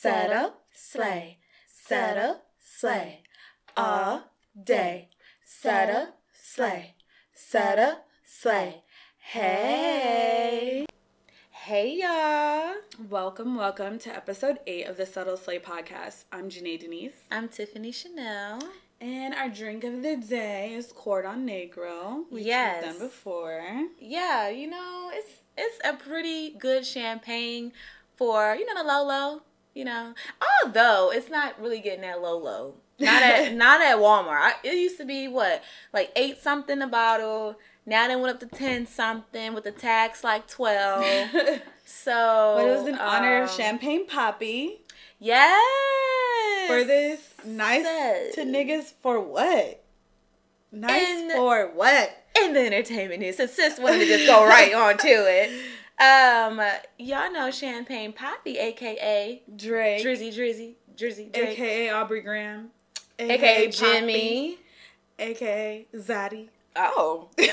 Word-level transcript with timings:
subtle, 0.00 0.52
slay, 0.72 1.38
subtle, 1.66 2.42
slay, 2.60 3.24
all 3.76 4.30
day. 4.62 5.08
Subtle, 5.44 6.14
slay, 6.32 6.94
settle, 7.32 8.04
slay. 8.24 8.84
Hey. 9.16 10.86
Hey 11.50 11.98
y'all. 12.00 12.76
Welcome, 13.10 13.56
welcome 13.56 13.98
to 13.98 14.14
episode 14.14 14.60
8 14.68 14.86
of 14.86 14.98
the 14.98 15.04
Subtle 15.04 15.36
Slay 15.36 15.58
podcast. 15.58 16.26
I'm 16.30 16.48
Janae 16.48 16.78
Denise. 16.78 17.24
I'm 17.32 17.48
Tiffany 17.48 17.90
Chanelle. 17.90 18.62
And 19.00 19.34
our 19.34 19.48
drink 19.48 19.82
of 19.82 20.04
the 20.04 20.16
day 20.16 20.74
is 20.74 20.92
Cordon 20.92 21.44
Negro, 21.44 22.22
which 22.30 22.44
we've 22.44 22.54
done 22.54 23.00
before. 23.00 23.88
Yeah, 23.98 24.48
you 24.48 24.70
know, 24.70 25.10
it's 25.12 25.42
it's 25.56 25.80
a 25.84 25.94
pretty 25.94 26.50
good 26.50 26.86
champagne 26.86 27.72
for, 28.14 28.54
you 28.54 28.64
know, 28.64 28.80
the 28.80 28.88
low 28.88 29.04
low, 29.04 29.42
you 29.78 29.84
know. 29.84 30.12
Although 30.64 31.12
it's 31.12 31.30
not 31.30 31.60
really 31.60 31.80
getting 31.80 32.00
that 32.02 32.20
low 32.20 32.36
low. 32.36 32.74
Not 32.98 33.22
at 33.22 33.54
not 33.64 33.80
at 33.80 33.96
Walmart. 33.98 34.40
I, 34.40 34.52
it 34.64 34.74
used 34.74 34.98
to 34.98 35.04
be 35.04 35.28
what? 35.28 35.62
Like 35.94 36.10
8 36.16 36.38
something 36.42 36.82
a 36.82 36.88
bottle. 36.88 37.56
Now 37.86 38.08
they 38.08 38.16
went 38.16 38.28
up 38.34 38.40
to 38.40 38.46
10 38.58 38.86
something 38.86 39.54
with 39.54 39.64
the 39.64 39.70
tax 39.72 40.22
like 40.24 40.46
12. 40.48 41.30
So 41.90 42.54
But 42.58 42.66
it 42.66 42.76
was 42.78 42.86
in 42.86 42.98
honor 42.98 43.44
of 43.44 43.48
um, 43.48 43.56
Champagne 43.56 44.06
Papi 44.06 44.80
Yes. 45.20 46.68
for 46.68 46.84
this 46.84 47.32
nice 47.46 47.82
Yes. 47.84 48.34
to 48.34 48.42
niggas 48.42 48.92
for 49.00 49.18
what? 49.20 49.82
Nice 50.70 51.02
And- 51.08 51.32
for 51.32 51.68
what? 51.74 52.14
in 52.42 52.52
the 52.52 52.60
entertainment 52.60 53.20
news. 53.20 53.36
Since 53.38 53.52
sis 53.54 53.78
wanted 53.80 54.00
to 54.00 54.06
just 54.06 54.26
go 54.26 54.44
right 54.46 54.72
on 54.84 54.96
to 54.98 55.08
it. 55.08 55.50
Um, 56.00 56.60
y'all 56.98 57.32
know 57.32 57.50
Champagne 57.50 58.12
Papi, 58.12 58.56
aka 58.56 59.42
Drake, 59.56 60.04
Drizzy 60.04 60.32
Drizzy 60.32 60.74
Drizzy 60.96 61.32
Drake, 61.32 61.48
aka 61.58 61.90
Aubrey 61.90 62.20
Graham, 62.20 62.70
aka 63.18 63.66
Papi, 63.68 63.76
Jimmy. 63.76 64.58
aka 65.18 65.86
Zaddy. 65.94 66.48
Oh, 66.76 67.28
okay. 67.38 67.48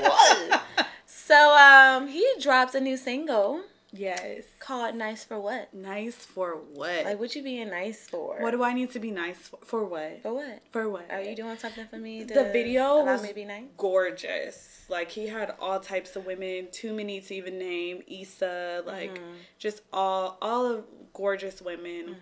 what? 0.00 0.62
So 1.06 1.56
um, 1.56 2.08
he 2.08 2.26
drops 2.40 2.74
a 2.74 2.80
new 2.80 2.96
single 2.96 3.60
Yes. 3.92 4.44
called 4.60 4.94
"Nice 4.96 5.22
for 5.24 5.38
What." 5.40 5.72
Nice 5.74 6.14
for 6.16 6.54
what? 6.74 7.04
Like, 7.04 7.18
what 7.20 7.34
you 7.36 7.42
being 7.42 7.70
nice 7.70 8.08
for? 8.08 8.36
what 8.40 8.50
do 8.52 8.62
I 8.64 8.72
need 8.72 8.90
to 8.92 8.98
be 9.00 9.10
nice 9.10 9.36
for? 9.36 9.58
For 9.64 9.84
what? 9.84 10.22
for 10.22 10.32
what? 10.34 10.62
For 10.72 10.88
what? 10.88 11.06
Are 11.10 11.20
you 11.20 11.34
doing 11.36 11.56
something 11.58 11.86
for 11.88 11.96
me? 11.98 12.24
To 12.24 12.34
The 12.34 12.44
video 12.52 12.94
allow 13.02 13.04
was 13.12 13.22
me 13.22 13.28
to 13.28 13.34
be 13.34 13.44
nice. 13.44 13.64
gorgeous. 13.76 14.69
Like 14.90 15.10
he 15.10 15.26
had 15.28 15.54
all 15.60 15.80
types 15.80 16.16
of 16.16 16.26
women, 16.26 16.68
too 16.72 16.92
many 16.92 17.20
to 17.20 17.34
even 17.34 17.58
name. 17.58 18.02
Issa, 18.08 18.82
like 18.86 19.14
Mm-hmm. 19.14 19.32
just 19.58 19.82
all 19.92 20.36
all 20.42 20.66
of 20.66 20.84
gorgeous 21.14 21.62
women. 21.62 22.16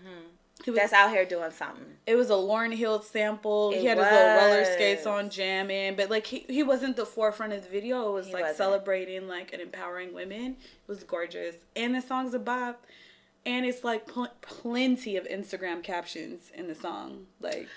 He 0.65 0.73
was, 0.73 0.81
That's 0.81 0.93
out 0.93 1.11
here 1.11 1.25
doing 1.25 1.53
something. 1.53 1.85
it 2.05 2.17
was 2.17 2.31
a 2.31 2.33
Lauryn 2.35 2.75
Hill 2.75 3.01
sample. 3.01 3.71
he 3.71 3.79
It 3.87 3.89
had 3.91 3.97
his 3.99 4.07
little 4.07 4.37
roller 4.49 4.65
skates 4.65 5.07
on 5.07 5.31
jamming, 5.31 5.95
but 5.95 6.11
like 6.11 6.27
he, 6.27 6.45
he 6.49 6.65
wasn't 6.65 6.97
the 6.97 7.07
forefront 7.07 7.53
of 7.53 7.63
the 7.63 7.69
video. 7.69 8.09
It 8.09 8.13
was 8.13 8.27
He 8.27 8.33
like 8.33 8.43
wasn't. 8.43 8.57
celebrating 8.59 9.29
like 9.29 9.53
and 9.53 9.63
empowering 9.63 10.13
women. 10.13 10.57
It 10.61 10.89
was 10.89 11.05
gorgeous, 11.05 11.55
and 11.77 11.95
the 11.95 12.01
song's 12.03 12.35
a 12.35 12.41
bop. 12.41 12.85
And 13.47 13.65
it's 13.65 13.85
like 13.85 14.07
pl- 14.09 14.33
plenty 14.43 15.17
of 15.17 15.25
Instagram 15.29 15.83
captions 15.83 16.51
in 16.53 16.67
the 16.67 16.75
song. 16.75 17.27
Like, 17.41 17.69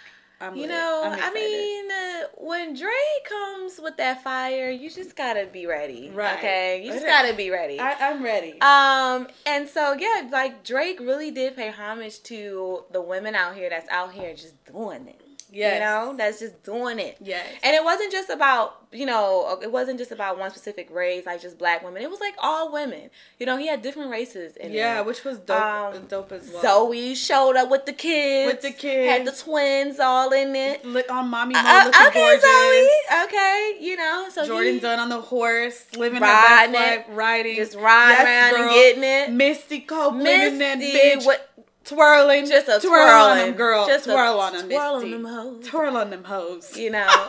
I'm 0.42 0.56
You 0.56 0.62
lit. 0.64 0.70
know, 0.72 1.02
I 1.06 1.32
mean, 1.34 1.92
uh, 1.92 2.28
when 2.38 2.74
Dre 2.74 2.90
comes 3.26 3.80
with 3.82 3.98
that 3.98 4.24
fire, 4.24 4.70
you 4.70 4.90
just 4.90 5.16
gotta 5.16 5.46
be 5.46 5.66
ready. 5.68 6.10
Right. 6.14 6.38
Okay, 6.40 6.84
you 6.84 6.92
just 6.92 7.06
gotta 7.16 7.34
be 7.34 7.50
ready. 7.52 7.80
I, 7.80 7.94
I'm 8.10 8.24
ready. 8.24 8.60
um, 8.62 9.28
and 9.46 9.70
so 9.70 9.94
yeah, 9.94 10.28
like 10.32 10.64
Drake 10.64 11.00
really 11.00 11.32
did 11.32 11.56
pay 11.56 11.70
homage 11.70 12.22
to 12.24 12.84
the 12.92 13.02
women 13.02 13.36
out 13.36 13.56
here 13.56 13.70
that's 13.70 13.90
out 13.90 14.12
here 14.14 14.34
just 14.34 14.56
doing 14.66 15.08
it. 15.08 15.21
Yes. 15.52 15.74
You 15.76 15.80
know, 15.82 16.16
that's 16.18 16.40
just 16.40 16.64
doing 16.64 16.98
it. 17.00 17.18
yes. 17.20 17.46
And 17.62 17.76
it 17.76 17.84
wasn't 17.84 18.12
just 18.12 18.30
about, 18.30 18.88
you 18.94 19.06
know, 19.06 19.60
it 19.62 19.72
wasn't 19.72 20.00
just 20.00 20.12
about 20.12 20.40
one 20.40 20.50
specific 20.50 20.90
race, 20.92 21.26
like 21.26 21.42
just 21.42 21.58
black 21.58 21.84
women. 21.84 22.02
It 22.02 22.10
was 22.10 22.22
like 22.22 22.36
all 22.40 22.72
women. 22.72 23.10
You 23.38 23.46
know, 23.46 23.58
he 23.58 23.68
had 23.68 23.82
different 23.82 24.12
races 24.12 24.56
in 24.56 24.72
it. 24.72 24.76
yeah, 24.76 24.96
there. 24.96 25.04
which 25.04 25.26
was 25.26 25.40
dope, 25.40 25.62
Um, 25.62 26.06
dope 26.08 26.32
as 26.32 26.50
well. 26.52 26.62
Zoe 26.62 27.16
showed 27.16 27.58
up 27.58 27.70
with 27.70 27.86
the 27.86 27.92
kids. 27.94 28.54
With 28.54 28.62
the 28.62 28.72
kids. 28.72 29.10
Had 29.12 29.26
the 29.28 29.32
twins 29.34 30.00
all 30.00 30.32
in 30.32 30.56
it. 30.56 30.86
Look 30.86 31.12
on 31.12 31.28
mommy 31.28 31.54
mode, 31.56 31.66
Uh, 31.66 31.84
looking 31.86 32.08
okay, 32.08 32.20
gorgeous. 32.20 32.44
Zoe. 32.44 33.24
Okay, 33.26 33.78
you 33.82 33.98
know, 33.98 34.28
so 34.32 34.48
Jourdan 34.48 34.74
he 34.74 34.80
Dunn 34.80 35.00
on 35.00 35.10
the 35.10 35.20
horse, 35.22 35.86
living 35.98 36.22
Riding 36.22 36.74
her 36.74 36.80
best 36.80 37.08
life, 37.10 37.18
riding, 37.18 37.56
just 37.58 37.76
riding 37.76 38.26
around 38.26 38.56
and 38.56 38.70
getting 38.72 39.04
it. 39.04 39.32
Misty 39.32 39.82
Copeland 39.82 40.28
and 40.28 40.62
that 40.62 40.78
Misty, 40.80 40.98
bitch 40.98 41.26
what- 41.26 41.50
twirling, 41.94 42.46
just 42.48 42.68
a 42.68 42.80
twirl 42.80 43.02
on 43.02 43.36
twirling, 43.36 43.46
them, 43.48 43.56
girl, 43.56 43.88
just 43.88 44.08
a 44.08 44.12
twirl 44.12 44.40
on 44.40 44.54
them, 44.54 44.70
twirl 44.70 44.96
on 44.96 45.12
them 45.12 45.26
hoes. 45.26 45.68
twirl 45.68 45.98
on 45.98 46.10
them 46.10 46.24
hoes. 46.24 46.78
You 46.78 46.92
know, 46.92 47.08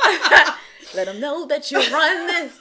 let 0.94 1.06
them 1.06 1.20
know 1.20 1.46
that 1.46 1.70
you 1.70 1.78
run 1.78 2.26
this. 2.26 2.58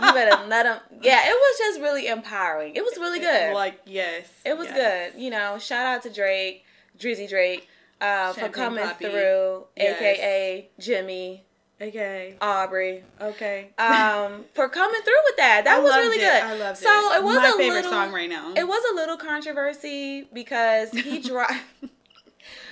You 0.00 0.12
better 0.12 0.46
let 0.48 0.62
them. 0.64 0.78
Yeah, 1.02 1.20
it 1.24 1.32
was 1.32 1.58
just 1.58 1.80
really 1.80 2.06
empowering. 2.06 2.74
It 2.74 2.82
was 2.82 2.96
really 2.96 3.20
good. 3.20 3.54
Like 3.54 3.80
yes, 3.86 4.28
it 4.44 4.56
was 4.56 4.68
yes. 4.68 5.12
good. 5.12 5.22
You 5.22 5.30
know, 5.30 5.58
shout 5.58 5.86
out 5.86 6.02
to 6.04 6.10
Drake, 6.10 6.64
Drizzy 6.98 7.28
Drake, 7.28 7.68
uh, 8.00 8.32
for 8.32 8.48
coming 8.48 8.84
Papi. 8.84 8.98
through, 9.10 9.64
Yes. 9.76 10.00
aka 10.00 10.70
Jimmy, 10.78 11.44
Okay, 11.82 12.36
Aubrey. 12.42 13.02
okay. 13.20 13.70
um, 13.78 14.44
for 14.54 14.68
coming 14.68 15.00
through 15.00 15.22
with 15.24 15.36
that. 15.38 15.64
That 15.64 15.78
I 15.78 15.80
was 15.80 15.94
really 15.94 16.18
it. 16.18 16.20
good. 16.20 16.42
I 16.42 16.50
love 16.50 16.60
loved 16.60 16.78
so 16.78 17.12
it. 17.12 17.16
it 17.18 17.24
was 17.24 17.36
my 17.36 17.48
a 17.48 17.52
favorite 17.52 17.76
little, 17.76 17.90
song 17.90 18.12
right 18.12 18.28
now. 18.28 18.52
It 18.54 18.68
was 18.68 18.82
a 18.92 18.94
little 18.94 19.16
controversy 19.16 20.28
because 20.32 20.90
he 20.90 21.20
dropped. 21.26 21.54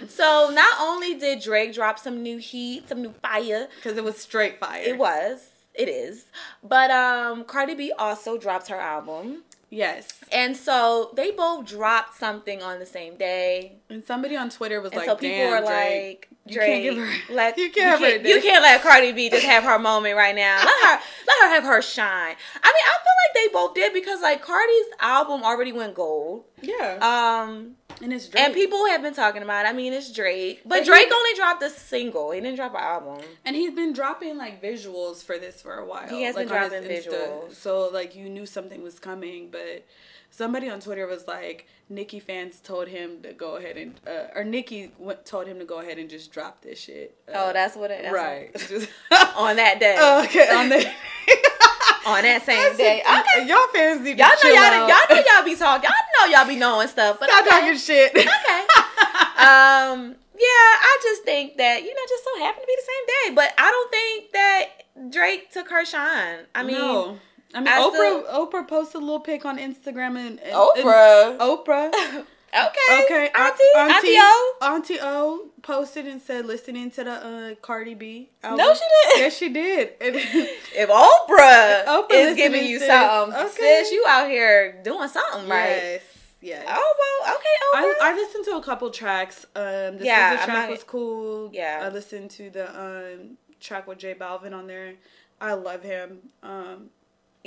so 0.08 0.50
not 0.52 0.78
only 0.80 1.14
did 1.14 1.40
Drake 1.40 1.72
drop 1.72 1.98
some 1.98 2.22
new 2.22 2.36
heat, 2.36 2.88
some 2.88 3.00
new 3.00 3.14
fire, 3.22 3.68
because 3.76 3.96
it 3.96 4.04
was 4.04 4.18
straight 4.18 4.60
fire. 4.60 4.82
it 4.84 4.98
was, 4.98 5.48
it 5.74 5.88
is, 5.88 6.26
but 6.62 6.90
um, 6.90 7.44
Cardi 7.44 7.74
B 7.74 7.92
also 7.98 8.36
dropped 8.36 8.68
her 8.68 8.76
album, 8.76 9.42
yes. 9.70 10.08
and 10.32 10.56
so 10.56 11.10
they 11.14 11.30
both 11.30 11.66
dropped 11.66 12.16
something 12.16 12.62
on 12.62 12.78
the 12.78 12.86
same 12.86 13.16
day. 13.16 13.76
And 13.90 14.02
somebody 14.04 14.36
on 14.36 14.50
Twitter 14.50 14.80
was 14.80 14.92
And 14.92 14.98
like, 15.00 15.06
so 15.08 15.16
people 15.16 15.36
"Damn, 15.38 15.50
were 15.62 15.66
Drake, 15.68 16.28
like, 16.46 16.54
you 16.54 16.60
can't 16.60 16.82
give 16.82 16.96
her- 16.96 17.34
let 17.34 17.58
you 17.62 17.70
can't 17.70 18.00
you, 18.00 18.06
can't, 18.06 18.26
you 18.26 18.40
can't 18.40 18.62
let 18.62 18.82
Cardi 18.82 19.12
B 19.12 19.28
just 19.30 19.44
have 19.44 19.64
her 19.64 19.78
moment 19.78 20.16
right 20.16 20.34
now. 20.34 20.56
Let 20.58 20.68
her 20.84 21.02
let 21.26 21.38
her 21.42 21.48
have 21.54 21.64
her 21.64 21.82
shine. 21.82 22.34
I 22.62 22.68
mean, 22.74 22.84
I 22.86 22.96
feel 23.04 23.16
like 23.24 23.34
they 23.34 23.52
both 23.52 23.74
did 23.74 23.92
because 23.92 24.20
like 24.22 24.42
Cardi's 24.42 24.86
album 25.00 25.42
already 25.42 25.72
went 25.72 25.94
gold. 25.94 26.44
yeah." 26.62 26.98
Um, 27.46 27.76
and 28.02 28.12
it's 28.12 28.28
Drake. 28.28 28.44
and 28.44 28.54
people 28.54 28.86
have 28.86 29.02
been 29.02 29.14
talking 29.14 29.42
about. 29.42 29.66
It. 29.66 29.68
I 29.68 29.72
mean, 29.72 29.92
it's 29.92 30.12
Drake, 30.12 30.60
but 30.64 30.68
But 30.70 30.78
he- 30.80 30.84
Drake 30.86 31.10
only 31.12 31.34
dropped 31.34 31.62
a 31.62 31.70
single. 31.70 32.30
He 32.30 32.40
didn't 32.40 32.56
drop 32.56 32.72
an 32.74 32.80
album. 32.80 33.20
And 33.44 33.54
he's 33.56 33.72
been 33.74 33.92
dropping 33.92 34.36
like 34.36 34.62
visuals 34.62 35.22
for 35.22 35.38
this 35.38 35.60
for 35.62 35.74
a 35.74 35.84
while. 35.86 36.08
He 36.08 36.22
has 36.22 36.36
like, 36.36 36.48
been 36.48 36.56
dropping 36.56 36.82
Insta. 36.84 37.08
visuals. 37.08 37.54
So 37.54 37.88
like 37.88 38.14
you 38.14 38.28
knew 38.28 38.46
something 38.46 38.82
was 38.82 38.98
coming, 38.98 39.50
but 39.50 39.84
somebody 40.30 40.68
on 40.68 40.80
Twitter 40.80 41.06
was 41.06 41.26
like, 41.26 41.66
Nicki 41.88 42.20
fans 42.20 42.60
told 42.60 42.88
him 42.88 43.22
to 43.22 43.32
go 43.32 43.56
ahead 43.56 43.76
and, 43.78 43.94
uh, 44.06 44.34
or 44.38 44.44
Nicki 44.44 44.92
went, 44.98 45.24
told 45.24 45.46
him 45.46 45.58
to 45.58 45.64
go 45.64 45.80
ahead 45.80 45.98
and 45.98 46.10
just 46.10 46.30
drop 46.30 46.60
this 46.60 46.78
shit. 46.78 47.16
Uh, 47.26 47.32
Oh, 47.48 47.52
that's 47.54 47.74
what 47.76 47.90
it. 47.90 48.02
That's 48.02 48.14
right. 48.14 48.54
Just- 48.54 48.90
On 49.36 49.56
that 49.56 49.80
day, 49.80 49.96
okay, 50.26 50.54
on 50.54 50.68
the. 50.68 50.90
on 52.08 52.22
that 52.22 52.44
same 52.44 52.76
day. 52.76 53.00
Okay. 53.00 53.46
Y'all 53.48 53.68
fans 53.72 54.00
need 54.02 54.18
Y'all 54.18 54.28
know 54.42 54.50
y'all, 54.50 54.88
y'all 54.88 55.06
know 55.10 55.22
y'all 55.22 55.44
be 55.44 55.54
talking. 55.56 55.88
Y'all 55.88 56.28
know 56.28 56.36
y'all 56.38 56.48
be 56.48 56.56
knowing 56.56 56.88
stuff. 56.88 57.18
But 57.20 57.28
Stop 57.28 57.46
okay. 57.46 57.50
talking 57.60 57.78
shit. 57.78 58.10
okay. 58.16 58.26
um, 59.44 60.16
yeah, 60.38 60.68
I 60.90 60.98
just 61.02 61.22
think 61.24 61.56
that 61.58 61.82
you 61.82 61.94
know, 61.94 62.00
just 62.08 62.24
so 62.24 62.38
happened 62.40 62.62
to 62.62 62.66
be 62.66 62.76
the 62.76 62.82
same 62.86 63.06
day. 63.06 63.34
But 63.34 63.54
I 63.58 63.70
don't 63.70 63.90
think 63.90 64.32
that 64.32 65.10
Drake 65.10 65.50
took 65.50 65.68
her 65.70 65.84
shine. 65.84 66.46
I 66.54 66.62
mean, 66.62 66.76
no. 66.78 67.18
I 67.54 67.60
mean, 67.60 67.68
I 67.68 67.78
Oprah. 67.80 67.92
still- 67.92 68.46
Oprah 68.46 68.68
posted 68.68 68.96
a 68.96 69.04
little 69.04 69.20
pic 69.20 69.44
on 69.44 69.58
Instagram 69.58 70.18
and, 70.18 70.38
and 70.40 70.52
Oprah. 70.54 71.30
and 71.30 71.40
Oprah. 71.40 72.26
okay, 72.54 73.04
Okay, 73.04 73.30
Auntie, 73.34 73.62
Auntie, 73.76 74.16
O. 74.20 74.54
Auntie 74.62 74.98
O 75.00 75.48
posted 75.62 76.06
and 76.06 76.20
said, 76.20 76.46
listening 76.46 76.90
to 76.92 77.04
the 77.04 77.10
uh, 77.12 77.54
Cardi 77.62 77.94
B 77.94 78.30
album. 78.42 78.58
No, 78.58 78.74
she 78.74 78.80
didn't. 78.80 79.20
Yes, 79.22 79.36
she 79.36 79.48
did. 79.50 79.88
And- 80.00 80.16
If 80.16 80.88
Oprah, 80.88 81.84
Oprah 81.86 82.10
is 82.10 82.36
giving 82.36 82.64
you 82.66 82.78
sis. 82.78 82.88
something, 82.88 83.34
Okay. 83.38 83.52
sis, 83.82 83.90
you 83.92 84.04
out 84.08 84.28
here 84.28 84.80
doing 84.82 85.08
something 85.08 85.48
right. 85.48 85.68
Yes, 85.68 86.02
yes. 86.40 86.64
Oh 86.68 86.94
well, 87.24 87.34
okay, 87.36 87.48
I, 87.74 87.94
Oprah. 88.00 88.04
I 88.06 88.14
listened 88.14 88.44
to 88.46 88.56
a 88.56 88.62
couple 88.62 88.90
tracks. 88.90 89.44
Um, 89.54 89.98
the 89.98 90.04
Yeah, 90.04 90.36
track 90.44 90.48
not- 90.48 90.70
was 90.70 90.84
cool. 90.84 91.50
Yeah. 91.52 91.80
I 91.84 91.88
listened 91.88 92.30
to 92.32 92.50
the 92.50 92.68
um, 92.80 93.36
track 93.60 93.86
with 93.86 93.98
J 93.98 94.14
Balvin 94.14 94.52
on 94.54 94.66
there. 94.66 94.94
I 95.40 95.52
love 95.54 95.82
him. 95.82 96.18
Um, 96.42 96.90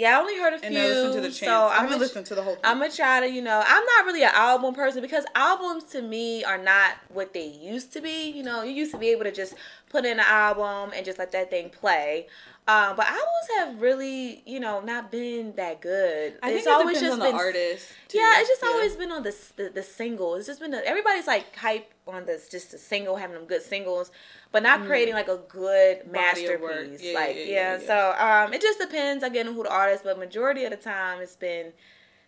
yeah, 0.01 0.17
I 0.17 0.19
only 0.19 0.37
heard 0.37 0.53
a 0.53 0.59
few. 0.59 0.69
and 0.69 0.77
I 0.77 0.87
listened 0.87 1.13
to 1.13 1.21
the 1.21 1.27
chance. 1.27 1.39
So 1.39 1.51
I 1.51 1.65
I'm 1.65 1.71
haven't 1.73 1.89
gonna, 1.89 2.01
listened 2.01 2.25
to 2.27 2.35
the 2.35 2.41
whole 2.41 2.55
thing. 2.55 2.61
I'm 2.65 2.79
gonna 2.79 2.91
try 2.91 3.19
to, 3.19 3.29
you 3.31 3.41
know, 3.43 3.63
I'm 3.65 3.85
not 3.85 4.05
really 4.05 4.23
an 4.23 4.31
album 4.33 4.73
person 4.73 5.01
because 5.01 5.25
albums 5.35 5.83
to 5.91 6.01
me 6.01 6.43
are 6.43 6.57
not 6.57 6.93
what 7.09 7.33
they 7.33 7.45
used 7.45 7.93
to 7.93 8.01
be. 8.01 8.31
You 8.31 8.41
know, 8.43 8.63
you 8.63 8.71
used 8.71 8.91
to 8.93 8.97
be 8.97 9.09
able 9.09 9.25
to 9.25 9.31
just 9.31 9.53
put 9.91 10.05
in 10.05 10.13
an 10.13 10.25
album 10.25 10.91
and 10.95 11.05
just 11.05 11.19
let 11.19 11.31
that 11.33 11.49
thing 11.49 11.69
play. 11.69 12.27
Um, 12.67 12.95
but 12.95 13.07
albums 13.07 13.47
have 13.57 13.81
really, 13.81 14.43
you 14.45 14.59
know, 14.59 14.79
not 14.81 15.11
been 15.11 15.53
that 15.55 15.81
good. 15.81 16.35
I 16.43 16.47
think 16.47 16.59
it's 16.59 16.67
it 16.67 16.71
always 16.71 16.99
depends 16.99 17.17
just 17.17 17.21
on 17.21 17.27
been 17.27 17.35
the 17.37 17.43
artist. 17.43 17.87
too. 18.07 18.17
yeah, 18.19 18.33
it's 18.39 18.47
just 18.49 18.61
Yeah. 18.63 18.69
always 18.69 18.95
been 18.95 19.11
on 19.11 19.23
the, 19.23 19.35
the 19.57 19.69
the 19.69 19.83
single. 19.83 20.35
It's 20.35 20.45
just 20.47 20.59
been 20.59 20.71
the, 20.71 20.85
everybody's 20.87 21.27
like 21.27 21.53
hype 21.55 21.91
on 22.07 22.25
this 22.25 22.47
just 22.47 22.71
the 22.71 22.77
single, 22.77 23.15
having 23.17 23.35
them 23.35 23.45
good 23.45 23.63
singles, 23.63 24.11
but 24.51 24.61
not 24.63 24.85
creating 24.85 25.15
like 25.15 25.27
a 25.27 25.37
good 25.49 25.97
Mm. 26.01 26.13
Body 26.13 26.45
masterpiece. 26.45 27.01
Yeah, 27.03 27.13
like 27.19 27.35
yeah, 27.35 27.45
yeah. 27.45 27.79
so 27.87 28.15
um, 28.45 28.53
it 28.53 28.61
just 28.61 28.79
depends 28.79 29.23
again 29.23 29.47
on 29.47 29.55
who 29.55 29.63
the 29.63 29.71
artist, 29.71 30.03
but 30.03 30.17
majority 30.19 30.63
of 30.63 30.71
the 30.71 30.77
time 30.77 31.19
it's 31.19 31.35
been 31.35 31.73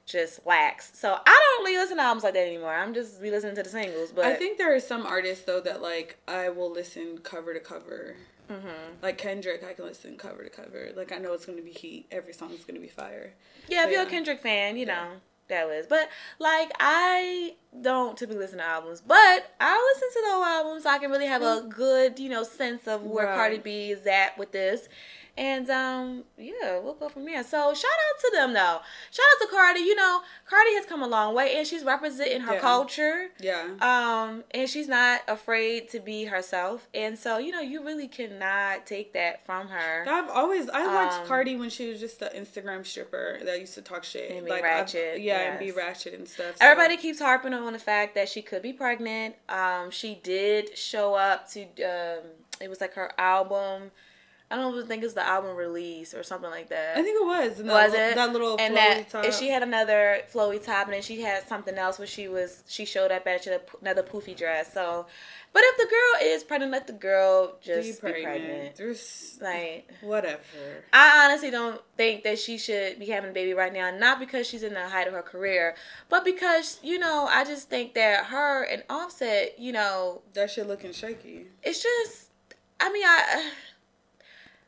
just 0.06 0.46
lax. 0.46 0.92
So 0.94 1.14
I 1.14 1.40
don't 1.58 1.66
really 1.66 1.78
listen 1.78 1.98
to 1.98 2.04
albums 2.04 2.24
like 2.24 2.34
that 2.34 2.46
anymore. 2.46 2.74
I'm 2.74 2.94
just 2.94 3.22
re 3.22 3.32
listening 3.32 3.56
to 3.56 3.64
the 3.64 3.70
singles. 3.70 4.12
But 4.12 4.26
I 4.26 4.36
think 4.36 4.58
there 4.58 4.76
are 4.76 4.80
some 4.80 5.06
artists 5.06 5.46
though 5.46 5.62
that 5.62 5.82
like 5.82 6.18
I 6.28 6.50
will 6.50 6.72
listen 6.72 7.20
cover 7.20 7.54
to 7.54 7.60
cover. 7.60 8.16
Mhm. 8.50 9.02
Like 9.02 9.18
Kendrick, 9.18 9.64
I 9.64 9.74
can 9.74 9.86
listen 9.86 10.18
cover 10.18 10.44
to 10.44 10.50
cover. 10.50 10.90
Like 10.96 11.12
I 11.14 11.18
know 11.18 11.34
it's 11.34 11.46
gonna 11.46 11.62
be 11.62 11.72
heat. 11.72 12.08
Every 12.12 12.34
song 12.34 12.52
is 12.52 12.66
gonna 12.66 12.80
be 12.82 12.88
fire. 12.90 13.34
Yeah, 13.70 13.86
if 13.86 13.92
you're 13.92 14.04
a. 14.04 14.06
Kendrick 14.06 14.42
fan, 14.42 14.76
you 14.76 14.86
Yeah. 14.86 15.06
know 15.06 15.12
that 15.48 15.68
was. 15.68 15.88
But 15.88 16.10
like, 16.40 16.72
I 16.80 17.56
don't 17.82 18.18
typically 18.18 18.42
listen 18.42 18.58
to 18.58 18.66
albums, 18.66 19.02
but 19.02 19.16
I 19.62 19.94
listen 19.94 20.10
to 20.10 20.28
the 20.28 20.34
whole 20.34 20.44
album 20.44 20.82
so 20.82 20.90
I 20.90 21.00
can 21.00 21.12
really 21.12 21.28
have 21.28 21.42
a 21.42 21.62
good, 21.70 22.20
you 22.20 22.28
know, 22.30 22.44
sense 22.44 22.88
of 22.88 23.04
where 23.04 23.26
Mm. 23.26 23.30
Right. 23.30 23.36
Cardi 23.36 23.58
B 23.60 23.92
is 23.92 24.06
at 24.06 24.38
with 24.38 24.52
this. 24.52 24.90
And 25.36 25.68
um, 25.72 26.24
yeah, 26.38 26.78
we'll 26.80 26.94
go 26.94 27.10
from 27.10 27.26
there. 27.26 27.44
So 27.44 27.74
shout 27.74 27.90
out 27.92 28.20
to 28.22 28.32
them 28.36 28.54
though. 28.54 28.80
Shout 29.10 29.26
out 29.34 29.42
to 29.42 29.48
Cardi. 29.50 29.80
You 29.80 29.96
know, 29.96 30.22
Cardi 30.48 30.76
has 30.76 30.86
come 30.86 31.02
a 31.02 31.08
long 31.08 31.34
way, 31.34 31.56
and 31.58 31.66
she's 31.66 31.84
representing 31.84 32.42
her 32.42 32.54
Yeah. 32.54 32.60
culture. 32.60 33.30
Yeah. 33.40 33.70
Um, 33.82 34.44
and 34.52 34.70
she's 34.70 34.88
not 34.88 35.22
afraid 35.28 35.90
to 35.90 36.00
be 36.00 36.26
herself. 36.26 36.88
And 36.94 37.18
so, 37.18 37.40
you 37.40 37.52
know, 37.52 37.62
you 37.62 37.84
really 37.84 38.08
cannot 38.08 38.86
take 38.86 39.14
that 39.14 39.44
from 39.44 39.70
her. 39.70 40.06
I've 40.08 40.30
always 40.30 40.70
I 40.70 40.86
watched 40.86 41.22
Um, 41.22 41.28
Cardi 41.28 41.56
when 41.56 41.72
she 41.72 41.90
was 41.90 42.00
just 42.00 42.20
the 42.20 42.28
Instagram 42.28 42.86
stripper 42.86 43.40
that 43.44 43.60
used 43.60 43.74
to 43.74 43.82
talk 43.82 44.04
shit 44.04 44.30
And 44.30 44.46
be 44.46 44.52
I've- 44.52 44.62
ratchet, 44.62 45.20
yeah, 45.20 45.40
and 45.40 45.60
be 45.60 45.66
yes. 45.68 45.76
ratchet 45.76 46.14
and 46.14 46.28
stuff. 46.30 46.58
so- 46.58 46.64
Everybody 46.66 46.96
keeps 46.98 47.20
harping 47.20 47.56
on 47.56 47.74
the 47.74 47.80
fact 47.80 48.14
that 48.14 48.30
she 48.30 48.44
could 48.44 48.62
be 48.62 48.72
pregnant. 48.74 49.36
Um, 49.50 49.90
she 49.90 50.14
did 50.22 50.78
show 50.78 51.16
up 51.16 51.50
to 51.54 51.64
um, 51.84 52.24
it 52.62 52.70
was 52.70 52.80
like 52.82 52.94
her 52.94 53.12
album. 53.18 53.90
I 54.54 54.56
don't 54.58 54.76
even 54.76 54.88
think 54.88 55.04
it's 55.04 55.14
the 55.16 55.26
album 55.26 55.56
release 55.56 56.14
or 56.14 56.22
something 56.22 56.50
like 56.50 56.70
that. 56.70 56.96
I 56.96 57.02
think 57.02 57.20
it 57.20 57.26
was. 57.26 57.60
and 57.60 57.68
was 57.70 57.92
that, 57.94 58.12
it 58.12 58.16
that 58.16 58.32
little 58.32 58.56
and 58.60 58.74
flowy 58.76 58.78
that 58.78 59.10
top. 59.10 59.26
and 59.26 59.34
she 59.34 59.50
had 59.50 59.64
another 59.64 60.20
flowy 60.32 60.64
top 60.64 60.86
and 60.86 60.94
then 60.94 61.02
she 61.02 61.22
had 61.22 61.48
something 61.48 61.76
else 61.76 61.98
where 61.98 62.08
she 62.08 62.28
was 62.28 62.64
she 62.68 62.86
showed 62.86 63.12
up 63.12 63.26
at 63.26 63.44
she 63.44 63.50
had 63.50 63.62
a- 63.62 63.78
another 63.82 64.04
poofy 64.04 64.38
dress. 64.38 64.72
So, 64.74 65.08
but 65.54 65.64
if 65.66 65.78
the 65.78 65.86
girl 65.86 66.32
is 66.36 66.44
pregnant, 66.44 66.72
let 66.72 66.86
the 66.88 66.94
girl 66.94 67.58
just 67.64 68.02
be 68.04 68.10
pregnant. 68.12 68.76
There's 68.76 69.38
Like 69.42 69.90
whatever. 70.02 70.40
I 70.94 71.26
honestly 71.26 71.50
don't 71.50 71.82
think 71.98 72.24
that 72.24 72.38
she 72.38 72.58
should 72.60 73.00
be 73.00 73.08
having 73.08 73.32
a 73.32 73.34
baby 73.34 73.54
right 73.54 73.74
now. 73.74 73.90
Not 73.90 74.20
because 74.20 74.46
she's 74.48 74.62
in 74.64 74.74
the 74.76 74.88
height 74.88 75.08
of 75.08 75.14
her 75.14 75.22
career, 75.24 75.76
but 76.10 76.24
because 76.24 76.80
you 76.84 77.00
know 77.00 77.28
I 77.30 77.44
just 77.44 77.70
think 77.70 77.96
that 77.96 78.26
her 78.26 78.64
and 78.64 78.84
Offset, 78.90 79.58
you 79.60 79.72
know, 79.72 80.22
That 80.34 80.52
shit 80.52 80.68
looking 80.68 80.92
shaky. 80.94 81.48
it's 81.64 81.82
just. 81.82 82.30
I 82.80 82.92
mean, 82.92 83.04
I. 83.06 83.52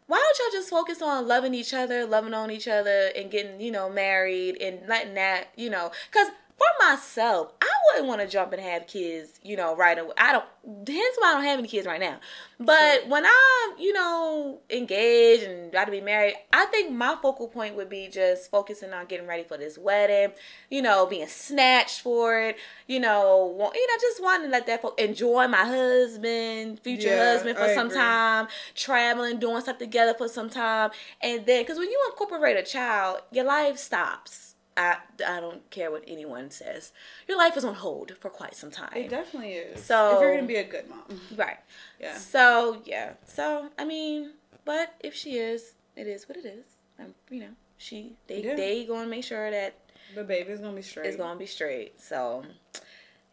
Why 0.08 0.18
don't 0.18 0.54
y'all 0.54 0.60
just 0.60 0.70
focus 0.70 1.02
on 1.02 1.28
loving 1.28 1.54
each 1.54 1.74
other, 1.74 2.06
loving 2.06 2.34
on 2.34 2.52
each 2.52 2.68
other, 2.68 3.12
and 3.16 3.32
getting 3.32 3.60
you 3.60 3.72
know 3.72 3.90
married 3.90 4.62
and 4.62 4.88
letting 4.88 5.16
that 5.16 5.48
you 5.56 5.70
know? 5.70 5.92
Because 6.12 6.28
for 6.58 6.88
myself, 6.90 7.52
I 7.62 7.68
wouldn't 7.92 8.08
want 8.08 8.22
to 8.22 8.28
jump 8.28 8.54
and 8.54 8.62
have 8.62 8.88
kids, 8.88 9.40
you 9.44 9.58
know, 9.58 9.76
right 9.76 9.98
away. 9.98 10.14
I 10.18 10.32
don't. 10.32 10.46
Hence 10.88 11.16
why 11.20 11.30
I 11.30 11.34
don't 11.34 11.44
have 11.44 11.60
any 11.60 11.68
kids 11.68 11.86
right 11.86 12.00
now. 12.00 12.20
But 12.60 13.02
Sure. 13.02 13.10
when 13.10 13.26
I'm, 13.26 13.78
you 13.80 13.92
know, 13.94 14.60
engaged 14.70 15.44
and 15.44 15.70
about 15.70 15.86
to 15.86 15.92
be 15.92 16.02
married, 16.02 16.36
I 16.54 16.66
think 16.68 16.92
my 16.92 17.18
focal 17.22 17.48
point 17.50 17.76
would 17.76 17.90
be 17.90 18.08
just 18.08 18.50
focusing 18.50 18.94
on 18.94 19.06
getting 19.06 19.28
ready 19.28 19.44
for 19.44 19.58
this 19.58 19.78
wedding. 19.78 20.34
You 20.70 20.82
know, 20.82 21.06
being 21.06 21.28
snatched 21.28 22.02
for 22.02 22.40
it. 22.40 22.58
You 22.88 23.00
know, 23.02 23.54
wa- 23.58 23.72
you 23.74 23.88
know, 23.88 23.94
just 24.02 24.24
wanting 24.24 24.48
to 24.48 24.52
let 24.52 24.66
that 24.68 24.82
fo- 24.82 24.96
enjoy 24.98 25.48
my 25.48 25.66
husband, 25.66 26.80
future 26.80 27.10
Yeah, 27.10 27.18
husband 27.34 27.58
for 27.58 27.66
I 27.66 27.76
some 27.76 27.88
agree. 27.88 27.98
time, 28.00 28.48
traveling, 28.76 29.40
doing 29.40 29.62
stuff 29.62 29.78
together 29.78 30.14
for 30.14 30.28
some 30.30 30.50
time, 30.50 30.92
and 31.22 31.46
then 31.46 31.64
because 31.64 31.78
when 31.78 31.90
you 31.92 32.02
incorporate 32.12 32.58
a 32.58 32.64
child, 32.64 33.22
your 33.32 33.46
life 33.46 33.78
stops. 33.78 34.45
I, 34.78 34.98
I 35.26 35.40
don't 35.40 35.70
care 35.70 35.90
what 35.90 36.04
anyone 36.08 36.52
says. 36.52 36.92
Your 37.28 37.38
life 37.38 37.56
is 37.56 37.64
on 37.64 37.76
hold 37.76 38.12
for 38.20 38.30
quite 38.30 38.56
some 38.56 38.72
time. 38.72 38.92
It 38.96 39.10
definitely 39.10 39.54
is. 39.54 39.84
So- 39.84 40.16
if 40.16 40.22
you're 40.22 40.36
gonna 40.36 40.48
be 40.48 40.58
a 40.58 40.64
good 40.66 40.90
mom, 40.90 41.20
Right. 41.36 41.58
yeah. 42.00 42.18
So 42.18 42.82
yeah. 42.86 43.14
So 43.26 43.70
I 43.80 43.86
mean, 43.86 44.32
but 44.66 44.94
if 45.00 45.14
she 45.16 45.38
is, 45.38 45.74
it 45.96 46.08
is 46.08 46.28
what 46.28 46.38
it 46.38 46.46
is. 46.46 46.66
Um, 47.00 47.14
you 47.30 47.40
know, 47.42 47.52
she 47.78 48.16
they 48.28 48.42
Yeah. 48.44 48.56
they 48.56 48.84
gonna 48.86 49.08
make 49.08 49.24
sure 49.24 49.50
that 49.50 49.76
The 50.14 50.24
baby's 50.24 50.60
gonna 50.60 50.76
be 50.76 50.82
straight. 50.82 51.08
it's 51.08 51.16
gonna 51.18 51.40
be 51.40 51.46
straight. 51.46 52.02
So 52.02 52.44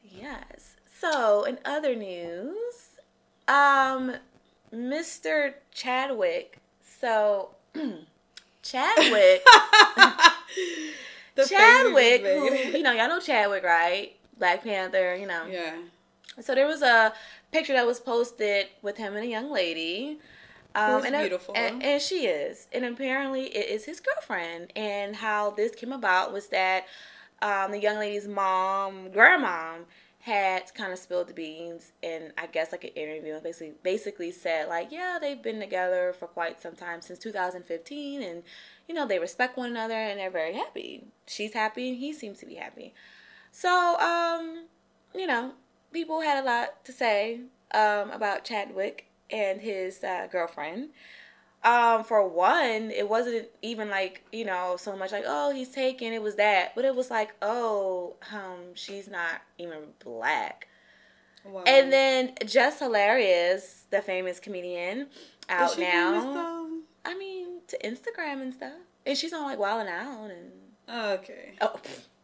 yes. 0.05 0.77
So 1.01 1.43
in 1.45 1.59
other 1.65 1.97
news, 1.97 2.91
um, 3.49 4.15
Mr. 4.73 5.55
Chadwick. 5.73 6.59
So 7.01 7.51
Chadwick. 8.63 9.43
The 11.35 11.45
Chadwick, 11.47 12.23
who 12.23 12.55
you 12.55 12.83
know, 12.83 12.93
y'all 12.93 13.09
know 13.09 13.21
Chadwick, 13.21 13.65
right? 13.65 14.17
Black 14.39 14.63
Panther, 14.65 15.15
you 15.15 15.27
know. 15.27 15.47
yeah. 15.47 15.77
So 16.41 16.55
there 16.55 16.67
was 16.67 16.83
a 16.83 17.13
picture 17.53 17.75
that 17.75 17.87
was 17.87 18.01
posted 18.01 18.69
with 18.81 18.97
him 18.97 19.15
and 19.15 19.25
a 19.25 19.29
young 19.29 19.51
lady. 19.51 20.19
Um, 20.75 21.05
and, 21.05 21.15
beautiful. 21.15 21.55
and, 21.55 21.83
and 21.83 22.01
she 22.01 22.27
is. 22.27 22.67
And 22.73 22.85
apparently 22.85 23.45
it 23.55 23.69
is 23.69 23.85
his 23.85 24.01
girlfriend. 24.01 24.73
And 24.75 25.17
how 25.17 25.51
this 25.51 25.75
came 25.75 25.93
about 25.93 26.33
was 26.33 26.49
that 26.49 26.87
um, 27.43 27.73
the 27.73 27.79
young 27.79 27.99
lady's 27.99 28.27
mom, 28.27 29.11
grandma, 29.11 29.75
had 30.23 30.73
kind 30.75 30.93
of 30.93 30.99
spilled 31.01 31.27
the 31.27 31.35
beans 31.35 31.91
and 32.01 32.33
I 32.39 32.47
guess 32.47 32.71
like 32.71 32.85
an 32.85 32.91
interview 32.91 33.35
and 33.35 33.43
basically 33.43 33.73
basically 33.83 34.31
said 34.31 34.69
like 34.69 34.93
yeah 34.93 35.19
they've 35.21 35.43
been 35.43 35.59
together 35.59 36.15
for 36.17 36.29
quite 36.29 36.63
some 36.63 36.77
time 36.77 37.01
since 37.01 37.19
2015 37.19 38.23
and 38.23 38.45
you 38.89 38.95
know 38.95 39.07
they 39.07 39.19
respect 39.19 39.57
one 39.57 39.71
another 39.71 39.95
and 39.95 40.19
they're 40.19 40.31
very 40.31 40.55
happy. 40.55 41.05
She's 41.27 41.55
happy 41.55 41.91
and 41.91 41.99
he 41.99 42.13
seems 42.13 42.39
to 42.41 42.47
be 42.47 42.57
happy. 42.57 42.95
So 43.51 43.99
um 43.99 44.65
you 45.15 45.27
know 45.27 45.53
people 45.93 46.21
had 46.21 46.43
a 46.43 46.47
lot 46.47 46.85
to 46.85 46.93
say 46.93 47.41
um 47.75 48.11
about 48.11 48.45
Chadwick 48.45 49.07
and 49.31 49.61
his 49.61 50.03
uh, 50.05 50.29
girlfriend. 50.31 50.91
Um 51.65 52.03
for 52.03 52.27
one 52.27 52.91
it 52.91 53.09
wasn't 53.09 53.49
even 53.63 53.89
like 53.89 54.25
you 54.33 54.45
know 54.45 54.77
so 54.79 54.97
much 54.97 55.13
like 55.13 55.25
oh 55.27 55.53
he's 55.53 55.69
taken 55.69 56.13
it 56.13 56.21
was 56.21 56.35
that 56.37 56.75
but 56.75 56.85
it 56.85 56.95
was 56.95 57.09
like 57.11 57.35
oh 57.41 58.17
um 58.33 58.75
she's 58.75 59.09
not 59.09 59.43
even 59.59 59.79
black. 60.05 60.69
Wow. 61.45 61.65
and 61.67 61.93
then 61.93 62.35
Jess 62.47 62.79
Hilarious 62.79 63.87
the 63.91 64.01
famous 64.01 64.39
comedian 64.39 65.09
out 65.49 65.79
now. 65.79 66.23
famous. 66.23 66.83
I 67.05 67.15
mean 67.17 67.52
to 67.73 67.79
Instagram 67.89 68.41
and 68.43 68.53
stuff 68.55 68.73
and 69.05 69.19
she's 69.19 69.33
on 69.33 69.43
like 69.43 69.59
Wild 69.59 69.81
and 69.81 69.89
Out 69.91 70.31
and 70.31 70.51
Oh, 70.89 71.13
okay. 71.15 71.55
oh 71.61 71.75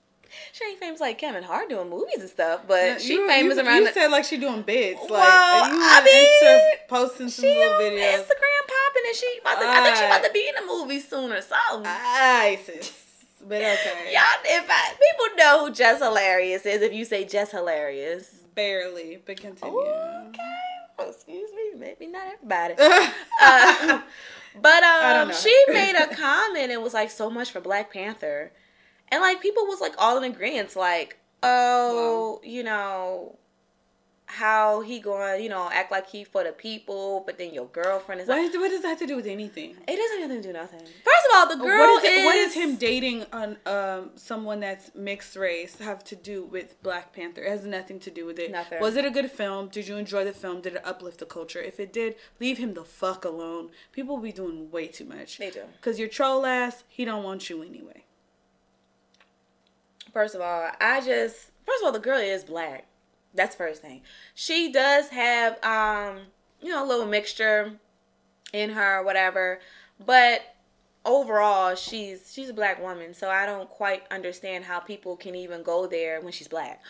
she 0.53 0.65
ain't 0.65 0.79
famous 0.79 1.01
like 1.01 1.19
Kevin 1.19 1.43
Hart 1.43 1.69
doing 1.69 1.89
movies 1.91 2.21
and 2.21 2.29
stuff 2.29 2.63
but 2.69 2.83
Yeah, 2.83 2.99
she 2.99 3.15
you, 3.15 3.27
famous 3.27 3.57
you, 3.57 3.65
around 3.65 3.79
You 3.83 3.87
the, 3.87 3.93
said 3.93 4.09
like 4.09 4.25
she 4.25 4.37
doing 4.37 4.63
bits. 4.63 5.01
Like 5.03 5.11
Well, 5.11 5.69
you 5.75 5.81
I 5.81 6.05
mean, 6.05 6.27
Insta 6.43 6.89
posting 6.89 7.29
some 7.29 7.45
she 7.45 7.55
little 7.57 7.75
on 7.75 7.81
videos. 7.81 8.15
Instagram 8.21 8.63
popping 8.69 9.03
and 9.07 9.17
she 9.17 9.39
about 9.41 9.61
to, 9.61 9.67
I 9.69 9.83
think 9.85 9.97
she 9.97 10.05
about 10.05 10.25
to 10.25 10.33
be 10.33 10.49
in 10.49 10.63
a 10.63 10.67
movie 10.67 11.01
soon 11.01 11.33
or 11.33 11.41
something 11.41 11.87
ISIS. 11.87 12.93
But 13.41 13.59
okay. 13.63 14.13
Y'all, 14.13 14.23
if 14.45 14.67
I, 14.69 14.93
people 14.93 15.37
know 15.37 15.67
who 15.67 15.73
Jess 15.73 16.01
Hilarious 16.03 16.67
is, 16.67 16.83
if 16.83 16.93
you 16.93 17.05
say 17.05 17.25
Jess 17.25 17.53
Hilarious. 17.53 18.29
Barely, 18.55 19.23
but 19.25 19.41
continue. 19.41 19.79
Okay. 19.79 20.59
Well, 20.99 21.11
excuse 21.11 21.49
me. 21.53 21.79
Maybe 21.79 22.09
not 22.09 22.27
everybody. 22.35 22.75
Uh, 23.41 24.03
but 24.61 24.83
um, 24.83 25.33
she 25.33 25.55
made 25.69 25.95
a 25.97 26.15
comment 26.15 26.71
and 26.71 26.83
was 26.83 26.95
like, 26.95 27.11
so 27.11 27.31
much 27.31 27.51
for 27.51 27.61
Black 27.61 27.93
Panther. 27.93 28.53
And 29.11 29.21
like, 29.21 29.41
people 29.41 29.65
was 29.67 29.81
like 29.81 29.95
all 29.99 30.19
in 30.19 30.25
agreement, 30.25 30.77
like, 30.77 31.19
oh, 31.43 32.41
you 32.45 32.63
know, 32.63 33.37
how 34.29 34.83
he 34.83 35.01
going, 35.01 35.43
you 35.43 35.49
know, 35.49 35.71
act 35.73 35.91
like 35.91 36.07
he 36.07 36.23
for 36.23 36.45
the 36.45 36.53
people, 36.53 37.23
but 37.25 37.39
then 37.39 37.53
your 37.55 37.65
girlfriend 37.67 38.21
is 38.21 38.29
like, 38.29 38.53
what, 38.53 38.61
what 38.61 38.69
does 38.69 38.83
that 38.83 38.89
have 38.89 38.99
to 38.99 39.07
do 39.07 39.17
with 39.17 39.27
anything? 39.27 39.75
it 39.89 39.97
doesn't 39.97 40.21
have 40.21 40.31
to 40.31 40.47
do 40.47 40.53
nothing. 40.53 40.81
First 40.81 41.27
of 41.31 41.35
all, 41.35 41.49
the 41.49 41.57
girl 41.57 41.95
what 41.95 42.05
is, 42.05 42.11
is. 42.11 42.25
What 42.25 42.37
is 42.37 42.55
him 42.55 42.77
dating 42.77 43.25
on 43.33 43.57
um 43.65 44.11
someone 44.17 44.61
that's 44.61 44.95
mixed 44.95 45.35
race 45.35 45.79
have 45.79 46.05
to 46.05 46.15
do 46.15 46.45
with 46.45 46.81
Black 46.83 47.15
Panther? 47.15 47.43
It 47.43 47.51
has 47.51 47.65
nothing 47.65 47.99
to 48.01 48.11
do 48.11 48.27
with 48.27 48.39
it. 48.39 48.51
Nothing. 48.51 48.81
Was 48.81 48.97
it 48.97 49.07
a 49.07 49.11
good 49.11 49.31
film? 49.31 49.69
Did 49.69 49.89
you 49.89 49.97
enjoy 49.97 50.25
the 50.25 50.33
film? 50.33 50.61
Did 50.61 50.75
it 50.75 50.83
uplift 50.85 51.21
the 51.21 51.27
culture? 51.27 51.61
If 51.61 51.81
it 51.81 51.91
did, 51.91 52.17
leave 52.39 52.59
him 52.59 52.75
the 52.75 52.85
fuck 52.85 53.25
alone. 53.25 53.71
People 53.93 54.19
be 54.19 54.33
doing 54.33 54.71
way 54.71 54.89
too 54.89 55.07
much. 55.07 55.39
They 55.39 55.51
do. 55.51 55.63
Cause 55.81 55.99
your 55.99 56.09
troll 56.09 56.45
ass, 56.45 56.85
he 56.87 57.07
don't 57.07 57.25
want 57.25 57.49
you 57.49 57.63
anyway. 57.63 58.05
First 60.13 60.35
of 60.35 60.43
all, 60.43 60.71
I 60.81 61.01
just 61.01 61.51
first 61.65 61.83
of 61.83 61.87
all 61.87 61.93
the 61.93 61.99
girl 61.99 62.19
is 62.19 62.45
black. 62.45 62.87
That's 63.35 63.55
first 63.55 63.83
thing. 63.83 64.03
She 64.35 64.73
does 64.73 65.09
have 65.09 65.63
um 65.65 66.21
you 66.61 66.71
know, 66.71 66.85
a 66.85 66.87
little 66.87 67.07
mixture 67.07 67.73
in 68.53 68.71
her, 68.71 69.03
whatever. 69.03 69.61
But 70.05 70.43
overall, 71.05 71.75
she's 71.75 72.33
she's 72.33 72.49
a 72.49 72.55
black 72.55 72.81
woman, 72.81 73.15
so 73.15 73.29
I 73.29 73.47
don't 73.47 73.69
quite 73.69 74.03
understand 74.11 74.65
how 74.65 74.81
people 74.81 75.17
can 75.17 75.35
even 75.35 75.63
go 75.63 75.87
there 75.87 76.21
when 76.21 76.33
she's 76.33 76.49
black. 76.49 76.83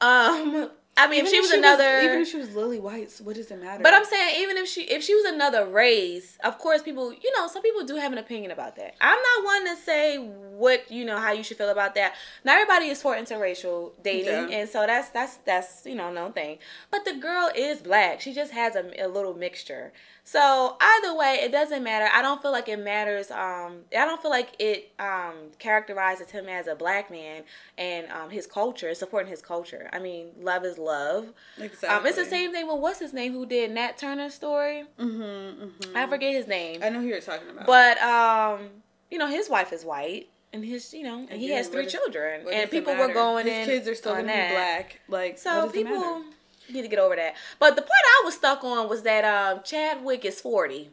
Um, 0.00 0.70
I 0.98 1.08
mean, 1.08 1.18
Even 1.18 1.26
if 1.26 1.30
she 1.32 1.40
was 1.40 1.50
she 1.50 1.58
another, 1.58 2.00
even 2.00 2.20
if 2.22 2.28
she 2.28 2.38
was 2.38 2.54
Lily 2.54 2.78
White, 2.78 3.12
what 3.22 3.36
does 3.36 3.50
it 3.50 3.60
matter? 3.62 3.82
but 3.82 3.92
I'm 3.92 4.04
saying 4.06 4.40
even 4.40 4.56
if 4.56 4.66
she 4.66 4.82
if 4.84 5.02
she 5.02 5.14
was 5.14 5.26
another 5.26 5.66
race, 5.66 6.38
of 6.42 6.58
course 6.58 6.82
people 6.82 7.12
you 7.12 7.30
know 7.36 7.46
some 7.48 7.62
people 7.62 7.84
do 7.84 7.96
have 7.96 8.12
an 8.12 8.18
opinion 8.18 8.50
about 8.50 8.76
that. 8.76 8.94
I'm 9.00 9.18
not 9.20 9.44
one 9.44 9.66
to 9.66 9.76
say 9.82 10.16
what 10.16 10.90
you 10.90 11.04
know 11.04 11.18
how 11.18 11.32
you 11.32 11.42
should 11.42 11.58
feel 11.58 11.68
about 11.68 11.94
that. 11.96 12.14
Not 12.44 12.54
everybody 12.58 12.86
is 12.86 13.02
for 13.02 13.14
interracial 13.14 13.92
dating, 14.02 14.50
Yeah. 14.50 14.58
and 14.58 14.68
so 14.68 14.86
that's 14.86 15.10
that's 15.10 15.36
that's 15.44 15.84
you 15.84 15.94
know 15.94 16.10
no 16.10 16.30
thing. 16.30 16.58
But 16.90 17.04
the 17.04 17.14
girl 17.14 17.50
is 17.54 17.80
black. 17.82 18.20
She 18.22 18.32
just 18.32 18.52
has 18.52 18.74
a, 18.74 18.90
a 18.98 19.08
little 19.08 19.34
mixture. 19.34 19.92
So 20.28 20.76
either 20.80 21.14
way, 21.16 21.38
it 21.44 21.52
doesn't 21.52 21.84
matter. 21.84 22.08
I 22.12 22.20
don't 22.20 22.42
feel 22.42 22.50
like 22.50 22.68
it 22.68 22.80
matters. 22.80 23.30
Um, 23.30 23.82
I 23.96 24.04
don't 24.04 24.20
feel 24.20 24.30
like 24.32 24.56
it 24.58 24.90
um 24.98 25.34
characterizes 25.60 26.30
him 26.32 26.48
as 26.48 26.66
a 26.66 26.74
black 26.74 27.12
man 27.12 27.44
and 27.78 28.10
um 28.10 28.30
his 28.30 28.44
culture, 28.44 28.92
supporting 28.94 29.30
his 29.30 29.40
culture. 29.40 29.88
I 29.92 30.00
mean, 30.00 30.30
love 30.40 30.64
is 30.64 30.78
love. 30.78 31.32
exactly. 31.58 31.88
Um, 31.88 32.04
it's 32.06 32.16
the 32.16 32.24
same 32.24 32.50
thing 32.50 32.66
with 32.66 32.78
what's 32.80 32.98
his 32.98 33.12
name 33.12 33.34
who 33.34 33.46
did 33.46 33.70
Nat 33.70 33.98
Turner 33.98 34.28
story. 34.28 34.84
Mm-hmm, 34.98 35.22
mm-hmm. 35.22 35.96
I 35.96 36.08
forget 36.08 36.32
his 36.34 36.48
name, 36.48 36.82
I 36.82 36.88
know 36.88 37.00
who 37.00 37.06
you're 37.06 37.20
talking 37.20 37.48
about. 37.48 37.66
but 37.66 37.96
um, 38.02 38.68
you 39.12 39.18
know 39.18 39.28
his 39.28 39.48
wife 39.48 39.72
is 39.72 39.84
white 39.84 40.28
and 40.52 40.64
his 40.64 40.92
you 40.92 41.04
know 41.04 41.24
and 41.30 41.40
he 41.40 41.50
has 41.50 41.68
three 41.68 41.84
does- 41.84 41.92
children 41.92 42.44
and 42.52 42.68
people 42.68 42.96
were 42.96 43.12
going 43.14 43.46
His 43.46 43.54
in. 43.58 43.64
kids 43.66 43.86
are 43.88 43.94
still 43.94 44.14
gonna 44.16 44.24
be 44.24 44.54
black. 44.54 45.00
Like 45.08 45.38
So 45.38 45.66
what 45.66 45.72
does 45.72 45.80
it 45.82 45.86
people? 45.86 46.24
Need 46.72 46.82
to 46.82 46.88
get 46.88 46.98
over 46.98 47.16
that. 47.16 47.34
But 47.58 47.76
the 47.76 47.82
point 47.82 47.90
I 47.92 48.22
was 48.24 48.34
stuck 48.34 48.62
on 48.64 48.88
was 48.88 49.02
that 49.02 49.24
um, 49.24 49.60
Chadwick 49.64 50.24
is 50.24 50.40
forty. 50.40 50.90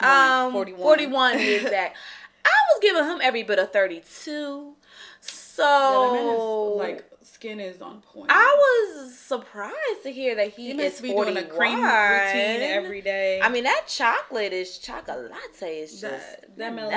Um, 0.00 0.52
41. 0.52 0.80
41 0.82 1.32
to 1.32 1.38
be 1.38 1.54
exact. 1.54 1.96
I 2.44 2.48
was 2.74 2.80
giving 2.82 3.04
him 3.04 3.20
every 3.22 3.42
bit 3.44 3.58
of 3.58 3.72
32. 3.72 4.74
So 5.20 5.62
Yeah, 5.62 6.18
that 6.18 6.24
man 6.24 6.34
is, 6.34 6.78
like 6.78 7.10
skin 7.22 7.60
is 7.60 7.80
on 7.80 8.00
point. 8.00 8.26
I 8.30 8.56
was 8.94 9.16
surprised 9.18 10.02
to 10.02 10.10
hear 10.10 10.34
that 10.34 10.50
he, 10.50 10.72
he 10.72 10.82
is 10.82 11.00
be 11.00 11.12
41. 11.12 11.34
doing 11.34 11.46
a 11.46 11.56
cream 11.56 11.74
routine 11.82 12.62
every 12.62 13.00
day. 13.02 13.40
I 13.40 13.48
mean, 13.48 13.64
that 13.64 13.84
chocolate 13.86 14.52
is 14.52 14.78
chocolate 14.78 15.30
is 15.62 16.00
just 16.00 16.02
That- 16.02 16.56
that 16.58 16.72
melanin, 16.72 16.92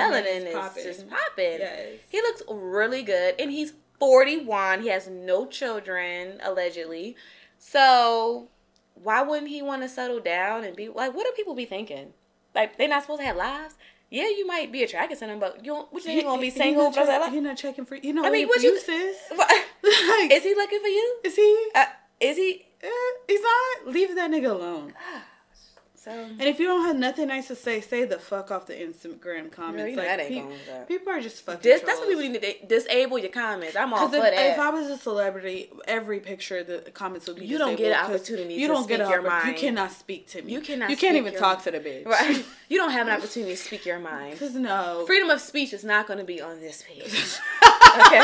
melanin 0.46 0.76
is 0.76 0.84
just 0.84 1.08
popping. 1.08 1.58
yes. 1.60 1.86
He 2.08 2.20
looks 2.20 2.42
really 2.48 3.02
good, 3.02 3.34
and 3.38 3.50
he's 3.50 3.72
41. 4.00 4.82
He 4.82 4.88
has 4.88 5.08
no 5.08 5.46
children, 5.46 6.38
allegedly. 6.42 7.16
So, 7.58 8.48
why 8.94 9.22
wouldn't 9.22 9.48
he 9.48 9.62
want 9.62 9.82
to 9.82 9.88
settle 9.88 10.20
down 10.20 10.64
and 10.64 10.74
be 10.76 10.88
like? 10.88 11.14
What 11.14 11.24
do 11.26 11.32
people 11.36 11.54
be 11.54 11.64
thinking? 11.66 12.12
Like 12.54 12.76
they're 12.78 12.88
not 12.88 13.02
supposed 13.02 13.20
to 13.20 13.26
have 13.26 13.36
lives? 13.36 13.74
Yeah, 14.10 14.28
you 14.28 14.46
might 14.46 14.72
be 14.72 14.82
attracted 14.82 15.18
to 15.18 15.26
them, 15.26 15.38
but 15.38 15.64
you 15.64 15.74
what 15.90 16.04
you 16.04 16.12
you 16.12 16.22
gonna 16.22 16.40
be 16.40 16.48
he 16.50 16.56
single 16.56 16.84
not 16.84 16.94
for 16.94 17.00
the 17.00 17.06
check- 17.12 17.20
your 17.24 17.30
He 17.30 17.40
not 17.40 17.56
checking 17.58 17.84
for 17.84 17.96
you 17.96 18.12
know. 18.14 18.24
I 18.24 18.30
mean, 18.30 18.48
what 18.48 18.62
you- 18.62 18.72
you, 18.72 18.80
sis? 18.80 19.16
Like, 19.30 20.32
Is 20.32 20.42
he 20.42 20.54
looking 20.54 20.80
for 20.80 20.88
you? 20.88 21.16
is 21.24 21.36
he? 21.36 21.68
Uh, 21.74 21.84
is 22.20 22.36
he? 22.36 22.66
Eh, 22.82 22.88
he's 23.26 23.40
not. 23.42 23.92
Leave 23.94 24.14
that 24.14 24.30
nigga 24.30 24.50
alone. 24.50 24.94
So 26.00 26.12
And 26.12 26.42
if 26.42 26.60
you 26.60 26.66
don't 26.66 26.84
have 26.86 26.96
nothing 26.96 27.26
nice 27.26 27.48
to 27.48 27.56
say, 27.56 27.80
say 27.80 28.04
the 28.04 28.18
fuck 28.20 28.52
off 28.52 28.66
the 28.66 28.74
Instagram 28.74 29.50
comments. 29.50 29.96
know 29.96 30.02
like, 30.02 30.06
that 30.08 30.20
ain't 30.20 30.28
pe- 30.28 30.34
going 30.36 30.48
with 30.48 30.66
that. 30.68 30.86
people 30.86 31.12
are 31.12 31.20
just 31.20 31.42
fucking. 31.42 31.60
Dis- 31.62 31.80
that's 31.82 31.98
what 31.98 32.08
people 32.08 32.22
need 32.22 32.34
to 32.34 32.40
dis- 32.40 32.84
disable 32.84 33.18
your 33.18 33.30
comments. 33.30 33.74
I'm 33.74 33.92
all 33.92 34.08
for 34.08 34.14
if, 34.16 34.22
that. 34.22 34.52
if 34.52 34.58
I 34.60 34.70
was 34.70 34.88
a 34.90 34.96
celebrity, 34.96 35.68
every 35.88 36.20
picture 36.20 36.62
the 36.62 36.78
comments 36.92 37.26
would 37.26 37.40
be. 37.40 37.46
You 37.46 37.58
don't 37.58 37.74
get 37.76 37.90
an 37.92 37.98
'cause 37.98 38.10
opportunity 38.20 38.54
You 38.54 38.68
to 38.68 38.74
don't 38.74 38.88
get 38.88 39.00
your 39.00 39.22
oppor- 39.22 39.46
You 39.48 39.54
cannot 39.54 39.90
speak 39.90 40.28
to 40.28 40.42
me. 40.42 40.52
You 40.52 40.60
cannot 40.60 40.90
You 40.90 40.96
can't 40.96 41.16
even 41.16 41.34
talk 41.34 41.64
to 41.64 41.72
the 41.72 41.80
bitch. 41.80 42.06
right? 42.06 42.44
you 42.68 42.78
don't 42.78 42.90
have 42.92 43.08
an 43.08 43.14
opportunity 43.14 43.52
to 43.52 43.58
speak 43.60 43.84
your 43.84 43.98
mind. 43.98 44.32
Because 44.32 44.54
no. 44.54 45.04
Freedom 45.06 45.30
of 45.30 45.40
speech 45.40 45.72
is 45.72 45.82
not 45.82 46.06
going 46.06 46.20
to 46.20 46.24
be 46.24 46.40
on 46.40 46.60
this 46.60 46.84
page. 46.88 47.38
Okay, 48.00 48.22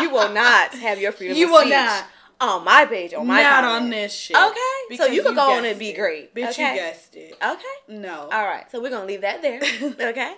you 0.00 0.10
will 0.10 0.30
not 0.30 0.72
have 0.72 0.98
your 0.98 1.12
freedom. 1.12 1.32
Of 1.32 1.36
speech. 1.36 1.46
You 1.46 1.52
will 1.52 1.68
not. 1.68 2.04
On 2.40 2.64
my 2.64 2.84
page 2.86 3.14
on 3.14 3.26
my 3.26 3.42
not 3.42 3.64
comments. 3.64 3.84
on 3.84 3.90
this 3.90 4.12
shit. 4.14 4.36
Okay, 4.36 4.96
so 4.96 5.06
you 5.06 5.22
could 5.24 5.34
go 5.34 5.52
on 5.56 5.64
and 5.64 5.76
be 5.78 5.88
it. 5.90 5.96
great. 5.96 6.34
Bitch, 6.34 6.50
okay? 6.50 6.70
you 6.70 6.74
guessed 6.80 7.16
it. 7.16 7.34
Okay, 7.44 7.98
No. 8.00 8.28
all 8.32 8.44
right. 8.44 8.70
So 8.70 8.80
we're 8.80 8.90
gonna 8.90 9.06
leave 9.06 9.22
that 9.22 9.42
there. 9.42 9.60
Okay. 10.10 10.34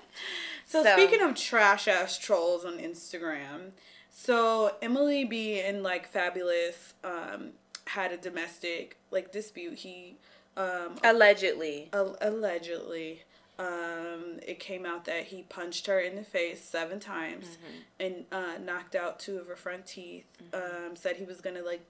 So, 0.66 0.85
speaking 0.85 1.21
of 1.21 1.35
trash 1.35 1.88
ass 1.88 2.16
trolls 2.16 2.64
on 2.64 2.78
Instagram, 2.78 3.73
so 4.11 4.76
Emily 4.80 5.25
B 5.25 5.61
and 5.61 5.83
like 5.83 6.11
Fabolous 6.12 6.92
um 7.04 7.50
had 7.87 8.12
a 8.12 8.16
domestic 8.16 8.97
like 9.11 9.30
dispute. 9.33 9.78
He 9.80 10.16
um 10.57 10.95
allegedly, 11.04 11.90
al- 11.92 12.16
allegedly 12.21 13.25
um 13.61 14.40
it 14.47 14.59
came 14.59 14.85
out 14.87 15.05
that 15.05 15.25
he 15.26 15.43
punched 15.43 15.87
her 15.87 16.00
in 16.00 16.17
the 16.17 16.25
face 16.25 16.61
seven 16.64 16.99
times 16.99 17.59
and 17.99 18.25
uh 18.33 18.55
knocked 18.64 18.95
out 18.95 19.21
two 19.21 19.37
of 19.38 19.47
her 19.47 19.57
front 19.57 19.87
teeth. 19.87 20.25
Um 20.55 20.95
said 20.95 21.17
he 21.17 21.25
was 21.25 21.40
going 21.40 21.57
to 21.57 21.62
like 21.62 21.85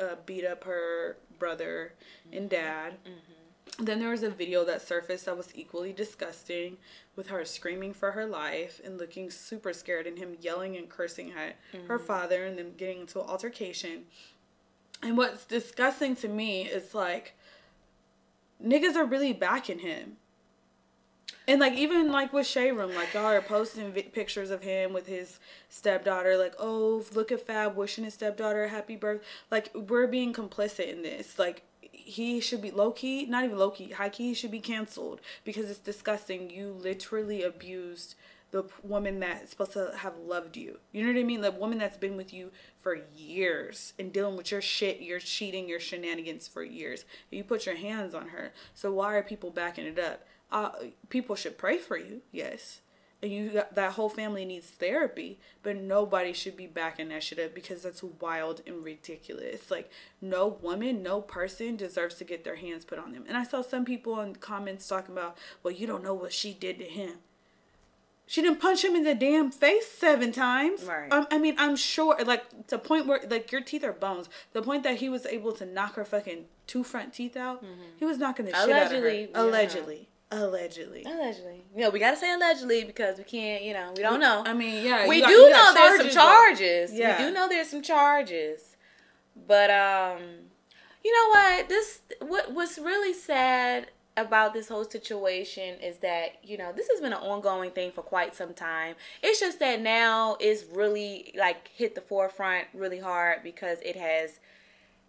uh, 0.00 0.14
beat 0.24 0.44
up 0.46 0.64
her 0.64 1.16
brother 1.38 1.92
and 2.32 2.48
dad. 2.48 2.94
Then 3.78 4.00
there 4.00 4.10
was 4.10 4.22
a 4.22 4.30
video 4.30 4.64
that 4.64 4.80
surfaced 4.86 5.24
that 5.26 5.36
was 5.36 5.48
equally 5.54 5.92
disgusting 5.92 6.76
with 7.16 7.28
her 7.28 7.44
screaming 7.44 7.92
for 7.94 8.12
her 8.12 8.26
life 8.26 8.80
and 8.84 8.98
looking 8.98 9.30
super 9.30 9.72
scared 9.72 10.06
and 10.06 10.18
him 10.18 10.36
yelling 10.40 10.76
and 10.76 10.88
cursing 10.88 11.32
at 11.32 11.56
her 11.88 11.98
father 11.98 12.44
and 12.44 12.58
them 12.58 12.72
getting 12.76 13.00
into 13.00 13.20
an 13.20 13.28
altercation. 13.28 14.04
And 15.02 15.16
what's 15.16 15.44
disgusting 15.46 16.14
to 16.16 16.28
me 16.28 16.62
is 16.62 16.94
like 16.94 17.34
niggas 18.64 18.94
are 18.94 19.04
really 19.06 19.32
backing 19.32 19.80
him. 19.80 20.16
And 21.48 21.60
like 21.60 21.74
even 21.74 22.12
like 22.12 22.32
with 22.32 22.46
Shade 22.46 22.72
Room, 22.72 22.94
like 22.94 23.14
y'all 23.14 23.26
are 23.26 23.40
posting 23.40 23.92
vi- 23.92 24.02
pictures 24.02 24.50
of 24.50 24.62
him 24.62 24.92
with 24.92 25.06
his 25.06 25.40
stepdaughter, 25.68 26.36
like 26.36 26.54
oh 26.58 27.04
look 27.14 27.32
at 27.32 27.46
Fab 27.46 27.76
wishing 27.76 28.04
his 28.04 28.14
stepdaughter 28.14 28.64
a 28.64 28.68
happy 28.68 28.96
birth. 28.96 29.22
Like 29.50 29.70
we're 29.74 30.06
being 30.06 30.32
complicit 30.32 30.92
in 30.92 31.02
this. 31.02 31.38
Like 31.38 31.64
he 31.80 32.40
should 32.40 32.62
be 32.62 32.70
low 32.70 32.92
key, 32.92 33.26
not 33.26 33.44
even 33.44 33.58
low 33.58 33.70
key, 33.70 33.90
high 33.90 34.08
key. 34.08 34.28
He 34.28 34.34
should 34.34 34.50
be 34.50 34.60
canceled 34.60 35.20
because 35.44 35.68
it's 35.68 35.78
disgusting. 35.78 36.50
You 36.50 36.76
literally 36.80 37.42
abused 37.42 38.14
the 38.52 38.64
woman 38.82 39.18
that's 39.18 39.50
supposed 39.50 39.72
to 39.72 39.92
have 39.96 40.16
loved 40.18 40.56
you. 40.56 40.78
You 40.92 41.02
know 41.02 41.12
what 41.12 41.18
I 41.18 41.24
mean? 41.24 41.40
The 41.40 41.50
woman 41.50 41.78
that's 41.78 41.96
been 41.96 42.16
with 42.16 42.34
you 42.34 42.50
for 42.80 42.98
years 43.16 43.94
and 43.98 44.12
dealing 44.12 44.36
with 44.36 44.50
your 44.50 44.60
shit, 44.60 45.00
your 45.00 45.18
cheating, 45.18 45.68
your 45.68 45.80
shenanigans 45.80 46.46
for 46.48 46.62
years. 46.62 47.06
You 47.30 47.44
put 47.44 47.64
your 47.64 47.76
hands 47.76 48.14
on 48.14 48.28
her. 48.28 48.52
So 48.74 48.92
why 48.92 49.14
are 49.14 49.22
people 49.22 49.50
backing 49.50 49.86
it 49.86 49.98
up? 49.98 50.26
Uh, 50.52 50.70
people 51.08 51.34
should 51.34 51.58
pray 51.58 51.78
for 51.78 51.96
you, 51.96 52.20
yes. 52.30 52.80
And 53.22 53.32
you 53.32 53.50
got, 53.50 53.74
that 53.76 53.92
whole 53.92 54.08
family 54.08 54.44
needs 54.44 54.66
therapy, 54.66 55.38
but 55.62 55.76
nobody 55.76 56.32
should 56.32 56.56
be 56.56 56.66
backing 56.66 57.08
that 57.08 57.22
shit 57.22 57.38
up 57.38 57.54
because 57.54 57.82
that's 57.82 58.02
wild 58.02 58.62
and 58.66 58.84
ridiculous. 58.84 59.70
Like 59.70 59.90
no 60.20 60.58
woman, 60.60 61.02
no 61.02 61.20
person 61.20 61.76
deserves 61.76 62.16
to 62.16 62.24
get 62.24 62.44
their 62.44 62.56
hands 62.56 62.84
put 62.84 62.98
on 62.98 63.12
them. 63.12 63.24
And 63.28 63.36
I 63.36 63.44
saw 63.44 63.62
some 63.62 63.84
people 63.84 64.20
in 64.20 64.34
comments 64.36 64.88
talking 64.88 65.14
about, 65.14 65.38
well, 65.62 65.72
you 65.72 65.86
don't 65.86 66.02
know 66.02 66.14
what 66.14 66.32
she 66.32 66.52
did 66.52 66.78
to 66.80 66.84
him. 66.84 67.18
She 68.26 68.40
didn't 68.42 68.60
punch 68.60 68.84
him 68.84 68.94
in 68.96 69.04
the 69.04 69.14
damn 69.14 69.50
face 69.50 69.86
seven 69.86 70.32
times. 70.32 70.84
Right. 70.84 71.12
Um, 71.12 71.26
I 71.30 71.38
mean, 71.38 71.54
I'm 71.58 71.76
sure, 71.76 72.16
like, 72.24 72.48
to 72.68 72.76
the 72.76 72.78
point 72.78 73.06
where, 73.06 73.20
like, 73.28 73.52
your 73.52 73.60
teeth 73.60 73.84
are 73.84 73.92
bones. 73.92 74.28
The 74.52 74.62
point 74.62 74.84
that 74.84 74.98
he 74.98 75.08
was 75.08 75.26
able 75.26 75.52
to 75.52 75.66
knock 75.66 75.96
her 75.96 76.04
fucking 76.04 76.46
two 76.66 76.82
front 76.82 77.12
teeth 77.12 77.36
out, 77.36 77.62
he 77.98 78.04
was 78.04 78.18
knocking 78.18 78.46
the 78.46 78.52
shit 78.52 78.60
out 78.60 78.70
of 78.70 78.76
Allegedly, 78.92 79.22
her. 79.24 79.28
yeah. 79.32 79.42
Allegedly. 79.42 80.08
Allegedly. 80.32 81.04
allegedly, 81.04 81.64
you 81.74 81.82
know, 81.82 81.90
we 81.90 81.98
gotta 81.98 82.16
say 82.16 82.32
allegedly 82.32 82.84
because 82.84 83.18
we 83.18 83.24
can't, 83.24 83.62
you 83.62 83.72
know, 83.74 83.92
we 83.96 84.02
don't 84.02 84.20
know. 84.20 84.42
I 84.46 84.52
mean, 84.54 84.84
yeah. 84.84 85.06
we 85.06 85.20
got- 85.20 85.28
do 85.28 85.36
know 85.36 85.50
got 85.50 85.74
there's 85.74 85.98
some 85.98 86.06
though. 86.08 86.12
charges. 86.14 86.92
Yeah. 86.94 87.18
We 87.18 87.24
do 87.28 87.34
know 87.34 87.48
there's 87.48 87.68
some 87.70 87.82
charges. 87.82 88.76
But 89.46 89.70
um 89.70 90.20
you 91.04 91.12
know 91.12 91.28
what? 91.30 91.68
This 91.68 92.00
what 92.20 92.52
what's 92.52 92.78
really 92.78 93.12
sad 93.12 93.88
about 94.16 94.52
this 94.52 94.68
whole 94.68 94.84
situation 94.84 95.80
is 95.80 95.96
that, 95.98 96.32
you 96.42 96.58
know, 96.58 96.70
this 96.70 96.86
has 96.92 97.00
been 97.00 97.14
an 97.14 97.18
ongoing 97.22 97.70
thing 97.70 97.90
for 97.90 98.02
quite 98.02 98.34
some 98.34 98.52
time. 98.52 98.94
It's 99.22 99.40
just 99.40 99.58
that 99.60 99.80
now 99.80 100.36
it's 100.38 100.64
really 100.64 101.32
like 101.36 101.68
hit 101.68 101.94
the 101.94 102.02
forefront 102.02 102.66
really 102.74 102.98
hard 102.98 103.42
because 103.42 103.78
it 103.82 103.96
has 103.96 104.38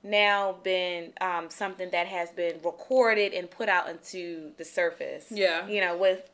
now 0.03 0.57
been 0.63 1.13
um, 1.21 1.49
something 1.49 1.89
that 1.91 2.07
has 2.07 2.29
been 2.31 2.59
recorded 2.63 3.33
and 3.33 3.49
put 3.49 3.69
out 3.69 3.89
into 3.89 4.51
the 4.57 4.65
surface. 4.65 5.27
Yeah. 5.31 5.67
You 5.67 5.81
know, 5.81 5.97
with 5.97 6.29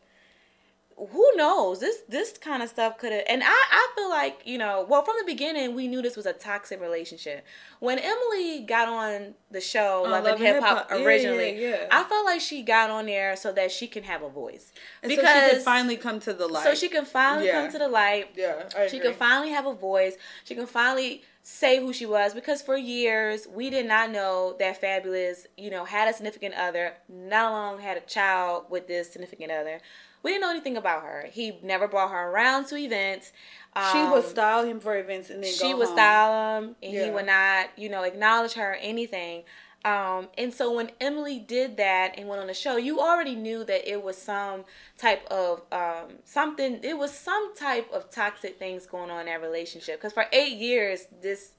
who 1.11 1.31
knows 1.35 1.79
this 1.79 1.97
this 2.09 2.37
kind 2.37 2.61
of 2.61 2.69
stuff 2.69 2.97
could 2.97 3.11
have 3.11 3.23
and 3.29 3.41
I, 3.43 3.47
I 3.47 3.87
feel 3.95 4.09
like 4.09 4.41
you 4.45 4.57
know 4.57 4.85
well 4.89 5.01
from 5.03 5.15
the 5.19 5.25
beginning 5.25 5.73
we 5.75 5.87
knew 5.87 6.01
this 6.01 6.17
was 6.17 6.25
a 6.25 6.33
toxic 6.33 6.81
relationship 6.81 7.45
when 7.79 7.99
emily 7.99 8.61
got 8.67 8.87
on 8.89 9.33
the 9.51 9.61
show 9.61 10.03
On 10.03 10.11
love, 10.11 10.23
Love 10.25 10.33
and 10.39 10.45
and 10.45 10.55
hip 10.55 10.63
hop 10.63 10.77
Hop. 10.89 10.99
Yeah, 10.99 11.05
originally 11.05 11.61
yeah, 11.61 11.69
yeah. 11.69 11.87
i 11.91 12.03
felt 12.03 12.25
like 12.25 12.41
she 12.41 12.61
got 12.63 12.89
on 12.89 13.05
there 13.05 13.35
so 13.37 13.51
that 13.53 13.71
she 13.71 13.87
can 13.87 14.03
have 14.03 14.21
a 14.23 14.29
voice 14.29 14.71
And 15.01 15.11
so 15.11 15.17
she 15.17 15.49
could 15.55 15.61
finally 15.61 15.95
come 15.97 16.19
to 16.21 16.33
the 16.33 16.47
light. 16.47 16.63
so 16.63 16.75
she 16.75 16.89
can 16.89 17.05
finally 17.05 17.47
Yeah. 17.47 17.61
come 17.63 17.71
to 17.71 17.77
the 17.79 17.87
light 17.87 18.31
Yeah, 18.35 18.67
I 18.77 18.87
she 18.87 18.99
can 18.99 19.13
finally 19.13 19.51
have 19.51 19.65
a 19.65 19.73
voice. 19.73 20.15
She 20.43 20.55
can 20.55 20.65
finally 20.67 21.23
say 21.41 21.79
who 21.79 21.93
she 21.93 22.05
was 22.05 22.33
because 22.33 22.61
for 22.61 22.75
years 22.77 23.47
we 23.47 23.69
did 23.69 23.85
not 23.87 24.11
know 24.11 24.55
that 24.59 24.79
Fabolous 24.81 25.45
you 25.57 25.69
know, 25.71 25.85
had 25.85 26.07
a 26.09 26.13
significant 26.13 26.53
other, 26.55 26.93
not 27.07 27.51
long 27.51 27.79
had 27.79 27.97
a 27.97 28.01
child 28.01 28.65
with 28.69 28.87
this 28.87 29.11
significant 29.11 29.51
other. 29.51 29.79
We 30.23 30.31
didn't 30.31 30.41
know 30.41 30.51
anything 30.51 30.77
about 30.77 31.03
her. 31.03 31.27
He 31.31 31.59
never 31.63 31.87
brought 31.87 32.11
her 32.11 32.29
around 32.29 32.65
to 32.67 32.77
events. 32.77 33.31
Um, 33.73 33.85
she 33.91 34.11
would 34.11 34.25
um, 34.25 34.29
style 34.29 34.65
him 34.65 34.79
for 34.79 34.97
events 34.97 35.29
and 35.29 35.43
then 35.43 35.53
she 35.53 35.73
would 35.73 35.87
home. 35.87 35.95
style 35.95 36.57
him, 36.57 36.75
and 36.81 36.93
yeah. 36.93 37.05
he 37.05 37.11
would 37.11 37.25
not, 37.25 37.69
you 37.77 37.89
know, 37.89 38.03
acknowledge 38.03 38.53
her 38.53 38.71
or 38.71 38.75
anything. 38.75 39.43
Um, 39.85 40.27
and 40.37 40.53
so 40.53 40.73
when 40.73 40.91
Emily 40.99 41.39
did 41.39 41.77
that 41.77 42.15
and 42.17 42.27
went 42.27 42.41
on 42.41 42.47
the 42.47 42.53
show, 42.53 42.75
you 42.75 42.99
already 42.99 43.35
knew 43.35 43.63
that 43.63 43.89
it 43.89 44.03
was 44.03 44.17
some 44.17 44.65
type 44.97 45.25
of 45.27 45.61
um, 45.71 46.17
something. 46.25 46.81
It 46.83 46.97
was 46.97 47.13
some 47.13 47.55
type 47.55 47.89
of 47.93 48.11
toxic 48.11 48.59
things 48.59 48.85
going 48.85 49.09
on 49.09 49.21
in 49.21 49.25
that 49.27 49.41
relationship. 49.41 49.99
Because 49.99 50.11
for 50.11 50.25
eight 50.33 50.57
years, 50.57 51.07
this 51.21 51.51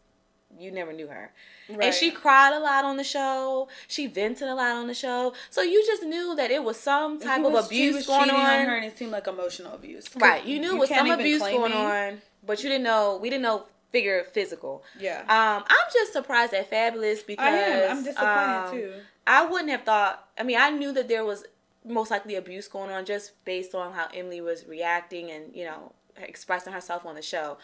you 0.59 0.71
never 0.71 0.93
knew 0.93 1.07
her. 1.07 1.33
Right. 1.69 1.87
And 1.87 1.95
she 1.95 2.11
cried 2.11 2.55
a 2.55 2.61
lot 2.61 2.85
on 2.85 2.97
the 2.97 3.05
show. 3.05 3.69
She 3.89 4.07
vented 4.07 4.49
a 4.49 4.55
lot 4.55 4.77
on 4.77 4.87
the 4.87 4.95
show. 4.95 5.35
So 5.51 5.63
you 5.63 5.85
just 5.87 6.03
knew 6.03 6.35
that 6.37 6.51
it 6.51 6.63
was 6.63 6.79
some 6.79 7.21
type 7.21 7.43
was, 7.43 7.55
of 7.55 7.67
abuse 7.67 8.07
going 8.07 8.31
on. 8.31 8.41
on 8.41 8.67
her 8.67 8.77
and 8.77 8.85
it 8.85 8.99
seemed 8.99 9.13
like 9.13 9.27
emotional 9.27 9.75
abuse. 9.75 10.07
Right. 10.17 10.45
You 10.45 10.61
knew 10.61 10.77
it 10.77 10.79
was 10.79 10.89
some 10.89 11.11
abuse 11.11 11.41
going 11.41 11.73
me. 11.73 11.79
on, 11.79 12.23
but 12.47 12.63
you 12.63 12.69
didn't 12.69 12.85
know 12.85 13.19
we 13.21 13.31
didn't 13.31 13.43
know 13.43 13.65
figure 13.91 14.25
physical. 14.33 14.83
Yeah. 14.99 15.21
Um, 15.21 15.65
I'm 15.69 15.87
just 15.93 16.13
surprised 16.13 16.55
at 16.55 16.71
Fabolous 16.71 17.27
because 17.27 17.47
I 17.47 17.51
am. 17.51 17.99
I'm 17.99 18.05
disappointed 18.05 18.67
um, 18.67 18.71
too. 18.73 18.93
I 19.27 19.47
wouldn't 19.47 19.71
have 19.71 19.83
thought. 19.83 20.29
I 20.39 20.43
mean, 20.43 20.59
I 20.59 20.71
knew 20.71 20.93
that 20.93 21.09
there 21.09 21.25
was 21.25 21.45
most 21.85 22.11
likely 22.11 22.35
abuse 22.35 22.69
going 22.69 22.91
on 22.91 23.05
just 23.05 23.33
based 23.45 23.75
on 23.75 23.93
how 23.93 24.09
Emily 24.15 24.41
was 24.41 24.67
reacting 24.67 25.31
and 25.31 25.55
you 25.55 25.65
know 25.65 25.93
expressing 26.17 26.73
herself 26.73 27.07
on 27.07 27.15
the 27.15 27.23
show. 27.23 27.59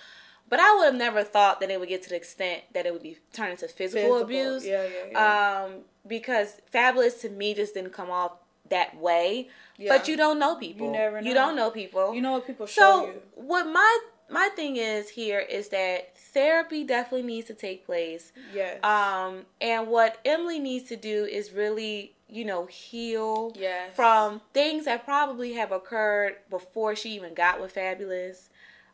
But 0.49 0.61
I 0.61 0.77
would 0.77 0.85
have 0.85 0.95
never 0.95 1.25
thought 1.25 1.61
that 1.61 1.71
it 1.71 1.81
would 1.81 1.89
get 1.89 2.03
to 2.05 2.11
the 2.11 2.17
extent 2.17 2.63
that 2.73 2.87
it 2.87 2.93
would 2.93 3.03
be 3.03 3.19
turned 3.33 3.53
into 3.53 3.67
physical, 3.69 4.03
physical. 4.03 4.23
abuse. 4.23 4.65
Yeah, 4.65 4.85
yeah, 4.85 5.11
yeah. 5.13 5.65
Um, 5.65 5.73
because 6.07 6.61
Fabolous 6.73 7.21
to 7.23 7.29
me 7.29 7.55
just 7.55 7.75
didn't 7.75 7.93
come 7.93 8.11
off 8.11 8.33
that 8.71 8.97
way. 8.97 9.49
Yeah. 9.79 9.97
But 9.97 10.09
you 10.09 10.17
don't 10.17 10.39
know 10.39 10.57
people. 10.57 10.87
You 10.87 10.93
never 10.93 11.21
know. 11.21 11.29
You 11.29 11.35
don't 11.35 11.57
know 11.57 11.71
people. 11.71 12.15
You 12.15 12.23
know 12.23 12.33
what 12.33 12.47
people 12.47 12.67
show 12.67 12.81
so 12.81 13.07
you. 13.07 13.23
what 13.35 13.67
my 13.67 13.99
my 14.29 14.49
thing 14.57 14.77
is 14.77 15.09
here 15.11 15.39
is 15.39 15.69
that 15.69 16.17
therapy 16.17 16.85
definitely 16.85 17.27
needs 17.27 17.47
to 17.49 17.55
take 17.55 17.87
place. 17.87 18.33
Yes. 18.55 18.83
Um, 18.83 19.43
and 19.61 19.89
what 19.89 20.19
Emily 20.25 20.59
needs 20.59 20.89
to 20.89 20.97
do 20.97 21.25
is 21.25 21.53
really, 21.53 22.15
you 22.29 22.45
know, 22.45 22.67
heal 22.67 23.53
yes. 23.55 23.95
from 23.95 24.41
things 24.53 24.87
that 24.87 25.05
probably 25.05 25.53
have 25.55 25.71
occurred 25.71 26.37
before 26.51 26.97
she 26.97 27.11
even 27.15 27.35
got 27.35 27.61
with 27.61 27.75
Fabolous. 27.75 28.49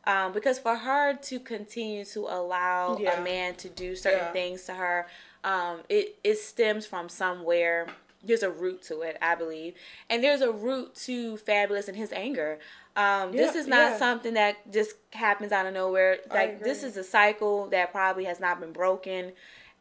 Um, 0.05 0.33
because 0.33 0.59
for 0.59 0.75
her 0.75 1.15
to 1.15 1.39
continue 1.39 2.05
to 2.07 2.21
allow 2.21 2.99
yeah. 2.99 3.21
a 3.21 3.25
man 3.25 3.55
to 3.57 3.69
do 3.69 3.95
certain 3.95 4.19
yeah. 4.19 4.33
things 4.33 4.65
to 4.65 4.75
her, 4.75 5.07
um, 5.45 5.81
it 5.89 6.17
it 6.25 6.39
stems 6.39 6.87
from 6.87 7.09
somewhere. 7.09 7.87
There's 8.25 8.43
a 8.43 8.51
root 8.51 8.83
to 8.85 9.01
it, 9.03 9.17
I 9.21 9.35
believe, 9.35 9.75
and 10.09 10.23
there's 10.23 10.43
a 10.43 10.53
root 10.53 10.95
to 11.07 11.37
Fabolous 11.37 11.89
and 11.89 11.97
his 11.97 12.13
anger. 12.13 12.59
Um, 12.95 13.33
yeah, 13.33 13.43
this 13.43 13.57
is 13.57 13.67
not 13.67 13.99
something 13.99 14.35
that 14.35 14.71
just 14.71 14.97
happens 15.13 15.51
out 15.51 15.67
of 15.67 15.75
nowhere. 15.75 16.19
Like 16.31 16.63
this 16.63 16.83
is 16.83 16.97
a 16.97 17.05
cycle 17.05 17.69
that 17.69 17.91
probably 17.91 18.25
has 18.25 18.39
not 18.39 18.61
been 18.61 18.73
broken. 18.73 19.33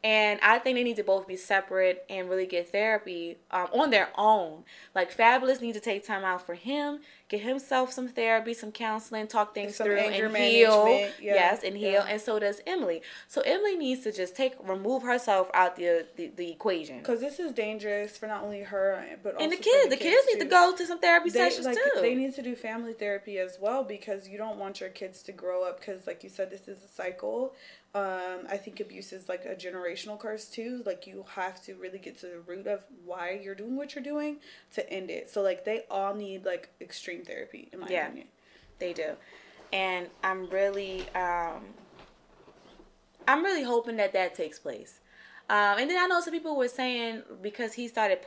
And 0.04 0.40
I 0.42 0.58
think 0.58 0.76
they 0.76 0.82
need 0.82 0.96
to 0.96 1.04
both 1.04 1.28
be 1.28 1.36
separate 1.36 2.04
and 2.10 2.28
really 2.28 2.46
get 2.46 2.72
therapy 2.72 3.36
um, 3.52 3.68
on 3.72 3.90
their 3.90 4.08
own. 4.16 4.64
Like 4.96 5.16
Fabolous 5.16 5.60
needs 5.60 5.78
to 5.78 5.84
take 5.84 6.04
time 6.04 6.24
out 6.24 6.44
for 6.44 6.54
him, 6.54 7.00
get 7.28 7.42
himself 7.42 7.92
some 7.92 8.08
therapy, 8.08 8.52
some 8.52 8.72
counseling, 8.72 9.28
talk 9.28 9.54
things 9.54 9.76
some 9.76 9.86
through, 9.86 9.98
and 9.98 10.36
heal. 10.36 10.88
Yeah. 10.88 11.10
Yes, 11.20 11.62
and 11.62 11.76
heal. 11.76 11.92
Yeah. 11.92 12.06
And 12.08 12.20
so 12.20 12.40
does 12.40 12.60
Emily. 12.66 13.02
So 13.28 13.42
Emily 13.42 13.76
needs 13.76 14.02
to 14.02 14.10
just 14.10 14.34
take 14.34 14.54
remove 14.66 15.04
herself 15.04 15.48
out 15.54 15.76
the 15.76 16.04
the, 16.16 16.32
the 16.34 16.50
equation. 16.50 16.98
Because 16.98 17.20
this 17.20 17.38
is 17.38 17.52
dangerous 17.52 18.16
for 18.16 18.26
not 18.26 18.42
only 18.42 18.62
her 18.62 19.04
but 19.22 19.40
and 19.40 19.52
the 19.52 19.56
kids. 19.56 19.84
The, 19.84 19.90
the, 19.90 19.96
kids, 19.96 20.26
need 20.32 20.40
to 20.40 20.46
go 20.46 20.74
to 20.76 20.84
some 20.84 20.98
therapy 20.98 21.30
they, 21.30 21.38
sessions 21.38 21.66
like, 21.66 21.76
too. 21.76 22.00
They 22.00 22.16
need 22.16 22.34
to 22.34 22.42
do 22.42 22.56
family 22.56 22.92
therapy 22.92 23.38
as 23.38 23.58
well 23.60 23.84
because 23.84 24.28
you 24.28 24.36
don't 24.36 24.58
want 24.58 24.80
your 24.80 24.90
kids 24.90 25.22
to 25.22 25.32
grow 25.32 25.64
up 25.64 25.78
because, 25.78 26.08
like 26.08 26.24
you 26.24 26.28
said, 26.28 26.50
this 26.50 26.66
is 26.66 26.82
a 26.82 26.88
cycle 26.88 27.54
um, 27.94 28.46
I 28.48 28.56
think 28.56 28.80
abuse 28.80 29.12
is 29.12 29.28
like 29.28 29.44
a 29.44 29.54
generational 29.54 30.18
curse 30.18 30.46
too. 30.46 30.82
Like 30.86 31.06
you 31.06 31.26
have 31.34 31.62
to 31.64 31.74
really 31.74 31.98
get 31.98 32.18
to 32.20 32.26
the 32.26 32.40
root 32.40 32.66
of 32.66 32.84
why 33.04 33.38
you're 33.42 33.54
doing 33.54 33.76
what 33.76 33.94
you're 33.94 34.04
doing 34.04 34.38
to 34.74 34.90
end 34.90 35.10
it. 35.10 35.28
So 35.28 35.42
like 35.42 35.64
they 35.64 35.82
all 35.90 36.14
need 36.14 36.46
like 36.46 36.70
extreme 36.80 37.22
therapy 37.22 37.68
in 37.70 37.80
my 37.80 37.88
yeah, 37.88 38.06
opinion. 38.06 38.28
They 38.78 38.94
do. 38.94 39.12
And 39.74 40.08
I'm 40.24 40.48
really 40.48 41.06
um 41.10 41.64
I'm 43.28 43.44
really 43.44 43.62
hoping 43.62 43.96
that 43.96 44.14
that 44.14 44.34
takes 44.34 44.58
place. 44.58 45.00
Um, 45.50 45.78
and 45.78 45.90
then 45.90 46.02
I 46.02 46.06
know 46.06 46.20
some 46.22 46.32
people 46.32 46.56
were 46.56 46.68
saying 46.68 47.22
because 47.42 47.74
he 47.74 47.88
started 47.88 48.22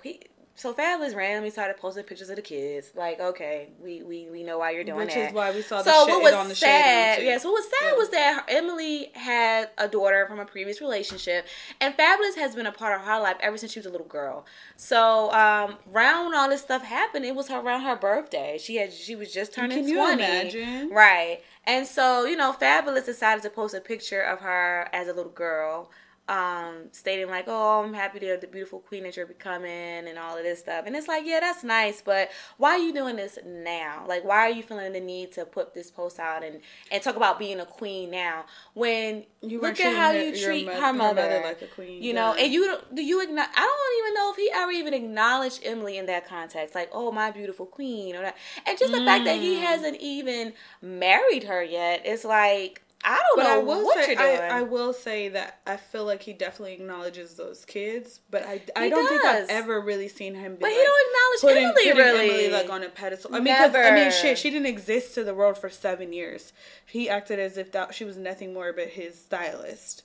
so 0.58 0.74
Fabolous 0.74 1.14
randomly 1.14 1.50
started 1.50 1.76
posting 1.76 2.06
pictures 2.06 2.30
of 2.30 2.38
the 2.38 2.42
kids. 2.42 2.92
Like, 2.96 3.20
okay, 3.20 3.68
we 3.84 4.04
we, 4.04 4.30
we 4.32 4.42
know 4.42 4.60
why 4.60 4.72
you're 4.72 4.86
doing 4.86 5.00
Which 5.00 5.14
that. 5.14 5.20
Which 5.20 5.28
is 5.30 5.34
why 5.34 5.52
we 5.52 5.62
saw 5.62 5.82
the 5.82 5.92
so 5.92 6.06
shit 6.06 6.16
what 6.16 6.24
was 6.24 6.34
on 6.34 6.48
the 6.48 6.56
sad, 6.56 7.22
Yeah, 7.22 7.38
so 7.38 7.52
what 7.52 7.60
was 7.62 7.66
sad 7.66 7.92
yeah. 7.92 7.98
was 7.98 8.10
that 8.12 8.46
Emily 8.48 9.12
had 9.14 9.70
a 9.78 9.90
daughter 9.90 10.26
from 10.30 10.40
a 10.40 10.46
previous 10.46 10.80
relationship, 10.80 11.46
and 11.82 11.94
Fabolous 11.98 12.36
has 12.36 12.56
been 12.56 12.66
a 12.66 12.72
part 12.72 12.98
of 13.00 13.06
her 13.06 13.20
life 13.20 13.36
ever 13.42 13.58
since 13.58 13.74
she 13.74 13.80
was 13.80 13.86
a 13.86 13.90
little 13.90 14.08
girl. 14.08 14.46
So, 14.78 15.30
um, 15.34 15.76
around 15.94 16.28
when 16.28 16.36
all 16.36 16.48
this 16.48 16.62
stuff 16.62 16.84
happened, 16.84 17.26
it 17.26 17.36
was 17.36 17.50
around 17.52 17.82
her 17.82 17.98
birthday. 17.98 18.58
She 18.58 18.78
had 18.78 18.94
she 18.94 19.18
was 19.18 19.34
just 19.34 19.54
turning 19.54 19.86
Can 19.86 19.94
twenty. 19.94 20.24
Imagine? 20.24 20.90
Right. 20.90 21.42
And 21.66 21.86
so, 21.86 22.26
you 22.26 22.38
know, 22.38 22.54
Fabolous 22.54 23.06
decided 23.06 23.44
to 23.44 23.50
post 23.50 23.76
a 23.76 23.82
picture 23.82 24.22
of 24.22 24.40
her 24.40 24.88
as 24.94 25.08
a 25.10 25.14
little 25.14 25.32
girl 25.32 25.90
um, 26.28 26.88
stating 26.92 27.30
like, 27.30 27.46
"Oh, 27.48 27.84
I'm 27.84 27.94
happy 27.94 28.20
to 28.20 28.28
have 28.28 28.42
the 28.42 28.48
beautiful 28.48 28.80
queen 28.80 29.04
that 29.04 29.16
you're 29.16 29.28
becoming," 29.28 30.08
and 30.08 30.18
all 30.18 30.38
of 30.38 30.44
this 30.44 30.60
stuff. 30.60 30.86
And 30.88 30.96
it's 30.96 31.08
like, 31.08 31.24
yeah, 31.26 31.40
that's 31.40 31.64
nice, 31.64 32.02
but 32.02 32.32
why 32.58 32.72
are 32.72 32.80
you 32.80 32.94
doing 32.94 33.16
this 33.16 33.38
now? 33.46 34.06
Like, 34.08 34.24
why 34.24 34.38
are 34.38 34.50
you 34.50 34.64
feeling 34.64 34.94
the 34.94 35.00
need 35.00 35.32
to 35.34 35.46
put 35.46 35.74
this 35.74 35.92
post 35.92 36.20
out 36.20 36.44
and 36.44 36.62
and 36.92 37.04
talk 37.04 37.16
about 37.16 37.38
being 37.38 37.60
a 37.60 37.66
queen 37.66 38.10
now 38.10 38.46
when 38.74 39.26
you 39.42 39.62
look 39.62 39.80
at 39.80 39.96
how 39.96 40.12
you 40.12 40.36
treat 40.36 40.68
her, 40.68 40.94
mother, 40.94 41.22
her 41.22 41.30
mother, 41.30 41.42
like 41.44 41.62
a 41.62 41.68
queen, 41.68 42.02
you 42.02 42.14
know? 42.14 42.34
And 42.34 42.52
you 42.52 42.78
do 42.94 43.04
you 43.04 43.22
acknowledge? 43.22 43.52
I 43.56 43.62
don't 43.62 44.06
even 44.06 44.14
know 44.16 44.32
if 44.32 44.38
he 44.38 44.52
ever 44.54 44.72
even 44.72 44.94
acknowledged 44.94 45.62
Emily 45.64 45.98
in 45.98 46.08
that 46.08 46.28
context, 46.28 46.74
like, 46.74 46.90
"Oh, 46.92 47.12
my 47.12 47.30
beautiful 47.30 47.68
queen," 47.68 48.16
or 48.16 48.22
that. 48.22 48.38
And 48.66 48.80
just 48.80 48.92
the 48.92 49.00
mm. 49.00 49.06
fact 49.06 49.26
that 49.26 49.40
he 49.40 49.58
mm. 49.58 49.62
hasn't 49.62 49.98
even 50.00 50.54
married 50.82 51.44
her 51.44 51.64
yet, 51.64 52.02
it's 52.04 52.26
like 52.26 52.85
I 53.06 53.22
don't 53.22 53.38
but 53.38 53.44
know 53.44 53.62
I 53.62 53.64
will 53.64 53.86
what 53.86 54.04
say, 54.04 54.14
you're 54.14 54.22
doing. 54.22 54.52
I, 54.52 54.60
I, 54.60 54.62
will 54.64 54.92
say 54.92 55.30
that 55.30 55.60
I 55.68 55.78
feel 55.78 56.06
like 56.06 56.24
he 56.24 56.34
definitely 56.34 56.74
acknowledges 56.74 57.36
those 57.36 57.64
kids, 57.64 58.20
but 58.32 58.44
I, 58.44 58.62
I 58.76 58.90
don't 58.90 59.04
does. 59.04 59.10
think 59.10 59.26
I've 59.26 59.50
ever 59.50 59.80
really 59.80 60.08
seen 60.08 60.34
him. 60.34 60.56
Be 60.56 60.62
but 60.62 60.68
like, 60.68 60.74
he 60.74 60.84
don't 60.84 61.08
acknowledge 61.08 61.42
putting, 61.42 61.66
Emily 61.66 61.84
putting 61.84 61.98
really, 61.98 62.46
Emily 62.46 62.52
like 62.52 62.70
on 62.72 62.84
a 62.84 62.90
pedestal. 62.90 63.36
I 63.36 63.40
mean, 63.40 63.54
because 63.54 63.76
I 63.76 63.94
mean, 63.94 64.12
shit, 64.12 64.40
she 64.40 64.50
didn't 64.50 64.66
exist 64.66 65.14
to 65.16 65.24
the 65.24 65.36
world 65.36 65.58
for 65.58 65.70
seven 65.70 66.14
years. 66.14 66.52
He 66.86 67.08
acted 67.08 67.40
as 67.40 67.58
if 67.58 67.72
that 67.74 67.94
she 67.94 68.06
was 68.06 68.18
nothing 68.18 68.54
more 68.54 68.74
but 68.74 68.90
his 68.90 69.22
stylist. 69.22 70.04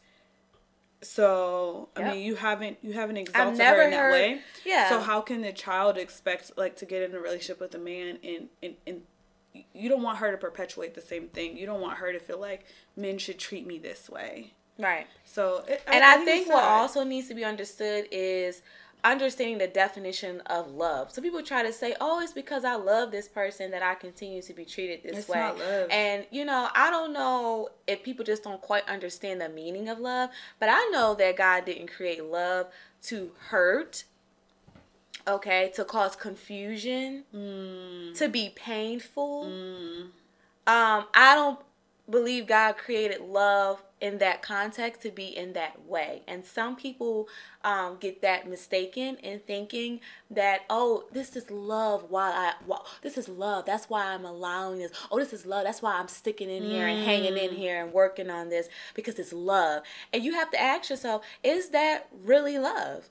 So 1.02 1.88
I 1.96 2.00
yep. 2.00 2.14
mean, 2.14 2.22
you 2.22 2.34
haven't 2.36 2.78
you 2.82 2.92
haven't 2.92 3.16
exalted 3.16 3.60
her 3.60 3.82
in 3.82 3.90
that 3.92 3.96
heard, 3.96 4.12
way. 4.12 4.40
Yeah. 4.66 4.90
So 4.90 5.00
how 5.00 5.22
can 5.22 5.40
the 5.40 5.52
child 5.52 5.96
expect 5.96 6.52
like 6.58 6.76
to 6.76 6.84
get 6.84 7.02
in 7.02 7.14
a 7.14 7.18
relationship 7.18 7.60
with 7.60 7.74
a 7.74 7.78
man 7.78 8.18
and 8.22 8.48
and 8.62 8.74
and 8.86 9.02
you 9.72 9.88
don't 9.88 10.02
want 10.02 10.18
her 10.18 10.30
to 10.30 10.36
perpetuate 10.36 10.94
the 10.94 11.00
same 11.00 11.28
thing. 11.28 11.56
You 11.56 11.66
don't 11.66 11.80
want 11.80 11.98
her 11.98 12.12
to 12.12 12.18
feel 12.18 12.38
like 12.38 12.66
men 12.96 13.18
should 13.18 13.38
treat 13.38 13.66
me 13.66 13.78
this 13.78 14.08
way. 14.08 14.52
Right. 14.78 15.06
So, 15.24 15.64
it, 15.68 15.82
and 15.86 16.02
I, 16.02 16.14
I 16.14 16.16
think, 16.24 16.46
think 16.46 16.48
what 16.48 16.64
also 16.64 17.04
needs 17.04 17.28
to 17.28 17.34
be 17.34 17.44
understood 17.44 18.06
is 18.10 18.62
understanding 19.04 19.58
the 19.58 19.66
definition 19.66 20.40
of 20.46 20.72
love. 20.72 21.10
So 21.10 21.22
people 21.22 21.42
try 21.42 21.62
to 21.62 21.72
say, 21.72 21.94
"Oh, 22.00 22.20
it's 22.20 22.32
because 22.32 22.64
I 22.64 22.74
love 22.74 23.10
this 23.10 23.28
person 23.28 23.70
that 23.70 23.82
I 23.82 23.94
continue 23.94 24.42
to 24.42 24.52
be 24.52 24.64
treated 24.64 25.02
this 25.02 25.18
it's 25.18 25.28
way." 25.28 25.38
Not 25.38 25.58
love. 25.58 25.88
And 25.90 26.26
you 26.30 26.44
know, 26.44 26.68
I 26.74 26.90
don't 26.90 27.12
know 27.12 27.70
if 27.86 28.02
people 28.02 28.24
just 28.24 28.44
don't 28.44 28.60
quite 28.60 28.88
understand 28.88 29.40
the 29.40 29.48
meaning 29.48 29.88
of 29.88 29.98
love, 29.98 30.30
but 30.58 30.68
I 30.70 30.88
know 30.92 31.14
that 31.14 31.36
God 31.36 31.64
didn't 31.64 31.88
create 31.88 32.24
love 32.24 32.66
to 33.04 33.32
hurt 33.48 34.04
okay, 35.26 35.70
to 35.74 35.84
cause 35.84 36.16
confusion, 36.16 37.24
mm. 37.34 38.14
to 38.16 38.28
be 38.28 38.52
painful. 38.54 39.46
Mm. 39.46 40.02
Um, 40.66 41.06
I 41.14 41.34
don't 41.34 41.58
believe 42.08 42.46
God 42.46 42.76
created 42.76 43.20
love 43.20 43.82
in 44.00 44.18
that 44.18 44.42
context 44.42 45.02
to 45.02 45.10
be 45.10 45.26
in 45.26 45.52
that 45.52 45.86
way. 45.86 46.22
And 46.26 46.44
some 46.44 46.74
people 46.74 47.28
um, 47.62 47.98
get 48.00 48.22
that 48.22 48.48
mistaken 48.48 49.16
in 49.16 49.40
thinking 49.40 50.00
that, 50.30 50.62
oh, 50.70 51.04
this 51.12 51.36
is 51.36 51.50
love 51.50 52.06
while 52.08 52.32
I, 52.32 52.54
well, 52.66 52.86
this 53.02 53.18
is 53.18 53.28
love. 53.28 53.66
That's 53.66 53.90
why 53.90 54.06
I'm 54.06 54.24
allowing 54.24 54.78
this. 54.78 54.92
Oh, 55.10 55.18
this 55.18 55.32
is 55.32 55.46
love. 55.46 55.64
That's 55.64 55.82
why 55.82 55.94
I'm 55.94 56.08
sticking 56.08 56.50
in 56.50 56.62
here 56.62 56.86
mm. 56.86 56.94
and 56.94 57.04
hanging 57.04 57.36
in 57.36 57.50
mm. 57.50 57.56
here 57.56 57.82
and 57.82 57.92
working 57.92 58.30
on 58.30 58.48
this 58.48 58.68
because 58.94 59.18
it's 59.18 59.32
love. 59.32 59.82
And 60.12 60.24
you 60.24 60.32
have 60.34 60.50
to 60.52 60.60
ask 60.60 60.90
yourself, 60.90 61.24
is 61.44 61.70
that 61.70 62.08
really 62.24 62.58
love? 62.58 63.08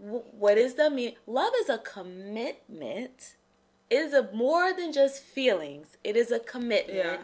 What 0.00 0.56
is 0.56 0.74
the 0.74 0.90
meaning? 0.90 1.16
Love 1.26 1.52
is 1.60 1.68
a 1.68 1.78
commitment. 1.78 3.36
It 3.90 3.96
is 3.96 4.14
a 4.14 4.30
more 4.32 4.72
than 4.72 4.92
just 4.92 5.22
feelings. 5.22 5.96
It 6.04 6.16
is 6.16 6.30
a 6.30 6.38
commitment. 6.38 7.20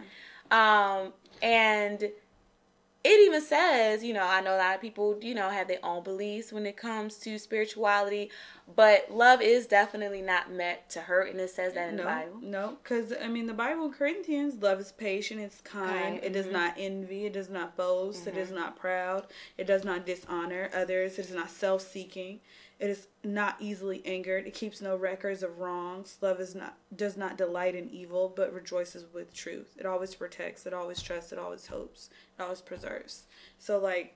Yeah. 0.50 1.00
Um, 1.00 1.12
and 1.42 2.10
it 3.06 3.20
even 3.20 3.40
says, 3.40 4.02
you 4.02 4.12
know, 4.12 4.26
I 4.26 4.40
know 4.40 4.56
a 4.56 4.58
lot 4.58 4.74
of 4.74 4.80
people, 4.80 5.16
you 5.22 5.34
know, 5.34 5.48
have 5.48 5.68
their 5.68 5.84
own 5.84 6.02
beliefs 6.02 6.52
when 6.52 6.66
it 6.66 6.76
comes 6.76 7.18
to 7.18 7.38
spirituality, 7.38 8.32
but 8.74 9.08
love 9.12 9.40
is 9.40 9.68
definitely 9.68 10.22
not 10.22 10.50
meant 10.50 10.88
to 10.90 11.00
hurt, 11.00 11.30
and 11.30 11.40
it 11.40 11.50
says 11.50 11.74
that 11.74 11.90
in 11.90 11.96
no, 11.96 12.02
the 12.02 12.08
Bible. 12.08 12.38
No, 12.42 12.78
because 12.82 13.12
I 13.22 13.28
mean, 13.28 13.46
the 13.46 13.54
Bible, 13.54 13.86
in 13.86 13.92
Corinthians, 13.92 14.60
love 14.60 14.80
is 14.80 14.90
patient, 14.90 15.40
it's 15.40 15.60
kind, 15.60 15.88
Kind, 15.88 16.20
it 16.24 16.32
does 16.32 16.46
mhm. 16.46 16.52
not 16.52 16.74
envy, 16.76 17.26
it 17.26 17.32
does 17.32 17.48
not 17.48 17.76
boast, 17.76 18.26
it 18.26 18.36
is 18.36 18.50
not 18.50 18.76
proud, 18.76 19.26
it 19.56 19.68
does 19.68 19.84
not 19.84 20.04
dishonor 20.04 20.68
others, 20.74 21.16
it 21.18 21.26
is 21.26 21.34
not 21.34 21.50
self 21.50 21.82
seeking, 21.82 22.40
it 22.78 22.90
is 22.90 23.08
not 23.24 23.56
easily 23.60 24.02
angered, 24.04 24.46
it 24.46 24.52
keeps 24.54 24.80
no 24.82 24.96
records 24.96 25.42
of 25.42 25.58
wrongs. 25.58 26.18
Love 26.20 26.40
is 26.40 26.54
not 26.54 26.76
does 26.94 27.16
not 27.16 27.38
delight 27.38 27.74
in 27.74 27.88
evil, 27.90 28.32
but 28.34 28.52
rejoices 28.52 29.04
with 29.14 29.32
truth. 29.34 29.74
It 29.78 29.86
always 29.86 30.14
protects, 30.14 30.66
it 30.66 30.74
always 30.74 31.00
trusts, 31.00 31.32
it 31.32 31.38
always 31.38 31.66
hopes, 31.68 32.10
it 32.38 32.42
always 32.42 32.60
preserves. 32.60 33.24
So 33.58 33.78
like 33.78 34.14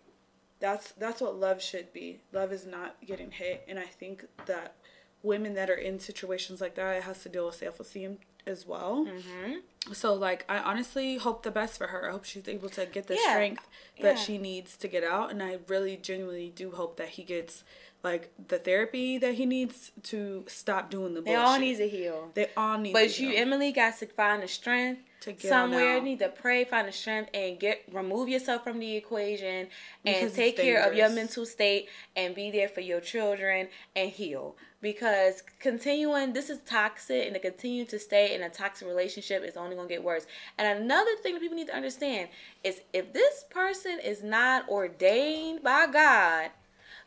that's 0.58 0.92
that's 0.92 1.20
what 1.22 1.36
love 1.36 1.62
should 1.62 1.92
be. 1.92 2.20
Love 2.32 2.52
is 2.52 2.66
not 2.66 2.96
getting 3.06 3.30
hit, 3.30 3.64
and 3.66 3.78
I 3.78 3.86
think 3.86 4.26
that 4.46 4.74
women 5.22 5.54
that 5.54 5.68
are 5.70 5.74
in 5.74 5.98
situations 5.98 6.60
like 6.60 6.74
that 6.74 6.96
it 6.96 7.02
has 7.04 7.22
to 7.22 7.28
deal 7.28 7.46
with 7.46 7.54
self 7.56 7.80
esteem 7.80 8.18
as 8.46 8.66
well. 8.66 9.06
Mm-hmm. 9.06 9.92
So 9.94 10.12
like 10.14 10.44
I 10.50 10.58
honestly 10.58 11.16
hope 11.16 11.42
the 11.42 11.50
best 11.50 11.78
for 11.78 11.86
her. 11.88 12.08
I 12.08 12.12
hope 12.12 12.24
she's 12.24 12.46
able 12.48 12.68
to 12.70 12.84
get 12.86 13.06
the 13.06 13.14
Yeah. 13.14 13.30
strength 13.32 13.66
that 14.02 14.16
Yeah. 14.16 14.22
she 14.22 14.36
needs 14.38 14.76
to 14.78 14.88
get 14.88 15.02
out, 15.04 15.30
and 15.30 15.42
I 15.42 15.58
really 15.66 15.96
genuinely 15.96 16.52
do 16.54 16.72
hope 16.72 16.96
that 16.98 17.10
he 17.10 17.22
gets 17.22 17.64
like 18.02 18.32
the 18.48 18.58
therapy 18.58 19.18
that 19.18 19.34
he 19.34 19.46
needs 19.46 19.92
to 20.04 20.44
stop 20.46 20.90
doing 20.90 21.14
the 21.14 21.20
They 21.20 21.34
bullshit. 21.34 21.46
They 21.46 21.52
all 21.52 21.58
need 21.58 21.76
to 21.76 21.88
heal. 21.88 22.30
They 22.34 22.50
all 22.56 22.78
need. 22.78 22.92
But 22.92 23.18
you, 23.18 23.30
heal. 23.30 23.42
Emily, 23.42 23.72
got 23.72 23.98
to 23.98 24.06
find 24.06 24.42
the 24.42 24.48
strength 24.48 25.02
To 25.22 25.32
get 25.32 25.48
somewhere. 25.48 26.00
Need 26.00 26.20
to 26.20 26.28
pray, 26.28 26.64
find 26.64 26.88
the 26.88 26.92
strength, 26.92 27.30
and 27.34 27.58
get 27.58 27.82
remove 27.92 28.28
yourself 28.28 28.64
from 28.64 28.78
the 28.78 28.96
equation 28.96 29.46
and 29.46 29.68
Because 30.04 30.28
it's 30.28 30.36
take 30.36 30.56
care 30.56 30.82
of 30.86 30.94
your 30.94 31.10
mental 31.10 31.44
state 31.44 31.88
and 32.16 32.34
be 32.34 32.50
there 32.50 32.68
for 32.68 32.80
your 32.80 33.00
children 33.00 33.68
and 33.94 34.10
heal. 34.10 34.56
Because 34.82 35.42
continuing, 35.58 36.32
this 36.32 36.48
is 36.48 36.58
toxic, 36.60 37.26
and 37.26 37.34
to 37.34 37.38
continue 37.40 37.84
to 37.84 37.98
stay 37.98 38.34
in 38.34 38.42
a 38.42 38.48
toxic 38.48 38.88
relationship 38.88 39.44
is 39.44 39.54
only 39.58 39.76
gonna 39.76 39.88
get 39.88 40.02
worse. 40.02 40.26
And 40.56 40.82
another 40.82 41.16
thing 41.22 41.34
that 41.34 41.40
people 41.40 41.56
need 41.58 41.66
to 41.66 41.76
understand 41.76 42.30
is 42.64 42.80
if 42.94 43.12
this 43.12 43.44
person 43.50 43.98
is 44.02 44.22
not 44.22 44.66
ordained 44.70 45.62
by 45.62 45.86
God. 45.86 46.50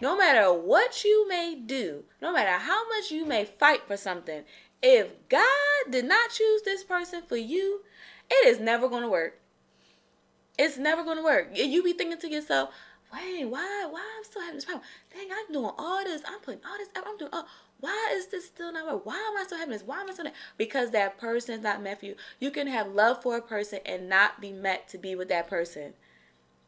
No 0.04 0.18
matter 0.18 0.52
what 0.52 1.06
you 1.06 1.26
may 1.30 1.56
do, 1.56 2.04
no 2.22 2.34
matter 2.34 2.62
how 2.62 2.86
much 2.90 3.10
you 3.10 3.26
may 3.26 3.46
fight 3.46 3.88
for 3.88 3.96
something, 3.96 4.44
if 4.82 5.08
God 5.30 5.48
did 5.90 6.04
not 6.04 6.30
choose 6.30 6.62
this 6.64 6.84
person 6.84 7.22
for 7.26 7.38
you, 7.38 7.84
it 8.30 8.50
is 8.50 8.60
never 8.60 8.90
going 8.90 9.04
to 9.04 9.08
work. 9.08 9.40
It's 10.60 10.78
never 10.78 11.06
going 11.06 11.20
to 11.20 11.24
work. 11.24 11.52
You 11.54 11.82
be 11.82 11.94
thinking 11.94 12.20
to 12.20 12.30
yourself, 12.30 12.72
wait, 13.14 13.46
why, 13.46 13.88
why 13.90 14.04
I'm 14.18 14.26
still 14.26 14.42
having 14.42 14.56
this 14.56 14.66
problem? 14.66 14.84
Dang, 15.14 15.30
I'm 15.32 15.54
doing 15.54 15.72
all 15.78 16.04
this. 16.04 16.22
I'm 16.28 16.42
putting 16.42 16.60
all 16.70 16.78
this. 16.78 16.90
Effort. 16.98 17.08
I'm 17.08 17.18
doing. 17.18 17.32
Oh, 17.32 17.46
why 17.80 18.12
is 18.14 18.28
this 18.28 18.48
still 18.48 18.74
not 18.74 18.86
work? 18.86 19.06
Why 19.06 19.16
am 19.16 19.38
I 19.38 19.46
still 19.46 19.58
having 19.58 19.72
this? 19.72 19.84
Why 19.84 20.02
am 20.02 20.10
I 20.10 20.12
still? 20.12 20.26
That? 20.26 20.36
Because 20.58 20.92
that 20.92 21.18
person 21.18 21.56
is 21.56 21.62
not 21.62 21.82
meant 21.82 22.02
for 22.02 22.08
you. 22.08 22.16
You 22.42 22.52
can 22.52 22.68
have 22.68 22.88
love 22.88 23.24
for 23.24 23.38
a 23.38 23.42
person 23.42 23.80
and 23.86 24.10
not 24.10 24.42
be 24.42 24.52
meant 24.52 24.90
to 24.90 24.98
be 24.98 25.16
with 25.16 25.30
that 25.30 25.48
person. 25.48 25.94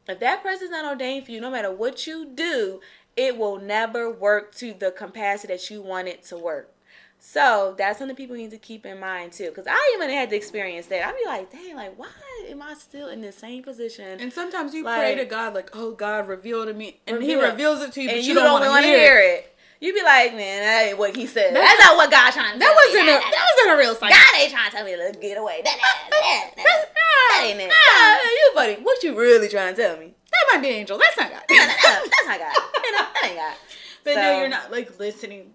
If 0.07 0.19
that 0.19 0.43
person's 0.43 0.71
not 0.71 0.85
ordained 0.85 1.25
for 1.25 1.31
you, 1.31 1.41
no 1.41 1.49
matter 1.49 1.71
what 1.71 2.05
you 2.05 2.25
do, 2.25 2.79
it 3.15 3.37
will 3.37 3.57
never 3.59 4.09
work 4.11 4.53
to 4.55 4.73
the 4.73 4.91
capacity 4.91 5.53
that 5.53 5.69
you 5.69 5.81
want 5.81 6.07
it 6.07 6.23
to 6.25 6.37
work. 6.37 6.71
So 7.19 7.73
that's 7.77 7.97
something 7.97 8.15
people 8.15 8.35
need 8.35 8.51
to 8.51 8.57
keep 8.57 8.85
in 8.85 8.99
mind 8.99 9.31
too. 9.31 9.45
Because 9.47 9.65
I 9.67 9.93
even 9.95 10.09
had 10.11 10.29
to 10.29 10.35
experience 10.35 10.85
that. 10.87 11.07
I'd 11.07 11.15
be 11.17 11.25
like, 11.25 11.51
dang, 11.51 11.75
like 11.75 11.97
why 11.97 12.07
am 12.49 12.61
I 12.61 12.75
still 12.75 13.07
in 13.07 13.21
the 13.21 13.31
same 13.31 13.63
position? 13.63 14.19
And 14.19 14.31
sometimes 14.31 14.73
you 14.73 14.83
Like- 14.83 14.99
pray 14.99 15.15
to 15.15 15.25
God 15.25 15.55
like, 15.55 15.71
"Oh 15.75 15.91
God, 15.91 16.27
reveal 16.27 16.65
to 16.65 16.73
me," 16.73 16.99
and 17.07 17.23
He 17.23 17.35
reveals 17.35 17.81
it 17.81 17.93
to 17.93 18.01
you, 18.01 18.09
but 18.09 18.15
and 18.17 18.23
you, 18.25 18.33
you, 18.33 18.39
don't, 18.39 18.61
don't, 18.61 18.69
want 18.69 18.83
to 18.83 18.89
hear 18.91 19.17
it. 19.19 19.51
You 19.81 19.93
be 19.93 20.01
like, 20.03 20.33
man, 20.35 20.61
that 20.63 20.87
ain't 20.89 20.97
what 20.97 21.15
he 21.15 21.25
said. 21.27 21.53
That- 21.53 21.61
That's 21.61 21.83
not 21.85 21.97
what 21.97 22.09
God 22.11 22.31
trying 22.31 22.53
to 22.53 22.59
That 22.59 22.65
tell 22.65 22.75
wasn't 22.75 23.05
me. 23.07 23.11
a 23.11 23.19
that 23.19 23.45
wasn't 23.57 23.75
a 23.75 23.77
real 23.79 23.95
sign. 23.95 24.09
God 24.11 24.39
ain't 24.41 24.51
trying 24.51 24.69
to 24.71 24.75
tell 24.77 24.85
me 24.85 24.91
to 24.95 25.19
get 25.19 25.37
away. 25.37 25.61
That, 25.65 25.77
that, 25.81 26.09
that, 26.11 26.51
that, 26.57 26.85
that 26.93 27.43
ain't 27.43 27.59
it. 27.59 27.71
Ah, 27.73 28.19
you 28.23 28.51
buddy, 28.55 28.75
what 28.75 29.03
you 29.03 29.17
really 29.19 29.49
trying 29.49 29.75
to 29.75 29.81
tell 29.81 29.97
me? 29.97 30.13
That 30.47 30.53
might 30.53 30.61
be 30.61 30.69
angel. 30.69 30.97
That's 30.97 31.17
not 31.17 31.31
God. 31.31 31.41
No, 31.49 31.55
no, 31.57 31.65
no, 31.65 31.71
that's 31.73 32.25
not 32.27 32.39
God. 32.39 32.53
You 32.83 32.91
know, 32.91 32.97
that 32.97 33.21
ain't 33.25 33.35
God. 33.35 33.55
But 34.03 34.13
So- 34.15 34.21
no, 34.21 34.39
you're 34.39 34.49
not 34.49 34.71
like 34.71 34.99
listening 34.99 35.53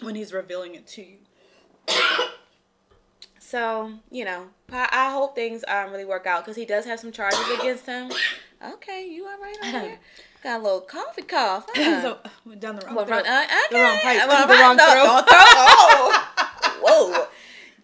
when 0.00 0.14
He's 0.14 0.32
revealing 0.32 0.74
it 0.74 0.86
to 0.88 1.02
you. 1.02 1.16
So, 3.38 3.92
you 4.10 4.24
know, 4.24 4.46
I, 4.72 4.88
I 4.90 5.10
hope 5.12 5.34
things 5.34 5.62
um, 5.68 5.90
really 5.90 6.04
work 6.06 6.26
out 6.26 6.42
because 6.42 6.56
he 6.56 6.64
does 6.64 6.86
have 6.86 6.98
some 6.98 7.12
charges 7.12 7.40
against 7.58 7.84
him. 7.84 8.10
Okay, 8.74 9.06
you 9.06 9.26
all 9.26 9.38
right 9.38 9.56
over 9.62 9.72
there? 9.86 9.98
Got 10.42 10.60
a 10.60 10.62
little 10.62 10.80
coffee 10.80 11.22
cough. 11.22 11.66
Huh? 11.74 12.02
so 12.02 12.18
went 12.46 12.60
down 12.60 12.76
the 12.76 12.86
wrong 12.86 12.94
Well, 12.94 13.04
throat. 13.04 13.26
uh, 13.26 13.44
okay. 13.44 13.58
The 13.70 13.80
wrong 13.80 13.98
pipe. 13.98 14.28
Well, 14.28 14.46
The 14.48 14.54
wrong 14.54 14.76
throat. 14.78 14.94
throat. 14.96 15.26
Oh. 15.28 16.78
Whoa. 16.82 17.26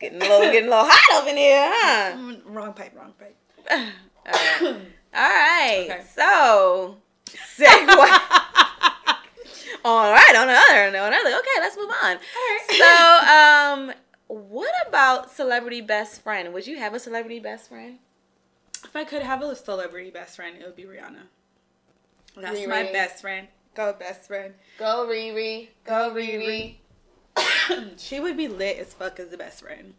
Getting 0.00 0.18
a 0.22 0.24
little, 0.24 0.40
getting 0.52 0.68
a 0.68 0.70
little 0.70 0.84
hot 0.88 1.22
up 1.22 1.28
in 1.28 1.36
here, 1.36 1.70
huh? 1.70 2.36
Wrong 2.46 2.72
pipe. 2.72 2.92
Wrong 2.96 3.12
pipe. 3.18 3.36
All 3.70 4.72
right. 4.72 4.80
All 5.14 5.22
right. 5.22 5.88
Okay. 5.90 6.02
So, 6.14 6.96
segue. 7.26 7.88
All 9.84 10.12
right. 10.12 10.34
On 10.36 10.46
the 10.46 10.54
other 10.54 10.90
note, 10.90 11.12
I 11.12 11.22
was 11.22 11.34
okay, 11.34 11.60
let's 11.60 11.76
move 11.76 11.90
on. 12.04 12.16
All 12.16 12.48
right. 12.48 13.86
So, 13.86 13.92
um, 13.92 13.92
what 14.28 14.72
about 14.86 15.30
celebrity 15.30 15.80
best 15.80 16.22
friend? 16.22 16.52
Would 16.52 16.66
you 16.66 16.78
have 16.78 16.94
a 16.94 16.98
celebrity 16.98 17.40
best 17.40 17.68
friend? 17.68 17.98
If 18.84 18.94
I 18.94 19.04
could 19.04 19.22
have 19.22 19.42
a 19.42 19.56
celebrity 19.56 20.10
best 20.10 20.36
friend, 20.36 20.56
it 20.58 20.64
would 20.64 20.76
be 20.76 20.84
Rihanna. 20.84 21.22
That's 22.36 22.66
my 22.66 22.84
best 22.92 23.20
friend. 23.20 23.48
Go 23.74 23.92
best 23.92 24.26
friend. 24.26 24.54
Go 24.78 25.06
Riri. 25.08 25.68
Go 25.84 26.12
Riri. 26.14 26.76
she 27.96 28.20
would 28.20 28.36
be 28.36 28.48
lit 28.48 28.78
as 28.78 28.92
fuck 28.94 29.18
as 29.20 29.28
the 29.28 29.36
best 29.36 29.62
friend. 29.62 29.94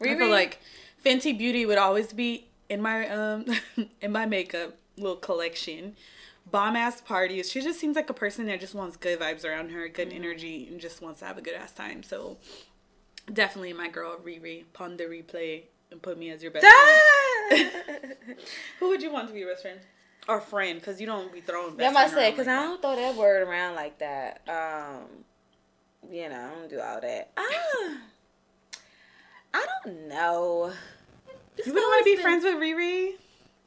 I 0.00 0.04
Riri. 0.04 0.18
feel 0.18 0.30
like 0.30 0.58
Fenty 1.04 1.36
Beauty 1.36 1.66
would 1.66 1.78
always 1.78 2.12
be 2.12 2.48
in 2.68 2.82
my 2.82 3.08
um 3.08 3.46
in 4.00 4.12
my 4.12 4.26
makeup 4.26 4.76
little 4.96 5.16
collection. 5.16 5.96
Bomb 6.50 6.76
ass 6.76 7.00
parties. 7.00 7.50
She 7.50 7.62
just 7.62 7.80
seems 7.80 7.96
like 7.96 8.10
a 8.10 8.14
person 8.14 8.46
that 8.46 8.60
just 8.60 8.74
wants 8.74 8.98
good 8.98 9.18
vibes 9.18 9.46
around 9.46 9.70
her, 9.70 9.88
good 9.88 10.12
energy, 10.12 10.68
and 10.70 10.78
just 10.78 11.00
wants 11.00 11.20
to 11.20 11.26
have 11.26 11.38
a 11.38 11.40
good 11.40 11.54
ass 11.54 11.72
time. 11.72 12.02
So 12.02 12.36
definitely 13.32 13.72
my 13.72 13.88
girl 13.88 14.18
Riri. 14.18 14.64
Pon 14.74 14.96
de 14.96 15.06
Replay 15.06 15.62
and 15.90 16.02
put 16.02 16.18
me 16.18 16.30
as 16.30 16.42
your 16.42 16.52
best 16.52 16.66
friend. 16.66 17.70
Who 18.80 18.88
would 18.88 19.02
you 19.02 19.10
want 19.10 19.28
to 19.28 19.32
be 19.32 19.40
your 19.40 19.50
best 19.50 19.62
friend? 19.62 19.80
Or 20.28 20.40
friend, 20.40 20.80
because 20.80 21.00
you 21.00 21.06
don't 21.06 21.32
be 21.32 21.40
throwing 21.40 21.78
Yeah, 21.78 21.92
I 21.94 22.08
say 22.08 22.30
because 22.30 22.46
like 22.46 22.56
I 22.56 22.62
don't 22.62 22.82
throw 22.82 22.96
that 22.96 23.14
word 23.14 23.46
around 23.46 23.74
like 23.74 23.98
that. 23.98 24.40
Um, 24.48 26.10
you 26.10 26.28
know, 26.28 26.50
I 26.50 26.58
don't 26.58 26.70
do 26.70 26.80
all 26.80 27.00
that. 27.00 27.30
Ah, 27.36 27.98
I 29.54 29.66
don't 29.84 30.08
know. 30.08 30.72
This 31.56 31.66
You 31.66 31.72
wouldn't 31.74 31.88
want 31.90 32.00
to 32.00 32.04
be 32.04 32.14
been- 32.16 32.22
friends 32.22 32.44
with 32.44 32.54
Riri? 32.56 33.12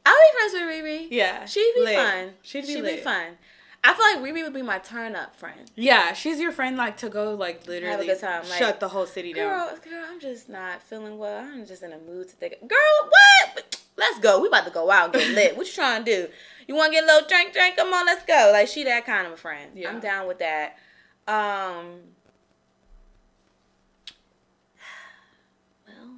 I'll 0.06 0.14
be 0.14 0.38
friends 0.38 0.52
with 0.54 0.62
Riri. 0.62 1.08
Yeah. 1.10 1.44
she'd 1.44 1.72
be 1.74 1.82
lit. 1.82 1.96
fun. 1.96 2.30
She'd 2.42 2.66
be 2.66 2.74
She'd 2.74 2.82
lit. 2.82 2.96
be 2.96 3.02
fun. 3.02 3.38
I 3.84 3.94
feel 3.94 4.22
like 4.22 4.32
Riri 4.34 4.42
would 4.42 4.52
be 4.54 4.62
my 4.62 4.78
turn 4.80 5.14
up 5.14 5.36
friend. 5.36 5.70
Yeah, 5.76 6.12
she's 6.12 6.40
your 6.40 6.50
friend 6.52 6.76
like 6.76 6.96
to 6.98 7.08
go 7.08 7.34
like 7.34 7.66
literally 7.66 7.90
Have 7.92 8.00
a 8.00 8.04
good 8.06 8.20
time, 8.20 8.48
like, 8.48 8.58
shut 8.58 8.80
the 8.80 8.88
whole 8.88 9.06
city 9.06 9.32
down. 9.32 9.48
Girl, 9.68 9.78
girl, 9.84 10.04
I'm 10.10 10.18
just 10.20 10.48
not 10.48 10.82
feeling 10.82 11.16
well. 11.18 11.38
I'm 11.44 11.64
just 11.64 11.82
in 11.82 11.92
a 11.92 11.98
mood 11.98 12.28
to 12.28 12.36
think. 12.36 12.54
Girl, 12.60 13.08
what? 13.54 13.80
Let's 13.96 14.18
go. 14.18 14.40
We 14.40 14.48
about 14.48 14.64
to 14.64 14.70
go 14.70 14.90
out 14.90 15.14
and 15.14 15.22
get 15.24 15.34
lit. 15.34 15.56
What 15.56 15.66
you 15.66 15.72
trying 15.74 16.04
to 16.04 16.10
do? 16.26 16.28
You 16.66 16.74
want 16.74 16.92
to 16.92 16.96
get 17.00 17.04
a 17.04 17.06
little 17.06 17.28
drink, 17.28 17.52
drink? 17.52 17.76
Come 17.76 17.92
on, 17.92 18.04
let's 18.06 18.24
go. 18.24 18.50
Like 18.52 18.68
she 18.68 18.84
that 18.84 19.06
kind 19.06 19.26
of 19.26 19.32
a 19.34 19.36
friend. 19.36 19.70
Yeah. 19.74 19.90
I'm 19.90 20.00
down 20.00 20.26
with 20.26 20.38
that. 20.40 20.76
Um. 21.28 22.00
Well. 25.86 26.16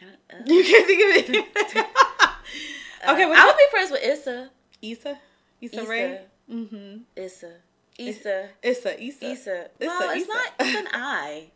I 0.00 0.04
don't, 0.04 0.17
uh, 0.32 0.36
You 0.46 0.64
can't 0.64 0.86
think 0.86 1.00
of 1.28 1.34
it. 1.34 1.46
okay, 3.08 3.24
uh, 3.24 3.34
I 3.36 3.46
would 3.46 3.56
be 3.56 3.66
friends 3.70 3.90
with 3.90 4.02
Issa. 4.02 4.50
Issa? 4.82 5.18
Issa, 5.60 5.76
Issa. 5.80 5.90
Rae? 5.90 6.20
Mm-hmm. 6.50 6.96
Issa. 7.16 7.52
Issa. 7.98 8.48
Issa, 8.62 9.02
Issa. 9.04 9.04
Issa. 9.04 9.30
Issa, 9.30 9.68
Well, 9.80 10.10
it's 10.10 10.22
Issa. 10.22 10.32
not. 10.32 10.52
It's 10.60 10.78
an 10.80 10.88
I. 10.92 11.50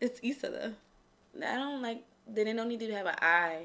It's 0.00 0.20
Issa 0.22 0.50
though. 0.50 1.46
I 1.46 1.54
don't 1.56 1.82
like. 1.82 2.02
Then 2.26 2.44
they 2.46 2.52
don't 2.52 2.68
need 2.68 2.80
to 2.80 2.92
have 2.92 3.06
an 3.06 3.14
I. 3.20 3.62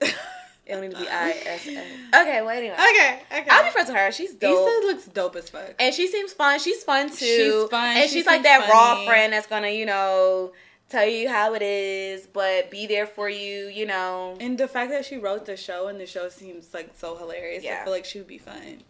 It 0.00 0.72
don't 0.72 0.82
need 0.82 0.90
to 0.90 0.98
be 0.98 1.08
I 1.08 1.30
S 1.30 1.66
A. 1.66 1.78
Okay, 2.20 2.42
well 2.42 2.50
anyway. 2.50 2.74
Okay, 2.74 3.22
okay. 3.32 3.46
I'll 3.48 3.64
be 3.64 3.70
friends 3.70 3.88
with 3.88 3.96
her. 3.96 4.12
She's 4.12 4.34
dope. 4.34 4.68
Issa 4.68 4.86
looks 4.86 5.06
dope 5.06 5.36
as 5.36 5.48
fuck. 5.48 5.74
and 5.78 5.94
she 5.94 6.06
seems 6.08 6.34
fun. 6.34 6.58
She's 6.58 6.84
fun 6.84 7.08
too. 7.08 7.14
She's 7.62 7.70
fun. 7.70 7.96
And 7.96 8.10
She 8.10 8.16
she's 8.18 8.26
like 8.26 8.42
that 8.42 8.68
raw 8.70 9.02
friend 9.06 9.32
that's 9.32 9.46
gonna, 9.46 9.70
you 9.70 9.86
know, 9.86 10.52
tell 10.88 11.06
you 11.06 11.28
how 11.28 11.54
it 11.54 11.62
is, 11.62 12.26
but 12.26 12.70
be 12.70 12.86
there 12.86 13.06
for 13.06 13.28
you, 13.28 13.66
you 13.68 13.86
know. 13.86 14.36
And 14.40 14.56
the 14.58 14.68
fact 14.68 14.90
that 14.90 15.04
she 15.04 15.16
wrote 15.18 15.46
the 15.46 15.56
show 15.56 15.88
and 15.88 16.00
the 16.00 16.06
show 16.06 16.28
seems 16.28 16.72
like 16.74 16.90
so 16.96 17.16
hilarious. 17.16 17.62
Yeah. 17.64 17.78
I 17.80 17.84
feel 17.84 17.92
like 17.92 18.04
she 18.04 18.18
would 18.18 18.26
be 18.28 18.38
fun. 18.38 18.82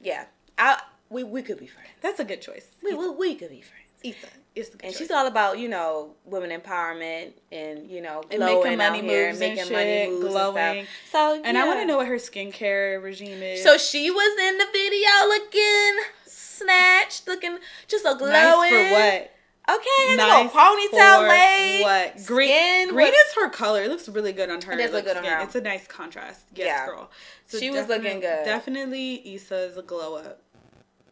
Yeah. 0.00 0.24
I 0.58 0.80
we 1.08 1.24
we 1.24 1.42
could 1.42 1.58
be 1.58 1.66
friends. 1.66 1.88
That's 2.00 2.20
a 2.20 2.24
good 2.24 2.40
choice. 2.40 2.68
We 2.82 2.94
we, 2.94 3.08
we 3.10 3.34
could 3.34 3.50
be 3.50 3.60
friends. 3.62 3.76
Issa. 4.02 4.28
It's 4.56 4.68
a 4.70 4.72
good 4.72 4.82
And 4.84 4.92
choice. 4.92 4.98
she's 4.98 5.10
all 5.10 5.26
about, 5.26 5.58
you 5.58 5.68
know, 5.68 6.14
women 6.24 6.50
empowerment 6.58 7.32
and, 7.52 7.88
you 7.88 8.00
know, 8.00 8.22
And 8.30 8.40
making 8.40 8.78
money 8.78 9.00
moves 9.02 9.38
making 9.38 9.60
and 9.60 9.70
money 9.70 10.08
moves 10.08 10.26
glowing. 10.32 10.56
and 10.58 10.86
stuff. 11.08 11.36
So, 11.36 11.42
and 11.44 11.56
I 11.56 11.66
wanna 11.68 11.84
know 11.84 11.98
what 11.98 12.06
her 12.08 12.16
skincare 12.16 13.00
regime 13.02 13.42
is. 13.42 13.62
So 13.62 13.76
she 13.78 14.10
was 14.10 14.38
in 14.40 14.58
the 14.58 14.66
video 14.72 15.10
looking 15.28 15.98
snatched, 16.26 17.28
looking 17.28 17.58
just 17.88 18.04
a 18.04 18.14
glowing. 18.18 18.32
nice 18.32 18.70
for 18.70 18.92
what? 18.94 19.30
Okay, 19.68 20.16
Nice 20.16 20.50
ponytail 20.50 21.28
lace. 21.28 21.82
What? 21.82 22.26
Green. 22.26 22.48
Skin 22.48 22.88
green 22.88 23.06
was- 23.08 23.14
is 23.14 23.34
her 23.36 23.50
color. 23.50 23.82
It 23.84 23.88
looks 23.90 24.08
really 24.08 24.32
good 24.32 24.50
on 24.50 24.60
her. 24.62 24.72
It 24.72 24.76
does 24.78 24.90
look 24.92 25.04
good 25.04 25.16
on 25.16 25.24
her. 25.24 25.40
It's 25.42 25.54
a 25.54 25.60
nice 25.60 25.86
contrast. 25.86 26.40
Yes, 26.54 26.66
Yeah. 26.66 26.86
girl. 26.86 27.10
So 27.46 27.58
she 27.58 27.70
was 27.70 27.86
looking 27.86 28.20
good. 28.20 28.44
Definitely, 28.44 29.34
Issa 29.34 29.56
is 29.58 29.76
a 29.76 29.82
glow 29.82 30.16
up. 30.16 30.42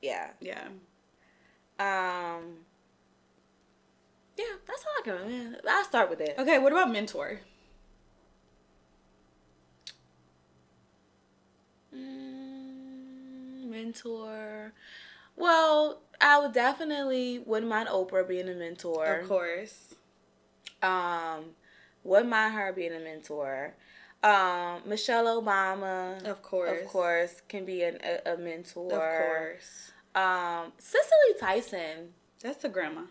Yeah. 0.03 0.31
Yeah. 0.41 0.67
Um. 1.79 2.65
Yeah, 4.37 4.45
that's 4.67 4.85
all 4.85 4.93
I 4.99 5.03
can. 5.05 5.15
remember. 5.15 5.61
I'll 5.69 5.85
start 5.85 6.11
with 6.11 6.21
it. 6.21 6.35
Okay, 6.39 6.59
what 6.59 6.73
about 6.73 6.91
Mentor? 6.91 7.41
Mm, 12.39 13.69
mentor. 13.71 14.73
Well, 15.39 16.01
I 16.21 16.39
would 16.41 16.53
definitely 16.53 17.39
wouldn't 17.47 17.71
mind 17.71 17.89
Oprah 17.89 18.27
being 18.27 18.49
a 18.49 18.55
mentor. 18.55 19.07
Of 19.07 19.29
course. 19.29 19.95
Um, 20.83 21.51
wouldn't 22.05 22.29
mind 22.31 22.55
her 22.55 22.73
being 22.73 22.93
a 22.93 22.99
mentor. 23.01 23.75
Um, 24.23 24.83
Michelle 24.85 25.41
Obama, 25.41 26.25
Of 26.27 26.43
course. 26.43 26.81
of 26.83 26.89
course, 26.89 27.41
can 27.49 27.65
be 27.65 27.83
an, 27.85 27.99
a, 28.03 28.33
a 28.35 28.37
mentor. 28.37 28.93
Of 28.93 29.27
course. 29.27 29.93
Um, 30.15 30.73
Cicely 30.79 31.39
Tyson. 31.39 32.15
That's 32.43 32.59
the 32.63 32.69
grandma. 32.69 33.03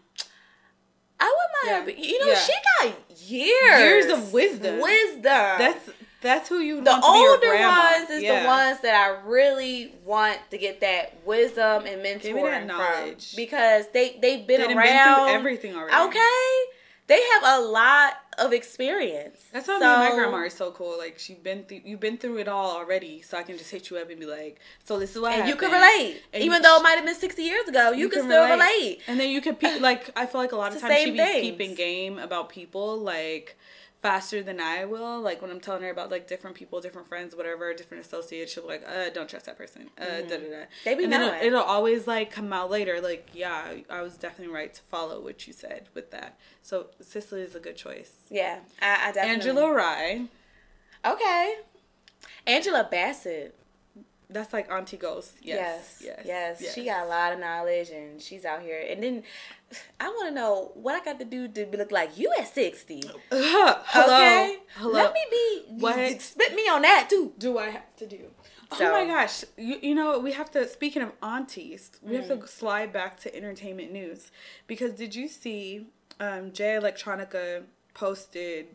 I 1.20 1.34
wouldn't 1.34 1.66
Yeah. 1.66 1.72
mind 1.72 1.90
her. 1.90 1.94
But, 1.94 2.06
you 2.06 2.20
know, 2.20 2.32
Yeah. 2.32 2.40
she 2.40 2.54
got 2.82 3.22
years, 3.22 3.80
Years 3.80 4.06
of 4.12 4.34
wisdom. 4.34 4.82
Wisdom. 4.82 5.22
That's 5.24 5.90
that's 6.22 6.50
who 6.50 6.60
you 6.60 6.84
the 6.84 6.90
want 6.92 7.04
to 7.04 7.12
be 7.14 7.20
your 7.20 7.32
older 7.32 7.68
ones 7.68 8.10
is 8.10 8.24
Yeah. 8.24 8.42
the 8.42 8.48
ones 8.48 8.80
that 8.82 8.96
I 8.96 9.28
really 9.28 9.94
want 10.06 10.40
to 10.52 10.58
get 10.58 10.82
that 10.82 11.16
wisdom 11.26 11.86
and 11.86 12.02
mentoring 12.04 12.44
that 12.44 12.60
from 12.60 12.68
knowledge. 12.68 13.36
because 13.36 13.88
they 13.94 14.18
they've 14.22 14.46
been 14.48 14.62
They 14.62 14.74
around 14.74 14.78
been 14.86 15.16
through 15.16 15.34
everything 15.36 15.76
already. 15.76 16.08
Okay, 16.10 16.54
they 17.08 17.22
have 17.34 17.44
a 17.60 17.62
lot 17.62 18.14
of 18.40 18.52
experience. 18.54 19.42
That's 19.52 19.68
why 19.68 19.80
so, 19.80 19.80
me 19.80 19.86
and 19.86 20.10
my 20.10 20.16
grandma 20.16 20.46
is 20.46 20.54
so 20.54 20.72
cool. 20.72 20.98
Like 20.98 21.18
she 21.20 21.34
been 21.36 21.64
through, 21.64 21.82
you've 21.86 22.00
been 22.00 22.18
through 22.18 22.38
it 22.40 22.48
all 22.48 22.72
already, 22.78 23.22
so 23.22 23.38
I 23.38 23.44
can 23.44 23.58
just 23.58 23.72
hit 23.72 23.90
you 23.90 23.98
up 23.98 24.10
and 24.10 24.20
be 24.20 24.26
like, 24.26 24.60
"So 24.86 25.00
this 25.00 25.16
is 25.16 25.22
what 25.22 25.34
and 25.34 25.48
you 25.48 25.56
can 25.56 25.72
relate, 25.72 26.22
And 26.34 26.44
even 26.44 26.58
you- 26.58 26.62
though 26.64 26.78
it 26.78 26.84
might 26.84 26.96
have 26.96 27.06
been 27.06 27.16
sixty 27.16 27.44
years 27.44 27.68
ago. 27.68 27.92
You, 27.92 28.10
can, 28.10 28.22
can 28.22 28.30
still 28.30 28.44
relate. 28.44 28.54
relate. 28.58 29.00
And 29.08 29.20
then 29.20 29.30
you 29.30 29.42
can 29.42 29.56
peep, 29.56 29.82
like 29.82 30.12
I 30.16 30.26
feel 30.26 30.42
like 30.42 30.52
a 30.52 30.56
lot 30.56 30.76
of 30.76 30.82
times 30.82 31.00
she 31.00 31.12
be 31.12 31.42
peeping 31.42 31.76
game 31.76 32.18
about 32.20 32.50
people 32.50 32.98
like 32.98 33.58
faster 34.02 34.44
than 34.44 34.60
I 34.60 34.86
will. 34.86 35.20
Like 35.22 35.42
when 35.42 35.50
I'm 35.52 35.60
telling 35.60 35.82
her 35.84 35.90
about 35.90 36.12
like 36.12 36.28
different 36.28 36.56
people, 36.56 36.80
different 36.82 37.08
friends, 37.08 37.36
whatever, 37.36 37.74
different 37.74 38.06
associates, 38.06 38.54
she'll 38.54 38.64
be 38.64 38.70
like, 38.70 38.84
uh, 38.88 39.10
don't 39.10 39.28
trust 39.30 39.46
that 39.48 39.58
person. 39.58 39.90
Uh, 40.00 40.04
Mhm. 40.06 40.30
da 40.30 40.38
da 40.38 40.50
da. 40.50 40.66
They 40.86 40.96
be 40.96 41.04
and 41.06 41.14
then 41.14 41.22
knowing. 41.22 41.34
it'll, 41.36 41.48
it'll 41.48 41.64
always 41.64 42.06
like 42.08 42.32
come 42.32 42.54
out 42.54 42.70
later. 42.70 43.02
Like 43.02 43.30
yeah, 43.34 43.74
I 43.90 44.02
was 44.02 44.16
definitely 44.18 44.54
right 44.54 44.74
to 44.74 44.82
follow 44.84 45.20
what 45.20 45.48
you 45.48 45.54
said 45.54 45.88
with 45.94 46.12
that. 46.12 46.38
So 46.62 46.88
Cicely 47.02 47.42
is 47.42 47.56
a 47.56 47.60
good 47.60 47.76
choice. 47.76 48.12
Yeah, 48.30 48.60
I, 48.82 49.10
I 49.10 49.12
definitely. 49.12 49.30
Angela 49.32 49.74
Rye, 49.74 50.26
Okay. 51.06 51.56
Angela 52.46 52.88
Bassett. 52.90 53.56
that's 54.30 54.52
like 54.54 54.70
Auntie 54.72 54.98
Ghost. 54.98 55.34
Yes, 55.42 56.02
Yes, 56.04 56.20
yes, 56.26 56.58
yes, 56.62 56.74
She 56.76 56.86
got 56.86 57.06
a 57.06 57.10
lot 57.10 57.34
of 57.34 57.40
knowledge, 57.40 57.90
and 57.90 58.22
she's 58.22 58.44
out 58.46 58.62
here. 58.62 58.84
And 58.90 59.02
then 59.02 59.24
I 60.00 60.08
want 60.10 60.30
to 60.30 60.34
know 60.34 60.72
what 60.76 60.96
I 60.96 61.04
got 61.04 61.20
to 61.20 61.26
do 61.26 61.48
to 61.48 61.66
be 61.66 61.78
look 61.78 61.92
like 61.92 62.18
you 62.18 62.34
at 62.40 62.48
sixty. 62.54 63.02
Hello, 63.32 64.16
Okay, 64.16 64.58
hello. 64.76 64.94
Let 64.94 65.14
me 65.14 65.20
be. 65.30 65.64
What? 65.80 66.22
Spit 66.22 66.56
me 66.56 66.64
on 66.70 66.82
that 66.84 67.08
too. 67.10 67.34
do 67.38 67.58
I 67.58 67.70
have 67.72 67.96
to 67.98 68.08
do? 68.08 68.32
So- 68.78 68.88
oh 68.88 68.92
my 68.92 69.06
gosh! 69.06 69.44
You, 69.58 69.78
you 69.82 69.96
know 69.96 70.20
we 70.20 70.32
have 70.34 70.52
to. 70.52 70.68
Speaking 70.68 71.02
of 71.02 71.12
aunties, 71.22 71.92
we 72.02 72.16
have 72.16 72.26
Mm. 72.26 72.42
to 72.42 72.48
slide 72.48 72.92
back 72.94 73.20
to 73.22 73.36
entertainment 73.36 73.92
news 73.92 74.32
because 74.68 74.94
did 74.94 75.16
you 75.16 75.28
see 75.28 75.88
um, 76.20 76.52
Jay 76.54 76.78
Electronica 76.82 77.64
posted 77.94 78.68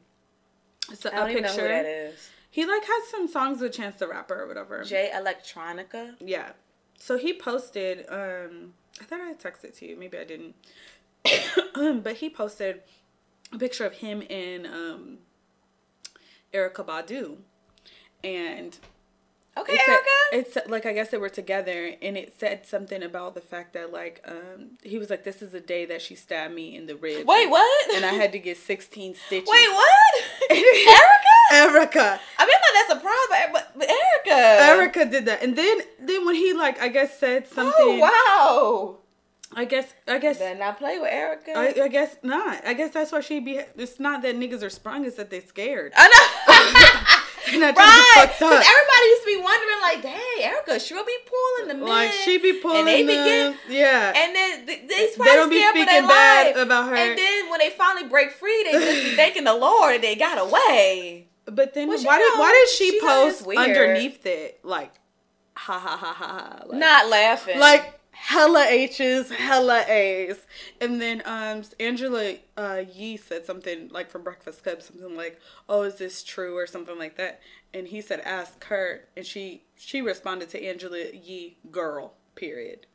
it's 0.91 1.05
a, 1.05 1.15
I 1.15 1.19
don't 1.19 1.29
a 1.29 1.31
even 1.33 1.43
know 1.45 1.49
picture? 1.49 1.63
who 1.63 1.69
that 1.69 1.87
is. 1.87 2.31
He 2.51 2.67
like 2.67 2.85
has 2.85 3.09
some 3.11 3.29
songs 3.29 3.61
with 3.63 3.73
Chance 3.73 3.97
the 3.97 4.09
Rapper 4.09 4.43
or 4.43 4.47
whatever. 4.47 4.83
Jay 4.85 5.11
Electronica. 5.15 6.15
Yeah. 6.21 6.53
So 6.99 7.17
he 7.17 7.33
posted. 7.33 8.05
Um, 8.11 8.75
I 9.01 9.05
thought 9.05 9.21
I 9.21 9.35
texted 9.35 9.77
to 9.79 9.87
you. 9.89 9.97
Maybe 9.97 10.19
I 10.19 10.25
didn't. 10.25 10.55
but 12.05 12.17
he 12.17 12.29
posted 12.31 12.83
a 13.53 13.59
picture 13.59 13.85
of 13.87 13.95
him 13.95 14.23
and 14.29 14.67
um, 14.67 15.19
Erykah 16.53 16.85
Badu, 16.87 17.37
and 18.25 18.79
Okay, 19.57 19.75
it 19.75 19.81
said- 19.85 19.95
Erykah. 19.99 20.39
It 20.39 20.53
said, 20.53 20.71
like 20.71 20.87
I 20.87 20.95
guess 20.95 21.11
they 21.11 21.19
were 21.19 21.29
together, 21.29 21.95
and 22.01 22.17
it 22.17 22.35
said 22.39 22.67
something 22.67 23.03
about 23.03 23.35
the 23.35 23.43
fact 23.43 23.75
that 23.75 23.93
like 23.93 24.25
um 24.27 24.79
he 24.83 24.97
was 24.99 25.11
like, 25.11 25.25
"This 25.25 25.43
is 25.43 25.53
the 25.53 25.61
day 25.61 25.85
that 25.87 26.01
she 26.01 26.15
stabbed 26.15 26.55
me 26.55 26.75
in 26.75 26.87
the 26.87 26.97
ribs." 26.97 27.27
Wait, 27.27 27.51
what? 27.51 27.95
And 27.95 28.05
I 28.05 28.13
had 28.15 28.33
to 28.33 28.39
get 28.39 28.57
sixteen 28.57 29.15
stitches. 29.27 29.49
Wait, 29.51 29.69
what? 29.71 30.23
Erykah? 30.51 31.32
Erykah. 31.53 32.19
I 32.39 32.47
mean, 32.47 32.57
I'm 32.57 32.63
not 32.63 32.73
that 32.75 32.87
surprised, 32.91 33.53
but, 33.53 33.73
but, 33.79 33.89
Erykah. 33.89 34.93
Erykah 34.93 35.11
did 35.11 35.27
that, 35.27 35.43
and 35.43 35.57
then 35.57 35.79
then 36.01 36.25
when 36.27 36.35
he 36.35 36.53
like 36.53 36.81
I 36.81 36.89
guess 36.89 37.19
said 37.19 37.47
something. 37.47 37.75
Oh 37.79 38.97
wow. 38.97 38.99
I 39.55 39.67
guess 39.67 39.93
I 40.09 40.19
guess. 40.19 40.39
Better 40.39 40.59
not 40.59 40.79
play 40.79 40.99
with 40.99 41.13
Erykah. 41.13 41.57
I, 41.57 41.85
I 41.85 41.89
guess 41.89 42.17
not. 42.23 42.67
I 42.67 42.73
guess 42.73 42.93
that's 42.93 43.13
why 43.13 43.21
she 43.21 43.41
be. 43.41 43.61
It's 43.77 44.01
not 44.01 44.23
that 44.23 44.35
niggas 44.37 44.63
are 44.63 44.71
sprung; 44.71 45.05
it's 45.05 45.17
that 45.17 45.31
they 45.31 45.41
scared. 45.41 45.93
I 45.95 46.09
know. 46.09 47.19
And 47.45 47.61
right. 47.61 48.29
Because 48.39 48.41
everybody 48.41 49.07
used 49.07 49.23
to 49.23 49.27
be 49.27 49.37
wondering, 49.43 49.81
like, 49.83 50.05
"Hey, 50.05 50.49
Erykah, 50.49 50.81
she'll 50.81 51.05
be 51.05 51.17
pulling 51.27 51.69
the 51.69 51.75
men. 51.75 51.89
Like 51.89 52.13
she 52.13 52.39
be 52.39 52.55
pulling 52.55 52.85
they 52.85 53.03
be 53.03 53.15
them. 53.15 53.57
yeah. 53.69 54.13
And 54.15 54.35
then 54.35 54.67
th- 54.67 54.83
they, 54.83 54.87
they 54.87 55.09
probably 55.17 55.33
don't 55.33 55.51
be 55.51 55.63
speaking 55.63 56.07
bad 56.07 56.57
life. 56.57 56.65
about 56.65 56.89
her. 56.89 56.95
And 56.95 57.19
then 57.19 57.51
when 57.51 57.59
they 57.59 57.71
finally 57.71 58.09
break 58.09 58.31
free, 58.33 58.63
they 58.65 58.73
just 58.73 59.05
be 59.05 59.17
thanking 59.17 59.45
the 59.45 59.55
Lord 59.55 60.01
they 60.03 60.15
got 60.15 60.39
away. 60.39 61.27
But 61.47 61.75
then 61.75 61.89
Well, 61.89 61.99
she 61.99 62.07
why 62.07 62.19
did 62.19 62.39
why 62.39 62.53
did 62.53 62.69
she 62.75 63.01
always 63.07 63.43
post 63.43 63.47
underneath 63.59 64.25
it 64.27 64.61
like 64.65 64.93
ha 65.55 65.79
ha 65.79 65.97
ha 65.97 66.13
ha 66.13 66.27
ha 66.29 66.63
like, 66.67 66.79
Not 66.79 67.09
laughing. 67.09 67.59
like 67.59 67.99
hella 68.13 68.65
H's, 68.69 69.31
hella 69.31 69.85
A's, 69.89 70.47
and 70.81 71.01
then 71.01 71.23
um 71.25 71.63
Angela 71.81 72.35
uh, 72.57 72.85
Yee 72.95 73.17
said 73.17 73.45
something 73.47 73.89
like 73.89 74.11
from 74.11 74.23
Breakfast 74.23 74.63
Club, 74.63 74.81
something 74.83 75.17
like, 75.17 75.41
"Oh, 75.69 75.83
is 75.83 75.97
this 75.97 76.23
true?" 76.23 76.57
or 76.57 76.67
something 76.67 76.99
like 76.99 77.17
that, 77.17 77.41
and 77.75 77.89
he 77.89 78.01
said, 78.01 78.21
"Ask 78.21 78.63
her," 78.65 79.09
and 79.17 79.27
she 79.27 79.65
she 79.77 80.01
responded 80.03 80.51
to 80.51 80.63
Angela 80.65 80.99
Yee, 81.13 81.59
"Girl." 81.71 82.15
Period. 82.35 82.87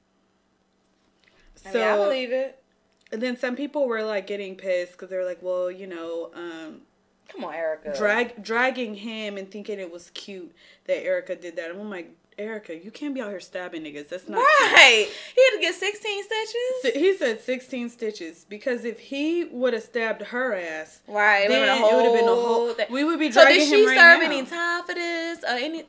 I 1.66 1.74
mean, 1.74 1.84
I 1.84 1.98
believe 1.98 2.32
it. 2.32 2.64
and 3.12 3.22
then 3.22 3.38
some 3.38 3.56
people 3.56 3.88
were 3.88 4.04
like 4.04 4.28
getting 4.28 4.56
pissed 4.56 4.94
because 4.94 5.10
they 5.10 5.18
were 5.18 5.26
like, 5.26 5.42
"Well, 5.42 5.70
you 5.72 5.88
know, 5.88 6.32
um, 6.34 6.82
Come 7.30 7.44
on, 7.44 7.54
Erykah. 7.54 7.98
drag 7.98 8.44
dragging 8.44 8.96
him 8.96 9.38
and 9.38 9.50
thinking 9.52 9.80
it 9.80 9.92
was 9.92 10.10
cute 10.12 10.54
that 10.86 11.04
Erykah 11.04 11.40
did 11.42 11.56
that." 11.58 11.72
I'm 11.72 11.90
like, 11.90 12.12
Erykah, 12.40 12.84
you 12.86 12.92
can't 12.92 13.16
be 13.16 13.22
out 13.22 13.30
here 13.30 13.40
stabbing 13.40 13.82
niggas. 13.84 14.10
That's 14.10 14.30
not 14.30 14.38
cute. 14.60 14.72
Right. 14.72 15.08
He 15.36 15.44
had 15.44 15.56
to 15.56 15.60
get 15.60 15.74
16 15.76 16.24
stitches. 16.24 17.02
He 17.02 17.18
said 17.18 17.42
16 17.42 17.90
stitches 17.90 18.46
because 18.48 18.86
if 18.86 19.00
he 19.00 19.46
would 19.46 19.74
have 19.74 19.82
stabbed 19.84 20.22
her 20.22 20.54
ass, 20.54 21.02
Right. 21.08 21.48
Then 21.50 21.64
it 21.68 21.82
would 21.82 22.06
have 22.06 22.14
been 22.14 22.26
a 22.30 22.36
whole 22.36 22.74
thing. 22.74 22.86
We 22.92 23.04
would 23.04 23.18
be 23.20 23.32
So 23.32 23.42
dragging 23.42 23.62
did 23.62 23.70
she 23.70 23.88
right 23.88 23.98
serve 23.98 24.20
now. 24.20 24.26
any 24.28 24.46
time 24.46 24.84
for 24.86 24.94
this? 24.94 25.40
Or 25.44 25.48
any? 25.48 25.84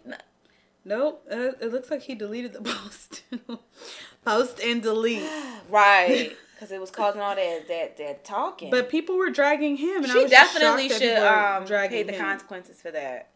Nope. 0.86 1.22
Uh, 1.30 1.50
it 1.60 1.70
looks 1.70 1.90
like 1.90 2.00
he 2.02 2.14
deleted 2.14 2.54
the 2.54 2.62
post. 2.62 3.22
post 4.24 4.58
and 4.60 4.82
delete. 4.82 5.28
Right. 5.68 6.34
Because 6.58 6.72
it 6.72 6.80
was 6.80 6.90
causing 6.90 7.20
all 7.20 7.36
that 7.36 7.68
that 7.68 7.96
that 7.98 8.24
talking. 8.24 8.70
But 8.70 8.88
people 8.88 9.16
were 9.16 9.30
dragging 9.30 9.76
him, 9.76 10.02
and 10.02 10.10
I 10.10 10.14
she 10.14 10.26
definitely 10.26 10.88
should 10.88 11.16
um 11.18 11.64
pay 11.66 12.02
the 12.02 12.12
him. 12.12 12.20
consequences 12.20 12.82
for 12.82 12.90
that. 12.90 13.28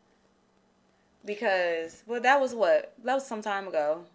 Because 1.25 2.03
well, 2.09 2.21
that 2.21 2.41
was 2.41 2.53
what 2.53 2.95
that 3.05 3.15
was 3.15 3.25
some 3.25 3.41
time 3.41 3.69
ago. 3.69 4.07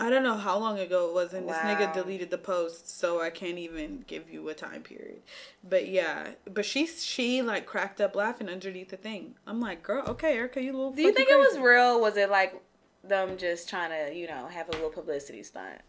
I 0.00 0.10
don't 0.10 0.24
know 0.24 0.34
how 0.34 0.58
long 0.58 0.80
ago 0.80 1.08
it 1.08 1.14
was, 1.14 1.32
and 1.32 1.48
this 1.48 1.58
nigga 1.58 1.92
deleted 1.92 2.30
the 2.30 2.38
post, 2.38 2.98
so 2.98 3.20
I 3.20 3.30
can't 3.30 3.58
even 3.58 4.02
give 4.08 4.28
you 4.30 4.48
a 4.48 4.54
time 4.54 4.82
period. 4.82 5.20
But 5.62 5.88
yeah, 5.88 6.30
but 6.52 6.64
she 6.64 6.86
she 6.86 7.42
like 7.42 7.66
cracked 7.66 8.00
up 8.00 8.16
laughing 8.16 8.48
underneath 8.48 8.88
the 8.88 8.96
thing. 8.96 9.36
I'm 9.46 9.60
like, 9.60 9.84
girl, 9.84 10.02
okay, 10.08 10.36
Erykah, 10.38 10.64
you 10.64 10.72
little. 10.72 10.90
Do 10.90 11.02
you 11.02 11.12
think 11.12 11.28
it 11.28 11.38
was 11.38 11.56
real? 11.58 12.00
Was 12.00 12.16
it 12.16 12.30
like 12.30 12.60
them 13.04 13.38
just 13.38 13.68
trying 13.68 13.90
to 13.90 14.16
you 14.16 14.26
know 14.26 14.48
have 14.48 14.68
a 14.70 14.72
little 14.72 14.90
publicity 14.90 15.44
stunt? 15.44 15.82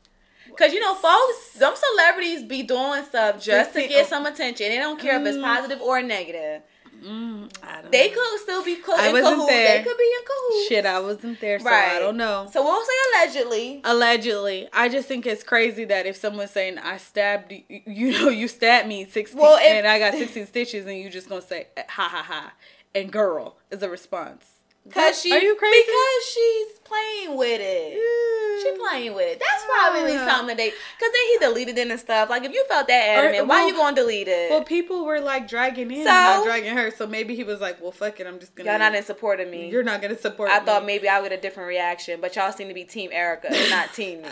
Cause 0.57 0.73
you 0.73 0.79
know, 0.79 0.95
folks, 0.95 1.51
some 1.55 1.73
celebrities 1.75 2.43
be 2.43 2.63
doing 2.63 3.03
stuff 3.05 3.41
just 3.41 3.73
to 3.73 3.87
get 3.87 4.07
some 4.07 4.25
attention. 4.25 4.69
They 4.69 4.77
don't 4.77 4.99
care 4.99 5.19
if 5.19 5.25
it's 5.25 5.37
Mm. 5.37 5.43
positive 5.43 5.81
or 5.81 6.01
negative. 6.01 6.61
Mm, 7.03 7.51
I 7.63 7.81
don't 7.81 7.91
They 7.91 8.09
know. 8.09 8.13
could 8.15 8.39
still 8.41 8.63
be 8.63 8.75
co- 8.75 8.93
I 8.95 9.07
in 9.07 9.13
wasn't 9.13 9.47
there. 9.47 9.77
They 9.77 9.83
could 9.83 9.97
be 9.97 10.03
in 10.03 10.25
cahoots. 10.25 10.67
Shit, 10.67 10.85
I 10.85 10.99
wasn't 10.99 11.39
there, 11.41 11.57
so 11.57 11.65
Right. 11.65 11.93
I 11.93 11.99
don't 11.99 12.15
know. 12.17 12.47
So 12.53 12.61
we'll 12.63 12.83
say 12.85 12.93
allegedly. 13.15 13.81
Allegedly, 13.83 14.69
I 14.71 14.87
just 14.87 15.07
think 15.07 15.25
it's 15.25 15.41
crazy 15.43 15.83
that 15.85 16.05
if 16.05 16.15
someone's 16.15 16.51
saying 16.51 16.77
I 16.77 16.97
stabbed 16.97 17.51
you, 17.53 17.81
you 17.87 18.11
know, 18.11 18.29
you 18.29 18.47
stabbed 18.47 18.87
me 18.87 19.07
sixteen, 19.09 19.39
Well, 19.41 19.55
if- 19.57 19.63
and 19.63 19.87
I 19.87 19.97
got 19.97 20.13
sixteen 20.13 20.45
stitches, 20.45 20.85
and 20.85 20.95
you 20.97 21.09
just 21.09 21.27
gonna 21.27 21.41
say 21.41 21.67
ha 21.89 22.03
ha 22.07 22.21
ha, 22.21 22.53
and 22.93 23.11
girl 23.11 23.57
is 23.71 23.81
a 23.81 23.89
response. 23.89 24.45
Cause 24.89 25.21
she 25.21 25.31
are 25.31 25.39
you 25.39 25.55
crazy? 25.55 25.83
Because 25.85 26.25
she's 26.33 26.79
playing 26.83 27.37
with 27.37 27.61
it. 27.61 28.61
She 28.63 28.77
playing 28.77 29.13
with 29.13 29.27
it. 29.27 29.39
That's 29.39 29.63
probably 29.65 30.13
Yeah. 30.13 30.27
something 30.27 30.57
they. 30.57 30.69
Cause 30.69 30.77
then 30.99 31.27
he 31.31 31.37
deleted 31.39 31.77
it 31.77 31.89
and 31.89 31.99
stuff. 31.99 32.29
Like 32.29 32.43
if 32.43 32.51
you 32.51 32.65
felt 32.67 32.87
that 32.87 32.93
adamant, 33.07 33.47
why 33.47 33.57
well- 33.59 33.67
you 33.67 33.73
gonna 33.75 33.95
delete 33.95 34.27
it? 34.27 34.49
Well, 34.49 34.63
people 34.63 35.05
were 35.05 35.19
like 35.19 35.47
dragging 35.47 35.91
in, 35.91 36.03
So? 36.03 36.09
not 36.11 36.43
dragging 36.45 36.75
her. 36.75 36.89
So 36.91 37.05
maybe 37.05 37.35
he 37.35 37.43
was 37.43 37.61
like, 37.61 37.79
"Well, 37.81 37.91
fuck 37.91 38.19
it, 38.19 38.25
I'm 38.27 38.39
just 38.39 38.55
gonna." 38.55 38.69
y'all 38.71 38.79
not 38.79 38.95
in 38.95 39.03
support 39.03 39.39
of 39.39 39.49
me. 39.49 39.69
You're 39.69 39.83
not 39.83 40.01
gonna 40.01 40.17
support. 40.17 40.49
I 40.49 40.59
me. 40.59 40.65
thought 40.65 40.85
maybe 40.85 41.07
I 41.07 41.21
would 41.21 41.29
get 41.29 41.37
a 41.37 41.41
different 41.41 41.67
reaction, 41.69 42.19
but 42.19 42.35
y'all 42.35 42.51
seem 42.51 42.67
to 42.67 42.73
be 42.73 42.83
Team 42.83 43.11
Erykah, 43.11 43.69
not 43.69 43.93
Team 43.93 44.23
me, 44.23 44.29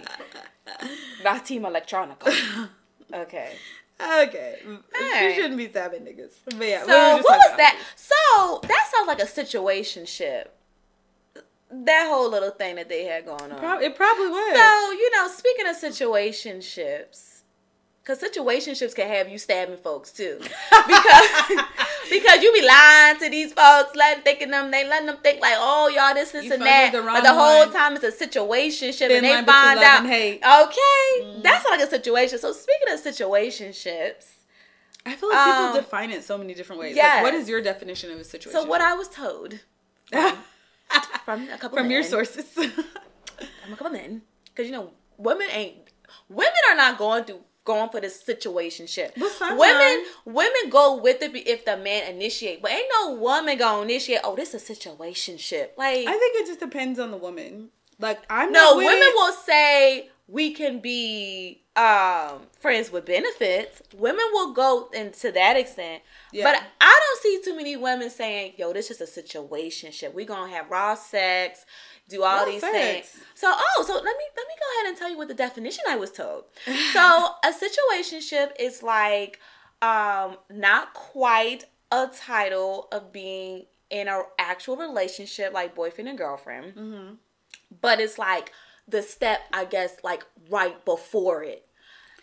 not 1.23 1.45
Team 1.45 1.61
Electronica. 1.63 2.69
Okay. 3.11 3.53
Okay, 4.01 4.59
Alright. 4.65 4.79
she 5.17 5.33
shouldn't 5.35 5.57
be 5.57 5.67
stabbing 5.69 6.01
niggas. 6.03 6.33
But 6.45 6.65
yeah, 6.67 6.79
So 6.85 6.87
we 7.17 7.21
what 7.21 7.37
was 7.37 7.57
that? 7.57 7.77
So 7.95 8.59
that 8.67 8.89
sounds 8.93 9.07
like 9.07 9.19
a 9.19 9.25
situationship. 9.25 10.45
That 11.71 12.07
whole 12.07 12.29
little 12.31 12.49
thing 12.51 12.75
that 12.75 12.87
they 12.89 13.03
had 13.05 13.25
going 13.25 13.41
on. 13.41 13.51
about- 13.51 13.59
Prob- 13.61 13.81
It 13.81 13.95
probably 13.95 14.27
was. 14.27 14.55
So, 14.57 14.91
you 14.91 15.11
know, 15.11 15.27
speaking 15.27 15.67
of 15.67 15.75
situationships, 15.75 17.38
because 18.09 18.27
situationships 18.27 18.95
can 18.95 19.07
have 19.07 19.29
you 19.29 19.37
stabbing 19.37 19.77
folks 19.77 20.11
too. 20.11 20.39
Because 20.39 21.63
because 22.09 22.41
you 22.41 22.51
be 22.53 22.65
lying 22.65 23.19
to 23.19 23.29
these 23.29 23.53
folks, 23.53 23.95
letting 23.95 24.23
thinking 24.23 24.49
them 24.49 24.71
they 24.71 24.87
letting 24.87 25.05
them 25.05 25.17
think 25.17 25.39
like, 25.41 25.53
oh 25.57 25.89
y'all 25.89 26.13
this, 26.15 26.31
this 26.31 26.45
You 26.45 26.53
and 26.53 26.61
that. 26.63 26.91
the 26.91 27.01
but 27.03 27.21
the 27.21 27.33
whole 27.33 27.59
one. 27.65 27.71
time 27.73 27.95
it's 27.95 28.03
a 28.03 28.11
situationship 28.27 29.07
Thin 29.09 29.17
and 29.17 29.25
they 29.25 29.35
line 29.35 29.45
find 29.45 29.79
out. 29.79 30.05
Okay. 30.05 30.39
Mm. 31.21 31.43
That's 31.43 31.65
like 31.69 31.81
a 31.81 31.87
situation. 31.87 32.39
So 32.39 32.51
speaking 32.51 32.91
of 32.91 32.99
situationships, 32.99 34.25
I 35.05 35.15
feel 35.15 35.29
like 35.29 35.45
people 35.45 35.63
Um, 35.65 35.75
define 35.75 36.11
it 36.11 36.23
so 36.23 36.37
many 36.37 36.55
different 36.55 36.79
ways. 36.81 36.95
yes. 36.95 37.17
Like, 37.23 37.31
what 37.31 37.39
is 37.39 37.47
your 37.47 37.61
definition 37.61 38.11
of 38.11 38.19
a 38.19 38.23
situation? 38.23 38.59
so 38.59 38.67
what 38.67 38.81
I 38.81 38.95
was 38.95 39.07
told 39.07 39.59
from 41.25 41.47
a 41.49 41.57
couple 41.59 41.77
from 41.77 41.91
your 41.91 42.01
sources. 42.03 42.45
I'm 42.57 43.73
a 43.73 43.75
couple 43.75 43.91
men. 43.91 44.23
Because 44.45 44.65
you 44.65 44.71
know, 44.75 44.91
women 45.17 45.47
ain't 45.51 45.75
women 46.27 46.51
are 46.71 46.75
not 46.75 46.97
going 46.97 47.23
through 47.25 47.41
going 47.69 47.89
for 47.89 48.01
this 48.01 48.21
situationship. 48.23 49.11
But 49.15 49.57
Women 49.57 50.03
women 50.25 50.69
go 50.71 50.97
with 50.97 51.21
it 51.21 51.35
if 51.35 51.65
the 51.65 51.77
man 51.77 52.11
initiate, 52.13 52.61
but 52.63 52.71
ain't 52.71 52.87
no 52.99 53.13
woman 53.13 53.57
gonna 53.59 53.83
initiate. 53.83 54.21
Oh, 54.23 54.35
this 54.35 54.53
is 54.55 54.67
a 54.69 54.73
situationship. 54.73 55.69
Like 55.77 56.07
I 56.07 56.17
think 56.17 56.35
it 56.41 56.47
just 56.47 56.59
depends 56.59 56.97
on 56.99 57.11
the 57.11 57.17
woman. 57.17 57.69
Like 57.99 58.19
I'm 58.29 58.51
no, 58.51 58.71
not 58.71 58.77
women 58.77 58.97
it. 59.01 59.15
will 59.15 59.33
say 59.33 60.09
we 60.27 60.53
can 60.53 60.79
be 60.79 61.61
um 61.75 62.41
friends 62.59 62.91
with 62.91 63.05
benefits. 63.05 63.81
Women 63.95 64.25
will 64.33 64.53
go 64.53 64.89
into 64.93 65.31
that 65.31 65.55
extent. 65.57 66.01
Yeah. 66.31 66.45
But 66.45 66.63
I 66.81 66.99
don't 67.03 67.21
see 67.21 67.41
too 67.51 67.55
many 67.55 67.75
women 67.77 68.09
saying, 68.09 68.53
"Yo, 68.57 68.73
this 68.73 68.89
is 68.89 68.99
a 69.01 69.21
situationship. 69.21 70.13
We 70.13 70.25
gonna 70.25 70.51
have 70.51 70.69
raw 70.71 70.95
sex, 70.95 71.65
do 72.09 72.23
all 72.23 72.39
Raw 72.39 72.51
these 72.51 72.61
sex. 72.61 72.73
things." 72.73 73.23
So, 73.35 73.47
oh, 73.55 73.83
so 73.87 73.93
let 73.93 74.03
me 74.03 74.25
let 74.37 74.47
me 74.47 74.53
go 74.63 74.67
ahead 74.81 74.89
and 74.89 74.97
tell 74.97 75.09
you 75.09 75.17
what 75.17 75.27
the 75.29 75.33
definition 75.33 75.83
I 75.89 75.95
was 75.95 76.11
told. 76.11 76.45
so, 76.93 77.29
a 77.43 77.51
situationship 77.53 78.51
is 78.59 78.83
like 78.83 79.39
um 79.81 80.37
not 80.49 80.93
quite 80.93 81.63
a 81.91 82.07
title 82.07 82.87
of 82.91 83.11
being 83.13 83.65
in 83.89 84.07
an 84.07 84.23
actual 84.37 84.75
relationship, 84.77 85.53
like 85.53 85.73
boyfriend 85.73 86.09
and 86.09 86.17
girlfriend 86.17 86.75
Mhm. 86.75 87.17
but 87.81 87.99
it's 87.99 88.17
like 88.19 88.51
the 88.87 89.01
step 89.01 89.39
I 89.53 89.65
guess 89.65 89.95
like 90.03 90.23
right 90.49 90.83
before 90.85 91.43
it. 91.43 91.65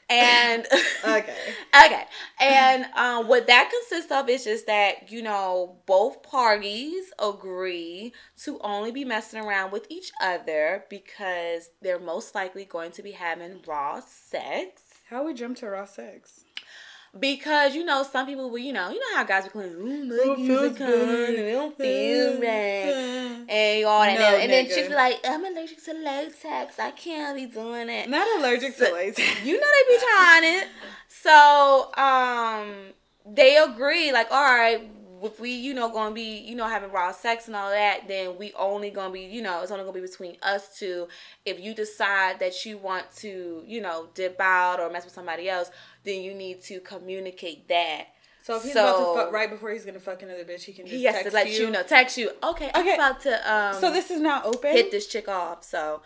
And 0.08 0.66
Okay. 1.04 1.56
okay. 1.74 2.04
And 2.40 2.86
um 2.94 3.28
what 3.28 3.46
that 3.48 3.70
consists 3.70 4.10
of 4.12 4.28
is 4.28 4.44
just 4.44 4.66
that, 4.66 5.10
you 5.12 5.22
know, 5.22 5.78
both 5.86 6.22
parties 6.22 7.12
agree 7.18 8.12
to 8.44 8.58
only 8.60 8.92
be 8.92 9.04
messing 9.04 9.40
around 9.44 9.72
with 9.72 9.86
each 9.90 10.12
other 10.20 10.84
because 10.90 11.70
they're 11.82 11.98
most 12.00 12.34
likely 12.34 12.64
going 12.64 12.92
to 12.92 13.02
be 13.02 13.12
having 13.12 13.60
raw 13.66 14.00
sex. 14.00 14.82
How 15.10 15.24
we 15.24 15.34
jump 15.34 15.58
to 15.58 15.68
raw 15.68 15.84
sex? 15.86 16.45
Because 17.18 17.74
you 17.74 17.84
know, 17.84 18.02
some 18.02 18.26
people 18.26 18.50
will, 18.50 18.58
you 18.58 18.72
know, 18.72 18.90
you 18.90 18.98
know 19.00 19.16
how 19.16 19.24
guys 19.24 19.46
are 19.46 19.50
claiming, 19.50 19.74
ooh, 19.76 20.20
Oh, 20.24 20.36
my 20.36 20.46
feels 20.46 20.78
good. 20.78 21.38
it 21.38 21.52
don't 21.52 21.76
feel 21.78 22.34
right 22.40 23.44
and 23.48 23.84
all 23.86 24.00
that. 24.02 24.18
No, 24.18 24.36
and 24.36 24.50
then 24.52 24.66
chicks 24.66 24.88
be 24.88 24.94
like, 24.94 25.20
I'm 25.24 25.44
allergic 25.44 25.82
to 25.84 25.92
latex. 25.94 26.78
I 26.78 26.90
can't 26.90 27.36
be 27.36 27.46
doing 27.46 27.88
it. 27.88 28.08
Not 28.08 28.26
allergic 28.38 28.74
So- 28.74 28.86
to 28.86 28.92
latex. 28.92 29.28
You 29.44 29.60
know 29.60 29.66
they 29.66 29.94
be 29.96 30.02
trying 30.02 30.44
it. 30.62 30.68
So 31.08 31.92
um 31.96 32.92
they 33.28 33.56
agree, 33.56 34.12
like, 34.12 34.30
all 34.30 34.42
right, 34.42 34.88
if 35.22 35.40
we, 35.40 35.50
you 35.50 35.74
know, 35.74 35.88
gonna 35.88 36.14
be, 36.14 36.38
you 36.38 36.54
know, 36.54 36.68
having 36.68 36.92
raw 36.92 37.10
sex 37.10 37.46
and 37.48 37.56
all 37.56 37.70
that, 37.70 38.06
then 38.06 38.36
we 38.38 38.52
only 38.52 38.90
gonna 38.90 39.12
be, 39.12 39.22
you 39.22 39.42
know, 39.42 39.62
it's 39.62 39.72
only 39.72 39.82
gonna 39.82 39.94
be 39.94 40.00
between 40.06 40.36
us 40.42 40.78
two. 40.78 41.08
If 41.44 41.58
you 41.58 41.74
decide 41.74 42.38
that 42.40 42.64
you 42.66 42.78
want 42.78 43.10
to, 43.16 43.64
you 43.66 43.80
know, 43.80 44.08
dip 44.14 44.40
out 44.40 44.78
or 44.78 44.90
mess 44.90 45.04
with 45.04 45.14
somebody 45.14 45.48
else, 45.48 45.70
then 46.06 46.22
you 46.22 46.32
need 46.32 46.62
to 46.62 46.80
communicate 46.80 47.68
that. 47.68 48.06
So 48.42 48.56
if 48.56 48.62
he's 48.62 48.72
So- 48.74 48.80
about 48.86 49.14
to 49.14 49.20
fuck 49.24 49.32
right 49.32 49.50
before 49.50 49.70
he's 49.72 49.84
gonna 49.84 50.00
fuck 50.00 50.22
another 50.22 50.44
bitch, 50.44 50.62
he 50.62 50.72
can 50.72 50.86
just 50.86 50.96
He 50.96 51.04
has 51.04 51.16
text 51.16 51.28
to 51.30 51.34
let 51.34 51.50
you. 51.50 51.68
know, 51.68 51.82
text 51.82 52.16
you. 52.16 52.30
Okay, 52.42 52.70
I'm 52.72 52.86
about 52.88 53.20
to 53.22 53.52
um 53.52 53.74
So 53.80 53.92
this 53.92 54.10
is 54.10 54.20
not 54.20 54.46
open. 54.46 54.72
hit 54.72 54.90
this 54.90 55.06
chick 55.08 55.28
off. 55.28 55.64
So, 55.64 56.00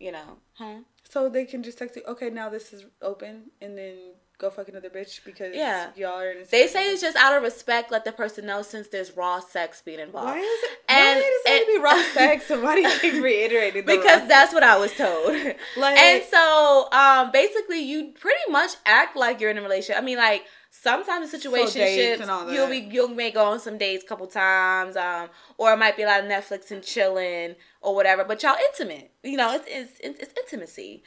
you 0.00 0.10
know, 0.10 0.38
huh? 0.54 0.78
So 1.08 1.28
they 1.28 1.44
can 1.44 1.62
just 1.62 1.78
text 1.78 1.94
you. 1.96 2.02
Okay, 2.08 2.30
now 2.30 2.48
this 2.48 2.72
is 2.72 2.86
open, 3.02 3.50
and 3.60 3.76
then 3.78 4.14
go 4.38 4.50
fuck 4.50 4.68
another 4.68 4.90
bitch 4.90 5.24
because 5.24 5.54
Yeah. 5.54 5.90
y'all 5.96 6.18
are 6.20 6.30
in. 6.30 6.42
A 6.42 6.44
They 6.44 6.66
say 6.66 6.90
it's 6.90 7.00
just 7.00 7.16
out 7.16 7.36
of 7.36 7.42
respect, 7.42 7.90
let 7.90 8.04
the 8.04 8.12
person 8.12 8.46
know 8.46 8.62
since 8.62 8.88
there's 8.88 9.16
raw 9.16 9.40
sex 9.40 9.80
being 9.84 10.00
involved. 10.00 10.28
Why 10.30 10.38
is 10.38 10.62
it? 10.64 10.78
And- 10.88 11.18
why 11.18 11.22
does 11.22 11.42
it 11.46 11.48
have 11.50 11.60
to 11.60 11.66
be 11.66 11.78
raw 11.78 12.02
sex? 12.14 12.46
Somebody 12.46 12.84
keep 13.00 13.14
reiterating? 13.22 13.84
Because 13.84 14.26
that's 14.28 14.52
what 14.52 14.62
I 14.62 14.76
was 14.76 14.92
told. 14.94 15.34
Like- 15.76 15.98
and 15.98 16.22
so, 16.30 16.88
um, 16.92 17.30
basically, 17.32 17.80
you 17.80 18.12
pretty 18.18 18.50
much 18.50 18.72
act 18.86 19.16
like 19.16 19.40
you're 19.40 19.50
in 19.50 19.58
a 19.58 19.62
relationship. 19.62 20.00
I 20.02 20.04
mean, 20.04 20.18
like 20.18 20.44
sometimes 20.70 21.30
the 21.30 21.38
So 21.38 21.50
situationships, 21.52 22.28
all 22.28 22.52
you'll 22.52 22.68
be 22.68 22.78
you'll 22.78 23.08
may 23.08 23.30
go 23.30 23.44
on 23.44 23.60
some 23.60 23.78
dates 23.78 24.02
a 24.04 24.06
couple 24.06 24.26
times, 24.26 24.96
um, 24.96 25.30
or 25.58 25.72
it 25.72 25.76
might 25.78 25.96
be 25.96 26.02
a 26.02 26.06
lot 26.06 26.20
of 26.20 26.26
Netflix 26.26 26.70
and 26.72 26.82
chilling 26.82 27.54
or 27.80 27.94
whatever. 27.94 28.24
But 28.24 28.42
y'all 28.42 28.56
intimate, 28.70 29.10
you 29.22 29.36
know, 29.36 29.54
it's 29.54 29.66
it's, 30.00 30.18
it's 30.20 30.34
intimacy. 30.38 31.02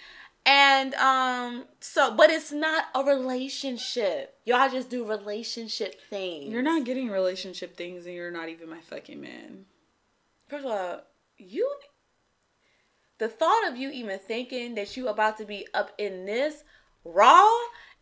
And 0.50 0.94
um 0.96 1.66
so 1.82 2.16
but 2.16 2.30
it's 2.30 2.54
not 2.54 2.86
a 2.96 3.04
relationship. 3.04 4.36
Y'all 4.46 4.70
just 4.70 4.90
do 4.90 5.06
relationship 5.06 6.00
things. 6.10 6.52
You're 6.52 6.62
not 6.62 6.86
getting 6.86 7.10
relationship 7.10 7.76
things, 7.76 8.06
and 8.06 8.16
you're 8.16 8.32
not 8.32 8.48
even 8.48 8.70
my 8.70 8.80
fucking 8.80 9.20
man. 9.20 9.66
First 10.48 10.66
of 10.66 10.72
all, 10.72 11.02
you 11.38 11.70
the 13.20 13.28
thought 13.28 13.68
of 13.68 13.76
you 13.78 13.90
even 13.92 14.20
thinking 14.20 14.76
that 14.76 14.96
you 14.96 15.10
about 15.10 15.38
to 15.40 15.46
be 15.46 15.68
up 15.74 15.92
in 15.98 16.26
this 16.26 16.64
raw 17.04 17.50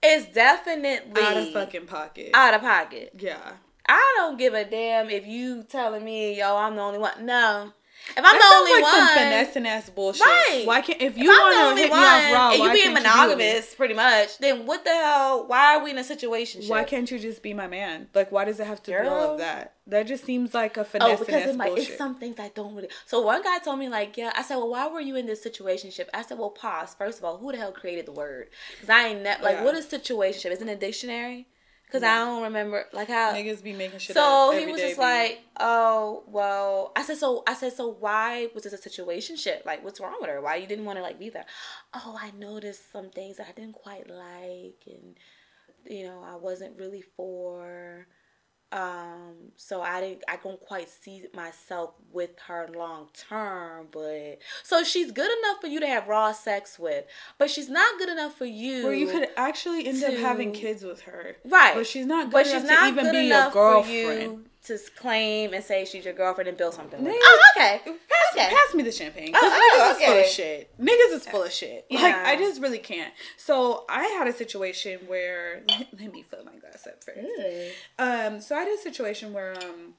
is 0.03 0.25
definitely 0.27 1.21
Out 1.23 1.37
of 1.37 1.51
fucking 1.51 1.87
pocket. 1.87 2.29
out 2.33 2.53
of 2.53 2.61
pocket. 2.61 3.13
yeah. 3.17 3.53
I 3.87 4.13
don't 4.17 4.37
give 4.37 4.53
a 4.55 4.65
damn 4.65 5.09
if 5.11 5.25
you 5.27 5.63
telling 5.63 6.03
me, 6.03 6.37
yo, 6.39 6.57
I'm 6.57 6.75
the 6.75 6.81
only 6.81 6.97
one. 6.99 7.23
No. 7.25 7.71
If 8.11 8.17
I'm 8.17 8.23
That 8.23 8.39
the 8.39 8.55
only 8.57 8.71
like 8.73 8.83
one, 8.83 8.93
some 8.95 9.07
finessing 9.17 9.67
ass 9.67 9.89
bullshit. 9.89 10.21
Right. 10.25 10.63
Why 10.65 10.81
can't 10.81 11.01
if 11.01 11.17
you 11.17 11.27
want 11.29 11.77
to 11.77 11.81
hit 11.81 11.89
one, 11.91 11.99
me 11.99 12.05
off 12.05 12.33
raw, 12.33 12.51
and 12.51 12.63
you 12.63 12.71
being 12.71 12.93
can't 12.93 12.97
you 13.05 13.09
monogamous, 13.11 13.75
pretty 13.75 13.93
much, 13.93 14.37
then 14.37 14.65
what 14.65 14.83
the 14.83 14.91
hell? 14.91 15.45
Why 15.47 15.75
are 15.75 15.83
we 15.83 15.91
in 15.91 15.97
a 15.97 16.03
situation? 16.03 16.61
Why 16.67 16.83
can't 16.83 17.09
you 17.09 17.19
just 17.19 17.41
be 17.41 17.53
my 17.53 17.67
man? 17.67 18.07
Like, 18.13 18.31
why 18.31 18.45
does 18.45 18.59
it 18.59 18.67
have 18.67 18.81
to 18.83 18.91
be 18.91 18.97
all 18.97 19.31
of 19.33 19.37
that? 19.39 19.73
That 19.87 20.07
just 20.07 20.23
seems 20.25 20.53
like 20.53 20.77
a 20.77 20.81
Oh, 20.99 21.17
because 21.17 21.29
ass 21.29 21.49
it 21.49 21.55
might, 21.55 21.67
bullshit. 21.69 21.89
it's 21.89 21.97
some 21.97 22.15
things 22.15 22.39
I 22.39 22.51
don't 22.55 22.73
really. 22.75 22.89
So 23.05 23.21
one 23.21 23.43
guy 23.43 23.59
told 23.59 23.77
me 23.79 23.87
like, 23.89 24.17
yeah. 24.17 24.31
I 24.35 24.41
said, 24.41 24.55
well, 24.57 24.69
why 24.69 24.87
were 24.87 24.99
you 25.01 25.15
in 25.15 25.25
this 25.27 25.45
situationship? 25.45 26.07
I 26.13 26.21
said, 26.23 26.39
well, 26.39 26.49
pause. 26.49 26.95
First 26.97 27.19
of 27.19 27.25
all, 27.25 27.37
who 27.37 27.51
the 27.51 27.57
hell 27.59 27.71
created 27.71 28.05
the 28.07 28.11
word? 28.11 28.47
Because 28.73 28.89
I 28.89 29.07
ain't 29.09 29.21
ne- 29.23 29.41
like, 29.43 29.57
Yeah. 29.57 29.63
what 29.63 29.75
is 29.75 29.85
situationship? 29.85 30.51
Is 30.51 30.61
in 30.61 30.69
a 30.69 30.75
dictionary? 30.75 31.47
Because 31.85 32.03
I 32.03 32.17
don't 32.17 32.43
remember 32.43 32.85
like 32.93 33.07
how. 33.07 33.33
Niggas 33.33 33.63
be 33.63 33.73
making 33.73 33.99
shit 33.99 34.15
So 34.15 34.51
he 34.57 34.65
was 34.65 34.81
just 34.81 34.97
like, 34.97 35.41
oh 35.59 36.23
well. 36.27 36.91
I 36.95 37.03
said 37.03 37.17
so. 37.17 37.43
I 37.47 37.53
said 37.53 37.73
so. 37.73 37.87
Why 37.87 38.49
was 38.53 38.63
this 38.63 38.73
a 38.73 38.77
situation 38.77 39.35
shit? 39.35 39.65
Like, 39.65 39.83
what's 39.83 39.99
wrong 39.99 40.17
with 40.19 40.29
her? 40.29 40.41
Why 40.41 40.55
you 40.55 40.67
didn't 40.67 40.85
want 40.85 40.97
to 40.97 41.03
like 41.03 41.19
be 41.19 41.29
there? 41.29 41.45
Oh, 41.93 42.17
I 42.21 42.31
noticed 42.31 42.91
some 42.91 43.09
things 43.09 43.37
that 43.37 43.47
I 43.47 43.51
didn't 43.51 43.75
quite 43.75 44.09
like, 44.09 44.83
and 44.87 45.15
you 45.85 46.05
know, 46.05 46.23
I 46.25 46.35
wasn't 46.35 46.77
really 46.77 47.01
for. 47.01 48.07
Um, 48.71 49.51
so 49.55 49.81
I 49.81 50.01
didn't. 50.01 50.23
I 50.27 50.35
don't 50.37 50.59
quite 50.59 50.89
see 50.89 51.23
myself 51.33 51.91
with 52.11 52.31
her 52.47 52.67
long 52.75 53.07
term. 53.29 53.87
But 53.91 54.39
so 54.63 54.83
she's 54.83 55.11
good 55.11 55.29
enough 55.39 55.61
for 55.61 55.67
you 55.67 55.79
to 55.79 55.87
have 55.87 56.07
raw 56.07 56.31
sex 56.33 56.77
with, 56.77 57.05
but 57.37 57.49
she's 57.49 57.69
not 57.69 57.97
good 57.99 58.09
enough 58.09 58.35
for 58.37 58.45
you. 58.45 58.83
where 58.83 58.93
you 58.93 59.07
could 59.07 59.29
actually 59.37 59.87
end 59.87 60.03
up 60.03 60.13
having 60.15 60.51
kids 60.51 60.83
with 60.83 61.01
her, 61.01 61.35
right? 61.45 61.75
But 61.75 61.87
she's 61.87 62.05
not 62.05 62.25
good 62.25 62.31
but 62.33 62.47
enough 62.47 62.61
she's 62.61 62.69
not 62.69 62.79
to 62.81 62.87
even 63.01 63.11
be 63.11 63.25
enough 63.27 63.53
your 63.53 63.63
girlfriend. 63.73 63.85
for 64.23 64.23
you 64.39 64.45
to 64.63 64.79
claim 64.95 65.53
and 65.53 65.63
say 65.63 65.85
she's 65.85 66.03
your 66.05 66.13
girlfriend 66.15 66.47
and 66.47 66.57
build 66.57 66.73
something. 66.73 67.01
With. 67.03 67.13
Nigga, 67.13 67.19
Oh, 67.21 67.41
okay. 67.55 67.81
Pass, 68.35 68.45
Okay. 68.47 68.55
pass 68.55 68.73
me 68.75 68.83
the 68.83 68.91
champagne. 68.91 69.33
'cause 69.33 69.41
Oh, 69.43 69.49
niggas 69.49 69.79
oh, 69.87 69.91
is 69.91 69.97
full 70.05 70.13
of 70.13 70.19
okay. 70.19 70.29
shit. 70.29 70.79
Niggas 70.79 71.15
is 71.15 71.27
full 71.27 71.43
of 71.43 71.51
shit. 71.51 71.85
Yeah. 71.89 72.01
Like 72.01 72.15
I 72.15 72.35
just 72.35 72.61
really 72.61 72.79
can't. 72.79 73.13
So 73.37 73.85
I 73.89 74.03
had 74.05 74.27
a 74.27 74.33
situation 74.33 74.99
where 75.07 75.63
let 75.99 76.11
me 76.13 76.23
fill 76.29 76.43
my 76.45 76.55
glass 76.57 76.85
up 76.87 77.03
first. 77.03 77.19
Mm. 77.19 77.69
Um, 77.99 78.41
so 78.41 78.55
I 78.55 78.59
had 78.59 78.67
a 78.73 78.77
situation 78.77 79.33
where 79.33 79.53
um, 79.63 79.93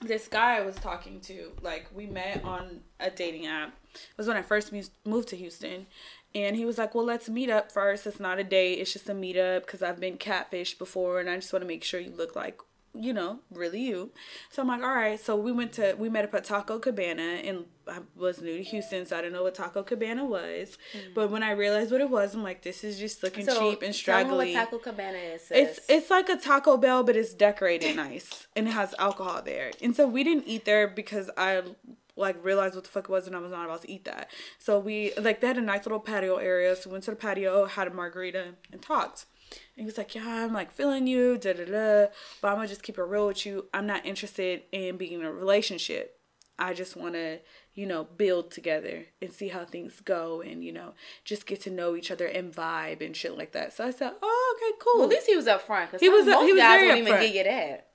this 0.00 0.28
guy 0.28 0.56
I 0.56 0.62
was 0.62 0.76
talking 0.76 1.20
to, 1.22 1.52
like 1.62 1.86
we 1.94 2.06
met 2.06 2.42
on 2.44 2.80
a 3.00 3.10
dating 3.10 3.46
app. 3.46 3.72
It 3.94 4.00
was 4.16 4.26
when 4.26 4.36
I 4.36 4.42
first 4.42 4.72
moved 5.04 5.28
to 5.28 5.36
Houston, 5.36 5.86
and 6.34 6.56
he 6.56 6.64
was 6.64 6.78
like, 6.78 6.94
"Well, 6.94 7.04
let's 7.04 7.28
meet 7.28 7.50
up 7.50 7.70
first. 7.70 8.06
It's 8.06 8.18
not 8.18 8.38
a 8.38 8.44
date. 8.44 8.78
It's 8.78 8.92
just 8.92 9.08
a 9.08 9.12
meetup 9.14 9.66
because 9.66 9.82
I've 9.82 10.00
been 10.00 10.16
catfished 10.16 10.78
before, 10.78 11.20
and 11.20 11.28
I 11.28 11.36
just 11.36 11.52
want 11.52 11.62
to 11.62 11.66
make 11.68 11.84
sure 11.84 12.00
you 12.00 12.10
look 12.10 12.34
like." 12.34 12.58
You 12.94 13.14
know, 13.14 13.38
really 13.50 13.80
you. 13.80 14.10
So 14.50 14.60
I'm 14.60 14.68
like, 14.68 14.82
all 14.82 14.94
right. 14.94 15.18
So 15.18 15.34
we 15.34 15.50
went 15.50 15.72
to 15.74 15.94
we 15.98 16.10
met 16.10 16.24
up 16.24 16.34
at 16.34 16.44
Taco 16.44 16.78
Cabana, 16.78 17.22
and 17.22 17.64
I 17.88 18.00
was 18.14 18.42
new 18.42 18.58
to 18.58 18.62
Houston, 18.62 19.06
so 19.06 19.16
I 19.16 19.22
didn't 19.22 19.32
know 19.32 19.42
what 19.44 19.54
Taco 19.54 19.82
Cabana 19.82 20.26
was. 20.26 20.76
Mm. 20.94 21.14
But 21.14 21.30
when 21.30 21.42
I 21.42 21.52
realized 21.52 21.90
what 21.90 22.02
it 22.02 22.10
was, 22.10 22.34
I'm 22.34 22.42
like, 22.42 22.62
this 22.62 22.84
is 22.84 22.98
just 22.98 23.22
looking 23.22 23.46
cheap 23.46 23.56
and 23.56 23.58
Tell 23.58 23.80
me 23.80 23.92
straggly. 23.92 24.54
what 24.54 24.64
Taco 24.70 24.78
Cabana 24.78 25.16
is. 25.16 25.42
sis. 25.42 25.56
It's 25.78 25.80
it's 25.88 26.10
like 26.10 26.28
a 26.28 26.36
Taco 26.36 26.76
Bell, 26.76 27.02
but 27.02 27.16
it's 27.16 27.32
decorated 27.32 27.96
nice 28.08 28.46
and 28.54 28.68
it 28.68 28.72
has 28.72 28.94
alcohol 28.98 29.40
there. 29.42 29.70
And 29.80 29.96
so 29.96 30.06
we 30.06 30.22
didn't 30.22 30.44
eat 30.46 30.66
there 30.66 30.86
because 30.86 31.30
I 31.36 31.62
like 32.14 32.44
realized 32.44 32.74
what 32.74 32.84
the 32.84 32.90
fuck 32.90 33.04
it 33.04 33.10
was 33.10 33.26
and 33.26 33.34
I 33.34 33.38
was 33.38 33.52
not 33.52 33.64
about 33.64 33.82
to 33.82 33.90
eat 33.90 34.04
that. 34.04 34.30
So 34.58 34.78
we 34.78 35.14
like 35.16 35.40
they 35.40 35.46
had 35.46 35.56
a 35.56 35.62
nice 35.62 35.86
little 35.86 35.98
patio 36.00 36.36
area. 36.36 36.76
So 36.76 36.90
we 36.90 36.92
went 36.92 37.04
to 37.04 37.12
the 37.12 37.16
patio, 37.16 37.64
had 37.64 37.88
a 37.88 37.90
margarita, 37.90 38.48
and 38.70 38.82
talked. 38.82 39.24
And 39.76 39.82
he 39.82 39.84
was 39.84 39.98
like, 39.98 40.14
"Yeah, 40.14 40.26
I'm 40.44 40.52
like 40.52 40.70
feeling 40.72 41.06
you, 41.06 41.38
da 41.38 41.52
da 41.52 41.64
da, 41.64 42.06
but 42.40 42.48
I'm 42.48 42.56
gonna 42.56 42.68
just 42.68 42.82
keep 42.82 42.98
it 42.98 43.02
real 43.02 43.26
with 43.26 43.44
you. 43.46 43.66
I'm 43.74 43.86
not 43.86 44.04
interested 44.06 44.62
in 44.72 44.96
being 44.96 45.12
in 45.20 45.24
a 45.24 45.32
relationship. 45.32 46.18
I 46.58 46.74
just 46.74 46.96
want 46.96 47.14
to, 47.14 47.38
you 47.74 47.86
know, 47.86 48.04
build 48.04 48.50
together 48.50 49.06
and 49.20 49.32
see 49.32 49.48
how 49.48 49.64
things 49.64 50.00
go, 50.00 50.42
and 50.42 50.62
you 50.64 50.72
know, 50.72 50.94
just 51.24 51.46
get 51.46 51.60
to 51.62 51.70
know 51.70 51.96
each 51.96 52.10
other 52.10 52.26
and 52.26 52.52
vibe 52.52 53.04
and 53.04 53.16
shit 53.16 53.36
like 53.36 53.52
that." 53.52 53.72
So 53.72 53.84
I 53.84 53.90
said, 53.90 54.12
"Oh, 54.22 54.56
okay, 54.56 54.76
cool." 54.78 55.00
well, 55.00 55.04
at 55.04 55.10
least 55.10 55.26
he 55.26 55.36
was 55.36 55.46
up 55.46 55.62
front. 55.62 55.90
Cause 55.90 56.00
He 56.00 56.08
was 56.08 56.26
Most 56.26 56.46
he 56.46 56.52
was 56.52 56.60
guys 56.60 56.80
won't 56.86 56.98
even 56.98 57.12
upfront. 57.14 57.20
give 57.22 57.34
you 57.34 57.44
that. 57.44 57.88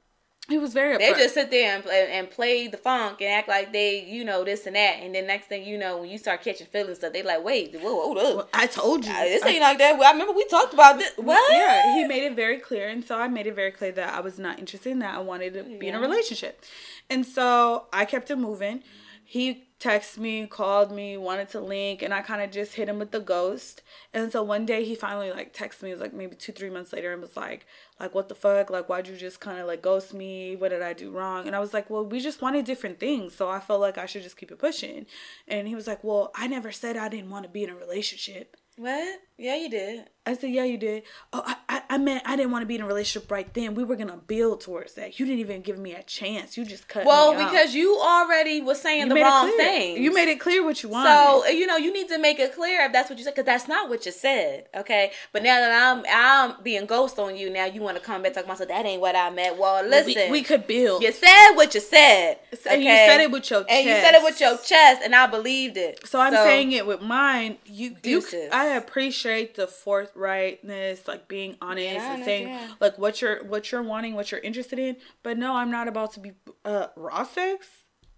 He 0.50 0.58
was 0.58 0.74
very 0.74 0.98
They 0.98 1.12
just 1.12 1.34
sit 1.34 1.52
there 1.52 1.76
and 1.76 1.84
play, 1.84 2.10
and 2.10 2.30
play 2.30 2.68
the 2.68 2.78
funk 2.78 3.22
and 3.22 3.30
act 3.30 3.50
like 3.50 3.74
they, 3.74 4.06
you 4.06 4.24
know, 4.24 4.46
this 4.46 4.66
and 4.66 4.78
that. 4.78 5.00
And 5.02 5.14
then 5.14 5.28
next 5.28 5.48
thing 5.48 5.66
you 5.66 5.78
know, 5.78 5.98
when 5.98 6.10
you 6.10 6.18
start 6.18 6.42
catching 6.42 6.68
feelings, 6.68 7.00
stuff, 7.00 7.12
they 7.12 7.22
like, 7.22 7.44
wait, 7.44 7.76
whoa, 7.76 8.02
hold 8.02 8.18
up. 8.18 8.36
Well, 8.36 8.50
I 8.54 8.66
told 8.68 9.06
you. 9.06 9.12
This 9.12 9.44
I- 9.44 9.50
ain't 9.50 9.62
like 9.62 9.78
that. 9.80 9.98
Well, 9.98 10.08
I 10.08 10.12
remember 10.14 10.34
we 10.34 10.46
talked 10.46 10.74
about 10.74 11.00
this. 11.00 11.12
What? 11.18 11.52
Yeah, 11.52 11.96
he 11.96 12.06
made 12.06 12.24
it 12.24 12.36
very 12.36 12.60
clear, 12.60 12.88
and 12.88 13.04
so 13.04 13.20
I 13.20 13.28
made 13.28 13.48
it 13.48 13.56
very 13.56 13.72
clear 13.72 13.92
that 13.92 14.14
I 14.14 14.22
was 14.22 14.40
not 14.40 14.58
interested 14.58 14.92
in 14.92 15.00
that. 15.00 15.16
I 15.16 15.20
wanted 15.20 15.54
to 15.56 15.64
be 15.64 15.90
in 15.90 15.96
a 15.96 16.00
relationship, 16.00 16.64
and 17.10 17.26
so 17.26 17.88
I 17.92 18.06
kept 18.06 18.32
it 18.32 18.38
moving. 18.38 18.84
He 19.26 19.68
texted 19.80 20.20
me, 20.20 20.48
called 20.48 20.92
me, 20.92 21.18
wanted 21.18 21.50
to 21.50 21.60
link, 21.60 22.02
and 22.02 22.14
I 22.14 22.22
kind 22.22 22.42
of 22.42 22.50
just 22.50 22.76
hit 22.76 22.88
him 22.88 22.98
with 22.98 23.12
the 23.12 23.20
ghost. 23.20 23.84
And 24.14 24.32
so 24.32 24.42
one 24.42 24.66
day 24.66 24.86
he 24.86 24.96
finally 24.96 25.32
like 25.32 25.54
texted 25.54 25.84
me, 25.84 25.90
it 25.90 25.96
was 25.96 26.02
like 26.02 26.14
maybe 26.14 26.36
two, 26.36 26.54
three 26.54 26.70
months 26.70 26.94
later, 26.94 27.12
and 27.12 27.22
was 27.22 27.36
like, 27.36 27.66
like 28.00 28.14
what 28.14 28.30
the 28.30 28.36
fuck, 28.36 28.70
like 28.70 28.90
why'd 28.90 29.08
you 29.08 29.16
just 29.16 29.40
kind 29.40 29.60
of 29.60 29.68
like 29.68 29.82
ghost 29.82 30.14
me? 30.14 30.56
What 30.56 30.70
did 30.70 30.82
I 30.82 30.94
do 30.94 31.12
wrong? 31.12 31.48
And 31.48 31.56
I 31.56 31.60
was 31.60 31.74
like, 31.74 31.90
well, 31.90 32.06
we 32.06 32.20
just 32.20 32.42
wanted 32.42 32.66
different 32.66 33.00
things, 33.00 33.36
so 33.36 33.50
I 33.50 33.60
felt 33.60 33.82
like 33.82 33.98
I 33.98 34.06
should 34.06 34.24
just 34.24 34.38
keep 34.38 34.52
it 34.52 34.60
pushing. 34.60 35.06
And 35.48 35.68
he 35.68 35.76
was 35.76 35.88
like, 35.88 36.04
well, 36.04 36.32
I 36.36 36.48
never 36.48 36.72
said 36.72 36.98
I 36.98 37.10
didn't 37.10 37.30
want 37.30 37.44
to 37.44 37.50
be 37.50 37.64
in 37.64 37.70
a 37.70 37.76
relationship. 37.76 38.58
What? 38.78 39.20
Yeah, 39.38 39.56
you 39.56 39.70
did. 39.70 40.06
I 40.26 40.36
said, 40.36 40.50
yeah, 40.50 40.66
you 40.66 40.78
did. 40.78 41.04
Oh, 41.32 41.42
I, 41.46 41.56
I, 41.70 41.82
I 41.92 41.98
meant 41.98 42.24
I 42.26 42.36
didn't 42.36 42.52
want 42.52 42.64
to 42.64 42.66
be 42.66 42.76
in 42.76 42.82
a 42.82 42.86
relationship 42.86 43.32
right 43.32 43.52
then. 43.54 43.76
We 43.76 43.86
were 43.86 43.96
gonna 43.96 44.18
build 44.18 44.60
towards 44.60 44.96
that. 44.96 45.20
You 45.20 45.26
didn't 45.26 45.40
even 45.40 45.62
give 45.62 45.78
me 45.78 45.94
a 45.94 46.04
chance. 46.04 46.58
You 46.58 46.66
just 46.66 46.90
cut 46.90 47.06
Well, 47.06 47.32
because 47.32 47.74
you 47.74 47.98
already 47.98 48.60
was 48.60 48.82
saying 48.82 49.08
you 49.08 49.14
the 49.14 49.22
wrong 49.22 49.56
thing. 49.56 50.04
You 50.04 50.14
made 50.14 50.28
it 50.28 50.42
clear 50.42 50.66
what 50.66 50.84
you 50.84 50.90
wanted. 50.90 51.10
So 51.14 51.48
you 51.48 51.66
know 51.66 51.78
you 51.78 51.94
need 51.94 52.10
to 52.10 52.18
make 52.20 52.40
it 52.40 52.54
clear 52.54 52.84
if 52.86 52.92
that's 52.92 53.10
what 53.10 53.18
you 53.20 53.24
said, 53.24 53.36
because 53.36 53.46
that's 53.46 53.70
not 53.70 53.88
what 53.90 54.06
you 54.06 54.12
said. 54.12 54.66
Okay, 54.76 55.12
but 55.32 55.44
now 55.44 55.62
that 55.62 55.72
I'm 55.98 56.04
I'm 56.10 56.62
being 56.62 56.86
ghost 56.88 57.18
on 57.20 57.38
you, 57.38 57.50
now 57.50 57.64
you 57.64 57.82
want 57.82 57.96
to 57.96 58.04
come 58.04 58.22
back 58.22 58.34
talk 58.34 58.44
about 58.44 58.58
so 58.58 58.66
that 58.66 58.86
ain't 58.86 59.00
what 59.00 59.16
I 59.16 59.30
meant. 59.30 59.58
Well, 59.58 59.82
We- 59.84 59.90
listen, 59.90 60.30
we, 60.30 60.44
could 60.44 60.68
build. 60.68 61.04
you 61.04 61.12
said 61.14 61.52
what 61.54 61.74
you 61.74 61.80
said, 61.80 62.40
And 62.70 62.84
you 62.84 62.90
said 62.90 63.22
it 63.22 63.32
with 63.32 63.50
your 63.50 63.66
and 63.70 63.86
you 63.86 63.94
chest. 63.94 64.06
said 64.06 64.16
it 64.16 64.24
with 64.24 64.42
your 64.42 64.58
chest, 64.58 65.02
and 65.06 65.16
I 65.16 65.28
believed 65.28 65.78
it. 65.78 66.06
So 66.06 66.20
I'm 66.20 66.34
saying 66.34 66.74
it 66.74 66.86
with 66.86 67.02
mine. 67.02 67.60
You, 67.66 67.96
you, 68.04 68.22
I 68.52 68.76
appreciate 68.76 69.27
the 69.56 69.68
forthrightness, 69.68 71.08
like 71.08 71.28
being 71.28 71.56
honest 71.62 71.86
Yeah, 71.96 72.14
and 72.16 72.24
saying 72.24 72.48
understand. 72.48 72.76
like 72.80 72.98
what 72.98 73.22
you're 73.22 73.44
what 73.46 73.72
you're 73.72 73.84
wanting, 73.84 74.14
what 74.16 74.32
you're 74.32 74.42
interested 74.42 74.80
in. 74.80 74.98
But 75.24 75.38
no, 75.38 75.56
I'm 75.56 75.72
not 75.72 75.88
about 75.88 76.14
to 76.14 76.20
be 76.20 76.32
uh 76.66 76.88
raw 76.96 77.24
sex, 77.24 77.68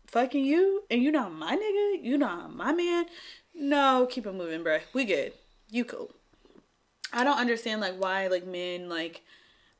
fucking 0.07 0.45
you, 0.45 0.83
and 0.89 1.01
you 1.03 1.11
not 1.11 1.33
my 1.33 1.55
nigga, 1.55 2.03
you 2.03 2.17
not 2.17 2.53
my 2.55 2.71
man. 2.73 3.05
No, 3.53 4.07
keep 4.09 4.25
it 4.25 4.33
moving, 4.33 4.63
bruh. 4.63 4.81
We 4.93 5.05
good. 5.05 5.33
You 5.69 5.85
cool. 5.85 6.11
I 7.11 7.23
don't 7.23 7.37
understand 7.39 7.81
like 7.81 7.95
why 7.97 8.27
like 8.27 8.45
men 8.45 8.87
like 8.89 9.21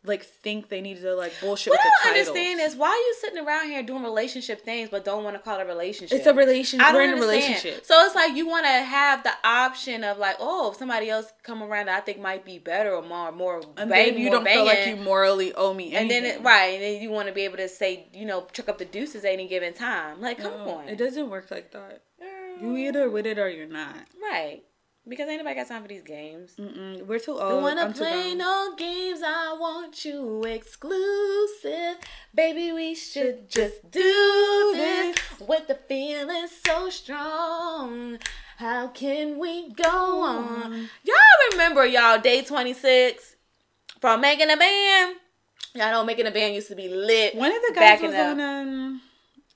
like 0.09 0.23
think 0.23 0.67
they 0.69 0.81
need 0.81 0.99
to 1.01 1.15
like 1.15 1.33
bullshit 1.39 1.71
What 1.71 1.79
with 1.79 1.85
I 1.85 2.09
don't 2.09 2.19
understand 2.19 2.59
is 2.59 2.75
why 2.75 2.89
are 2.89 2.95
you 2.95 3.15
sitting 3.21 3.45
around 3.45 3.69
here 3.69 3.81
doing 3.83 4.03
relationship 4.03 4.65
things 4.65 4.89
but 4.89 5.05
don't 5.05 5.23
want 5.23 5.35
to 5.37 5.41
call 5.41 5.59
it 5.59 5.63
a 5.63 5.65
relationship? 5.65 6.17
it's 6.17 6.27
a 6.27 6.33
relationship. 6.33 6.93
We're 6.93 7.03
in 7.03 7.17
a 7.17 7.21
relationship. 7.21 7.85
So 7.85 7.95
it's 8.05 8.15
like 8.15 8.35
you 8.35 8.47
want 8.47 8.65
to 8.65 8.71
have 8.71 9.23
the 9.23 9.31
option 9.43 10.03
of 10.03 10.17
like, 10.17 10.35
oh, 10.39 10.71
if 10.71 10.77
somebody 10.77 11.09
else 11.09 11.31
come 11.43 11.63
around 11.63 11.85
that 11.85 11.97
I 11.97 12.01
think 12.01 12.19
might 12.19 12.43
be 12.43 12.57
better 12.59 12.91
or 12.93 13.01
more, 13.01 13.31
more 13.31 13.61
And 13.77 13.89
bang, 13.89 14.13
then 14.13 14.17
you 14.21 14.29
don't 14.29 14.45
feel 14.45 14.65
like 14.65 14.85
you 14.87 14.97
morally 14.97 15.53
owe 15.53 15.73
me 15.73 15.95
and 15.95 16.09
then 16.11 16.25
it, 16.25 16.41
right, 16.41 16.73
and 16.73 16.83
then 16.83 17.01
you 17.01 17.09
want 17.11 17.27
to 17.29 17.33
be 17.33 17.41
able 17.45 17.57
to 17.57 17.69
say, 17.69 18.07
you 18.13 18.25
know, 18.25 18.45
chuck 18.51 18.67
up 18.67 18.77
the 18.79 18.85
deuces 18.85 19.23
at 19.23 19.31
any 19.31 19.47
given 19.47 19.73
time. 19.73 20.19
Like, 20.19 20.39
come 20.39 20.51
No, 20.65 20.77
on, 20.79 20.89
It 20.89 20.97
doesn't 20.97 21.29
work 21.29 21.51
like 21.51 21.71
that. 21.71 22.01
You 22.61 22.75
either 22.75 23.09
with 23.09 23.25
it 23.25 23.39
or 23.39 23.47
you're 23.49 23.67
not. 23.67 23.95
right? 24.21 24.63
Because 25.07 25.27
ain't 25.27 25.39
nobody 25.39 25.55
got 25.55 25.67
time 25.67 25.81
for 25.81 25.87
these 25.87 26.03
games. 26.03 26.53
Mm-mm. 26.59 27.05
We're 27.07 27.19
too 27.19 27.35
Don't 27.37 27.63
wanna 27.63 27.91
play 27.91 28.35
no 28.35 28.75
games. 28.77 29.21
I 29.25 29.55
want 29.59 30.05
you 30.05 30.43
exclusive, 30.43 31.97
baby. 32.35 32.71
We 32.71 32.93
should 32.93 33.49
just 33.49 33.89
do 33.89 34.73
this 34.75 35.17
with 35.39 35.67
the 35.67 35.75
feeling 35.87 36.47
so 36.63 36.89
strong. 36.89 38.19
How 38.57 38.89
can 38.89 39.39
we 39.39 39.71
go 39.71 40.21
on? 40.21 40.89
Y'all 41.03 41.15
remember 41.53 41.85
y'all 41.85 42.19
day 42.19 42.43
twenty 42.43 42.73
six 42.73 43.35
from 44.01 44.21
making 44.21 44.51
a 44.51 44.57
band? 44.57 45.15
Y'all 45.73 45.91
know 45.91 46.03
making 46.03 46.27
a 46.27 46.31
band 46.31 46.53
used 46.53 46.67
to 46.67 46.75
be 46.75 46.87
lit. 46.89 47.35
One 47.35 47.51
of 47.55 47.61
the 47.67 47.73
guys 47.73 48.01
was 48.01 48.13
on 48.13 48.39
um, 48.39 49.01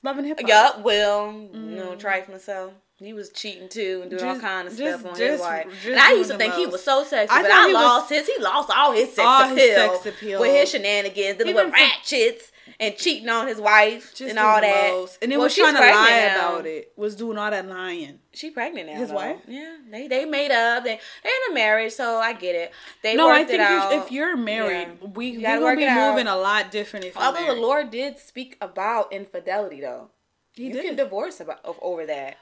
Love 0.02 0.18
and 0.18 0.28
Hip 0.28 0.40
Hop. 0.40 0.48
Yup, 0.50 0.84
Will, 0.84 1.32
you 1.54 1.76
know, 1.76 1.96
trifling 1.96 2.40
so. 2.40 2.74
He 3.04 3.14
was 3.14 3.30
cheating 3.30 3.70
too 3.70 4.00
and 4.02 4.10
doing 4.12 4.24
all 4.24 4.36
Mm. 4.36 4.42
Kind 4.42 4.68
of 4.68 4.78
just- 4.78 5.00
stuff 5.00 5.12
on 5.14 5.18
just- 5.18 5.32
his 5.32 5.40
wife. 5.42 5.86
And 5.88 6.00
I 6.00 6.14
used 6.14 6.32
to 6.32 6.38
think 6.38 6.54
he 6.56 6.66
was 6.66 6.84
so 6.84 7.04
sexy, 7.04 7.34
I 7.34 7.42
but 7.42 7.52
I 7.52 7.66
was- 7.66 7.74
lost 7.74 8.10
his. 8.10 8.28
He 8.28 8.38
lost 8.42 8.70
all 8.76 8.92
his 8.92 9.10
sex 9.10 9.20
All 9.20 9.44
his 9.50 9.58
appeal, 9.58 9.76
sex 9.94 10.06
appeal. 10.06 10.40
with 10.42 10.52
his 10.56 10.70
shenanigans, 10.70 11.38
dealing 11.38 11.56
with 11.56 11.72
ratchets 11.74 12.52
and 12.80 12.96
cheating 12.98 13.30
on 13.30 13.48
his 13.48 13.60
wife 13.60 14.14
Just 14.16 14.30
and 14.30 14.40
all 14.40 14.60
that. 14.62 14.92
most. 14.92 15.18
And 15.22 15.32
then 15.32 15.38
Well, 15.40 15.46
was 15.48 15.56
trying 15.56 15.76
to 15.76 15.80
lie 15.82 16.32
now. 16.36 16.54
about 16.56 16.66
it. 16.66 16.92
Was 16.96 17.16
doing 17.16 17.38
all 17.38 17.52
that 17.52 17.68
lying. 17.68 18.20
She 18.34 18.50
pregnant 18.52 18.88
now. 18.90 18.96
His 18.96 19.10
though. 19.10 19.16
wife? 19.16 19.38
Yeah, 19.48 19.76
they 19.92 20.08
they 20.08 20.26
made 20.26 20.52
up. 20.52 20.84
They 20.84 21.00
they're 21.24 21.32
in 21.48 21.52
a 21.52 21.54
marriage, 21.54 21.94
so 21.94 22.18
I 22.18 22.34
get 22.34 22.56
it. 22.56 22.72
They 23.04 23.16
no, 23.16 23.30
I 23.30 23.40
think 23.44 23.52
it 23.56 23.60
out. 23.60 23.94
if 23.94 24.12
you're 24.12 24.36
married, 24.36 24.88
Yeah. 25.02 25.08
we 25.14 25.28
You 25.28 25.38
we 25.40 25.44
gonna 25.44 25.76
be 25.76 25.84
it 25.84 25.88
out. 25.90 26.12
moving 26.12 26.28
a 26.28 26.38
lot 26.38 26.72
different 26.72 27.06
if 27.06 27.16
you're 27.16 27.24
Although 27.24 27.46
the. 27.54 27.62
Lord 27.62 27.92
did 27.92 28.18
speak 28.18 28.58
about 28.62 29.12
infidelity, 29.14 29.82
though. 29.82 30.10
he 30.56 30.66
you 30.68 30.74
did. 30.74 30.84
can 30.86 30.96
divorce 30.96 31.40
about 31.40 31.60
over 31.82 32.06
that. 32.08 32.38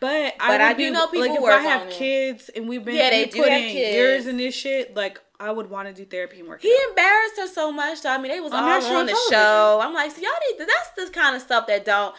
But, 0.00 0.34
But 0.38 0.60
I, 0.60 0.64
I 0.64 0.68
would 0.68 0.76
do 0.78 0.84
be, 0.84 0.90
know 0.90 1.06
people 1.06 1.28
like 1.28 1.36
if 1.36 1.42
work 1.42 1.52
I 1.52 1.62
have 1.62 1.90
kids 1.90 2.50
and 2.54 2.68
we've 2.68 2.84
been 2.84 2.94
Yeah, 2.94 3.10
they 3.10 3.24
we 3.24 3.30
do 3.30 3.42
put 3.42 3.48
kids. 3.48 3.74
years 3.74 4.26
in 4.26 4.36
this 4.36 4.54
shit, 4.54 4.94
like 4.96 5.20
I 5.38 5.50
would 5.50 5.68
want 5.70 5.88
to 5.88 5.94
do 5.94 6.04
therapy 6.04 6.40
and 6.40 6.48
work. 6.48 6.62
He 6.62 6.74
embarrassed 6.88 7.36
her 7.38 7.46
so 7.46 7.70
much. 7.70 7.98
So, 7.98 8.10
I 8.10 8.18
mean, 8.18 8.32
they 8.32 8.40
was 8.40 8.52
On 8.52 8.62
all 8.62 8.96
on 8.96 9.06
the 9.06 9.16
show. 9.30 9.80
I'm 9.82 9.94
like, 9.94 10.10
so 10.10 10.20
y'all 10.22 10.30
need 10.50 10.58
to, 10.58 10.66
that's 10.66 11.10
the 11.10 11.14
kind 11.18 11.36
of 11.36 11.42
stuff 11.42 11.66
that 11.66 11.84
don't. 11.84 12.14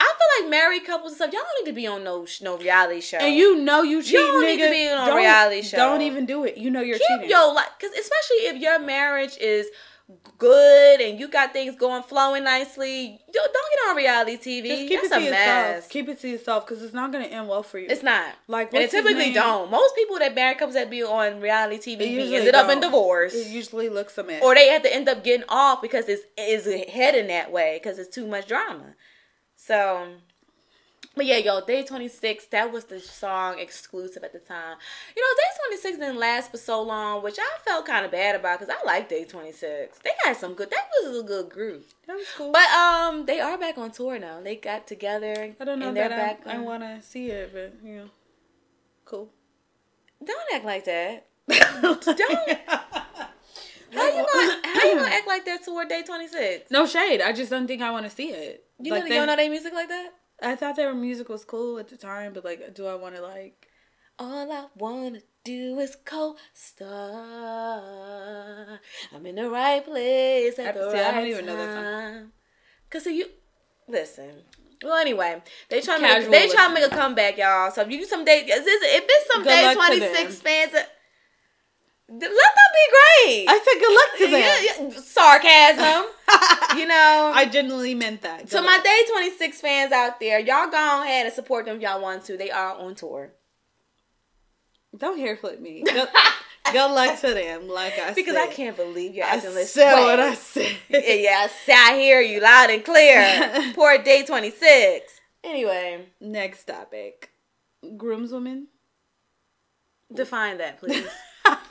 I 0.00 0.04
feel 0.04 0.44
like 0.44 0.50
married 0.50 0.84
couples 0.84 1.12
and 1.12 1.16
stuff. 1.16 1.32
Y'all 1.32 1.42
don't 1.42 1.64
need 1.64 1.70
to 1.72 1.74
be 1.74 1.86
on 1.86 2.04
no 2.04 2.24
no 2.40 2.56
reality 2.56 3.00
show. 3.00 3.18
And 3.18 3.34
you 3.34 3.56
know 3.56 3.82
you 3.82 4.00
cheating, 4.02 4.20
don't 4.26 4.44
need 4.44 4.62
to 4.62 4.70
be 4.70 4.88
on 4.88 5.02
a 5.02 5.06
don't, 5.06 5.16
reality 5.16 5.62
show. 5.62 5.76
Don't 5.76 6.02
even 6.02 6.24
do 6.24 6.44
it. 6.44 6.56
You 6.56 6.70
know 6.70 6.80
you're 6.80 6.98
keep 6.98 7.06
cheating. 7.08 7.30
your 7.30 7.52
life, 7.52 7.70
because 7.78 7.96
especially 7.96 8.36
if 8.46 8.62
your 8.62 8.78
marriage 8.78 9.36
is 9.38 9.66
good 10.38 11.00
and 11.00 11.18
you 11.20 11.28
got 11.28 11.52
things 11.52 11.76
going 11.76 12.02
flowing 12.02 12.44
nicely, 12.44 13.06
yo, 13.06 13.42
don't 13.42 13.52
get 13.52 13.90
on 13.90 13.96
reality 13.96 14.36
TV. 14.36 14.68
Just 14.68 14.88
keep 14.88 15.00
that's 15.02 15.06
it 15.06 15.08
to 15.10 15.16
a 15.16 15.20
yourself. 15.20 15.34
mess. 15.34 15.88
Keep 15.88 16.08
it 16.08 16.20
to 16.20 16.28
yourself 16.28 16.66
because 16.66 16.82
it's 16.82 16.94
not 16.94 17.12
gonna 17.12 17.24
end 17.24 17.48
well 17.48 17.62
for 17.62 17.78
you. 17.78 17.88
It's 17.90 18.02
not. 18.02 18.34
Like, 18.46 18.72
and 18.72 18.82
it 18.82 18.90
typically 18.90 19.32
don't. 19.32 19.70
Most 19.70 19.94
people 19.94 20.18
that 20.18 20.34
married 20.34 20.58
couples 20.58 20.74
that 20.74 20.90
be 20.90 21.02
on 21.02 21.40
reality 21.40 21.94
TV 21.94 21.98
be 21.98 22.36
ended 22.36 22.54
up 22.54 22.70
in 22.70 22.80
divorce. 22.80 23.34
It 23.34 23.48
usually 23.48 23.88
looks 23.88 24.16
a 24.16 24.24
mess. 24.24 24.42
or 24.42 24.54
they 24.54 24.68
have 24.68 24.82
to 24.82 24.94
end 24.94 25.08
up 25.08 25.22
getting 25.24 25.46
off 25.48 25.82
because 25.82 26.08
it's 26.08 26.22
is 26.38 26.66
heading 26.90 27.26
that 27.28 27.52
way 27.52 27.78
because 27.82 27.98
it's 27.98 28.14
too 28.14 28.26
much 28.26 28.46
drama. 28.46 28.94
So 29.56 30.08
But 31.18 31.26
yeah, 31.26 31.38
yo, 31.38 31.60
Day 31.60 31.82
26, 31.82 32.46
that 32.46 32.72
was 32.72 32.84
the 32.84 33.00
song 33.00 33.58
exclusive 33.58 34.22
at 34.22 34.32
the 34.32 34.38
time. 34.38 34.76
You 35.16 35.22
know, 35.22 35.28
Day 35.36 35.66
26 35.66 35.98
didn't 35.98 36.18
last 36.18 36.50
for 36.52 36.58
so 36.58 36.80
long, 36.80 37.24
which 37.24 37.38
I 37.40 37.58
felt 37.64 37.86
kind 37.86 38.04
of 38.06 38.12
bad 38.12 38.36
about 38.36 38.60
because 38.60 38.72
I 38.72 38.86
like 38.86 39.08
Day 39.08 39.24
26. 39.24 39.98
They 39.98 40.10
had 40.24 40.36
some 40.36 40.54
good, 40.54 40.70
that 40.70 40.88
was 41.02 41.18
a 41.18 41.22
good 41.24 41.50
group. 41.50 41.86
That 42.06 42.14
was 42.16 42.26
cool. 42.36 42.52
But 42.52 42.68
um, 42.70 43.26
they 43.26 43.40
are 43.40 43.58
back 43.58 43.76
on 43.78 43.90
tour 43.90 44.16
now. 44.20 44.40
They 44.40 44.54
got 44.54 44.86
together. 44.86 45.54
I 45.60 45.64
don't 45.64 45.80
know 45.80 45.88
and 45.88 45.96
they're 45.96 46.08
back 46.08 46.42
I, 46.46 46.54
I 46.54 46.58
want 46.58 46.84
to 46.84 47.02
see 47.02 47.30
it, 47.30 47.50
but 47.52 47.74
you 47.84 47.96
know, 47.96 48.08
cool. 49.04 49.28
Don't 50.24 50.38
act 50.54 50.64
like 50.64 50.84
that. 50.84 51.26
Don't. 51.48 52.04
How 53.90 54.06
you 54.06 54.26
gonna 54.32 54.60
How 54.64 54.84
you 54.84 54.94
gonna 54.96 55.10
act 55.10 55.26
like 55.26 55.44
that 55.46 55.64
toward 55.64 55.88
Day 55.88 56.02
26? 56.06 56.70
No 56.70 56.86
shade. 56.86 57.20
I 57.22 57.32
just 57.32 57.50
don't 57.50 57.66
think 57.66 57.82
I 57.82 57.90
want 57.90 58.04
to 58.04 58.10
see 58.10 58.28
it. 58.30 58.64
You, 58.78 58.92
Like, 58.92 59.02
know, 59.04 59.08
they- 59.08 59.14
you 59.14 59.20
don't 59.20 59.26
know 59.26 59.36
their 59.36 59.50
music 59.50 59.72
like 59.74 59.88
that? 59.88 60.10
I 60.40 60.54
thought 60.56 60.76
their 60.76 60.94
music 60.94 61.28
was 61.28 61.44
cool 61.44 61.78
at 61.78 61.88
the 61.88 61.96
time, 61.96 62.32
but 62.32 62.44
like, 62.44 62.74
do 62.74 62.86
I 62.86 62.94
want 62.94 63.16
to 63.16 63.22
like? 63.22 63.66
All 64.20 64.50
I 64.52 64.66
wanna 64.76 65.20
do 65.44 65.78
is 65.78 65.96
co-star. 67.18 68.80
I'm 69.14 69.26
in 69.26 69.36
the 69.36 69.48
right 69.50 69.84
place 69.84 70.58
at 70.58 70.68
I- 70.68 70.72
the 70.78 70.90
see, 70.90 70.98
I 70.98 71.02
right 71.06 71.14
don't 71.14 71.26
even 71.28 71.46
know 71.46 71.56
that 71.56 71.74
song. 71.74 71.84
time. 71.84 72.32
Cause 72.90 73.04
see, 73.04 73.16
you 73.18 73.26
listen. 73.86 74.42
Well, 74.82 74.94
anyway, 74.96 75.42
they 75.70 75.80
try 75.80 75.96
to 75.96 76.02
make, 76.02 76.30
they 76.30 76.48
try 76.48 76.68
to 76.68 76.74
make 76.74 76.84
a 76.84 76.88
comeback, 76.88 77.36
y'all. 77.36 77.70
So 77.72 77.82
if 77.82 77.90
you 77.90 78.04
some 78.06 78.24
day, 78.24 78.44
if 78.46 78.64
it's, 78.66 79.26
some 79.32 79.42
day 79.44 79.74
twenty 79.74 80.00
six 80.14 80.40
fans, 80.40 80.72
let 82.10 82.20
them 82.20 82.30
be 82.30 82.86
great. 82.90 83.46
I 83.48 83.58
said 83.58 83.80
good 83.80 83.94
luck 83.94 84.18
to 84.18 84.26
them. 84.30 84.40
Yeah, 84.40 84.88
yeah, 84.88 85.00
sarcasm. 85.00 86.06
you 86.78 86.86
know. 86.86 87.32
I 87.34 87.46
genuinely 87.50 87.94
meant 87.94 88.22
that. 88.22 88.48
so 88.48 88.60
Good 88.60 88.66
my 88.66 88.78
day 88.82 89.02
twenty 89.12 89.30
six 89.30 89.60
fans 89.60 89.92
out 89.92 90.18
there, 90.20 90.38
y'all 90.38 90.70
go 90.70 91.02
ahead 91.02 91.26
and 91.26 91.34
support 91.34 91.66
them 91.66 91.76
if 91.76 91.82
y'all 91.82 92.00
want 92.00 92.24
to. 92.24 92.36
They 92.36 92.50
are 92.50 92.76
on 92.78 92.94
tour. 92.94 93.32
don't 94.96 95.18
hair 95.18 95.36
flip 95.36 95.60
me. 95.60 95.82
Good, 95.86 96.08
good 96.72 96.92
luck 96.94 97.18
to 97.20 97.32
them. 97.34 97.68
Like 97.68 97.98
I 97.98 98.12
Because 98.12 98.34
said. 98.34 98.48
I 98.48 98.52
can't 98.52 98.76
believe 98.76 99.14
you're 99.14 99.24
acting 99.24 99.54
this 99.54 99.72
said 99.72 99.94
way. 99.94 100.04
what 100.04 100.20
I 100.20 100.34
said. 100.34 100.76
yeah, 100.90 100.98
yeah, 101.14 101.48
I 101.74 101.94
hear 101.96 102.20
you 102.20 102.40
loud 102.40 102.68
and 102.70 102.84
clear. 102.84 103.72
Poor 103.74 103.96
day 103.98 104.24
26. 104.26 105.20
Anyway, 105.44 106.06
Next 106.20 106.64
topic, 106.64 107.30
groomswoman. 107.84 108.64
define 110.12 110.58
that, 110.58 110.78
please. 110.80 111.06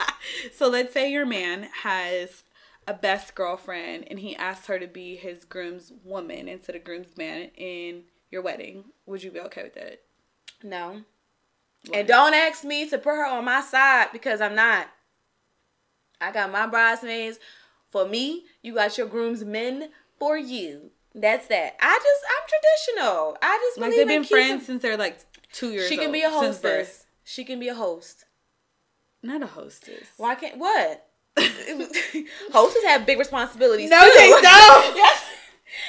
so 0.54 0.68
let's 0.68 0.92
say 0.92 1.10
your 1.10 1.26
man 1.26 1.68
has 1.82 2.42
a 2.86 2.94
best 2.94 3.34
girlfriend 3.34 4.06
and 4.08 4.18
he 4.18 4.34
asks 4.36 4.66
her 4.66 4.78
to 4.78 4.86
be 4.86 5.16
his 5.16 5.44
groomswoman 5.44 6.48
instead 6.48 6.74
of 6.74 6.84
groomsman 6.84 7.50
in 7.56 8.04
your 8.30 8.42
wedding. 8.42 8.84
Would 9.06 9.22
you 9.22 9.30
be 9.30 9.40
okay 9.40 9.62
with 9.62 9.74
that? 9.74 10.00
No. 10.62 11.02
Why? 11.86 11.98
And 11.98 12.08
don't 12.08 12.34
ask 12.34 12.64
me 12.64 12.88
to 12.88 12.98
put 12.98 13.14
her 13.14 13.26
on 13.26 13.44
my 13.44 13.60
side 13.60 14.08
because 14.12 14.40
I'm 14.40 14.54
not. 14.54 14.88
I 16.20 16.32
got 16.32 16.50
my 16.50 16.66
bridesmaids 16.66 17.38
for 17.90 18.06
me. 18.06 18.44
You 18.62 18.74
got 18.74 18.98
your 18.98 19.06
groomsmen 19.06 19.90
for 20.18 20.36
you. 20.36 20.90
That's 21.14 21.46
that. 21.48 21.76
I 21.80 21.98
just, 21.98 22.24
I'm 22.30 22.48
traditional. 22.48 23.36
I 23.42 23.58
just 23.68 23.78
Like 23.78 23.90
they've 23.90 24.06
been 24.06 24.24
friends 24.24 24.66
since 24.66 24.82
they're 24.82 24.96
like 24.96 25.18
two 25.52 25.70
years 25.70 25.88
She 25.88 25.96
can 25.96 26.06
old, 26.06 26.12
be 26.12 26.22
a 26.22 26.30
hostess. 26.30 27.06
She 27.24 27.44
can 27.44 27.60
be 27.60 27.68
a 27.68 27.74
host. 27.74 28.24
Not 29.22 29.42
a 29.42 29.46
hostess. 29.46 30.06
Why 30.16 30.34
can't 30.36 30.58
what? 30.58 31.04
Hostess 32.52 32.84
have 32.84 33.06
big 33.06 33.18
responsibilities. 33.18 33.90
No, 33.90 34.00
too. 34.00 34.10
they 34.16 34.30
don't. 34.30 34.42
yes, 34.96 35.24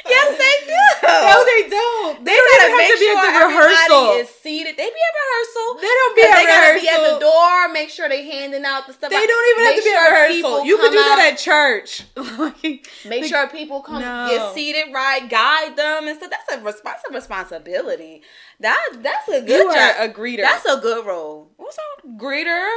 yes, 0.07 0.27
they 0.37 0.55
do. 0.67 1.07
No, 1.07 1.45
they 1.45 1.69
don't. 1.69 2.23
They, 2.25 2.31
They 2.31 2.37
don't 2.37 2.51
gotta 2.59 2.69
have 2.69 2.77
make 2.77 2.87
to 2.93 2.99
be 2.99 3.05
sure 3.05 3.17
at 3.17 3.25
the 3.25 3.47
rehearsal. 3.47 4.11
is 4.19 4.29
seated. 4.29 4.77
They 4.77 4.89
be 4.89 5.01
at 5.01 5.15
rehearsal. 5.17 5.81
They 5.81 5.87
don't 5.87 6.15
be 6.15 6.21
at 6.21 6.35
they 6.35 6.45
gotta 6.45 6.79
be 6.79 6.89
at 6.89 7.13
the 7.13 7.19
door. 7.19 7.69
Make 7.73 7.89
sure 7.89 8.09
they 8.09 8.29
handing 8.29 8.63
out 8.65 8.85
the 8.87 8.93
stuff. 8.93 9.09
They 9.09 9.25
don't 9.25 9.49
even 9.51 9.65
have 9.65 9.73
Make 9.75 9.83
to 9.83 9.83
be 9.83 9.89
sure 9.89 10.05
at 10.05 10.27
rehearsal. 10.27 10.65
You 10.65 10.77
could 10.77 10.91
do 10.91 10.97
that 10.97 11.19
out. 11.19 11.33
at 11.33 11.37
church. 11.39 12.03
Like, 12.39 12.87
Make 13.05 13.21
like, 13.21 13.25
sure 13.29 13.47
people 13.49 13.81
come 13.81 14.01
No. 14.01 14.27
get 14.29 14.53
seated 14.53 14.93
right, 14.93 15.27
guide 15.29 15.75
them 15.75 16.07
and 16.07 16.17
stuff. 16.17 16.29
That's 16.31 16.61
a 16.61 16.63
respons- 16.65 17.13
responsibility. 17.13 18.21
That 18.59 18.79
that's 19.01 19.27
a 19.29 19.41
good 19.41 19.49
you 19.63 19.73
job. 19.73 19.95
a 19.99 20.09
greeter. 20.13 20.41
That's 20.41 20.65
a 20.65 20.77
good 20.79 21.05
role. 21.05 21.51
What's 21.57 21.77
up, 21.77 22.05
greeter? 22.17 22.67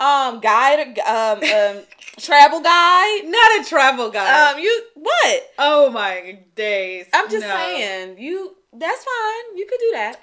Um, 0.00 0.40
guide, 0.40 0.98
um, 1.00 1.42
um, 1.42 1.82
travel 2.18 2.60
guide. 2.60 3.20
not 3.26 3.60
a 3.60 3.64
travel 3.68 4.10
guy. 4.10 4.50
Um, 4.52 4.58
you 4.58 4.82
what? 4.94 5.50
oh 5.58 5.90
my 5.90 6.38
days. 6.54 7.06
I'm 7.12 7.30
just 7.30 7.46
No. 7.46 7.54
saying, 7.54 8.18
you. 8.18 8.56
That's 8.72 9.04
fine. 9.04 9.56
You 9.58 9.66
could 9.68 9.80
do 9.80 9.90
that. 9.92 10.20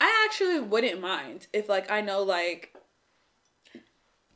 I 0.00 0.26
actually 0.26 0.60
wouldn't 0.60 1.00
mind 1.00 1.46
if 1.52 1.68
like 1.68 1.90
I 1.90 2.00
know 2.00 2.22
like 2.22 2.73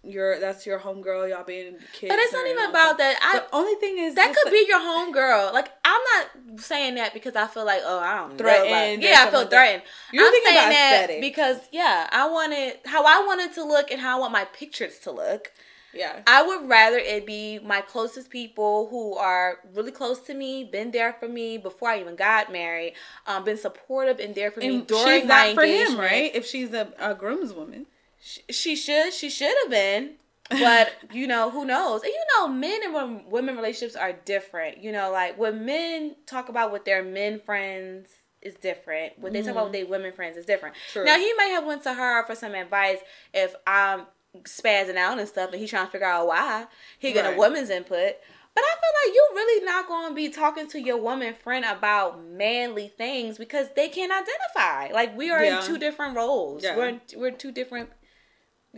your 0.05 0.39
that's 0.41 0.65
your 0.65 0.79
homegirl, 0.79 1.29
y'all 1.31 1.45
being 1.45 1.77
kids. 1.93 2.09
But 2.09 2.19
it's 2.19 2.33
not 2.33 2.47
even 2.47 2.71
about 2.71 2.99
that. 2.99 3.19
I 3.21 3.41
The 3.41 3.55
only 3.55 3.75
thing 3.77 3.99
is 3.99 4.15
that 4.15 4.29
just, 4.29 4.45
could 4.45 4.51
be 4.53 4.65
your 4.69 4.81
home 4.81 5.13
girl. 5.13 5.51
Like 5.53 5.69
I'm 5.85 6.01
not 6.15 6.61
saying 6.61 6.95
that 6.97 7.13
because 7.15 7.37
I 7.37 7.47
feel 7.47 7.65
like 7.67 7.83
oh 7.85 7.99
I 7.99 8.17
don't 8.17 8.39
Threatened 8.39 8.71
know. 8.71 8.77
Like, 8.77 9.03
yeah, 9.03 9.25
I 9.27 9.31
feel 9.31 9.41
like 9.41 9.51
that. 9.51 9.57
threatened. 9.57 9.83
You're 10.13 10.25
I'm 10.27 10.33
thinking 10.33 10.53
saying 10.53 10.59
about 10.59 10.71
that 10.71 11.03
aesthetics. 11.05 11.27
because 11.27 11.57
yeah, 11.73 12.09
I 12.13 12.29
wanted 12.29 12.75
how 12.87 13.05
I 13.05 13.25
wanted 13.27 13.53
to 13.55 13.65
look 13.65 13.91
and 13.91 14.01
how 14.01 14.17
I 14.17 14.21
want 14.21 14.33
my 14.33 14.45
pictures 14.47 14.99
to 15.01 15.11
look. 15.11 15.53
yeah. 15.93 16.21
I 16.27 16.43
would 16.43 16.69
rather 16.69 16.99
it 16.99 17.27
be 17.27 17.59
my 17.59 17.81
closest 17.81 18.31
people 18.31 18.89
who 18.91 19.15
are 19.17 19.59
really 19.75 19.91
close 19.91 20.21
to 20.21 20.35
me, 20.35 20.65
been 20.65 20.91
there 20.93 21.15
for 21.15 21.29
me 21.29 21.59
before 21.59 21.89
I 21.91 22.01
even 22.01 22.15
got 22.17 22.53
married, 22.53 22.95
um, 23.27 23.45
been 23.45 23.57
supportive 23.59 24.21
and 24.21 24.35
there 24.35 24.51
for 24.51 24.61
me 24.61 24.69
And 24.69 24.87
during 24.87 25.21
she's 25.21 25.29
my 25.29 25.47
not 25.47 25.55
for 25.55 25.65
him, 25.65 25.99
right? 25.99 26.31
If 26.35 26.47
she's 26.47 26.73
a, 26.73 26.93
a 26.99 27.15
groomswoman. 27.15 27.87
She, 28.21 28.43
she 28.51 28.77
should, 28.77 29.13
she 29.13 29.31
should 29.31 29.55
have 29.63 29.71
been, 29.71 30.15
but 30.51 30.93
you 31.13 31.27
know 31.27 31.51
who 31.51 31.65
knows? 31.65 32.03
And 32.03 32.13
you 32.13 32.25
know, 32.37 32.49
men 32.49 32.81
and 32.85 33.25
women 33.31 33.57
relationships 33.57 33.97
are 33.97 34.13
different. 34.13 34.83
You 34.83 34.93
know, 34.93 35.11
like 35.11 35.39
when 35.39 35.65
men 35.65 36.17
talk 36.27 36.49
about 36.49 36.73
with 36.73 36.85
their 36.85 37.03
men 37.03 37.41
friends 37.41 38.11
is 38.43 38.55
different. 38.55 39.19
When 39.19 39.33
they 39.33 39.43
talk 39.43 39.53
about 39.53 39.65
with 39.65 39.73
mm. 39.75 39.81
their 39.81 39.87
women 39.87 40.13
friends 40.13 40.37
is 40.37 40.47
different. 40.47 40.77
True. 40.93 41.05
Now 41.05 41.19
he 41.19 41.33
might 41.35 41.47
have 41.47 41.65
went 41.65 41.83
to 41.85 41.95
her 41.95 42.25
for 42.27 42.35
some 42.35 42.55
advice 42.55 42.99
if 43.35 43.55
I'm 43.67 44.07
spazzing 44.45 44.97
out 44.97 45.19
and 45.19 45.29
stuff, 45.29 45.51
and 45.51 45.61
he's 45.61 45.71
trying 45.71 45.87
to 45.87 45.93
figure 45.93 46.07
out 46.07 46.27
why. 46.27 46.67
He 46.99 47.13
get 47.13 47.25
Right. 47.25 47.35
a 47.35 47.39
woman's 47.39 47.71
input. 47.71 48.17
But 48.55 48.65
I 48.65 48.75
feel 48.75 49.11
like 49.11 49.15
you're 49.15 49.37
really 49.37 49.65
not 49.65 49.87
going 49.87 50.09
to 50.09 50.15
be 50.15 50.29
talking 50.31 50.67
to 50.69 50.81
your 50.81 50.97
woman 50.97 51.35
friend 51.35 51.65
about 51.65 52.25
manly 52.25 52.89
things 52.89 53.39
because 53.39 53.69
they 53.77 53.89
can't 53.89 54.11
identify. 54.11 54.93
Like 54.93 55.17
we 55.17 55.31
are 55.31 55.45
Yeah. 55.45 55.61
in 55.61 55.67
two 55.67 55.79
different 55.79 56.17
roles. 56.17 56.65
Yeah. 56.65 56.77
We're 56.77 57.01
we're 57.17 57.31
two 57.31 57.53
different, 57.53 57.91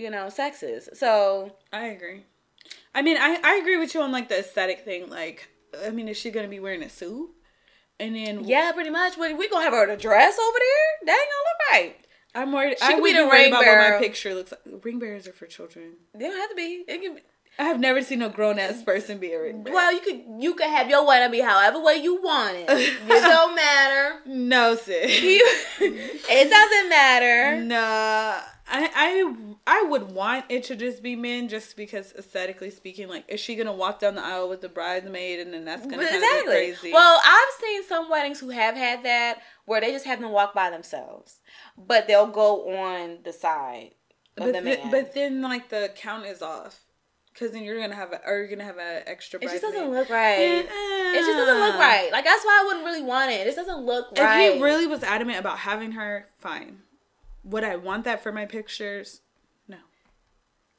you 0.00 0.10
know, 0.10 0.28
sexes. 0.28 0.88
So 0.94 1.52
I 1.72 1.86
agree. 1.86 2.24
I 2.94 3.02
mean, 3.02 3.16
I, 3.18 3.38
I 3.44 3.54
agree 3.56 3.76
with 3.76 3.94
you 3.94 4.02
on 4.02 4.12
like 4.12 4.28
the 4.28 4.38
aesthetic 4.40 4.80
thing. 4.84 5.08
Like, 5.08 5.48
I 5.84 5.90
mean, 5.90 6.08
is 6.08 6.16
she 6.16 6.30
gonna 6.30 6.48
be 6.48 6.60
wearing 6.60 6.82
a 6.82 6.88
suit? 6.88 7.30
And 7.98 8.16
then 8.16 8.44
yeah, 8.44 8.72
pretty 8.72 8.90
much. 8.90 9.18
But 9.18 9.36
we 9.36 9.48
gonna 9.48 9.64
have 9.64 9.72
her 9.74 9.84
in 9.84 9.90
a 9.90 9.96
dress 9.96 10.38
over 10.38 10.58
there. 10.58 11.06
That 11.14 11.20
ain't 11.20 11.30
gonna 11.30 11.44
look 11.48 11.70
right. 11.70 12.06
I'm 12.34 12.52
worried. 12.52 12.78
She 12.78 12.84
I 12.84 12.94
could 12.94 13.02
would 13.02 13.08
be 13.08 13.16
the 13.16 13.26
worried 13.26 13.38
ring 13.42 13.52
about 13.52 13.66
what 13.66 13.90
my 13.90 13.98
picture 13.98 14.34
looks 14.34 14.52
like. 14.52 14.84
Ring 14.84 14.98
bearers 14.98 15.26
are 15.28 15.32
for 15.32 15.46
children. 15.46 15.94
They 16.14 16.26
don't 16.26 16.36
have 16.36 16.50
to 16.50 16.56
be. 16.56 16.84
It 16.86 17.02
can 17.02 17.14
be. 17.16 17.20
I 17.58 17.64
have 17.64 17.80
never 17.80 18.00
seen 18.00 18.22
a 18.22 18.28
grown 18.30 18.58
ass 18.58 18.82
person 18.82 19.18
be 19.18 19.32
a 19.32 19.40
ring 19.42 19.62
bearer. 19.62 19.74
Well, 19.74 19.92
you 19.92 20.00
could 20.00 20.22
you 20.42 20.54
could 20.54 20.68
have 20.68 20.88
your 20.88 21.06
wedding 21.06 21.30
be 21.32 21.40
however 21.40 21.82
way 21.82 21.96
you 21.96 22.22
want 22.22 22.56
it. 22.56 22.66
It 22.70 23.06
don't 23.08 23.54
matter. 23.54 24.20
no, 24.26 24.76
sis. 24.76 25.10
It 25.80 26.50
doesn't 26.50 26.88
matter. 26.88 27.60
Nah, 27.62 28.40
I, 28.70 28.88
I 28.94 29.34
I 29.66 29.82
would 29.82 30.12
want 30.12 30.44
it 30.48 30.64
to 30.64 30.76
just 30.76 31.02
be 31.02 31.16
men, 31.16 31.48
just 31.48 31.76
because 31.76 32.12
aesthetically 32.16 32.70
speaking, 32.70 33.08
like, 33.08 33.24
is 33.28 33.40
she 33.40 33.56
gonna 33.56 33.72
walk 33.72 33.98
down 33.98 34.14
the 34.14 34.24
aisle 34.24 34.48
with 34.48 34.60
the 34.60 34.68
bridesmaid, 34.68 35.40
and 35.40 35.52
then 35.52 35.64
that's 35.64 35.82
gonna 35.82 35.96
But 35.96 36.08
kind 36.08 36.16
of 36.16 36.20
get 36.22 36.38
exactly. 36.38 36.54
crazy? 36.54 36.92
Well, 36.92 37.20
I've 37.24 37.60
seen 37.60 37.84
some 37.84 38.08
weddings 38.08 38.38
who 38.38 38.50
have 38.50 38.76
had 38.76 39.04
that 39.04 39.40
where 39.64 39.80
they 39.80 39.90
just 39.90 40.06
have 40.06 40.20
them 40.20 40.30
walk 40.30 40.54
by 40.54 40.70
themselves, 40.70 41.40
but 41.76 42.06
they'll 42.06 42.28
go 42.28 42.76
on 42.76 43.18
the 43.24 43.32
side 43.32 43.90
of 44.36 44.44
but 44.44 44.52
the 44.52 44.62
th- 44.62 44.90
but 44.90 45.14
then 45.14 45.42
like 45.42 45.68
the 45.68 45.90
count 45.96 46.26
is 46.26 46.40
off, 46.40 46.80
because 47.32 47.50
then 47.50 47.64
you're 47.64 47.80
gonna 47.80 47.94
have 47.96 48.12
a, 48.12 48.20
or 48.24 48.38
you're 48.38 48.48
gonna 48.48 48.64
have 48.64 48.78
an 48.78 49.02
extra. 49.06 49.40
Bride. 49.40 49.50
It 49.50 49.60
just 49.60 49.72
doesn't 49.72 49.90
look 49.90 50.08
right. 50.10 50.38
Yeah. 50.38 50.60
It 51.12 51.18
just 51.18 51.36
doesn't 51.36 51.58
look 51.58 51.74
uh. 51.74 51.78
right. 51.78 52.10
Like 52.12 52.24
that's 52.24 52.44
why 52.44 52.60
I 52.62 52.66
wouldn't 52.66 52.84
really 52.84 53.02
want 53.02 53.32
it. 53.32 53.40
It 53.40 53.44
just 53.46 53.56
doesn't 53.56 53.84
look 53.84 54.12
If 54.12 54.20
right. 54.20 54.42
If 54.42 54.54
he 54.54 54.62
really 54.62 54.86
was 54.86 55.02
adamant 55.02 55.38
about 55.40 55.58
having 55.58 55.92
her, 55.92 56.28
fine. 56.38 56.82
Would 57.44 57.64
I 57.64 57.76
want 57.76 58.04
that 58.04 58.22
for 58.22 58.32
my 58.32 58.46
pictures? 58.46 59.20
No. 59.68 59.78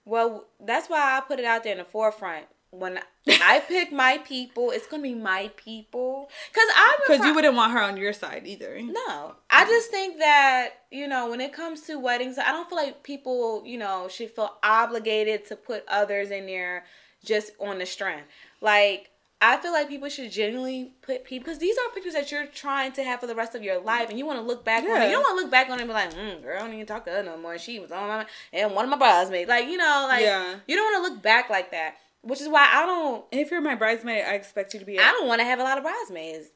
Well, 0.06 0.46
that's 0.60 0.90
why 0.90 1.18
I 1.18 1.22
put 1.22 1.40
it 1.40 1.46
out 1.46 1.64
there 1.64 1.74
in 1.74 1.80
the 1.80 1.86
forefront. 1.86 2.46
When 2.70 3.00
I 3.28 3.60
pick 3.68 3.92
my 3.92 4.20
people, 4.20 4.72
it's 4.72 4.88
gonna 4.88 5.04
be 5.04 5.14
my 5.14 5.52
people. 5.58 6.30
Cause 6.54 6.68
I'm 6.76 7.00
Because 7.06 7.26
you 7.26 7.36
wouldn't 7.36 7.56
want 7.56 7.74
her 7.74 7.82
on 7.82 7.98
your 7.98 8.14
side 8.14 8.44
either. 8.46 8.80
No, 8.82 9.36
I 9.50 9.66
just 9.66 9.92
think 9.92 10.20
that 10.20 10.70
you 10.90 11.08
know 11.08 11.30
when 11.30 11.42
it 11.42 11.52
comes 11.52 11.82
to 11.82 12.00
weddings, 12.00 12.38
I 12.38 12.52
don't 12.52 12.70
feel 12.70 12.78
like 12.78 13.04
people 13.04 13.64
you 13.66 13.78
know 13.78 14.08
should 14.08 14.32
feel 14.32 14.56
obligated 14.64 15.46
to 15.48 15.56
put 15.58 15.84
others 15.88 16.32
in 16.32 16.46
there 16.46 16.86
just 17.26 17.52
on 17.60 17.80
the 17.80 17.86
strength. 17.86 18.28
Like 18.62 19.10
I 19.44 19.58
feel 19.58 19.72
like 19.74 19.90
people 19.90 20.08
should 20.08 20.32
genuinely 20.32 20.92
put 21.02 21.24
people 21.26 21.46
because 21.46 21.58
these 21.58 21.76
are 21.78 21.90
pictures 21.96 22.14
that 22.14 22.32
you're 22.32 22.46
trying 22.46 22.92
to 22.94 23.04
have 23.04 23.20
for 23.22 23.28
the 23.28 23.34
rest 23.36 23.56
of 23.56 23.64
your 23.64 23.80
life, 23.82 24.10
and 24.10 24.20
you 24.20 24.26
want 24.26 24.38
to 24.40 24.46
look 24.46 24.64
back 24.64 24.84
on 24.84 24.90
Yeah. 24.90 25.04
it. 25.04 25.08
You 25.08 25.14
don't 25.14 25.24
want 25.24 25.38
to 25.40 25.42
look 25.44 25.52
back 25.52 25.68
on 25.70 25.80
it 25.80 25.82
and 25.82 25.90
be 25.90 25.94
like, 25.94 26.14
mm, 26.14 26.44
"Girl, 26.44 26.58
I 26.58 26.60
don't 26.60 26.74
even 26.74 26.86
talk 26.86 27.06
to 27.06 27.12
her 27.12 27.24
no 27.24 27.38
more. 27.38 27.58
She 27.58 27.80
was 27.80 27.92
on 27.92 28.08
my 28.08 28.26
and 28.54 28.76
one 28.76 28.86
of 28.86 28.92
my 28.92 28.98
bridesmaids." 28.98 29.50
Like 29.50 29.66
you 29.68 29.78
know, 29.78 30.06
like 30.08 30.22
Yeah. 30.22 30.58
you 30.68 30.76
don't 30.76 30.94
want 30.94 31.06
to 31.08 31.12
look 31.14 31.22
back 31.24 31.50
like 31.50 31.72
that. 31.72 31.96
Which 32.24 32.40
is 32.40 32.48
why 32.48 32.70
I 32.72 32.86
don't. 32.86 33.26
And 33.32 33.42
if 33.42 33.50
you're 33.50 33.62
my 33.62 33.74
bridesmaid, 33.74 34.24
I 34.26 34.34
expect 34.36 34.76
you 34.76 34.80
to 34.80 34.86
be. 34.86 35.00
I 35.00 35.10
don't 35.12 35.28
want 35.28 35.40
to 35.42 35.46
have 35.46 35.60
a 35.60 35.64
lot 35.64 35.80
of 35.80 35.84
bridesmaids. 35.84 36.50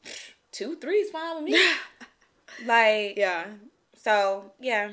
Two, 0.51 0.75
three 0.75 0.97
is 0.97 1.09
fine 1.09 1.35
with 1.43 1.43
me. 1.51 1.59
like 2.65 3.17
yeah. 3.17 3.45
so, 4.01 4.51
yeah. 4.59 4.91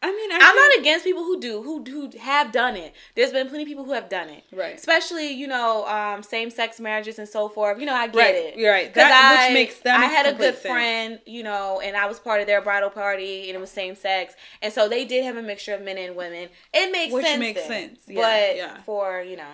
I 0.00 0.12
mean, 0.12 0.30
I 0.30 0.38
I'm 0.40 0.54
not 0.54 0.78
against 0.78 1.04
people 1.04 1.24
who 1.24 1.40
do 1.40 1.60
who 1.60 1.82
who 1.82 2.08
have 2.20 2.52
done 2.52 2.76
it. 2.76 2.94
There's 3.16 3.32
been 3.32 3.48
plenty 3.48 3.64
of 3.64 3.68
people 3.68 3.84
who 3.84 3.94
have 3.94 4.08
done 4.08 4.28
it, 4.28 4.44
Right. 4.52 4.76
Especially 4.76 5.32
you 5.32 5.48
know 5.48 5.84
um, 5.88 6.22
same 6.22 6.50
sex 6.50 6.78
marriages 6.78 7.18
and 7.18 7.28
so 7.28 7.48
forth. 7.48 7.80
You 7.80 7.86
know 7.86 7.94
I 7.94 8.06
get 8.06 8.16
Right, 8.16 8.34
it. 8.36 8.56
you're 8.56 8.70
right. 8.70 8.86
'Cause 8.86 8.94
That- 8.94 9.36
I, 9.40 9.48
which 9.48 9.54
makes- 9.54 9.80
that 9.80 9.96
I 9.98 10.00
makes 10.02 10.14
had 10.14 10.26
a 10.26 10.32
good 10.38 10.54
sense. 10.54 10.66
friend, 10.66 11.18
you 11.26 11.42
know, 11.42 11.80
and 11.80 11.96
I 11.96 12.06
was 12.06 12.20
part 12.20 12.40
of 12.40 12.46
their 12.46 12.62
bridal 12.62 12.90
party, 12.90 13.48
and 13.48 13.56
it 13.56 13.60
was 13.60 13.70
same 13.72 13.96
sex, 13.96 14.34
and 14.62 14.72
so 14.72 14.88
they 14.88 15.04
did 15.04 15.24
have 15.24 15.36
a 15.36 15.42
mixture 15.42 15.74
of 15.74 15.82
men 15.82 15.98
and 15.98 16.14
women. 16.14 16.48
It 16.72 16.92
makes 16.92 17.12
Which 17.12 17.26
sense. 17.26 17.40
makes 17.40 17.62
then. 17.66 17.88
sense. 17.96 18.00
Yeah, 18.06 18.22
but 18.22 18.56
yeah. 18.56 18.82
for 18.82 19.20
you 19.22 19.36
know, 19.36 19.52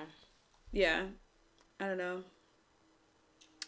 Yeah. 0.73 1.05
I 1.81 1.87
don't 1.87 1.97
know. 1.99 2.23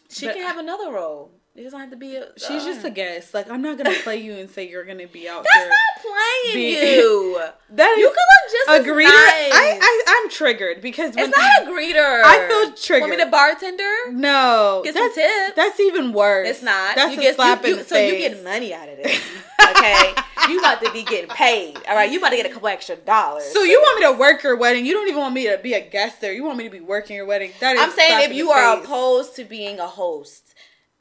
she 0.09 0.27
But 0.27 0.35
can 0.35 0.43
have 0.43 0.57
another 0.59 0.91
role. 0.91 1.31
It 1.57 1.63
doesn't 1.63 1.79
have 1.79 1.89
to 1.89 1.95
be 1.95 2.15
a. 2.17 2.27
She's 2.37 2.63
just 2.65 2.83
a 2.85 2.87
uh, 2.87 2.91
guest. 2.91 3.33
Like 3.33 3.49
I'm 3.49 3.63
not 3.63 3.77
gonna 3.79 3.95
play 4.03 4.17
you 4.17 4.33
and 4.33 4.47
say 4.47 4.69
you're 4.69 4.85
gonna 4.85 5.07
be 5.07 5.27
out 5.27 5.43
That's 5.43 5.55
here. 5.55 5.69
not 5.69 6.13
playing 6.53 6.55
Be- 6.55 6.95
you. 6.95 7.41
That 7.71 7.89
is 7.89 7.97
You 7.97 8.07
can 8.07 8.15
look 8.15 8.51
just 8.51 8.87
a 8.87 8.91
greeter. 8.91 9.03
nice. 9.03 9.51
I, 9.51 9.79
I 9.81 10.03
I'm 10.23 10.29
triggered 10.29 10.81
because 10.81 11.15
when 11.15 11.29
it's 11.29 11.37
not 11.37 11.63
a 11.63 11.65
greeter. 11.71 12.21
I 12.23 12.47
feel 12.47 12.73
triggered. 12.75 13.09
Want 13.09 13.17
me 13.19 13.25
to 13.25 13.29
bartender? 13.31 14.11
no, 14.13 14.81
Get 14.85 14.93
some 14.93 15.03
that's 15.03 15.15
tips. 15.15 15.55
that's 15.55 15.79
even 15.79 16.13
worse. 16.13 16.47
It's 16.47 16.61
not. 16.63 16.95
That's 16.95 17.13
you 17.15 17.19
a 17.19 17.23
get, 17.23 17.35
slap 17.35 17.63
you, 17.63 17.71
in 17.71 17.77
you- 17.77 17.83
the 17.83 17.89
so 17.89 17.95
face. 17.95 18.13
you 18.13 18.29
get 18.29 18.43
money 18.43 18.73
out 18.73 18.87
of 18.87 18.97
this. 19.03 19.19
Okay, 19.69 20.13
you 20.49 20.59
about 20.59 20.81
to 20.83 20.91
be 20.93 21.03
getting 21.03 21.29
paid. 21.29 21.75
All 21.89 21.95
right, 21.95 22.09
you 22.09 22.19
about 22.19 22.29
to 22.29 22.37
get 22.37 22.45
a 22.45 22.49
couple 22.53 22.67
extra 22.69 22.95
dollars. 22.95 23.43
So 23.51 23.63
you 23.63 23.79
want 23.81 23.99
me 23.99 24.05
to 24.13 24.17
work 24.17 24.43
your 24.43 24.55
wedding? 24.55 24.85
You 24.85 24.93
don't 24.93 25.07
even 25.09 25.19
want 25.19 25.33
me 25.33 25.47
to 25.49 25.57
be 25.57 25.73
a 25.73 25.81
guest 25.81 26.21
there. 26.21 26.31
You 26.31 26.45
want 26.45 26.57
me 26.59 26.63
to 26.65 26.69
be 26.69 26.79
working 26.79 27.15
your 27.17 27.25
wedding? 27.25 27.51
That 27.59 27.75
is. 27.75 27.81
I'm 27.81 27.91
saying 27.91 28.29
if 28.29 28.33
you 28.35 28.51
are 28.51 28.77
face. 28.77 28.85
opposed 28.85 29.35
to 29.37 29.43
being 29.43 29.79
a 29.79 29.87
host, 29.87 30.46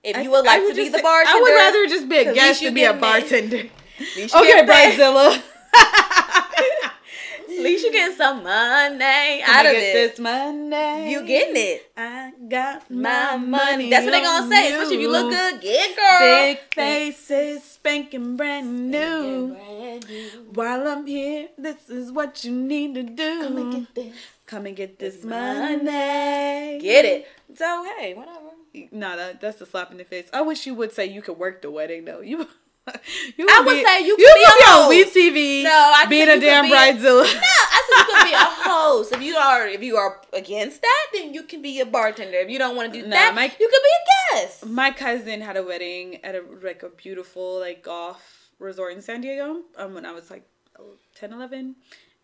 if 0.07 0.23
you 0.23 0.31
would 0.31 0.45
like 0.45 0.63
to 0.69 0.75
be 0.75 0.89
the 0.89 0.99
bartender, 1.03 1.37
I 1.37 1.41
would 1.41 1.55
rather 1.55 1.87
just 1.87 2.09
be 2.09 2.19
a 2.19 2.33
guest 2.33 2.63
you 2.63 2.69
than 2.69 2.75
be 2.75 2.85
a 2.85 2.93
bartender. 2.95 3.65
Okay. 3.99 4.27
Bridezilla. 4.67 5.43
At 7.49 7.49
least 7.49 7.85
you 7.85 7.93
getting 7.93 8.17
some 8.17 8.43
money 8.43 8.99
Let 8.99 9.49
out 9.49 9.67
of 9.67 9.73
get 9.73 9.83
it. 9.83 10.11
this 10.11 10.19
money. 10.19 11.11
You 11.11 11.27
getting 11.27 11.57
it. 11.57 11.91
I 11.97 12.33
got 12.49 12.91
My 12.91 13.37
my 13.37 13.37
money. 13.39 13.91
That's 13.91 14.05
what 14.05 14.11
they 14.13 14.19
on 14.25 14.43
gonna 14.43 14.55
say. 14.55 14.73
Especially 14.73 14.97
if 14.97 15.01
you 15.01 15.11
look 15.11 15.31
good. 15.31 15.61
Get 15.61 15.97
girl. 15.97 16.21
Big 16.21 16.59
faces, 16.75 17.63
spanking 17.65 18.37
brand 18.37 18.91
new. 18.91 19.55
Brand 19.55 20.09
new. 20.09 20.29
While 20.53 20.87
I'm 20.87 21.07
here, 21.07 21.49
this 21.57 21.89
is 21.89 22.13
what 22.13 22.45
you 22.45 22.53
need 22.53 22.95
to 22.95 23.03
do. 23.03 23.43
Come 23.43 23.57
and 23.57 23.73
get 23.73 23.95
this. 23.95 24.15
Come 24.47 24.67
and 24.67 24.77
get 24.77 24.99
this 24.99 25.15
This 25.17 25.25
money. 25.25 26.79
Get 26.81 27.05
it. 27.05 27.27
So 27.57 27.85
hey, 27.99 28.15
whatever. 28.15 28.46
No, 28.93 29.17
that, 29.17 29.41
that's 29.41 29.61
a 29.61 29.67
slap 29.67 29.91
in 29.91 29.99
the 29.99 30.05
face. 30.05 30.29
I 30.33 30.43
wish 30.43 30.67
you 30.67 30.75
would 30.75 30.93
say 30.93 31.07
you 31.07 31.23
could 31.23 31.39
work 31.39 31.63
the 31.63 31.71
wedding 31.71 32.05
though. 32.05 32.21
You, 32.21 32.39
you 33.37 33.47
I 33.51 33.63
would 33.65 33.75
be- 33.75 33.85
say 33.85 34.01
you 34.01 34.07
you 34.09 34.17
could 34.17 34.35
be 34.35 34.47
would 34.47 34.69
a 34.69 34.73
on. 34.73 34.89
WE 34.89 35.05
tv. 35.05 35.63
No, 35.65 35.93
I 35.97 36.07
being 36.09 36.29
a 36.29 36.39
damn 36.41 36.65
be- 36.65 36.71
bridezilla. 36.71 37.25
No, 37.35 37.41
I 37.43 37.83
said 37.89 38.07
you 38.09 38.15
could 38.17 38.25
be 38.25 38.35
a 38.35 38.39
host. 38.71 39.13
If 39.13 39.23
you 39.23 39.37
are 39.37 39.67
if 39.67 39.83
you 39.83 39.97
are 39.97 40.21
against 40.33 40.83
that, 40.83 41.07
then 41.15 41.35
you 41.35 41.43
can 41.45 41.63
be 41.63 41.81
a 41.81 41.87
bartender. 41.87 42.39
If 42.39 42.51
you 42.51 42.59
don't 42.59 42.77
want 42.77 42.93
to 42.93 43.01
do 43.03 43.07
Nah, 43.07 43.15
that, 43.17 43.35
my- 43.35 43.45
you 43.45 43.51
could 43.51 43.59
be 43.59 44.37
a 44.37 44.37
guest. 44.41 44.67
My 44.67 44.91
cousin 44.91 45.41
had 45.41 45.57
a 45.57 45.63
wedding 45.63 46.25
at 46.25 46.35
a 46.35 46.43
like 46.63 46.83
a 46.83 46.89
beautiful 46.91 47.59
like 47.61 47.83
golf 47.83 48.51
resort 48.59 48.93
in 48.95 49.03
San 49.03 49.21
Diego. 49.21 49.63
Um, 49.77 49.95
when 49.95 50.07
I 50.07 50.13
was 50.13 50.31
like 50.31 50.47
10, 51.17 51.33
11. 51.33 51.77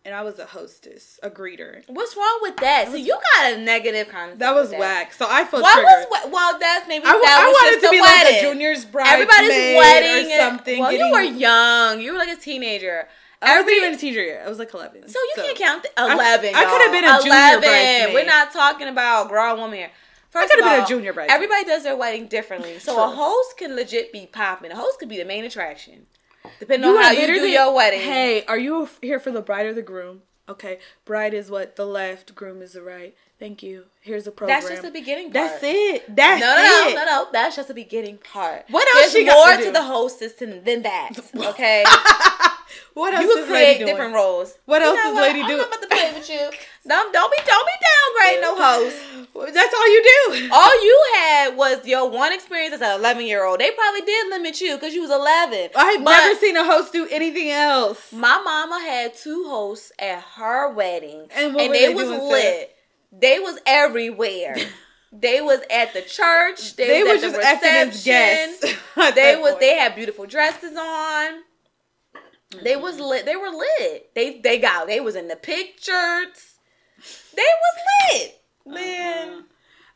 And 0.05 0.13
I 0.13 0.21
was 0.21 0.37
a 0.39 0.45
hostess, 0.45 1.19
a 1.23 1.29
greeter. 1.29 1.83
What's 1.87 2.15
wrong 2.17 2.39
with 2.41 2.57
that? 2.57 2.87
So 2.89 2.95
you 2.95 3.17
got 3.35 3.53
a 3.53 3.57
negative 3.57 4.09
concept. 4.09 4.39
That 4.39 4.53
was 4.53 4.71
whack. 4.71 5.13
So 5.13 5.25
I 5.29 5.45
felt 5.45 5.63
What 5.63 5.73
triggered. 5.73 6.09
was 6.09 6.31
well? 6.31 6.59
That's 6.59 6.87
maybe 6.87 7.05
I, 7.05 7.11
that 7.11 7.41
I 7.41 7.47
was 7.47 7.53
wanted 7.53 7.87
to 7.87 7.91
be 7.91 7.97
a 7.97 8.01
like 8.01 8.33
a 8.35 8.41
junior's 8.41 8.85
bride. 8.85 9.07
Everybody's 9.13 9.77
wedding 9.77 10.31
or 10.31 10.37
something. 10.37 10.79
Well, 10.79 10.91
getting- 10.91 11.07
you 11.07 11.13
were 11.13 11.21
young. 11.21 12.01
You 12.01 12.13
were 12.13 12.19
like 12.19 12.29
a 12.37 12.39
teenager. 12.39 13.07
I 13.41 13.59
wasn't 13.59 13.75
even 13.77 13.93
a 13.93 13.97
teacher 13.97 14.23
yet. 14.23 14.45
I 14.45 14.49
was 14.49 14.57
like 14.59 14.73
eleven. 14.73 15.07
So 15.07 15.19
you 15.19 15.33
can't 15.43 15.57
count 15.57 15.83
the, 15.83 15.89
eleven. 16.01 16.55
I 16.55 16.63
could 16.63 16.81
have 16.81 16.91
been 16.93 17.03
a 17.03 17.17
junior 17.17 17.29
eleven. 17.29 17.59
bridesmaid. 17.61 18.13
We're 18.13 18.25
not 18.25 18.53
talking 18.53 18.87
about 18.87 19.27
grown 19.27 19.59
woman 19.59 19.77
here. 19.77 19.91
First 20.29 20.49
could 20.49 20.61
of 20.61 20.65
have 20.65 20.77
been 20.77 20.85
a 20.85 20.87
junior 20.87 21.13
bride. 21.13 21.29
Everybody 21.29 21.63
does 21.65 21.83
their 21.83 21.95
wedding 21.97 22.27
differently. 22.27 22.79
So 22.79 23.03
a 23.03 23.07
host 23.07 23.57
can 23.57 23.75
legit 23.75 24.11
be 24.13 24.25
popping. 24.31 24.71
A 24.71 24.75
host 24.75 24.97
could 24.97 25.09
be 25.09 25.17
the 25.17 25.25
main 25.25 25.43
attraction, 25.43 26.07
depending 26.63 26.89
You 26.89 26.97
on 26.97 27.03
how 27.03 27.11
you 27.11 27.27
do 27.27 27.47
your 27.47 27.73
wedding. 27.73 27.99
Hey, 27.99 28.45
are 28.45 28.57
you 28.57 28.87
here 29.01 29.19
for 29.19 29.31
the 29.31 29.41
bride 29.41 29.65
or 29.65 29.73
the 29.73 29.81
groom? 29.81 30.21
Okay, 30.47 30.79
bride 31.05 31.33
is 31.33 31.49
what 31.49 31.75
the 31.75 31.85
left, 31.85 32.35
groom 32.35 32.61
is 32.61 32.73
the 32.73 32.81
right. 32.81 33.15
Thank 33.39 33.63
you. 33.63 33.85
Here's 34.01 34.27
a 34.27 34.31
program. 34.31 34.61
that's 34.61 34.69
just 34.69 34.81
the 34.81 34.91
beginning 34.91 35.25
part. 35.25 35.33
That's 35.33 35.63
it. 35.63 36.15
That's 36.15 36.39
no, 36.41 36.47
no, 36.47 36.63
no, 36.63 36.89
it. 36.89 36.95
no, 36.95 37.05
no. 37.05 37.27
That's 37.31 37.55
just 37.55 37.67
the 37.67 37.73
beginning 37.73 38.17
part. 38.17 38.65
What 38.69 38.87
else 38.87 39.11
There's 39.11 39.11
she 39.13 39.25
got 39.25 39.35
more 39.35 39.57
to 39.57 39.65
to, 39.65 39.71
the 39.71 39.83
hostess 39.83 40.33
than, 40.33 40.63
than 40.63 40.83
that. 40.83 41.11
Okay, 41.35 41.83
What 42.93 43.13
else 43.13 43.23
you 43.23 43.37
is 43.39 43.47
create 43.47 43.63
lady 43.63 43.79
doing? 43.79 43.87
different 43.95 44.13
roles. 44.13 44.53
What 44.65 44.81
You 44.81 44.87
else 44.89 44.99
is 44.99 45.15
lady 45.15 45.41
I'm 45.41 45.47
doing? 45.47 45.57
not 45.59 45.67
about 45.67 45.81
to 45.81 45.87
play 45.87 46.13
with 46.13 46.29
you. 46.29 46.49
Don't, 46.85 47.13
don't 47.13 47.31
be, 47.31 47.37
don't 47.45 47.65
be 47.65 47.71
downgrade 47.87 48.41
no 48.41 48.55
host. 48.61 48.97
That's 49.53 49.73
all 49.73 49.87
you 49.89 50.03
do. 50.03 50.49
All 50.51 50.83
you 50.83 51.03
had 51.15 51.55
was 51.55 51.87
your 51.87 52.09
one 52.09 52.33
experience 52.33 52.73
as 52.75 52.81
an 52.81 52.99
11 52.99 53.25
year 53.25 53.45
old. 53.45 53.61
They 53.61 53.71
probably 53.71 54.01
did 54.01 54.29
limit 54.29 54.59
you 54.59 54.75
because 54.75 54.93
you 54.93 55.01
was 55.01 55.09
11. 55.09 55.69
I've 55.77 56.01
never 56.01 56.35
seen 56.41 56.57
a 56.57 56.65
host 56.65 56.91
do 56.91 57.07
anything 57.09 57.49
else. 57.51 58.11
My 58.11 58.41
mama 58.43 58.81
had 58.85 59.15
two 59.15 59.45
hosts 59.47 59.93
at 59.97 60.19
her 60.35 60.73
wedding, 60.73 61.27
And 61.33 61.55
what 61.55 61.69
were 61.69 61.73
they, 61.73 61.87
they 61.87 61.93
was 61.95 62.09
lit. 62.09 62.75
They 63.13 63.39
was 63.39 63.59
everywhere. 63.65 64.57
they 65.13 65.39
was 65.39 65.61
at 65.71 65.93
the 65.93 66.01
church. 66.01 66.75
They, 66.75 66.87
They 66.87 67.03
was 67.03 67.21
were 67.21 67.39
at 67.41 67.61
the 67.61 67.67
reception. 67.69 68.73
They 69.15 69.35
was. 69.37 69.51
point. 69.51 69.59
They 69.61 69.77
had 69.77 69.95
beautiful 69.95 70.25
dresses 70.25 70.75
on. 70.77 71.43
They 72.61 72.75
was 72.75 72.99
lit. 72.99 73.25
They 73.25 73.35
were 73.35 73.49
lit. 73.49 74.13
They 74.15 74.39
they 74.39 74.59
got. 74.59 74.87
They 74.87 74.99
was 74.99 75.15
in 75.15 75.27
the 75.27 75.35
pictures. 75.35 76.59
They 77.35 77.41
was 77.41 78.11
lit, 78.11 78.41
man. 78.65 79.27
Uh-huh. 79.29 79.41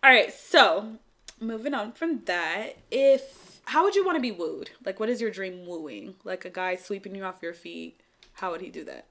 All 0.03 0.11
right, 0.11 0.33
so 0.33 0.97
moving 1.39 1.73
on 1.73 1.91
from 1.91 2.21
that, 2.25 2.77
if 2.91 3.61
how 3.65 3.83
would 3.83 3.95
you 3.95 4.05
want 4.05 4.15
to 4.15 4.21
be 4.21 4.31
wooed? 4.31 4.69
Like, 4.85 4.99
what 4.99 5.09
is 5.09 5.19
your 5.19 5.31
dream 5.31 5.65
wooing? 5.65 6.15
Like 6.23 6.45
a 6.45 6.49
guy 6.49 6.75
sweeping 6.75 7.15
you 7.15 7.23
off 7.23 7.41
your 7.41 7.53
feet? 7.53 7.99
How 8.33 8.51
would 8.51 8.61
he 8.61 8.69
do 8.69 8.85
that? 8.85 9.07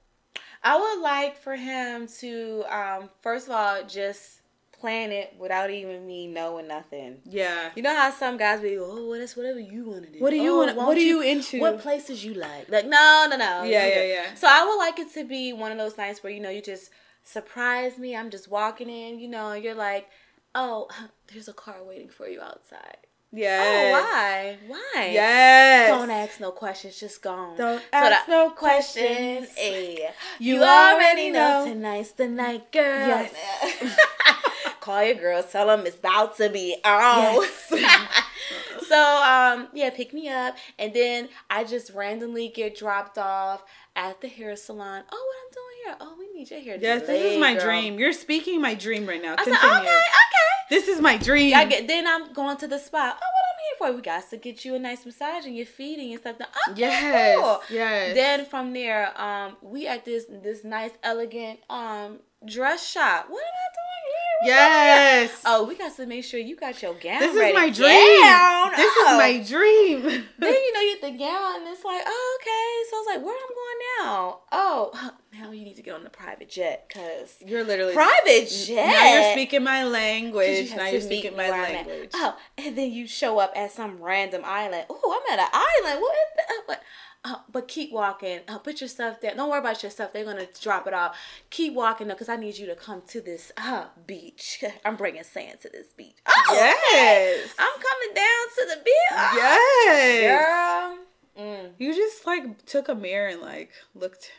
I 0.63 0.77
would 0.79 1.01
like 1.03 1.37
for 1.37 1.55
him 1.55 2.07
to, 2.19 2.63
um, 2.69 3.09
first 3.21 3.47
of 3.47 3.53
all, 3.53 3.83
just 3.83 4.36
plan 4.79 5.11
it 5.11 5.33
without 5.39 5.69
even 5.71 6.05
me 6.05 6.27
knowing 6.27 6.67
nothing. 6.67 7.17
Yeah. 7.25 7.71
You 7.75 7.81
know 7.81 7.95
how 7.95 8.11
some 8.11 8.37
guys 8.37 8.61
be, 8.61 8.77
oh, 8.77 9.07
well, 9.09 9.19
that's 9.19 9.35
whatever 9.35 9.59
you 9.59 9.85
want 9.85 10.05
to 10.05 10.11
do. 10.11 10.19
What 10.19 10.29
do 10.29 10.35
you 10.37 10.51
Oh, 10.53 10.65
want? 10.65 10.75
What 10.77 10.97
are 10.97 11.01
you 11.01 11.21
into? 11.21 11.59
What 11.59 11.79
places 11.79 12.23
you 12.23 12.33
like? 12.35 12.69
Like, 12.69 12.85
no, 12.85 13.27
no, 13.29 13.37
no. 13.37 13.63
Yeah, 13.63 13.87
yeah, 13.87 14.03
yeah. 14.03 14.33
So 14.35 14.47
I 14.49 14.63
would 14.65 14.77
like 14.77 14.99
it 14.99 15.11
to 15.15 15.23
be 15.23 15.53
one 15.53 15.71
of 15.71 15.77
those 15.77 15.97
nights 15.97 16.23
where 16.23 16.31
you 16.31 16.39
know 16.39 16.49
you 16.49 16.61
just 16.61 16.91
surprise 17.23 17.97
me. 17.97 18.15
I'm 18.15 18.29
just 18.29 18.47
walking 18.49 18.89
in, 18.89 19.19
you 19.19 19.27
know, 19.27 19.51
and 19.51 19.63
you're 19.63 19.75
like, 19.75 20.07
oh, 20.55 20.87
there's 21.33 21.47
a 21.47 21.53
car 21.53 21.77
waiting 21.83 22.09
for 22.09 22.27
you 22.27 22.41
outside. 22.41 22.97
Yeah. 23.33 23.61
Oh, 23.61 23.91
why? 23.91 24.57
Why? 24.67 25.09
Yes. 25.11 25.89
Don't 25.89 26.09
ask 26.09 26.39
no 26.39 26.51
questions. 26.51 26.97
Just 26.97 27.21
go 27.21 27.31
on. 27.31 27.57
Don't 27.57 27.81
So 27.81 27.85
ask 27.91 28.27
no 28.29 28.51
question, 28.51 29.03
questions. 29.03 29.49
eh, 29.57 30.11
You 30.39 30.55
you, 30.55 30.63
already 30.63 30.95
already 30.95 31.31
know. 31.31 31.65
know. 31.65 31.73
tonight's 31.73 32.11
the 32.11 32.27
night, 32.29 32.71
girl. 32.71 33.07
Yes. 33.09 33.33
Call 34.87 35.03
your 35.03 35.15
girls. 35.15 35.51
Tell 35.51 35.67
them 35.67 35.85
it's 35.85 35.97
about 35.97 36.37
to 36.37 36.47
be 36.47 36.77
on. 36.85 37.43
Yes. 37.43 37.73
so 38.87 39.21
um, 39.21 39.67
yeah, 39.73 39.89
pick 39.89 40.13
me 40.13 40.29
up, 40.29 40.55
and 40.79 40.93
then 40.93 41.27
I 41.49 41.65
just 41.65 41.91
randomly 41.93 42.47
get 42.47 42.77
dropped 42.77 43.17
off 43.17 43.63
at 43.97 44.21
the 44.21 44.29
hair 44.29 44.55
salon. 44.55 45.03
Oh, 45.11 45.27
what 45.27 45.35
I'm 45.43 45.51
doing 45.51 45.75
here? 45.83 45.95
Oh, 45.99 46.15
we 46.17 46.39
need 46.39 46.49
your 46.49 46.61
hair. 46.61 46.77
Yes, 46.79 47.05
this 47.05 47.33
is 47.33 47.37
my 47.37 47.55
girl. 47.55 47.65
dream. 47.65 47.99
You're 47.99 48.13
speaking 48.13 48.61
my 48.61 48.75
dream 48.75 49.05
right 49.05 49.21
now. 49.21 49.35
I 49.37 49.43
said, 49.43 49.55
Continue. 49.55 49.77
okay, 49.77 49.89
okay. 49.89 50.69
This 50.69 50.87
is 50.87 51.01
my 51.01 51.17
dream. 51.17 51.53
I 51.53 51.65
get, 51.65 51.85
then 51.85 52.07
I'm 52.07 52.31
going 52.31 52.55
to 52.55 52.67
the 52.69 52.77
spa. 52.77 52.97
Oh, 52.97 53.01
what 53.09 53.11
I'm 53.11 53.89
here 53.89 53.91
for? 53.91 53.95
We 53.97 54.01
got 54.01 54.29
to 54.29 54.37
get 54.37 54.63
you 54.63 54.75
a 54.75 54.79
nice 54.79 55.05
massage 55.05 55.45
and 55.45 55.53
your 55.53 55.65
feeding 55.65 56.13
and 56.13 56.21
stuff. 56.21 56.37
Oh, 56.39 56.73
yes. 56.77 57.35
cool. 57.37 57.59
Yes. 57.69 58.15
Then 58.15 58.45
from 58.45 58.71
there, 58.71 59.11
um, 59.19 59.57
we 59.61 59.85
at 59.85 60.05
this 60.05 60.27
this 60.29 60.63
nice, 60.63 60.91
elegant 61.03 61.59
um 61.69 62.19
dress 62.45 62.89
shop. 62.89 63.25
What 63.27 63.41
am 63.41 63.51
I? 63.53 63.66
Yes. 64.43 65.41
Oh, 65.45 65.65
we 65.65 65.75
got 65.75 65.95
to 65.95 66.05
make 66.05 66.23
sure 66.23 66.39
you 66.39 66.55
got 66.55 66.81
your 66.81 66.93
gown. 66.93 67.19
this 67.19 67.31
is 67.31 67.37
ready. 67.39 67.53
my 67.53 67.69
dream. 67.69 68.21
Gown. 68.21 68.71
This 68.75 68.91
Oh. 68.97 69.11
is 69.11 69.17
my 69.17 69.41
oh. 69.41 69.47
dream. 69.47 70.25
Then 70.39 70.53
you 70.53 70.73
know 70.73 70.81
you 70.81 70.97
get 70.99 71.11
the 71.13 71.17
gown, 71.17 71.55
and 71.61 71.67
it's 71.67 71.83
like, 71.83 72.01
oh, 72.05 72.37
okay. 72.41 72.89
So 72.89 72.95
I 72.95 72.99
was 72.99 73.07
like, 73.15 73.25
where 73.25 73.35
I'm 73.35 73.55
going 73.55 73.79
now. 74.05 74.39
Oh, 74.51 75.11
now 75.39 75.51
you 75.51 75.63
need 75.65 75.75
to 75.75 75.81
get 75.81 75.95
on 75.95 76.03
the 76.03 76.09
private 76.09 76.49
jet 76.49 76.85
because 76.87 77.35
You're 77.45 77.63
literally 77.63 77.93
private 77.93 78.47
jet. 78.49 78.85
Now 78.87 79.13
you're 79.13 79.31
speaking 79.33 79.63
my 79.63 79.83
language. 79.85 80.69
you 80.69 80.75
now 80.75 80.87
you're 80.87 81.01
speaking 81.01 81.35
my 81.35 81.49
where 81.49 81.53
I'm 81.53 81.75
at. 81.75 81.87
language. 81.87 82.11
Oh, 82.13 82.37
and 82.57 82.77
then 82.77 82.91
you 82.91 83.07
show 83.07 83.39
up 83.39 83.53
at 83.55 83.71
some 83.71 83.97
random 84.01 84.41
island. 84.45 84.85
Oh, 84.89 85.21
I'm 85.27 85.33
at 85.39 85.43
an 85.43 85.49
island. 85.53 86.01
What 86.01 86.15
is? 86.15 86.61
But, 86.67 86.83
uh, 87.27 87.39
but 87.51 87.67
keep 87.67 87.91
walking. 87.91 88.39
Uh, 88.47 88.57
put 88.57 88.79
your 88.79 88.87
stuff 88.87 89.19
down. 89.19 89.35
Don't 89.35 89.49
worry 89.49 89.59
about 89.59 89.83
your 89.83 89.89
stuff. 89.89 90.13
They're 90.13 90.25
gonna 90.25 90.47
drop 90.61 90.87
it 90.87 90.93
off. 90.93 91.17
Keep 91.49 91.73
walking 91.73 92.07
though, 92.07 92.13
because 92.13 92.29
I 92.29 92.37
need 92.37 92.57
you 92.57 92.65
to 92.67 92.75
come 92.75 93.01
to 93.09 93.21
this 93.21 93.51
uh, 93.57 93.85
beach. 94.05 94.63
I'm 94.85 94.95
bringing 94.95 95.23
sand 95.23 95.59
to 95.61 95.69
this 95.69 95.87
beach. 95.87 96.15
Oh, 96.25 96.49
yes. 96.51 97.53
I'm 97.59 97.73
coming 97.73 98.15
down 98.15 98.25
to 98.55 98.75
the 98.75 98.83
beach. 98.83 98.93
Oh, 99.11 99.33
yes. 99.35 100.97
girl. 101.35 101.45
Mm. 101.45 101.71
You 101.77 101.93
just 101.93 102.25
like 102.25 102.65
took 102.65 102.87
a 102.89 102.95
mirror 102.95 103.27
and 103.27 103.41
like 103.41 103.71
looked. 103.93 104.31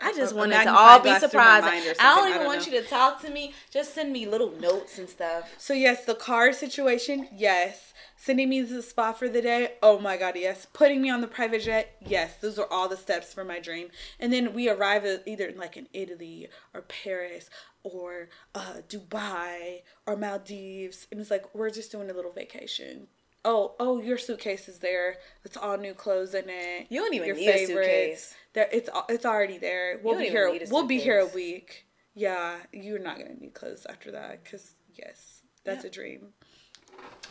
I 0.00 0.12
just 0.12 0.32
a 0.32 0.36
wanted 0.36 0.62
to 0.62 0.72
all 0.74 1.00
be 1.00 1.14
surprised. 1.18 1.66
I 1.66 1.70
don't 1.70 1.78
even 1.78 1.96
I 2.00 2.38
don't 2.38 2.46
want 2.46 2.66
know. 2.66 2.72
you 2.72 2.82
to 2.82 2.88
talk 2.88 3.20
to 3.22 3.30
me. 3.30 3.54
Just 3.70 3.94
send 3.94 4.12
me 4.12 4.26
little 4.26 4.52
notes 4.52 4.98
and 4.98 5.08
stuff. 5.08 5.52
So 5.58 5.74
yes, 5.74 6.04
the 6.04 6.14
car 6.14 6.52
situation, 6.52 7.28
yes. 7.32 7.92
Sending 8.16 8.48
me 8.48 8.64
to 8.64 8.72
the 8.72 8.82
spa 8.82 9.12
for 9.12 9.28
the 9.28 9.42
day, 9.42 9.72
oh 9.82 9.98
my 9.98 10.16
god, 10.16 10.36
yes. 10.36 10.66
Putting 10.72 11.02
me 11.02 11.10
on 11.10 11.20
the 11.20 11.26
private 11.26 11.62
jet, 11.62 11.96
yes. 12.06 12.36
Those 12.40 12.58
are 12.58 12.68
all 12.70 12.88
the 12.88 12.96
steps 12.96 13.34
for 13.34 13.44
my 13.44 13.58
dream. 13.58 13.88
And 14.20 14.32
then 14.32 14.54
we 14.54 14.70
arrive 14.70 15.04
at 15.04 15.26
either 15.26 15.52
like 15.56 15.76
in 15.76 15.88
Italy 15.92 16.48
or 16.72 16.82
Paris 16.82 17.50
or 17.82 18.28
uh, 18.54 18.76
Dubai 18.88 19.82
or 20.06 20.16
Maldives, 20.16 21.06
and 21.10 21.20
it's 21.20 21.30
like 21.30 21.54
we're 21.54 21.70
just 21.70 21.90
doing 21.90 22.10
a 22.10 22.14
little 22.14 22.32
vacation. 22.32 23.08
Oh, 23.44 23.74
oh, 23.80 24.00
your 24.00 24.18
suitcase 24.18 24.68
is 24.68 24.78
there. 24.78 25.16
It's 25.44 25.56
all 25.56 25.76
new 25.76 25.94
clothes 25.94 26.34
in 26.34 26.44
it. 26.48 26.86
You 26.90 27.00
don't 27.00 27.12
even 27.14 27.26
your 27.26 27.36
need 27.36 27.48
a 27.48 27.66
suitcase. 27.66 28.34
There, 28.52 28.68
it's 28.72 28.88
it's 29.08 29.24
already 29.26 29.58
there. 29.58 29.98
We'll 30.02 30.18
be 30.18 30.28
here. 30.28 30.46
a 30.46 30.60
We'll 30.70 30.86
be 30.86 30.98
here 31.00 31.18
a 31.18 31.26
week. 31.26 31.86
Yeah, 32.14 32.56
you're 32.72 32.98
not 32.98 33.16
gonna 33.18 33.34
need 33.34 33.54
clothes 33.54 33.86
after 33.88 34.12
that, 34.12 34.44
cause 34.44 34.72
yes, 34.94 35.42
that's 35.64 35.82
Yeah. 35.84 35.88
a 35.88 35.92
dream. 35.92 36.28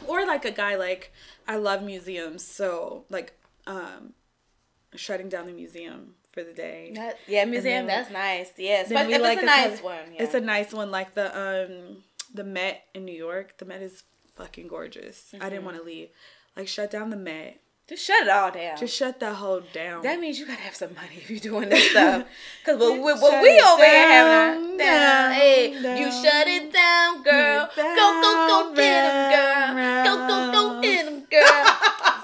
Or 0.08 0.26
like 0.26 0.44
a 0.46 0.52
guy 0.52 0.76
like 0.76 1.14
I 1.48 1.56
love 1.58 1.84
museums, 1.84 2.44
so 2.44 3.06
like 3.10 3.34
um, 3.68 4.14
shutting 4.96 5.30
down 5.30 5.46
the 5.46 5.54
museum 5.54 6.16
for 6.34 6.44
the 6.44 6.54
day. 6.54 6.94
That, 6.96 7.20
yeah, 7.28 7.46
museum. 7.46 7.86
then- 7.86 7.88
that's 7.88 8.12
nice. 8.12 8.52
Yes, 8.58 8.90
but 8.92 9.08
we 9.08 9.18
like 9.18 9.38
it's 9.38 9.44
a 9.44 9.46
nice 9.46 9.82
one. 9.84 10.14
Yeah. 10.14 10.24
It's 10.24 10.34
a 10.34 10.42
nice 10.42 10.74
one, 10.74 10.90
like 10.92 11.14
the 11.14 11.28
um 11.40 12.04
the 12.34 12.44
Met 12.44 12.84
in 12.96 13.06
New 13.06 13.16
York. 13.16 13.58
The 13.60 13.66
Met 13.66 13.82
is 13.82 14.04
fucking 14.42 14.68
gorgeous. 14.68 15.30
I 15.34 15.38
Mm-hmm. 15.38 15.50
didn't 15.50 15.66
want 15.66 15.78
to 15.78 15.84
leave. 15.84 16.10
Like 16.58 16.68
shut 16.68 16.92
down 16.92 17.10
the 17.10 17.18
Met. 17.18 17.60
Just 17.88 18.06
shut 18.06 18.24
it 18.24 18.30
all 18.30 18.52
down. 18.52 18.78
Just 18.78 18.96
shut 18.96 19.20
that 19.20 19.36
whole 19.36 19.62
down. 19.74 20.04
that 20.04 20.20
means 20.20 20.40
you 20.40 20.46
gotta 20.48 20.62
have 20.62 20.76
some 20.76 20.94
money 20.96 21.16
if 21.18 21.30
you're 21.30 21.40
doing 21.40 21.68
this 21.70 21.90
stuff. 21.92 22.26
Cause 22.66 22.80
what, 22.80 23.00
what, 23.02 23.20
what 23.22 23.42
we 23.42 23.60
over 23.60 23.84
here 23.84 24.08
having 24.08 24.32
our 24.32 24.78
down, 24.78 24.78
down, 24.78 25.32
hey, 25.34 25.72
you 26.00 26.10
shut 26.12 26.48
it 26.48 26.72
down, 26.72 27.22
girl. 27.24 27.66
It 27.66 27.76
Go, 27.76 28.22
go, 28.22 28.48
go, 28.48 28.76
down, 28.76 28.76
get 28.76 29.04
him, 29.04 29.76
girl. 29.76 30.06
Go, 30.06 30.28
go, 30.28 30.52
go, 30.52 30.68
round, 30.72 30.84
get 30.84 31.06
him, 31.06 31.20
girl. 31.30 31.78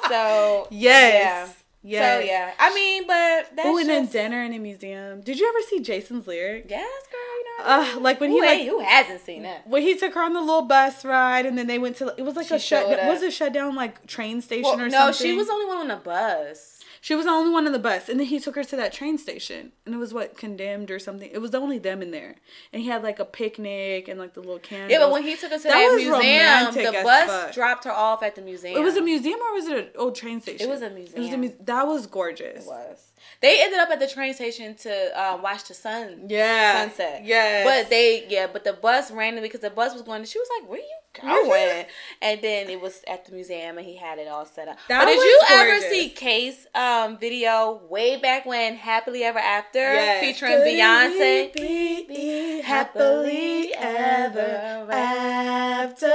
so 0.10 0.68
yes. 0.72 1.57
Yes. 1.84 2.22
So 2.22 2.26
yeah, 2.28 2.52
I 2.60 2.74
mean, 2.74 3.08
but 3.08 3.56
that's 3.56 3.66
Oh, 3.68 3.78
and 3.78 3.88
then 3.88 4.08
dinner 4.08 4.44
in 4.44 4.54
a 4.54 4.60
museum. 4.60 5.22
Did 5.22 5.40
you 5.40 5.48
ever 5.48 5.60
see 5.70 5.80
Jason's 5.80 6.28
lyric? 6.28 6.66
Yes, 6.70 6.82
girl. 7.12 7.22
You 7.38 7.46
know. 7.94 7.98
Uh, 7.98 8.00
like 8.02 8.20
when 8.20 8.32
he 8.32 8.40
who, 8.40 8.46
like 8.46 8.68
who 8.68 8.80
hasn't 8.80 9.22
seen 9.22 9.44
that? 9.44 9.66
when 9.68 9.82
he 9.84 9.98
took 9.98 10.14
her 10.16 10.22
on 10.22 10.34
the 10.34 10.42
little 10.42 10.64
bus 10.64 11.06
ride, 11.06 11.46
and 11.46 11.58
then 11.58 11.68
they 11.68 11.80
went 11.80 11.96
to 11.98 12.14
it 12.18 12.24
was 12.24 12.36
like 12.36 12.48
She 12.48 12.56
a 12.56 12.60
shut 12.60 12.86
up. 12.92 13.08
was 13.08 13.22
it 13.22 13.32
shut 13.32 13.54
down 13.54 13.76
like 13.76 14.06
train 14.06 14.42
station 14.42 14.64
Well, 14.64 14.82
or 14.82 14.90
no, 14.90 15.12
something? 15.12 15.28
she 15.28 15.34
was 15.34 15.48
the 15.48 15.54
only 15.54 15.66
one 15.68 15.78
on 15.78 15.88
the 15.88 15.96
bus. 15.98 16.77
She 17.02 17.16
was 17.16 17.26
the 17.26 17.32
only 17.32 17.52
one 17.52 17.66
on 17.66 17.74
the 17.74 17.80
bus, 17.80 18.10
and 18.10 18.20
then 18.20 18.28
he 18.28 18.40
took 18.40 18.56
her 18.56 18.64
to 18.64 18.76
that 18.76 18.92
train 18.94 19.18
station, 19.18 19.72
and 19.86 19.94
it 19.96 19.98
was 19.98 20.14
what 20.14 20.38
condemned 20.38 20.90
or 20.92 21.00
something. 21.00 21.30
It 21.32 21.40
was 21.40 21.54
only 21.56 21.78
them 21.80 22.02
in 22.02 22.12
there, 22.12 22.36
and 22.74 22.82
he 22.82 22.88
had 22.90 23.04
like 23.04 23.20
a 23.20 23.26
picnic 23.26 24.08
and 24.08 24.20
like 24.20 24.34
the 24.34 24.40
little 24.42 24.60
candles. 24.60 24.92
Yeah, 24.92 25.00
but 25.00 25.12
when 25.12 25.24
he 25.24 25.36
took 25.36 25.52
her 25.52 25.58
to 25.58 25.64
That 25.64 25.74
that, 25.74 25.96
museum, 25.96 26.94
the 26.94 27.04
bus 27.04 27.26
fuck. 27.28 27.54
dropped 27.54 27.84
her 27.86 27.92
off 27.92 28.24
at 28.24 28.36
the 28.36 28.42
museum. 28.42 28.78
it 28.80 28.84
was 28.84 28.96
a 28.98 29.02
museum 29.02 29.40
or 29.40 29.54
was 29.54 29.68
it 29.68 29.78
an 29.78 29.88
old 29.98 30.16
train 30.16 30.42
station? 30.42 30.68
It 30.68 30.70
was 30.72 30.82
a 30.82 30.90
museum. 30.90 31.18
It 31.18 31.26
was 31.26 31.34
a 31.34 31.38
mu- 31.38 31.66
that 31.66 31.88
was 31.88 32.08
gorgeous. 32.08 32.66
It 32.66 32.68
was. 32.68 33.04
They 33.42 33.62
ended 33.62 33.80
up 33.80 33.90
at 33.90 34.00
the 34.00 34.08
train 34.08 34.34
station 34.34 34.74
to 34.76 35.20
uh, 35.20 35.38
watch 35.44 35.68
the 35.68 35.74
sun 35.76 36.26
Yeah, 36.28 36.82
sunset. 36.88 37.24
Yeah, 37.24 37.64
But 37.64 37.90
they, 37.90 38.26
yeah, 38.30 38.48
but 38.52 38.64
the 38.64 38.74
bus 38.74 39.12
randomly 39.12 39.48
because 39.48 39.62
the 39.62 39.70
bus 39.70 39.94
was 39.94 40.02
going. 40.02 40.24
She 40.26 40.40
was 40.40 40.48
like, 40.60 40.70
"Where 40.70 40.80
are 40.80 40.82
you 40.82 40.98
going?" 41.22 41.86
and 42.22 42.42
then 42.42 42.70
it 42.70 42.80
was 42.82 43.02
at 43.08 43.26
the 43.26 43.32
museum, 43.34 43.78
and 43.78 43.86
he 43.86 43.96
had 43.96 44.20
it 44.20 44.28
all 44.28 44.46
set 44.46 44.68
up. 44.68 44.78
That 44.88 45.06
but 45.06 45.12
did 45.12 45.20
you 45.20 45.42
ever 45.50 45.80
see 45.90 46.10
Case 46.10 46.68
um 46.76 47.18
video 47.18 47.82
way 47.90 48.18
back 48.18 48.46
when 48.46 48.76
Happily 48.76 49.24
Ever 49.24 49.40
After 49.40 49.80
Yes. 49.80 50.22
featuring 50.22 50.58
Could 50.58 50.68
Beyonce? 50.68 51.56
we 51.60 52.04
be 52.08 52.62
happily 52.62 53.74
ever 53.76 54.88
after. 54.92 56.08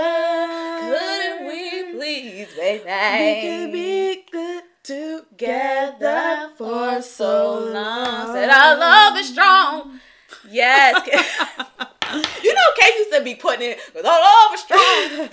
Couldn't 0.80 1.46
we 1.46 1.92
please, 1.92 2.48
baby? 2.54 2.84
We 2.84 3.40
could 3.42 3.72
be 3.72 4.24
good 4.30 4.62
together 4.82 6.50
for 6.56 7.00
so 7.02 7.58
long. 7.72 8.32
Said 8.34 8.50
our 8.50 8.76
love 8.76 9.16
is 9.18 9.28
strong. 9.28 10.00
Yes. 10.50 11.08
Kate 12.82 12.98
used 12.98 13.12
to 13.12 13.22
be 13.22 13.34
putting 13.34 13.70
it 13.70 13.78
with 13.94 14.04
love 14.04 14.54
is 14.54 14.60
strong. 14.60 14.80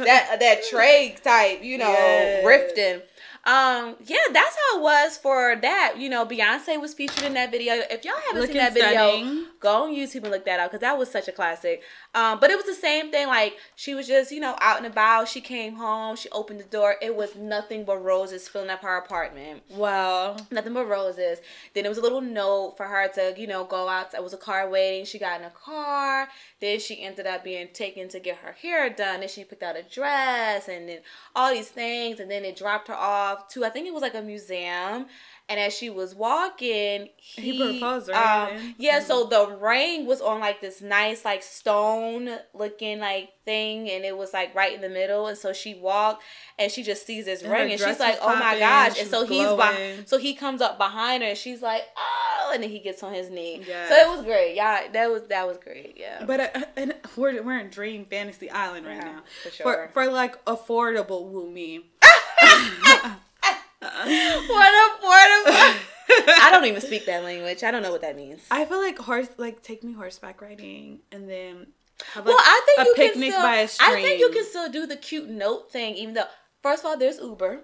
That 0.05 0.37
that 0.39 0.63
Trey 0.69 1.15
type, 1.23 1.63
you 1.63 1.77
know, 1.77 1.85
Yes. 1.89 2.45
rifting. 2.45 3.01
Um, 3.45 3.95
yeah, 4.05 4.17
that's 4.33 4.55
how 4.55 4.77
it 4.79 4.81
was 4.83 5.17
for 5.17 5.55
that. 5.61 5.95
You 5.97 6.09
know, 6.09 6.25
Beyonce 6.25 6.79
was 6.79 6.93
featured 6.93 7.23
in 7.23 7.33
that 7.35 7.49
video. 7.51 7.73
If 7.89 8.03
y'all 8.03 8.13
haven't 8.27 8.41
Looking 8.41 8.55
seen 8.55 8.61
that 8.63 8.73
video, 8.73 8.89
stunning. 8.91 9.45
go 9.61 9.83
on 9.85 9.95
YouTube 9.95 10.23
and 10.23 10.31
look 10.31 10.43
that 10.45 10.59
out 10.59 10.69
because 10.69 10.81
that 10.81 10.97
was 10.97 11.09
such 11.09 11.27
a 11.29 11.31
classic. 11.31 11.81
Um, 12.15 12.39
but 12.39 12.49
it 12.49 12.57
was 12.57 12.65
the 12.65 12.73
same 12.73 13.11
thing. 13.11 13.27
Like 13.27 13.57
she 13.75 13.93
was 13.93 14.07
just, 14.07 14.31
you 14.31 14.39
know, 14.39 14.55
out 14.59 14.77
and 14.77 14.87
about. 14.87 15.27
She 15.27 15.41
came 15.41 15.75
home. 15.75 16.15
She 16.15 16.27
opened 16.29 16.59
the 16.59 16.63
door. 16.63 16.95
It 17.01 17.15
was 17.15 17.35
nothing 17.35 17.85
but 17.85 18.03
roses 18.03 18.47
filling 18.47 18.69
up 18.71 18.81
her 18.81 18.97
apartment 18.97 19.61
Wow. 19.69 20.35
nothing 20.51 20.73
but 20.73 20.85
roses. 20.87 21.39
Then 21.75 21.85
it 21.85 21.89
was 21.89 21.99
a 21.99 22.01
little 22.01 22.21
note 22.21 22.75
for 22.77 22.85
her 22.85 23.07
to, 23.09 23.35
you 23.37 23.45
know, 23.45 23.63
go 23.63 23.87
out. 23.87 24.13
It 24.13 24.23
was 24.23 24.33
a 24.33 24.37
car 24.37 24.67
waiting. 24.67 25.05
She 25.05 25.19
got 25.19 25.39
in 25.39 25.45
a 25.45 25.51
car. 25.51 26.27
Then 26.59 26.79
she 26.79 27.01
ended 27.03 27.27
up 27.27 27.43
being 27.43 27.67
taken 27.73 28.09
to 28.09 28.19
get 28.19 28.37
her 28.37 28.53
hair 28.53 28.89
done. 28.89 29.19
Then 29.19 29.29
she 29.29 29.43
picked 29.43 29.63
out 29.63 29.77
a 29.77 29.83
dress 29.83 30.67
and 30.67 30.89
then 30.89 30.99
all 31.35 31.53
these 31.53 31.69
things. 31.69 32.19
And 32.19 32.29
then 32.29 32.43
it 32.43 32.55
dropped 32.55 32.87
her 32.87 32.95
off 32.95 33.47
to, 33.49 33.63
I 33.63 33.69
think 33.69 33.87
it 33.87 33.93
was 33.93 34.01
like 34.01 34.15
a 34.15 34.21
museum. 34.21 35.05
And 35.49 35.59
as 35.59 35.73
she 35.73 35.89
was 35.89 36.13
walking, 36.13 37.09
he, 37.17 37.53
He 37.53 37.79
proposed, 37.79 38.07
right? 38.07 38.51
Um, 38.53 38.75
yeah, 38.77 38.99
so 38.99 39.23
the 39.25 39.47
ring 39.59 40.05
was 40.05 40.21
on 40.21 40.39
like 40.39 40.61
this 40.61 40.79
nice, 40.79 41.25
like 41.25 41.41
stone 41.41 42.29
looking 42.53 42.99
like 42.99 43.29
thing, 43.45 43.89
and 43.89 44.05
it 44.05 44.15
was 44.15 44.31
like 44.31 44.53
right 44.53 44.73
in 44.75 44.81
the 44.81 44.89
middle. 44.89 45.25
And 45.25 45.35
so 45.35 45.51
she 45.51 45.73
walked, 45.73 46.21
and 46.59 46.71
she 46.71 46.83
just 46.83 47.07
sees 47.07 47.25
this 47.25 47.41
And 47.41 47.51
ring, 47.51 47.71
and 47.71 47.79
she's 47.79 47.99
like, 47.99 48.19
"Oh 48.21 48.35
my 48.35 48.59
gosh!" 48.59 48.99
And 48.99 49.09
so 49.09 49.25
he's 49.25 50.07
so 50.07 50.17
he 50.19 50.35
comes 50.35 50.61
up 50.61 50.77
behind 50.77 51.23
her, 51.23 51.29
and 51.29 51.37
she's 51.37 51.63
like, 51.63 51.81
"Oh!" 51.97 52.51
And 52.53 52.61
then 52.63 52.69
he 52.69 52.79
gets 52.79 53.01
on 53.01 53.13
his 53.13 53.29
knee. 53.31 53.63
Yes. 53.67 53.89
So 53.89 53.95
it 53.95 54.15
was 54.15 54.25
great. 54.25 54.55
Yeah, 54.55 54.87
that 54.91 55.09
was 55.09 55.23
that 55.29 55.47
was 55.47 55.57
great. 55.57 55.95
Yeah. 55.97 56.25
But 56.25 56.55
uh, 56.55 56.61
and 56.75 56.93
we're 57.15 57.41
we're 57.41 57.57
in 57.59 57.69
Dream 57.69 58.05
Fantasy 58.05 58.51
Island 58.51 58.85
right 58.85 58.97
Yeah, 58.97 59.03
now. 59.03 59.21
for 59.43 59.49
For 59.49 59.55
sure. 59.55 59.89
for 59.93 60.07
like 60.11 60.45
affordable 60.45 61.25
woo 61.25 61.49
me. 61.49 61.85
what 64.49 64.73
a 64.73 65.05
what 65.05 65.47
a. 65.47 65.75
I 66.41 66.49
don't 66.51 66.65
even 66.65 66.81
speak 66.81 67.05
that 67.05 67.23
language. 67.23 67.63
I 67.63 67.71
don't 67.71 67.83
know 67.83 67.91
what 67.91 68.01
that 68.01 68.15
means. 68.15 68.41
I 68.49 68.65
feel 68.65 68.79
like 68.79 68.97
horse 68.97 69.29
like 69.37 69.61
take 69.61 69.83
me 69.83 69.93
horseback 69.93 70.41
riding 70.41 70.99
and 71.11 71.29
then 71.29 71.67
have 72.13 72.25
like 72.25 72.35
well, 72.35 72.43
I 72.43 72.61
think 72.65 72.79
a 72.79 72.89
you 72.89 72.93
picnic 72.95 73.29
can 73.29 73.31
still. 73.31 73.41
by 73.41 73.55
a 73.57 73.67
stream. 73.67 73.89
I 73.97 74.01
think 74.01 74.19
you 74.19 74.29
can 74.29 74.45
still 74.45 74.69
do 74.71 74.85
the 74.87 74.95
cute 74.97 75.29
note 75.29 75.71
thing, 75.71 75.95
even 75.95 76.13
though 76.15 76.25
first 76.63 76.83
of 76.83 76.87
all, 76.87 76.97
there's 76.97 77.19
Uber. 77.19 77.61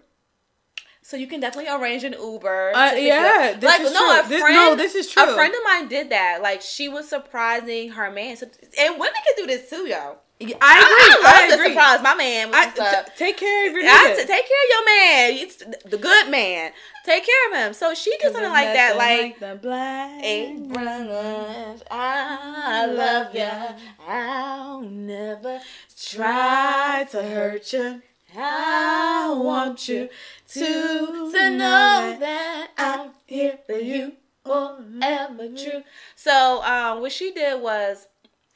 So 1.02 1.18
you 1.18 1.28
can 1.28 1.40
definitely 1.40 1.72
arrange 1.72 2.04
an 2.04 2.14
Uber. 2.14 2.72
Uh, 2.74 2.90
to 2.90 2.96
pick 2.96 3.02
you 3.04 3.08
yeah, 3.10 3.54
this 3.60 3.64
like 3.70 3.82
is 3.82 3.94
no, 3.94 4.00
true. 4.00 4.26
a 4.26 4.28
This- 4.28 4.42
friend. 4.42 4.56
no, 4.56 4.76
this 4.76 4.96
is 4.96 5.08
true. 5.12 5.24
A 5.24 5.36
friend 5.36 5.54
of 5.54 5.60
mine 5.64 5.88
did 5.88 6.10
that. 6.10 6.40
Like 6.42 6.62
she 6.64 6.90
was 6.90 7.08
surprising 7.08 7.90
her 7.92 8.10
man, 8.12 8.36
So- 8.38 8.48
and 8.80 8.96
women 9.00 9.14
can 9.26 9.36
do 9.38 9.46
this 9.46 9.70
too, 9.70 9.88
yo. 9.88 10.18
I, 10.42 10.44
I 10.44 10.48
agree. 10.50 10.60
I 10.62 11.22
I, 11.24 11.40
love 11.40 11.50
to 11.50 11.56
agree. 11.56 11.68
surprise 11.74 12.02
my 12.04 12.16
man 12.16 12.48
with 12.50 12.58
I, 12.58 12.70
stuff. 12.72 13.06
t- 13.06 13.12
take 13.18 13.38
care 13.38 13.70
of 13.70 13.74
your 13.74 13.84
I 13.86 14.14
t- 14.18 14.26
take 14.26 14.28
care 14.28 14.38
of 14.42 14.70
your 14.70 14.86
man. 14.86 15.34
It's 15.44 15.56
the 15.86 15.98
good 15.98 16.30
man. 16.30 16.72
Take 17.06 17.26
care 17.26 17.50
of 17.52 17.58
him. 17.58 17.74
So 17.74 17.94
she 17.94 18.12
did 18.18 18.34
something 18.34 18.52
like 18.52 18.74
that, 18.74 18.98
like. 18.98 19.40
the 19.40 19.56
black. 19.62 20.22
Brothers, 20.68 21.84
I 21.90 22.86
love 22.88 23.34
ya. 23.34 23.74
I'll 24.08 24.82
never 24.82 25.62
try 25.98 27.08
to 27.12 27.24
hurt 27.24 27.72
you. 27.72 28.02
I 28.38 29.34
want 29.38 29.88
you 29.88 30.10
to 30.50 31.32
to 31.32 31.50
know 31.58 32.18
that 32.20 32.72
I'm 32.78 33.12
here 33.26 33.58
for 33.66 33.78
you. 33.78 34.14
forever 34.44 35.48
true. 35.56 35.84
So, 36.18 36.62
um, 36.64 37.00
what 37.02 37.14
she 37.14 37.32
did 37.32 37.62
was 37.62 38.08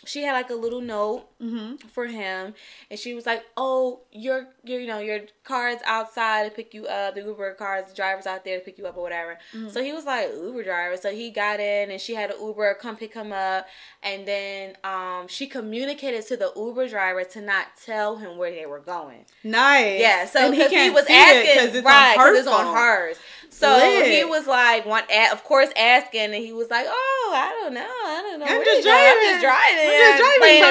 she 0.10 0.24
had 0.24 0.34
like 0.34 0.50
a 0.50 0.56
little 0.56 0.82
note 0.82 1.26
Mm-hmm. 1.42 1.88
for 1.88 2.06
him 2.06 2.54
and 2.92 3.00
she 3.00 3.14
was 3.14 3.26
like 3.26 3.46
oh 3.56 4.02
your 4.12 4.48
your 4.66 4.82
you 4.82 4.88
know 4.88 5.00
your 5.00 5.22
car 5.46 5.70
is 5.70 5.80
outside 5.86 6.44
to 6.50 6.52
pick 6.54 6.74
you 6.74 6.86
up 6.86 7.16
the 7.16 7.22
uber 7.22 7.54
cars 7.54 7.86
the 7.88 7.96
driver's 7.96 8.28
out 8.28 8.44
there 8.44 8.60
to 8.60 8.66
pick 8.66 8.78
you 8.78 8.86
up 8.86 8.98
or 8.98 9.04
whatever 9.04 9.38
so 9.70 9.82
he 9.82 9.94
was 9.94 10.04
like 10.04 10.30
uber 10.34 10.64
driver 10.66 10.98
so 10.98 11.12
he 11.12 11.32
got 11.32 11.62
in 11.62 11.92
and 11.92 12.02
she 12.02 12.14
had 12.14 12.30
an 12.30 12.36
uber 12.42 12.74
come 12.82 12.98
pick 12.98 13.14
him 13.14 13.32
up 13.32 13.66
and 14.04 14.28
then 14.28 14.76
um 14.84 15.30
she 15.30 15.48
communicated 15.48 16.28
to 16.28 16.36
the 16.36 16.52
uber 16.58 16.90
driver 16.90 17.24
to 17.24 17.40
not 17.40 17.68
tell 17.86 18.18
him 18.18 18.38
where 18.38 18.52
they 18.52 18.66
were 18.66 18.82
going 18.82 19.24
Nice. 19.42 20.02
yeah, 20.02 20.26
so 20.26 20.52
he, 20.52 20.68
can't 20.68 20.94
was 20.94 21.06
it 21.06 21.12
asking, 21.12 21.70
it's 21.80 21.86
right, 21.86 22.16
because 22.18 22.40
it's 22.40 22.48
on 22.50 22.76
hers. 22.76 23.18
So 23.52 23.68
Lit. 23.78 24.12
he 24.12 24.24
was 24.26 24.46
like, 24.46 24.86
one, 24.86 25.04
of 25.32 25.44
course, 25.44 25.70
asking, 25.76 26.22
and 26.22 26.34
he 26.36 26.54
was 26.54 26.70
like, 26.70 26.86
"Oh, 26.88 27.32
I 27.36 27.50
don't 27.62 27.74
know, 27.74 27.82
I 27.82 28.22
don't 28.22 28.40
know, 28.42 28.46
I'm 28.46 28.64
just 28.64 28.84
driving. 28.84 29.08
I'm 29.10 29.26
just 29.26 29.42
driving, 29.42 29.90
just 30.00 30.18
driving. 30.40 30.58
it 30.58 30.62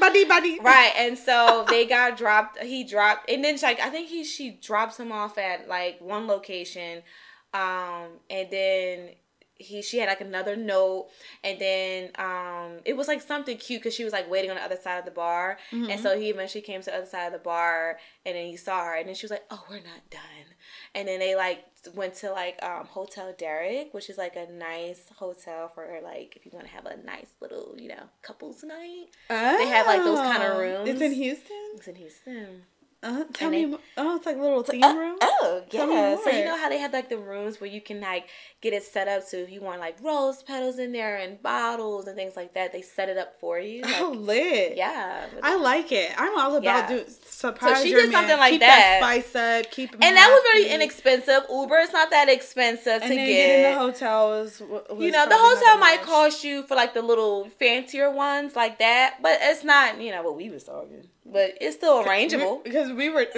Buddy, 0.00 0.24
buddy. 0.24 0.60
Right, 0.60 0.92
and 0.96 1.18
so 1.18 1.64
they 1.68 1.86
got 1.86 2.16
dropped. 2.16 2.62
He 2.62 2.84
dropped, 2.84 3.30
and 3.30 3.44
then 3.44 3.58
like 3.62 3.80
I 3.80 3.90
think 3.90 4.08
he 4.08 4.24
she 4.24 4.50
drops 4.50 4.98
him 4.98 5.12
off 5.12 5.38
at 5.38 5.68
like 5.68 6.00
one 6.00 6.26
location, 6.26 7.02
um, 7.54 8.08
and 8.28 8.48
then 8.50 9.10
he 9.56 9.82
she 9.82 9.98
had 9.98 10.08
like 10.08 10.20
another 10.22 10.56
note, 10.56 11.08
and 11.44 11.58
then 11.58 12.10
um, 12.18 12.78
it 12.84 12.96
was 12.96 13.08
like 13.08 13.20
something 13.20 13.58
cute 13.58 13.82
because 13.82 13.94
she 13.94 14.04
was 14.04 14.12
like 14.12 14.30
waiting 14.30 14.50
on 14.50 14.56
the 14.56 14.62
other 14.62 14.78
side 14.80 14.98
of 14.98 15.04
the 15.04 15.10
bar, 15.10 15.58
Mm-hmm. 15.72 15.90
and 15.90 16.00
so 16.00 16.18
he 16.18 16.30
eventually 16.30 16.62
came 16.62 16.80
to 16.80 16.86
the 16.86 16.96
other 16.96 17.06
side 17.06 17.26
of 17.26 17.32
the 17.32 17.38
bar, 17.38 17.98
and 18.24 18.36
then 18.36 18.46
he 18.46 18.56
saw 18.56 18.84
her, 18.84 18.94
and 18.94 19.06
then 19.08 19.14
she 19.14 19.24
was 19.26 19.30
like, 19.30 19.44
"Oh, 19.50 19.62
we're 19.68 19.76
not 19.76 20.08
done," 20.10 20.49
and 20.94 21.06
then 21.08 21.18
they 21.20 21.34
like 21.36 21.64
went 21.94 22.14
to 22.16 22.30
like 22.32 22.62
um 22.62 22.86
Hotel 22.86 23.34
Derek, 23.38 23.92
which 23.94 24.10
is 24.10 24.18
like 24.18 24.36
a 24.36 24.46
nice 24.50 25.02
hotel 25.16 25.68
for 25.74 25.86
like 26.02 26.36
if 26.36 26.44
you 26.44 26.50
want 26.52 26.66
to 26.66 26.72
have 26.72 26.86
a 26.86 26.96
nice 27.04 27.30
little 27.40 27.74
you 27.78 27.88
know 27.88 28.02
couples 28.22 28.62
night. 28.64 29.06
They 29.28 29.66
have, 29.68 29.86
like, 29.86 30.02
those 30.04 30.18
kinda 30.20 30.52
Oh. 30.52 30.58
rooms. 30.58 30.88
It's 30.90 31.00
in 31.00 31.12
Houston. 31.12 31.70
It's 31.74 31.88
in 31.88 31.94
Houston. 31.96 32.62
Uh, 33.02 33.24
tell 33.32 33.48
me. 33.48 33.64
they- 33.64 33.76
oh, 33.96 34.16
it's 34.16 34.26
like 34.26 34.36
a 34.36 34.40
little 34.40 34.62
theme 34.62 34.82
Uh, 34.84 34.94
room. 34.94 35.16
oh, 35.22 35.62
yeah. 35.70 36.16
So 36.22 36.28
you 36.30 36.44
know 36.44 36.58
how 36.58 36.68
they 36.68 36.76
have 36.78 36.92
like 36.92 37.08
the 37.08 37.16
rooms 37.16 37.58
where 37.58 37.70
you 37.70 37.80
can 37.80 37.98
like 38.00 38.26
get 38.60 38.74
it 38.74 38.82
set 38.82 39.08
up 39.08 39.22
so 39.22 39.38
if 39.38 39.50
you 39.50 39.62
want 39.62 39.80
like 39.80 39.96
rose 40.02 40.42
petals 40.42 40.78
in 40.78 40.92
there 40.92 41.16
and 41.16 41.42
bottles 41.42 42.06
and 42.06 42.14
things 42.14 42.36
like 42.36 42.52
that, 42.52 42.74
they 42.74 42.82
set 42.82 43.08
it 43.08 43.16
up 43.16 43.40
for 43.40 43.58
you. 43.58 43.80
Like, 43.82 44.00
oh, 44.00 44.10
lit. 44.10 44.76
yeah. 44.76 45.24
I 45.42 45.56
like 45.56 45.92
it. 45.92 46.12
I'm 46.18 46.38
all 46.38 46.56
about 46.56 46.62
Yeah. 46.64 46.88
doing 46.88 47.04
surprise. 47.24 47.82
she 47.82 47.88
your 47.90 48.00
did 48.02 48.12
man. 48.12 48.20
something 48.20 48.36
like 48.36 48.50
keep 48.52 48.60
that. 48.60 48.98
spice 49.00 49.34
up. 49.34 49.70
Keep 49.70 49.92
and 49.94 50.02
that 50.16 50.28
was 50.28 50.42
really 50.54 50.68
inexpensive. 50.70 51.44
Uber 51.50 51.78
is 51.78 51.92
not 51.94 52.10
that 52.10 52.28
expensive 52.28 53.00
And 53.00 53.04
to 53.04 53.08
then 53.08 53.26
get. 53.26 53.26
getting 53.26 53.72
the 53.72 53.78
hotel 53.78 54.28
was, 54.28 54.60
was 54.60 54.84
you 54.98 55.10
know, 55.10 55.26
the 55.26 55.38
hotel 55.38 55.78
might 55.78 56.00
much. 56.00 56.06
cost 56.06 56.44
you 56.44 56.64
for 56.64 56.74
like 56.74 56.92
the 56.92 57.00
little 57.02 57.48
fancier 57.58 58.10
ones 58.10 58.54
like 58.54 58.78
that, 58.80 59.16
but 59.22 59.38
it's 59.40 59.64
not, 59.64 59.98
you 60.02 60.10
know, 60.10 60.22
what 60.22 60.36
we 60.36 60.50
was 60.50 60.64
talking. 60.64 61.08
But 61.26 61.54
it's 61.60 61.76
still 61.76 62.02
arrangeable. 62.04 62.62
because 62.64 62.90
we 62.92 63.08
were 63.08 63.26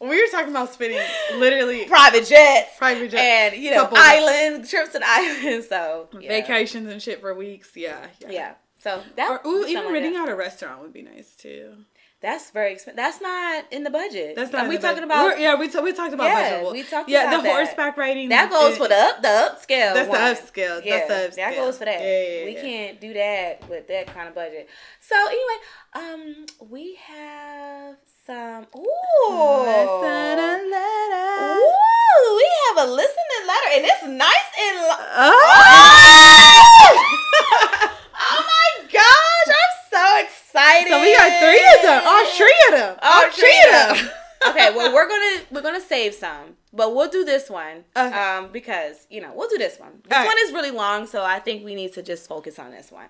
we 0.00 0.08
were 0.08 0.28
talking 0.30 0.50
about 0.50 0.72
spending 0.72 1.00
literally 1.36 1.84
Private 1.86 2.26
jets. 2.26 2.76
private 2.76 3.10
jet 3.10 3.52
and 3.54 3.62
you 3.62 3.70
know 3.72 3.88
island 3.92 4.68
trips 4.68 4.92
to 4.92 4.98
the 4.98 5.04
island. 5.08 5.64
So 5.64 6.08
yeah. 6.20 6.28
vacations 6.28 6.88
and 6.92 7.02
shit 7.02 7.20
for 7.20 7.34
weeks. 7.34 7.70
Yeah, 7.74 8.06
Yeah. 8.28 8.54
So 8.78 9.02
that 9.16 9.30
Or 9.30 9.40
ooh, 9.50 9.66
even 9.66 9.84
like 9.84 9.92
renting 9.94 10.12
that. 10.12 10.22
out 10.22 10.28
a 10.28 10.36
restaurant 10.36 10.80
would 10.82 10.92
be 10.92 11.02
nice 11.02 11.34
too. 11.34 11.72
That's 12.22 12.50
very 12.50 12.72
expensive. 12.72 12.96
That's 12.96 13.20
not 13.20 13.64
in 13.70 13.84
the 13.84 13.90
budget. 13.90 14.36
That's 14.36 14.50
not. 14.50 14.62
Are 14.62 14.64
in 14.64 14.70
we 14.70 14.76
the 14.76 14.82
talking 14.82 15.06
budget. 15.06 15.10
about 15.10 15.24
We're- 15.26 15.42
yeah, 15.42 15.54
we 15.54 15.68
t- 15.68 15.78
we 15.80 15.92
talked 15.92 16.14
about 16.14 16.24
Yeah, 16.28 16.34
budget. 16.50 16.62
Well, 16.64 16.72
we 16.72 16.82
talked 16.82 17.08
yeah, 17.10 17.22
about 17.28 17.36
the 17.42 17.48
that. 17.50 17.54
horseback 17.56 17.96
riding. 17.98 18.28
that 18.30 18.50
goes 18.50 18.72
is- 18.72 18.78
for 18.78 18.88
the 18.88 18.96
up 18.96 19.20
the 19.22 19.28
upscale. 19.28 19.92
That's 19.94 20.06
the 20.06 20.10
one. 20.10 20.20
upscale. 20.20 20.80
Yeah, 20.84 21.06
That's 21.06 21.34
the 21.34 21.36
that 21.36 21.54
goes 21.56 21.76
for 21.78 21.84
that. 21.84 22.00
Yeah, 22.00 22.22
yeah, 22.40 22.44
we 22.46 22.54
can't 22.54 23.00
do 23.00 23.12
that 23.12 23.68
with 23.68 23.86
that 23.88 24.06
kind 24.14 24.28
of 24.28 24.34
budget. 24.34 24.66
So 25.00 25.14
anyway, 25.28 25.58
um, 25.94 26.46
we 26.70 26.94
have 27.06 27.96
some. 28.26 28.66
Ooh, 28.74 29.60
Listen 29.60 30.38
and 30.40 30.70
let 30.70 31.12
us- 31.12 31.58
Ooh, 31.58 32.36
we 32.36 32.46
have 32.68 32.88
a 32.88 32.90
listening 32.90 33.42
letter, 33.46 33.70
and 33.74 33.84
it's 33.84 34.02
nice 34.04 34.50
and. 34.58 34.76
Lo- 34.78 35.04
Oh! 35.18 36.96
oh 38.18 38.42
my 38.46 38.88
gosh, 38.92 39.48
I'm 39.48 39.74
so 39.90 40.04
excited. 40.24 40.88
so 40.92 41.00
we 41.00 41.16
got 41.16 41.30
three 41.40 41.55
them. 41.86 42.02
All 42.04 42.26
three 42.26 42.58
of 42.68 42.78
them. 42.78 42.96
All 43.02 43.22
All 43.24 43.30
three 43.30 43.60
of 43.66 43.96
them. 43.96 44.10
okay, 44.48 44.70
well 44.76 44.92
we're 44.94 45.08
gonna 45.08 45.42
we're 45.50 45.62
gonna 45.62 45.80
save 45.80 46.14
some, 46.14 46.56
but 46.72 46.94
we'll 46.94 47.08
do 47.08 47.24
this 47.24 47.48
one 47.48 47.84
Okay. 47.96 48.14
um 48.18 48.50
because 48.52 49.06
you 49.10 49.20
know 49.20 49.32
we'll 49.34 49.48
do 49.48 49.58
this 49.58 49.78
one. 49.78 49.92
This 50.04 50.12
All 50.12 50.18
right. 50.24 50.26
one 50.26 50.36
is 50.40 50.52
really 50.52 50.70
long, 50.70 51.06
so 51.06 51.22
I 51.24 51.38
think 51.38 51.64
we 51.64 51.74
need 51.74 51.92
to 51.94 52.02
just 52.02 52.28
focus 52.28 52.58
on 52.58 52.70
this 52.70 52.90
one. 52.92 53.06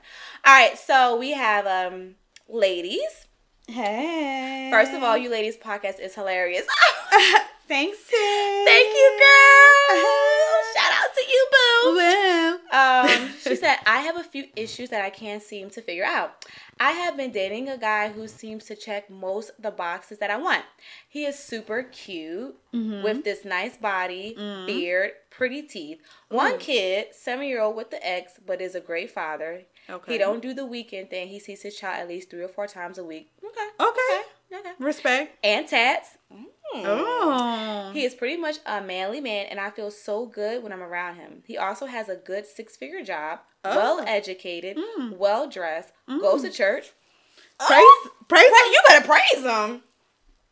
All 0.47 0.55
right, 0.55 0.79
so 0.79 1.16
we 1.16 1.33
have 1.33 1.66
um 1.66 2.14
ladies. 2.49 3.27
Hey. 3.68 4.68
First 4.70 4.93
of 4.93 5.03
all, 5.03 5.16
you 5.18 5.29
ladies 5.29 5.57
podcast 5.57 5.99
is 5.99 6.14
hilarious. 6.14 6.66
thanks. 7.69 7.99
Thank 8.11 8.89
you, 8.95 9.19
girl. 9.19 10.01
Shout 10.75 10.93
out 10.93 11.14
to 11.14 11.23
you, 11.29 11.47
boo. 11.53 11.95
Well. 11.97 12.61
Um, 12.73 13.31
she 13.43 13.57
said, 13.57 13.77
I 13.87 13.99
have 14.01 14.17
a 14.17 14.23
few 14.25 14.45
issues 14.57 14.91
that 14.91 15.05
I 15.05 15.11
can't 15.11 15.43
seem 15.43 15.71
to 15.71 15.81
figure 15.83 16.05
out. 16.05 16.45
I 16.79 16.91
have 16.91 17.17
been 17.17 17.31
dating 17.33 17.69
a 17.71 17.79
guy 17.79 18.11
who 18.11 18.29
seems 18.29 18.64
to 18.67 18.77
check 18.77 19.09
most 19.09 19.51
of 19.51 19.62
the 19.62 19.71
boxes 19.71 20.19
that 20.19 20.31
I 20.31 20.37
want. 20.37 20.64
He 21.09 21.25
is 21.25 21.39
super 21.39 21.83
cute 21.85 22.57
Mm-hmm. 22.75 23.03
with 23.05 23.25
this 23.25 23.43
nice 23.47 23.75
body, 23.79 24.35
beard, 24.67 25.12
pretty 25.31 25.62
teeth. 25.62 26.03
One 26.29 26.55
Ooh. 26.55 26.59
kid, 26.59 27.07
seven 27.12 27.47
year 27.47 27.62
old 27.62 27.75
with 27.75 27.91
the 27.91 28.07
ex, 28.07 28.33
but 28.45 28.61
is 28.61 28.75
a 28.75 28.81
great 28.81 29.11
father. 29.11 29.62
Okay. 29.89 30.12
He 30.12 30.19
don't 30.19 30.43
do 30.43 30.53
the 30.53 30.67
weekend 30.67 31.09
thing. 31.09 31.29
He 31.29 31.39
sees 31.39 31.62
his 31.62 31.75
child 31.75 32.01
at 32.03 32.09
least 32.09 32.29
three 32.29 32.43
or 32.43 32.49
four 32.49 32.67
times 32.67 32.99
a 32.99 33.05
week. 33.05 33.31
Okay. 33.43 33.69
Okay. 33.81 34.23
Okay. 34.53 34.59
okay. 34.61 34.73
Respect. 34.79 35.39
And 35.43 35.67
tats. 35.67 36.19
Mm. 36.31 36.43
Oh. 36.75 37.91
He 37.93 38.05
is 38.05 38.14
pretty 38.14 38.37
much 38.37 38.57
a 38.67 38.81
manly 38.81 39.21
man, 39.21 39.47
and 39.47 39.59
I 39.61 39.71
feel 39.71 39.91
so 39.91 40.27
good 40.27 40.62
when 40.62 40.73
I'm 40.73 40.83
around 40.83 41.17
him. 41.17 41.43
He 41.47 41.57
also 41.57 41.87
has 41.87 42.09
a 42.09 42.17
good 42.17 42.47
six 42.47 42.77
figure 42.77 43.03
job, 43.03 43.41
Oh. 43.64 43.77
well 43.77 44.05
educated, 44.07 44.77
Mm. 44.77 45.17
well 45.17 45.49
dressed, 45.49 45.93
goes 46.09 46.43
to 46.43 46.51
church. 46.51 46.93
praise, 47.59 47.83
praise 48.29 48.49
Pra- 48.51 48.71
you 48.71 48.81
better 48.89 49.07
praise 49.07 49.43
him. 49.45 49.83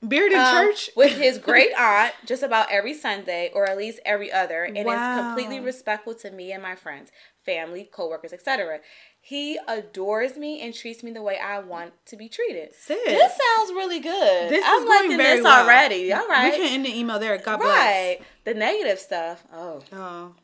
beard 0.08 0.32
in 0.32 0.38
Um, 0.38 0.54
church. 0.54 0.90
with 0.96 1.12
his 1.12 1.38
great 1.50 1.72
aunt 1.78 2.14
just 2.24 2.42
about 2.42 2.70
every 2.72 2.94
Sunday, 2.94 3.50
or 3.54 3.68
at 3.68 3.76
least 3.76 4.00
every 4.04 4.30
other, 4.32 4.64
and 4.64 4.84
Wow. 4.84 5.18
is 5.18 5.24
completely 5.26 5.60
respectful 5.60 6.14
to 6.16 6.30
me 6.30 6.52
and 6.52 6.62
my 6.62 6.74
friends, 6.76 7.10
family, 7.44 7.84
coworkers, 7.92 8.32
etc. 8.32 8.80
He 9.26 9.58
adores 9.66 10.36
me 10.36 10.60
and 10.60 10.74
treats 10.74 11.02
me 11.02 11.10
the 11.10 11.22
way 11.22 11.38
I 11.38 11.58
want 11.60 11.94
to 12.08 12.16
be 12.16 12.28
treated. 12.28 12.74
Sis. 12.74 12.98
This 13.06 13.32
sounds 13.32 13.70
really 13.72 13.98
good. 13.98 14.50
This 14.50 14.62
I'm 14.66 14.82
is 14.82 14.84
going 14.84 15.16
very 15.16 15.36
this 15.36 15.44
well. 15.44 15.64
already. 15.64 16.12
All 16.12 16.28
right. 16.28 16.52
We 16.52 16.58
can 16.58 16.74
end 16.74 16.84
the 16.84 16.94
email 16.94 17.18
there. 17.18 17.38
God 17.38 17.56
bless. 17.56 17.68
right. 17.74 18.18
The 18.44 18.52
negative 18.52 18.98
stuff. 18.98 19.42
Oh. 19.50 19.80
Oh. 19.94 20.34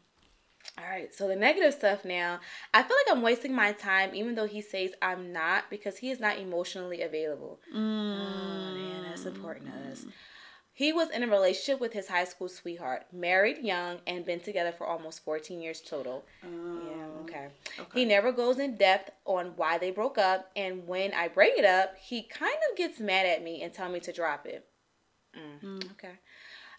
All 0.79 0.85
right, 0.89 1.15
so 1.15 1.29
the 1.29 1.37
negative 1.37 1.75
stuff 1.75 2.07
now. 2.07 2.41
I 2.73 2.83
feel 2.83 2.97
like 2.97 3.15
I'm 3.15 3.23
wasting 3.23 3.55
my 3.55 3.73
time, 3.73 4.15
even 4.15 4.35
though 4.35 4.47
he 4.47 4.63
says 4.63 4.93
I'm 5.03 5.31
not, 5.31 5.69
because 5.69 5.99
he 5.99 6.11
is 6.11 6.19
not 6.21 6.39
emotionally 6.39 7.03
available. 7.03 7.61
Mm. 7.75 8.19
Oh 8.19 8.75
man, 8.75 9.03
that's 9.11 9.27
important 9.27 9.67
to 9.67 9.91
us. 9.93 10.07
He 10.81 10.95
was 10.95 11.11
in 11.11 11.23
a 11.23 11.27
relationship 11.27 11.79
with 11.79 11.93
his 11.93 12.09
high 12.09 12.25
school 12.25 12.49
sweetheart, 12.49 13.03
married 13.13 13.59
young, 13.59 13.99
and 14.07 14.25
been 14.25 14.41
together 14.41 14.73
for 14.73 14.87
almost 14.87 15.23
14 15.23 15.61
years 15.61 15.83
total. 15.83 16.25
Yeah, 16.43 17.21
okay. 17.25 17.49
He 17.93 18.07
never 18.07 18.33
goes 18.33 18.59
in 18.59 18.77
depth 18.77 19.11
on 19.27 19.49
why 19.57 19.77
they 19.77 19.91
broke 19.91 20.17
up, 20.17 20.51
and 20.57 20.87
when 20.89 21.13
I 21.13 21.29
bring 21.29 21.53
it 21.59 21.67
up, 21.67 21.97
he 22.01 22.23
kind 22.23 22.57
of 22.71 22.79
gets 22.79 22.99
mad 22.99 23.27
at 23.27 23.45
me 23.45 23.61
and 23.61 23.75
tell 23.75 23.91
me 23.91 24.01
to 24.01 24.11
drop 24.11 24.47
it. 24.47 24.65
Mm, 25.37 25.85
Okay. 25.93 26.15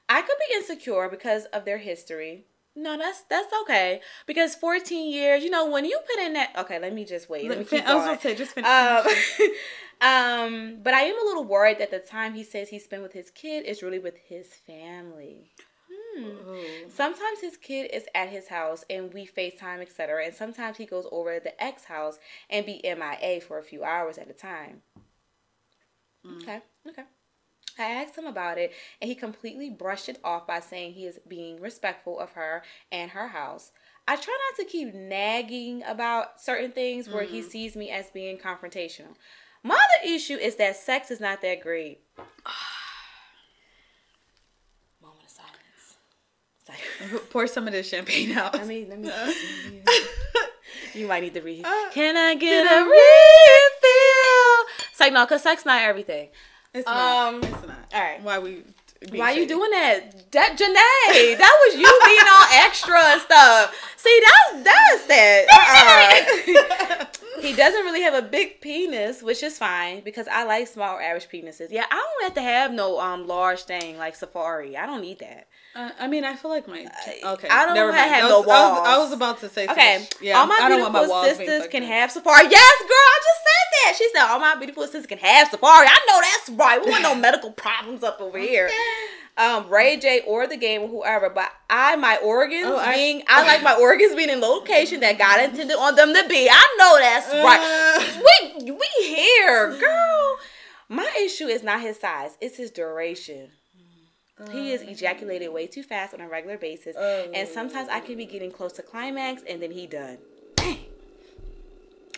I 0.09 0.23
could 0.23 0.37
be 0.49 0.55
insecure 0.55 1.07
because 1.07 1.45
of 1.53 1.65
their 1.65 1.77
history. 1.77 2.45
No, 2.75 2.97
that's 2.97 3.21
that's 3.29 3.53
okay 3.63 4.01
because 4.25 4.55
14 4.55 5.11
years. 5.11 5.43
You 5.43 5.51
know, 5.51 5.69
when 5.69 5.85
you 5.85 5.99
put 6.15 6.25
in 6.25 6.33
that. 6.33 6.53
Okay, 6.57 6.79
let 6.79 6.93
me 6.93 7.05
just 7.05 7.29
wait. 7.29 7.47
Let 7.47 7.59
me 7.59 7.65
Fin- 7.65 7.79
keep 7.81 7.87
I 7.87 7.93
was 7.93 8.05
going. 8.05 8.15
gonna 8.17 8.21
say 8.21 8.35
just 8.35 8.53
finish. 8.53 8.67
Um, 8.67 9.05
um, 10.01 10.79
but 10.81 10.93
I 10.93 11.01
am 11.01 11.21
a 11.21 11.25
little 11.25 11.43
worried 11.43 11.79
that 11.79 11.91
the 11.91 11.99
time 11.99 12.33
he 12.33 12.43
says 12.43 12.69
he 12.69 12.79
spent 12.79 13.03
with 13.03 13.13
his 13.13 13.29
kid 13.29 13.65
is 13.65 13.83
really 13.83 13.99
with 13.99 14.17
his 14.17 14.47
family. 14.47 15.51
Hmm. 16.17 16.89
Sometimes 16.89 17.39
his 17.39 17.55
kid 17.57 17.91
is 17.93 18.05
at 18.15 18.29
his 18.29 18.47
house 18.47 18.83
and 18.89 19.13
we 19.13 19.27
FaceTime, 19.27 19.81
etc. 19.81 20.25
And 20.25 20.33
sometimes 20.33 20.77
he 20.77 20.85
goes 20.85 21.07
over 21.11 21.37
to 21.37 21.43
the 21.43 21.63
ex 21.63 21.85
house 21.85 22.19
and 22.49 22.65
be 22.65 22.81
MIA 22.83 23.41
for 23.41 23.59
a 23.59 23.63
few 23.63 23.83
hours 23.83 24.17
at 24.17 24.29
a 24.29 24.33
time. 24.33 24.81
Okay, 26.25 26.61
okay. 26.87 27.03
I 27.79 27.83
asked 27.83 28.17
him 28.17 28.25
about 28.25 28.57
it 28.57 28.73
and 29.01 29.07
he 29.07 29.15
completely 29.15 29.69
brushed 29.69 30.09
it 30.09 30.19
off 30.23 30.45
by 30.45 30.59
saying 30.59 30.93
he 30.93 31.05
is 31.05 31.19
being 31.27 31.61
respectful 31.61 32.19
of 32.19 32.31
her 32.31 32.63
and 32.91 33.11
her 33.11 33.29
house. 33.29 33.71
I 34.07 34.15
try 34.15 34.37
not 34.49 34.63
to 34.63 34.69
keep 34.69 34.93
nagging 34.93 35.83
about 35.83 36.41
certain 36.41 36.71
things 36.71 37.07
where 37.07 37.23
he 37.23 37.41
sees 37.41 37.75
me 37.75 37.91
as 37.91 38.09
being 38.09 38.37
confrontational. 38.37 39.15
My 39.63 39.75
other 39.75 40.11
issue 40.13 40.37
is 40.37 40.55
that 40.55 40.75
sex 40.75 41.11
is 41.11 41.19
not 41.19 41.41
that 41.41 41.61
great. 41.61 41.99
Moment 45.01 45.21
of 45.23 45.29
silence. 45.29 45.97
Silence. 46.63 47.23
Pour 47.29 47.45
some 47.47 47.67
of 47.67 47.73
this 47.73 47.87
champagne 47.87 48.31
out. 48.33 48.53
Let 48.55 48.67
me 48.67 48.85
let 48.89 48.99
me. 48.99 49.11
You 50.93 51.07
might 51.07 51.21
need 51.21 51.33
to 51.35 51.41
read. 51.41 51.63
Uh, 51.65 51.89
Can 51.91 52.17
I 52.17 52.35
get 52.35 52.65
a 52.65 52.69
I 52.69 52.79
refill? 52.81 54.65
It's 54.91 54.99
like 54.99 55.13
no, 55.13 55.25
cause 55.25 55.41
sex 55.43 55.65
not 55.65 55.81
everything. 55.83 56.27
It's 56.73 56.85
not. 56.85 57.33
Um, 57.33 57.43
it's 57.43 57.51
not. 57.67 57.77
all 57.93 58.01
right. 58.01 58.21
Why 58.21 58.39
we? 58.39 58.63
Why 59.09 59.31
you 59.31 59.47
doing 59.47 59.71
that? 59.71 60.31
That 60.31 60.51
Janae, 60.57 61.37
that 61.37 61.57
was 61.65 61.75
you 61.75 62.01
being 62.05 62.27
all 62.29 62.65
extra 62.65 62.99
and 63.13 63.21
stuff. 63.21 63.93
See, 63.97 64.21
that's 64.23 64.63
that's 64.63 65.05
that. 65.07 66.47
Uh-uh. 66.99 67.05
He 67.41 67.55
doesn't 67.55 67.81
really 67.81 68.01
have 68.01 68.13
a 68.13 68.21
big 68.21 68.61
penis, 68.61 69.23
which 69.23 69.41
is 69.41 69.57
fine 69.57 70.01
because 70.01 70.27
I 70.27 70.43
like 70.43 70.67
small 70.67 70.97
or 70.97 71.01
average 71.01 71.27
penises. 71.27 71.69
Yeah, 71.71 71.85
I 71.89 71.95
don't 71.95 72.23
have 72.25 72.33
to 72.35 72.41
have 72.41 72.71
no 72.71 72.99
um 72.99 73.25
large 73.25 73.63
thing 73.63 73.97
like 73.97 74.15
Safari. 74.15 74.77
I 74.77 74.85
don't 74.85 75.01
need 75.01 75.19
that. 75.19 75.47
Uh, 75.73 75.89
I 75.99 76.07
mean, 76.07 76.23
I 76.23 76.35
feel 76.35 76.51
like 76.51 76.67
my 76.67 76.81
okay. 76.81 77.47
I 77.49 77.65
don't 77.65 77.73
never 77.73 77.91
mind. 77.91 78.11
have 78.11 78.25
I 78.25 78.29
no 78.29 78.41
was, 78.41 78.49
I 78.49 78.69
was, 78.69 78.87
I 78.87 78.97
was 78.99 79.11
about 79.13 79.39
to 79.39 79.49
say. 79.49 79.67
Okay, 79.67 80.07
yeah. 80.21 80.37
all 80.37 80.45
my 80.45 80.59
I 80.61 80.69
don't 80.69 80.81
want 80.81 80.93
my 80.93 80.99
beautiful 80.99 81.23
sisters 81.23 81.61
fucked 81.61 81.71
can 81.71 81.83
have 81.83 82.11
Safari. 82.11 82.43
Yes, 82.43 82.79
girl, 82.81 82.89
I 82.91 83.19
just 83.23 83.40
that. 83.85 83.95
She 83.97 84.07
said 84.13 84.23
all 84.23 84.39
my 84.39 84.55
beautiful 84.55 84.83
sisters 84.83 85.05
can 85.07 85.17
have 85.19 85.49
Safari. 85.49 85.87
I 85.87 85.99
know 86.07 86.21
that's 86.21 86.49
right. 86.59 86.83
We 86.83 86.91
want 86.91 87.03
no 87.03 87.15
medical 87.27 87.51
problems 87.51 88.03
up 88.03 88.19
over 88.21 88.37
here. 88.37 88.69
Um, 89.37 89.69
Ray 89.69 89.97
J 89.97 90.21
or 90.27 90.45
the 90.45 90.57
game 90.57 90.81
or 90.81 90.87
whoever, 90.89 91.29
but 91.29 91.49
I 91.69 91.95
my 91.95 92.17
organs 92.17 92.65
Oh, 92.67 92.77
I- 92.77 92.93
being 92.93 93.23
I 93.27 93.45
like 93.47 93.63
my 93.63 93.75
organs 93.79 94.13
being 94.13 94.29
in 94.29 94.41
location 94.41 94.99
that 94.99 95.17
God 95.17 95.39
intended 95.49 95.77
on 95.77 95.95
them 95.95 96.13
to 96.13 96.27
be. 96.27 96.49
I 96.51 96.75
know 96.77 96.97
that's 96.99 97.27
right. 97.33 98.19
Uh, 98.19 98.59
We 98.61 98.71
we 98.71 98.87
here, 99.07 99.77
girl. 99.79 100.37
My 100.89 101.09
issue 101.17 101.47
is 101.47 101.63
not 101.63 101.79
his 101.79 101.97
size; 101.97 102.37
it's 102.41 102.57
his 102.57 102.71
duration. 102.71 103.49
He 104.51 104.73
is 104.73 104.81
ejaculated 104.81 105.53
way 105.53 105.67
too 105.67 105.83
fast 105.83 106.15
on 106.15 106.19
a 106.19 106.27
regular 106.27 106.57
basis, 106.57 106.95
Oh. 106.99 107.29
and 107.33 107.47
sometimes 107.47 107.87
I 107.89 107.99
can 107.99 108.17
be 108.17 108.25
getting 108.25 108.51
close 108.51 108.73
to 108.73 108.81
climax, 108.81 109.43
and 109.47 109.61
then 109.61 109.69
he 109.71 109.85
done. 109.87 110.17
Dang. 110.55 110.79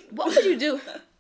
What 0.10 0.34
would 0.36 0.46
you 0.46 0.58
do? 0.58 0.80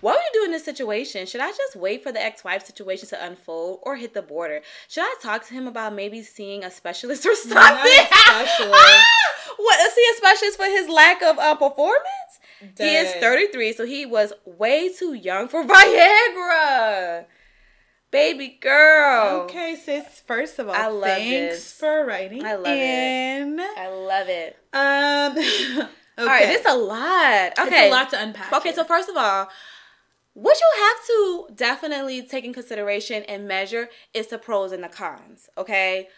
What 0.00 0.14
would 0.16 0.22
you 0.34 0.40
do 0.40 0.44
in 0.46 0.52
this 0.52 0.64
situation? 0.64 1.26
Should 1.26 1.40
I 1.40 1.50
just 1.50 1.76
wait 1.76 2.02
for 2.02 2.12
the 2.12 2.22
ex-wife 2.22 2.64
situation 2.66 3.08
to 3.10 3.24
unfold, 3.24 3.80
or 3.82 3.96
hit 3.96 4.14
the 4.14 4.22
border? 4.22 4.60
Should 4.88 5.02
I 5.04 5.14
talk 5.22 5.46
to 5.48 5.54
him 5.54 5.66
about 5.66 5.94
maybe 5.94 6.22
seeing 6.22 6.64
a 6.64 6.70
specialist 6.70 7.24
or 7.26 7.34
something? 7.34 7.56
Specialist. 8.26 9.04
what? 9.56 9.80
Is 9.80 9.94
he 9.94 10.02
a 10.12 10.16
specialist 10.16 10.58
for 10.58 10.66
his 10.66 10.88
lack 10.88 11.22
of 11.22 11.38
uh, 11.38 11.54
performance? 11.54 12.02
He 12.78 12.96
is 12.96 13.12
33, 13.14 13.72
so 13.74 13.84
he 13.84 14.06
was 14.06 14.32
way 14.44 14.92
too 14.92 15.12
young 15.14 15.48
for 15.48 15.62
Viagra. 15.66 17.26
Baby 18.10 18.58
girl. 18.60 19.42
Okay, 19.42 19.76
sis. 19.76 20.22
First 20.26 20.58
of 20.58 20.68
all, 20.68 20.74
I 20.74 20.86
love 20.86 21.04
thanks 21.04 21.56
this. 21.56 21.72
for 21.72 22.06
writing. 22.06 22.44
I 22.46 22.54
love 22.54 22.66
it. 22.68 23.56
I 23.76 23.88
love 23.88 25.36
it. 25.36 25.82
Um. 25.82 25.88
okay. 26.18 26.22
All 26.26 26.26
right, 26.26 26.48
it's 26.50 26.68
a 26.68 26.74
lot. 26.76 27.52
It's 27.52 27.60
Okay. 27.60 27.88
a 27.88 27.90
lot 27.90 28.10
to 28.10 28.20
unpack. 28.22 28.52
Okay, 28.52 28.72
so 28.74 28.84
first 28.84 29.08
of 29.08 29.16
all, 29.16 29.48
what 30.34 30.58
you 30.60 30.84
have 30.84 31.06
to 31.06 31.54
definitely 31.54 32.20
take 32.22 32.44
in 32.44 32.52
consideration 32.52 33.22
and 33.22 33.48
measure 33.48 33.88
is 34.12 34.26
the 34.26 34.36
pros 34.36 34.70
and 34.70 34.84
the 34.84 34.88
cons. 34.88 35.48
Okay, 35.56 36.08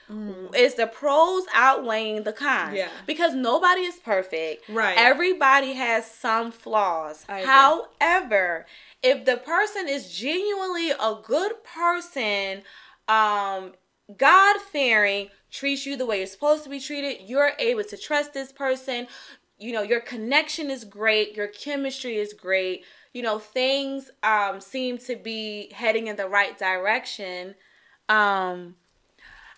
is 0.57 0.75
the 0.75 0.89
pros 0.89 1.45
outweighing 1.55 2.25
the 2.25 2.33
cons? 2.33 2.73
Mm. 2.75 2.77
Yeah. 2.79 2.89
because 3.07 3.35
nobody 3.35 3.83
is 3.83 3.95
perfect. 3.97 4.69
Right. 4.69 4.97
Everybody 4.99 5.75
has 5.75 6.11
some 6.11 6.51
flaws. 6.51 7.25
I 7.29 7.39
agree. 7.41 7.53
However, 7.53 8.67
if 9.05 9.25
the 9.25 9.37
person 9.37 9.89
is 9.89 10.13
genuinely 10.13 10.91
a 10.91 11.17
good 11.23 11.53
person, 11.63 12.63
um, 13.07 13.75
God 14.17 14.57
fearing, 14.73 15.29
treats 15.51 15.87
you 15.87 15.97
the 15.97 16.07
way 16.07 16.19
you're 16.19 16.27
supposed 16.27 16.65
to 16.65 16.71
be 16.71 16.81
treated, 16.81 17.19
you're 17.29 17.53
able 17.59 17.85
to 17.85 17.97
trust 17.97 18.33
this 18.35 18.51
person. 18.53 19.07
You 19.59 19.73
know, 19.73 19.83
your 19.83 20.01
connection 20.01 20.71
is 20.71 20.85
great, 20.85 21.37
your 21.37 21.49
chemistry 21.49 22.17
is 22.17 22.33
great. 22.33 22.85
You 23.13 23.23
know, 23.23 23.39
things 23.39 24.11
um 24.23 24.61
seem 24.61 24.99
to 24.99 25.17
be 25.17 25.71
heading 25.73 26.07
in 26.07 26.17
the 26.17 26.29
right 26.29 26.57
direction. 26.59 27.55
Um 28.09 28.77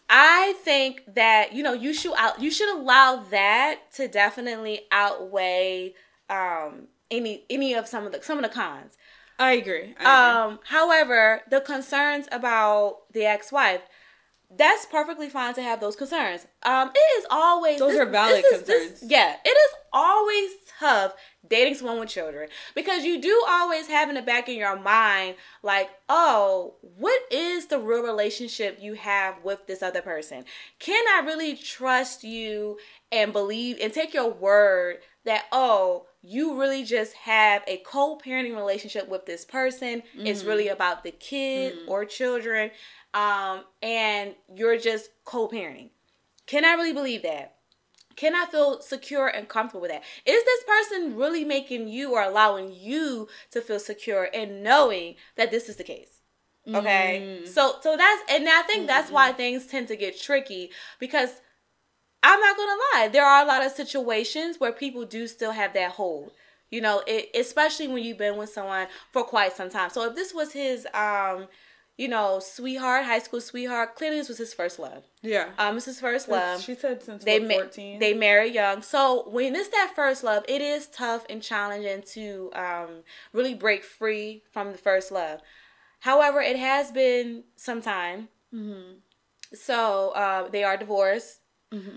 I 0.09 0.55
think 0.65 1.03
that 1.15 1.53
you 1.53 1.63
know 1.63 1.73
you 1.73 1.95
should 1.95 2.15
out 2.17 2.41
you 2.41 2.51
should 2.51 2.75
allow 2.75 3.17
that 3.31 3.93
to 3.95 4.09
definitely 4.09 4.83
outweigh 4.91 5.95
um 6.29 6.89
any 7.11 7.45
any 7.51 7.75
of 7.75 7.87
some 7.87 8.07
of 8.07 8.13
the 8.13 8.23
some 8.23 8.39
of 8.39 8.43
the 8.43 8.49
cons. 8.49 8.97
I 9.39 9.53
agree. 9.53 9.95
I 9.99 10.03
agree. 10.03 10.07
Um, 10.07 10.59
however, 10.65 11.41
the 11.51 11.63
concerns 11.63 12.29
about 12.31 13.11
the 13.13 13.25
ex-wife, 13.25 13.81
that's 14.57 14.85
perfectly 14.87 15.29
fine 15.29 15.55
to 15.55 15.63
have 15.63 15.81
those 15.81 15.97
concerns. 15.97 16.47
Um, 16.65 16.91
it 16.95 17.21
is 17.21 17.27
always 17.31 17.79
Those 17.79 17.97
are 17.97 18.07
valid 18.07 18.45
is- 18.45 18.59
concerns. 18.63 19.05
yeah, 19.07 19.37
it 19.45 19.49
is 19.49 19.75
always 19.93 20.51
tough 20.79 21.15
dating 21.49 21.75
someone 21.75 21.99
with 22.01 22.09
children 22.09 22.49
because 22.75 23.05
you 23.05 23.21
do 23.21 23.45
always 23.49 23.87
have 23.89 24.09
in 24.09 24.15
the 24.15 24.23
back 24.23 24.49
of 24.49 24.55
your 24.55 24.79
mind 24.79 25.35
like, 25.63 25.91
oh, 26.09 26.75
what 26.97 27.21
is 27.31 27.67
the 27.67 27.79
real 27.79 28.03
relationship 28.03 28.79
you 28.81 28.95
have 28.95 29.37
with 29.45 29.67
this 29.67 29.83
other 29.83 30.03
person? 30.03 30.45
Can 30.79 31.05
I 31.09 31.27
really 31.27 31.57
trust 31.57 32.23
you 32.25 32.79
and 33.13 33.33
believe 33.33 33.79
and 33.81 33.93
take 33.93 34.15
your 34.15 34.31
word 34.31 34.99
that 35.25 35.45
oh 35.53 36.07
you 36.23 36.59
really 36.61 36.85
just 36.85 37.13
have 37.15 37.63
a 37.67 37.79
co-parenting 37.79 38.55
relationship 38.57 39.09
with 39.09 39.27
this 39.27 39.45
person 39.45 40.03
it's 40.17 40.45
really 40.45 40.69
about 40.69 41.03
the 41.03 41.11
kid 41.11 41.75
or 41.89 42.05
children 42.07 42.71
um 43.15 43.65
and 43.83 44.35
you're 44.55 44.79
just 44.79 45.11
co-parenting 45.25 45.91
can 46.47 46.65
i 46.65 46.75
really 46.75 46.93
believe 46.93 47.23
that 47.23 47.57
can 48.17 48.35
i 48.35 48.45
feel 48.47 48.81
secure 48.81 49.27
and 49.29 49.49
comfortable 49.49 49.81
with 49.81 49.91
that 49.91 50.03
is 50.25 50.45
this 50.45 50.65
person 50.65 51.17
really 51.17 51.45
making 51.45 51.89
you 51.89 52.13
or 52.13 52.23
allowing 52.23 52.73
you 52.73 53.29
to 53.51 53.61
feel 53.61 53.79
secure 53.79 54.29
and 54.33 54.63
knowing 54.63 55.15
that 55.37 55.51
this 55.51 55.69
is 55.69 55.77
the 55.77 55.85
case 55.85 56.21
okay 56.69 57.41
so 57.47 57.77
so 57.81 57.97
that's 57.97 58.23
and 58.31 58.49
i 58.49 58.63
think 58.63 58.87
that's 58.87 59.11
why 59.11 59.33
things 59.33 59.67
tend 59.67 59.89
to 59.89 59.97
get 59.97 60.21
tricky 60.21 60.71
because 60.99 61.41
I'm 62.23 62.41
not 62.41 62.57
gonna 62.57 62.81
lie. 62.95 63.09
There 63.09 63.25
are 63.25 63.43
a 63.43 63.47
lot 63.47 63.65
of 63.65 63.73
situations 63.73 64.61
where 64.61 64.73
people 64.73 65.05
do 65.05 65.27
still 65.27 65.53
have 65.53 65.73
that 65.75 65.93
hold. 65.93 66.33
You 66.71 66.81
know, 66.81 67.03
it, 67.07 67.31
especially 67.35 67.89
when 67.89 68.05
you've 68.05 68.19
been 68.19 68.37
with 68.37 68.51
someone 68.51 68.87
for 69.11 69.25
quite 69.25 69.57
some 69.57 69.71
time. 69.71 69.91
So 69.91 70.09
if 70.09 70.15
this 70.15 70.33
was 70.33 70.53
his, 70.53 70.87
um, 70.95 71.49
you 72.01 72.09
know, 72.09 72.39
sweetheart, 72.41 73.05
high 73.05 73.19
school 73.19 73.43
sweetheart, 73.43 73.95
clearly 73.95 74.17
this 74.17 74.29
was 74.29 74.39
his 74.39 74.55
first 74.55 74.79
love. 74.79 75.03
yeah. 75.21 75.51
Um, 75.59 75.77
it's 75.77 75.85
his 75.85 76.01
first 76.01 76.29
love. 76.29 76.63
she 76.63 76.75
said 76.75 77.03
since 77.03 77.23
They 77.25 77.39
ma- 77.39 77.55
14. 77.55 77.99
they 77.99 78.15
marry 78.15 78.49
young. 78.51 78.81
So 78.81 79.29
when 79.29 79.55
it's 79.55 79.69
that 79.69 79.93
first 79.95 80.25
love, 80.25 80.43
it 80.49 80.63
is 80.63 80.87
tough 80.87 81.27
and 81.29 81.43
challenging 81.43 82.03
to 82.15 82.51
um 82.55 82.91
really 83.35 83.55
break 83.55 83.85
free 83.85 84.43
from 84.51 84.73
the 84.73 84.79
first 84.79 85.13
love. 85.13 85.41
However, 86.01 86.41
it 86.41 86.57
has 86.57 86.91
been 86.91 87.45
some 87.57 87.83
time. 87.83 88.29
Mm-hmm. 88.55 88.93
So 89.55 90.11
uh, 90.23 90.49
they 90.49 90.65
are 90.65 90.77
divorced. 90.79 91.41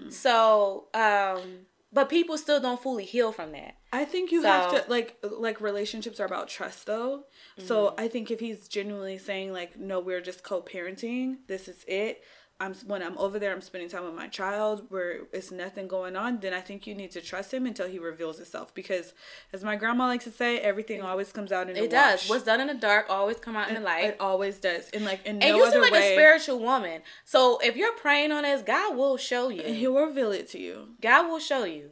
So, 0.09 0.87
um, 0.93 1.65
but 1.91 2.09
people 2.09 2.37
still 2.37 2.59
don't 2.59 2.81
fully 2.81 3.05
heal 3.05 3.31
from 3.31 3.53
that. 3.53 3.75
I 3.93 4.05
think 4.05 4.31
you 4.31 4.41
So- 4.41 4.47
have 4.49 4.71
to 4.85 4.91
like 4.91 5.17
like 5.21 5.61
relationships 5.61 6.19
are 6.19 6.25
about 6.25 6.47
trust 6.49 6.87
though. 6.87 7.25
Mm-hmm. 7.57 7.67
So 7.67 7.93
I 7.97 8.07
think 8.07 8.31
if 8.31 8.39
he's 8.39 8.67
genuinely 8.67 9.19
saying 9.19 9.53
like 9.53 9.77
no 9.79 9.99
we're 9.99 10.19
just 10.21 10.43
co-parenting, 10.43 11.37
this 11.47 11.67
is 11.67 11.85
it. 11.87 12.23
I'm 12.59 12.73
when 12.87 13.03
I'm 13.03 13.17
over 13.17 13.37
there 13.39 13.51
I'm 13.51 13.61
spending 13.61 13.89
time 13.89 14.05
with 14.05 14.13
my 14.15 14.27
child 14.27 14.85
where 14.89 15.21
it's 15.31 15.51
nothing 15.51 15.87
going 15.87 16.15
on, 16.15 16.39
then 16.39 16.53
I 16.53 16.61
think 16.61 16.87
you 16.87 16.95
need 16.95 17.11
to 17.11 17.21
trust 17.21 17.53
him 17.53 17.65
until 17.65 17.87
he 17.87 17.99
reveals 17.99 18.37
himself 18.37 18.73
because 18.73 19.13
as 19.51 19.63
my 19.63 19.75
grandma 19.75 20.05
likes 20.07 20.23
to 20.25 20.31
say, 20.31 20.59
everything 20.59 21.01
always 21.01 21.31
comes 21.31 21.51
out 21.51 21.67
in 21.67 21.75
the 21.75 21.83
It 21.83 21.91
does. 21.91 22.21
wash. 22.21 22.29
What's 22.29 22.45
done 22.45 22.61
in 22.61 22.67
the 22.67 22.75
dark 22.75 23.07
always 23.09 23.37
come 23.37 23.55
out 23.55 23.69
in 23.69 23.75
the 23.75 23.81
light. 23.81 24.05
It 24.05 24.17
always 24.19 24.57
does. 24.59 24.89
And 24.91 25.03
like 25.05 25.25
in 25.25 25.41
and 25.41 25.51
no 25.51 25.57
you 25.57 25.71
seem 25.71 25.81
like 25.81 25.91
way 25.91 26.13
a 26.13 26.15
spiritual 26.15 26.59
woman. 26.59 27.01
So 27.25 27.59
if 27.63 27.75
you're 27.75 27.93
praying 27.97 28.31
on 28.31 28.43
this, 28.43 28.61
God 28.61 28.95
will 28.95 29.17
show 29.17 29.49
you. 29.49 29.63
he'll 29.63 29.95
reveal 29.95 30.31
it 30.31 30.47
to 30.49 30.59
you. 30.59 30.89
God 31.01 31.27
will 31.29 31.39
show 31.39 31.63
you. 31.65 31.91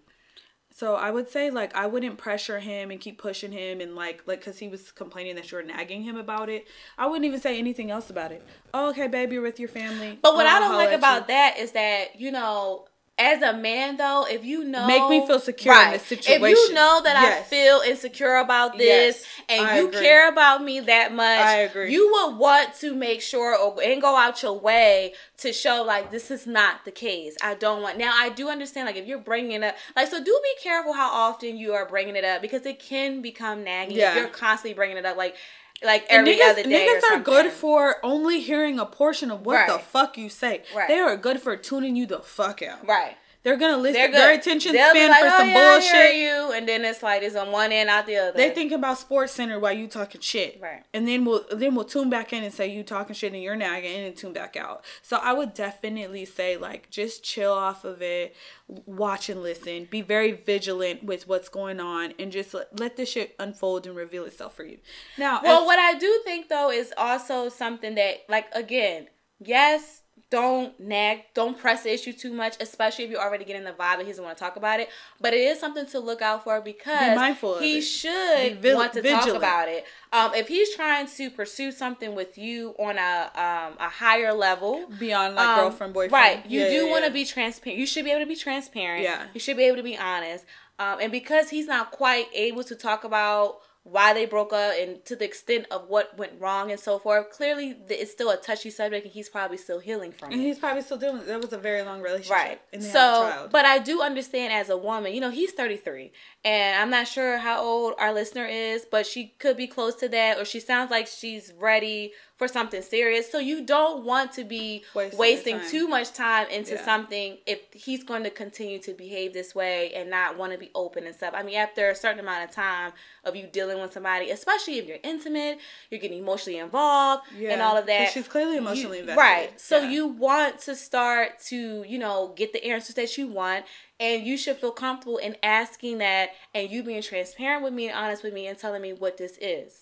So 0.74 0.95
I 0.95 1.11
would 1.11 1.30
say 1.30 1.49
like 1.49 1.76
I 1.76 1.86
wouldn't 1.88 2.17
pressure 2.17 2.59
him 2.59 2.91
and 2.91 2.99
keep 2.99 3.17
pushing 3.17 3.51
him 3.51 3.82
and 3.82 3.95
like 3.95 4.24
like 4.26 4.39
because 4.39 4.57
he 4.59 4.67
was 4.67 4.91
complaining 4.91 5.36
that 5.36 5.51
you 5.51 5.57
were 5.57 5.63
nagging 5.63 6.03
him 6.03 6.17
about 6.17 6.49
it. 6.49 6.65
I 6.97 7.07
wouldn't 7.07 7.26
even 7.26 7.39
say 7.39 7.59
anything 7.59 7.91
else 7.91 8.09
about 8.09 8.32
it. 8.32 8.45
Oh, 8.74 8.89
okay, 8.89 9.07
baby, 9.07 9.36
you're 9.36 9.43
with 9.43 9.59
your 9.59 9.69
family. 9.69 10.17
But 10.22 10.36
what 10.36 10.45
I 10.47 10.59
don't 10.59 10.76
like 10.76 10.91
about 10.91 11.24
you. 11.24 11.28
that 11.28 11.57
is 11.57 11.74
that, 11.74 12.19
you 12.19 12.32
know, 12.32 12.86
as 13.22 13.41
a 13.41 13.53
man 13.53 13.97
though, 13.97 14.26
if 14.30 14.43
you 14.43 14.63
know 14.63 14.88
Make 14.88 15.07
me 15.09 15.26
feel 15.28 15.39
secure 15.39 15.74
in 15.86 15.91
this 15.91 16.11
If 16.11 16.28
you 16.28 16.74
know 16.74 17.01
that 17.03 17.22
Yes. 17.22 17.41
I 17.45 17.49
feel 17.49 17.82
insecure 17.82 18.36
about 18.38 18.78
this 18.78 19.17
Yes, 19.17 19.26
and 19.49 19.67
I 19.67 19.78
you 19.78 19.88
agree. 19.89 20.01
care 20.01 20.30
about 20.30 20.63
me 20.63 20.80
that 20.82 21.13
much, 21.13 21.39
I 21.39 21.55
agree. 21.57 21.91
you 21.93 22.11
would 22.11 22.38
want 22.38 22.74
to 22.82 22.93
make 22.95 23.22
sure 23.22 23.55
or 23.57 23.82
and 23.84 24.01
go 24.01 24.15
out 24.15 24.41
your 24.41 24.59
way 24.59 25.13
to 25.38 25.53
show 25.53 25.84
like 25.84 26.11
this 26.11 26.32
is 26.32 26.45
not 26.47 26.86
the 26.86 26.91
case. 26.91 27.36
I 27.41 27.53
don't 27.55 27.82
want. 27.82 27.97
Now 27.97 28.11
I 28.15 28.30
do 28.30 28.49
understand 28.49 28.88
like 28.88 28.95
if 28.95 29.05
you're 29.07 29.17
bringing 29.19 29.51
it 29.51 29.63
up, 29.63 29.76
like 29.95 30.07
so 30.09 30.24
do 30.24 30.39
be 30.43 30.63
careful 30.63 30.93
how 30.93 31.09
often 31.11 31.57
you 31.57 31.74
are 31.74 31.86
bringing 31.88 32.15
it 32.15 32.24
up 32.26 32.41
because 32.41 32.65
it 32.65 32.80
can 32.80 33.22
become 33.22 33.63
nagging 33.63 33.97
Yeah. 33.97 34.11
if 34.11 34.15
you're 34.17 34.28
constantly 34.28 34.74
bringing 34.74 34.97
it 34.97 35.05
up 35.05 35.17
like 35.17 35.36
like 35.84 36.06
And 36.10 36.20
every 36.28 36.38
niggas, 36.38 36.52
other 36.52 36.64
day. 36.64 36.88
niggas 37.02 37.12
are 37.16 37.20
good 37.20 37.52
for 37.52 37.96
only 38.04 38.40
hearing 38.42 38.80
a 38.80 38.86
portion 38.86 39.32
of 39.32 39.46
what 39.46 39.68
the 39.68 39.80
fuck 39.80 40.18
you 40.18 40.30
say. 40.30 40.64
Right. 40.76 40.88
They 40.88 41.00
are 41.00 41.16
good 41.18 41.42
for 41.42 41.56
tuning 41.58 41.96
you 41.96 42.06
the 42.06 42.20
fuck 42.20 42.62
out. 42.62 42.88
right. 42.88 43.16
They're 43.44 43.58
gonna 43.58 43.78
listen. 43.78 44.12
Their 44.12 44.34
attention 44.34 44.74
span 44.74 45.10
like, 45.10 45.20
for 45.20 45.28
oh, 45.28 45.38
some 45.39 45.50
yeah, 45.50 45.72
bullshit. 45.74 46.16
You, 46.16 46.52
and 46.54 46.68
then 46.68 46.86
it's 46.86 47.02
like 47.02 47.24
it's 47.24 47.36
on 47.36 47.52
one 47.52 47.72
end, 47.72 47.89
out 47.89 48.06
the 48.06 48.18
other. 48.18 48.38
They 48.38 48.52
think 48.52 48.72
about 48.72 48.98
SportsCenter 48.98 49.60
while 49.60 49.74
you 49.74 49.88
talking 49.88 50.22
shit, 50.22 50.60
right? 50.62 50.84
And 50.94 51.08
then 51.08 51.26
we'll 51.26 51.44
then 51.52 51.74
we'll 51.74 51.86
tune 51.86 52.10
back 52.10 52.34
in 52.34 52.44
and 52.44 52.54
say 52.54 52.68
you 52.68 52.84
talking 52.84 53.16
shit 53.16 53.34
and 53.34 53.42
you're 53.42 53.56
nagging, 53.56 53.96
and 53.96 54.06
then 54.06 54.14
tune 54.14 54.34
back 54.34 54.56
out. 54.56 54.86
So 55.02 55.18
I 55.18 55.34
would 55.34 55.56
definitely 55.56 56.26
say 56.26 56.56
like 56.58 56.92
just 56.92 57.24
chill 57.24 57.52
off 57.52 57.84
of 57.84 58.04
it, 58.04 58.36
watch 58.68 59.28
and 59.28 59.42
listen, 59.42 59.86
be 59.89 60.02
very 60.02 60.34
vigilant 60.34 61.04
with 61.04 61.28
what's 61.28 61.50
going 61.50 61.80
on, 61.80 62.14
and 62.20 62.32
just 62.32 62.54
let, 62.54 62.80
let 62.80 62.96
this 62.96 63.10
shit 63.10 63.36
unfold 63.39 63.88
and 63.88 63.96
reveal 63.96 64.26
itself 64.26 64.56
for 64.56 64.66
you. 64.66 64.78
Now, 65.18 65.42
well, 65.42 65.62
as, 65.62 65.66
what 65.66 65.80
I 65.80 65.98
do 65.98 66.22
think 66.24 66.48
though 66.48 66.70
is 66.70 66.94
also 66.96 67.50
something 67.50 67.96
that 67.96 68.18
like 68.30 68.54
again, 68.54 69.08
yes 69.39 70.01
don't 70.32 70.80
nag, 70.80 71.26
don't 71.34 71.60
press 71.60 71.84
the 71.84 71.94
issue 71.94 72.14
too 72.14 72.34
much, 72.34 72.56
especially 72.62 73.04
if 73.04 73.12
you're 73.12 73.22
already 73.22 73.44
getting 73.44 73.66
the 73.66 73.72
vibe 73.72 73.98
that 73.98 74.02
he 74.02 74.08
doesn't 74.08 74.24
want 74.24 74.36
to 74.38 74.44
talk 74.44 74.56
about 74.56 74.80
it. 74.80 74.90
But 75.20 75.34
it 75.34 75.42
is 75.42 75.60
something 75.60 75.86
to 75.88 76.00
look 76.00 76.22
out 76.22 76.46
for 76.46 76.62
because 76.62 77.20
he 77.60 77.78
it. 77.78 77.82
should 77.82 78.62
vi- 78.62 78.74
want 78.74 78.94
to 78.94 79.02
vigilant. 79.02 79.26
talk 79.28 79.36
about 79.36 79.68
it. 79.68 79.86
Um, 80.14 80.34
if 80.34 80.48
he's 80.48 80.74
trying 80.74 81.08
to 81.08 81.30
pursue 81.30 81.72
something 81.72 82.16
with 82.16 82.38
you 82.38 82.74
on 82.80 82.98
a 82.98 83.32
um, 83.36 83.78
a 83.78 83.90
higher 83.90 84.34
level, 84.34 84.88
beyond 84.98 85.36
like 85.36 85.48
um, 85.48 85.60
girlfriend 85.60 85.94
boyfriend, 85.94 86.14
right? 86.14 86.50
You 86.50 86.62
yeah, 86.62 86.70
do 86.70 86.86
yeah, 86.86 86.90
want 86.90 87.04
to 87.04 87.10
yeah. 87.10 87.14
be 87.14 87.26
transparent. 87.26 87.78
You 87.78 87.86
should 87.86 88.06
be 88.06 88.12
able 88.12 88.22
to 88.22 88.28
be 88.28 88.38
transparent. 88.38 89.04
Yeah, 89.04 89.26
you 89.34 89.40
should 89.42 89.58
be 89.58 89.64
able 89.64 89.78
to 89.78 89.84
be 89.84 89.98
honest. 89.98 90.46
Um, 90.80 90.98
and 91.02 91.12
because 91.12 91.50
he's 91.50 91.68
not 91.68 91.92
quite 91.92 92.28
able 92.34 92.64
to 92.64 92.76
talk 92.76 93.04
about 93.04 93.60
why 93.84 94.14
they 94.14 94.28
broke 94.28 94.54
up 94.54 94.74
and 94.80 95.04
to 95.06 95.16
the 95.16 95.26
extent 95.26 95.66
of 95.72 95.88
what 95.88 96.16
went 96.16 96.34
wrong 96.40 96.70
and 96.70 96.80
so 96.80 97.00
forth. 97.00 97.32
Clearly, 97.32 97.76
it's 97.90 98.12
still 98.12 98.30
a 98.30 98.38
touchy 98.38 98.70
subject, 98.70 99.06
and 99.06 99.14
he's 99.14 99.28
probably 99.28 99.58
still 99.58 99.80
healing 99.80 100.12
from 100.12 100.30
it. 100.30 100.36
And 100.36 100.42
he's 100.44 100.60
probably 100.60 100.84
still 100.84 100.98
dealing. 100.98 101.26
That 101.26 101.42
was 101.42 101.52
a 101.52 101.58
very 101.58 101.82
long 101.82 102.02
relationship, 102.02 102.32
right? 102.32 102.62
so, 102.84 103.50
but 103.52 103.66
I 103.66 103.80
do 103.80 104.02
understand 104.02 104.54
as 104.54 104.70
a 104.70 104.78
woman. 104.78 105.14
You 105.14 105.22
know, 105.22 105.32
he's 105.32 105.52
thirty 105.54 105.78
three, 105.78 106.12
and 106.46 106.80
I'm 106.80 106.92
not 106.92 107.08
sure 107.08 107.40
how 107.40 107.62
old 107.62 107.96
our 107.98 108.14
listener 108.14 108.46
is, 108.46 108.86
but 108.90 109.08
she 109.08 109.34
could 109.40 109.58
be 109.58 109.68
close 109.68 109.96
to 109.96 110.10
that, 110.10 110.38
or 110.38 110.46
she 110.46 110.60
sounds 110.60 110.92
like 110.92 111.08
she's 111.08 111.52
ready 111.60 112.14
for 112.42 112.48
something 112.48 112.82
serious. 112.82 113.32
So 113.32 113.38
you 113.38 113.64
don't 113.64 114.04
want 114.04 114.32
to 114.34 114.44
be 114.44 114.84
wasting, 114.96 115.20
wasting 115.20 115.60
too 115.70 115.88
much 115.88 116.12
time 116.12 116.50
into 116.50 116.74
yeah. 116.74 116.84
something 116.84 117.38
if 117.46 117.60
he's 117.72 118.04
going 118.04 118.24
to 118.24 118.32
continue 118.32 118.80
to 118.80 118.94
behave 118.94 119.32
this 119.32 119.54
way 119.54 119.94
and 119.94 120.10
not 120.10 120.39
want 120.39 120.52
to 120.52 120.58
be 120.58 120.72
open 120.74 121.06
and 121.06 121.16
stuff. 121.16 121.36
I 121.38 121.44
mean, 121.44 121.56
after 121.56 121.92
a 121.92 121.96
certain 121.96 122.20
amount 122.20 122.50
of 122.50 122.56
time 122.56 122.94
of 123.26 123.36
you 123.36 123.46
dealing 123.46 123.80
with 123.80 123.94
somebody, 123.94 124.32
especially 124.32 124.80
if 124.80 124.88
you're 124.88 124.98
intimate, 125.04 125.60
you're 125.92 126.00
getting 126.02 126.18
emotionally 126.18 126.58
involved 126.58 127.26
yeah. 127.38 127.52
and 127.52 127.62
all 127.62 127.78
of 127.78 127.86
that. 127.86 128.10
She's 128.10 128.28
clearly 128.28 128.58
emotionally 128.58 128.98
you, 128.98 129.02
invested. 129.02 129.22
Right. 129.22 129.62
So 129.62 129.78
yeah. 129.78 129.92
you 129.92 130.08
want 130.08 130.62
to 130.62 130.76
start 130.76 131.38
to, 131.50 131.86
you 131.88 132.00
know, 132.00 132.34
get 132.36 132.54
the 132.54 132.66
answers 132.66 132.96
that 132.96 133.20
you 133.20 133.28
want 133.28 133.66
and 134.00 134.26
you 134.26 134.36
should 134.36 134.58
feel 134.58 134.72
comfortable 134.72 135.18
in 135.18 135.36
asking 135.44 136.00
that 136.00 136.32
and 136.56 136.72
you 136.72 136.82
being 136.82 137.04
transparent 137.04 137.64
with 137.64 137.74
me 137.74 137.89
and 137.89 137.96
honest 137.96 138.24
with 138.24 138.34
me 138.34 138.48
and 138.48 138.58
telling 138.58 138.82
me 138.82 138.94
what 138.94 139.18
this 139.18 139.38
is. 139.39 139.81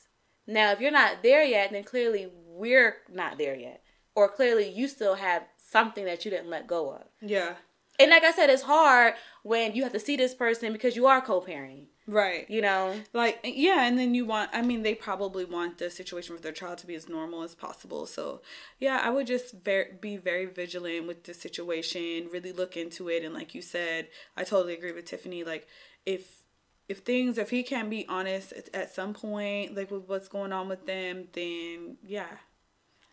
Now, 0.50 0.72
if 0.72 0.82
you're 0.82 0.92
not 0.92 1.22
there 1.22 1.44
yet, 1.44 1.72
then 1.72 1.84
clearly 1.84 2.30
we're 2.48 2.98
not 3.12 3.38
there 3.38 3.56
yet. 3.56 3.84
Or 4.16 4.28
clearly 4.28 4.70
you 4.70 4.88
still 4.88 5.16
have 5.16 5.44
something 5.58 6.06
that 6.06 6.26
you 6.26 6.32
didn't 6.32 6.50
let 6.50 6.68
go 6.68 6.92
of. 6.92 7.04
Yeah. 7.22 7.54
And 8.00 8.10
like 8.10 8.24
I 8.24 8.32
said, 8.32 8.50
it's 8.50 8.64
hard 8.64 9.14
when 9.44 9.76
you 9.76 9.84
have 9.84 9.92
to 9.94 10.00
see 10.00 10.16
this 10.16 10.34
person 10.34 10.74
because 10.74 10.96
you 10.96 11.06
are 11.06 11.22
co 11.22 11.42
parenting. 11.42 11.88
Right. 12.08 12.50
You 12.50 12.62
know? 12.62 12.96
Like, 13.14 13.40
yeah, 13.44 13.86
and 13.86 14.00
then 14.00 14.16
you 14.16 14.26
want, 14.26 14.50
I 14.52 14.64
mean, 14.64 14.82
they 14.82 14.96
probably 14.96 15.46
want 15.46 15.78
the 15.78 15.92
situation 15.92 16.34
with 16.34 16.42
their 16.42 16.52
child 16.52 16.80
to 16.80 16.88
be 16.88 16.96
as 16.96 17.08
normal 17.08 17.44
as 17.44 17.54
possible. 17.54 18.08
So, 18.08 18.42
yeah, 18.80 19.00
I 19.04 19.12
would 19.12 19.28
just 19.28 19.54
ver- 19.64 19.98
be 20.02 20.18
very 20.18 20.48
vigilant 20.48 21.06
with 21.06 21.26
the 21.26 21.36
situation, 21.36 22.30
really 22.32 22.52
look 22.52 22.76
into 22.76 23.10
it. 23.10 23.24
And 23.24 23.36
like 23.36 23.54
you 23.54 23.62
said, 23.62 24.08
I 24.36 24.44
totally 24.44 24.74
agree 24.74 24.94
with 24.94 25.06
Tiffany. 25.06 25.44
Like, 25.44 25.68
if 26.08 26.42
if 26.90 27.00
things 27.00 27.38
if 27.38 27.50
he 27.50 27.64
can't 27.64 27.90
be 27.90 28.06
honest 28.10 28.52
at, 28.54 28.76
at 28.76 28.94
some 28.94 29.14
point 29.14 29.76
like 29.76 29.90
with 29.90 30.04
what's 30.08 30.28
going 30.28 30.52
on 30.52 30.68
with 30.68 30.86
them 30.86 31.28
then 31.34 31.98
yeah 32.06 32.28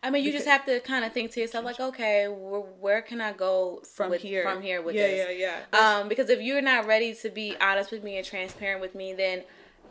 I 0.03 0.11
mean, 0.11 0.23
you 0.23 0.31
because, 0.31 0.45
just 0.45 0.49
have 0.49 0.65
to 0.67 0.79
kind 0.79 1.03
of 1.03 1.11
think 1.11 1.31
to 1.31 1.41
yourself, 1.41 1.65
like, 1.65 1.79
okay, 1.79 2.27
where, 2.27 2.61
where 2.61 3.01
can 3.01 3.19
I 3.19 3.33
go 3.33 3.81
from 3.95 4.11
with, 4.11 4.21
here? 4.21 4.43
From 4.43 4.61
here 4.61 4.81
with 4.81 4.95
yeah, 4.95 5.07
this? 5.07 5.27
Yeah, 5.31 5.47
yeah, 5.47 5.59
yeah. 5.73 5.97
Um, 5.97 6.07
because 6.07 6.29
if 6.29 6.39
you're 6.39 6.61
not 6.61 6.85
ready 6.85 7.15
to 7.15 7.29
be 7.29 7.55
honest 7.59 7.91
with 7.91 8.03
me 8.03 8.15
and 8.17 8.25
transparent 8.25 8.79
with 8.79 8.93
me, 8.93 9.13
then 9.13 9.43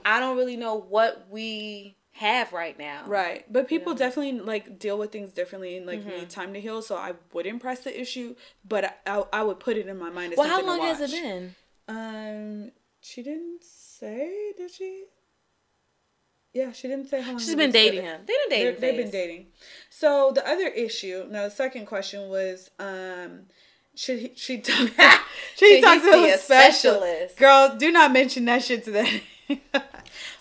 I 0.05 0.20
don't 0.20 0.37
really 0.37 0.57
know 0.57 0.76
what 0.76 1.26
we 1.28 1.97
have 2.12 2.53
right 2.53 2.78
now. 2.78 3.03
Right. 3.07 3.45
But 3.53 3.68
people 3.68 3.93
you 3.93 3.99
know? 3.99 4.07
definitely 4.07 4.41
like 4.41 4.78
deal 4.78 4.97
with 4.97 5.11
things 5.11 5.32
differently 5.32 5.76
and 5.76 5.87
like 5.87 6.01
mm-hmm. 6.01 6.20
need 6.20 6.30
time 6.30 6.55
to 6.55 6.61
heal. 6.61 6.82
So 6.82 6.97
I 6.97 7.14
wouldn't 7.32 7.61
press 7.61 7.80
the 7.80 8.01
issue, 8.01 8.37
but 8.66 8.84
I, 8.84 8.93
I, 9.07 9.24
I 9.32 9.43
would 9.43 9.61
put 9.61 9.76
it 9.76 9.89
in 9.89 9.99
my 9.99 10.11
mind. 10.11 10.34
well, 10.37 10.49
how 10.49 10.64
long 10.64 10.80
has 10.80 11.01
it 11.01 11.11
been? 11.11 11.55
Um, 11.89 12.70
she 13.07 13.23
didn't 13.23 13.63
say, 13.63 14.53
did 14.57 14.71
she? 14.71 15.05
Yeah, 16.53 16.73
she 16.73 16.89
didn't 16.89 17.09
say 17.09 17.21
how 17.21 17.33
long. 17.33 17.39
She's 17.39 17.55
been 17.55 17.71
dating 17.71 18.01
together. 18.01 18.17
him. 18.17 18.27
They've 18.27 18.37
been 18.49 18.59
dating. 18.59 18.81
They've 18.81 18.97
been 18.97 19.11
dating. 19.11 19.47
So 19.91 20.33
the 20.35 20.47
other 20.49 20.67
issue, 20.67 21.27
now 21.31 21.45
the 21.45 21.51
second 21.51 21.87
question 21.87 22.29
was, 22.29 22.71
um, 22.81 23.43
should 23.95 24.19
he, 24.19 24.33
she 24.35 24.59
talk? 24.59 24.91
she 25.57 25.81
talk 25.81 26.03
to 26.03 26.09
a 26.09 26.37
specialist. 26.37 26.45
specialist. 26.45 27.37
Girl, 27.37 27.77
do 27.79 27.93
not 27.93 28.13
mention 28.13 28.45
that 28.47 28.65
shit 28.65 28.85
to 28.85 28.91
them. 28.91 29.21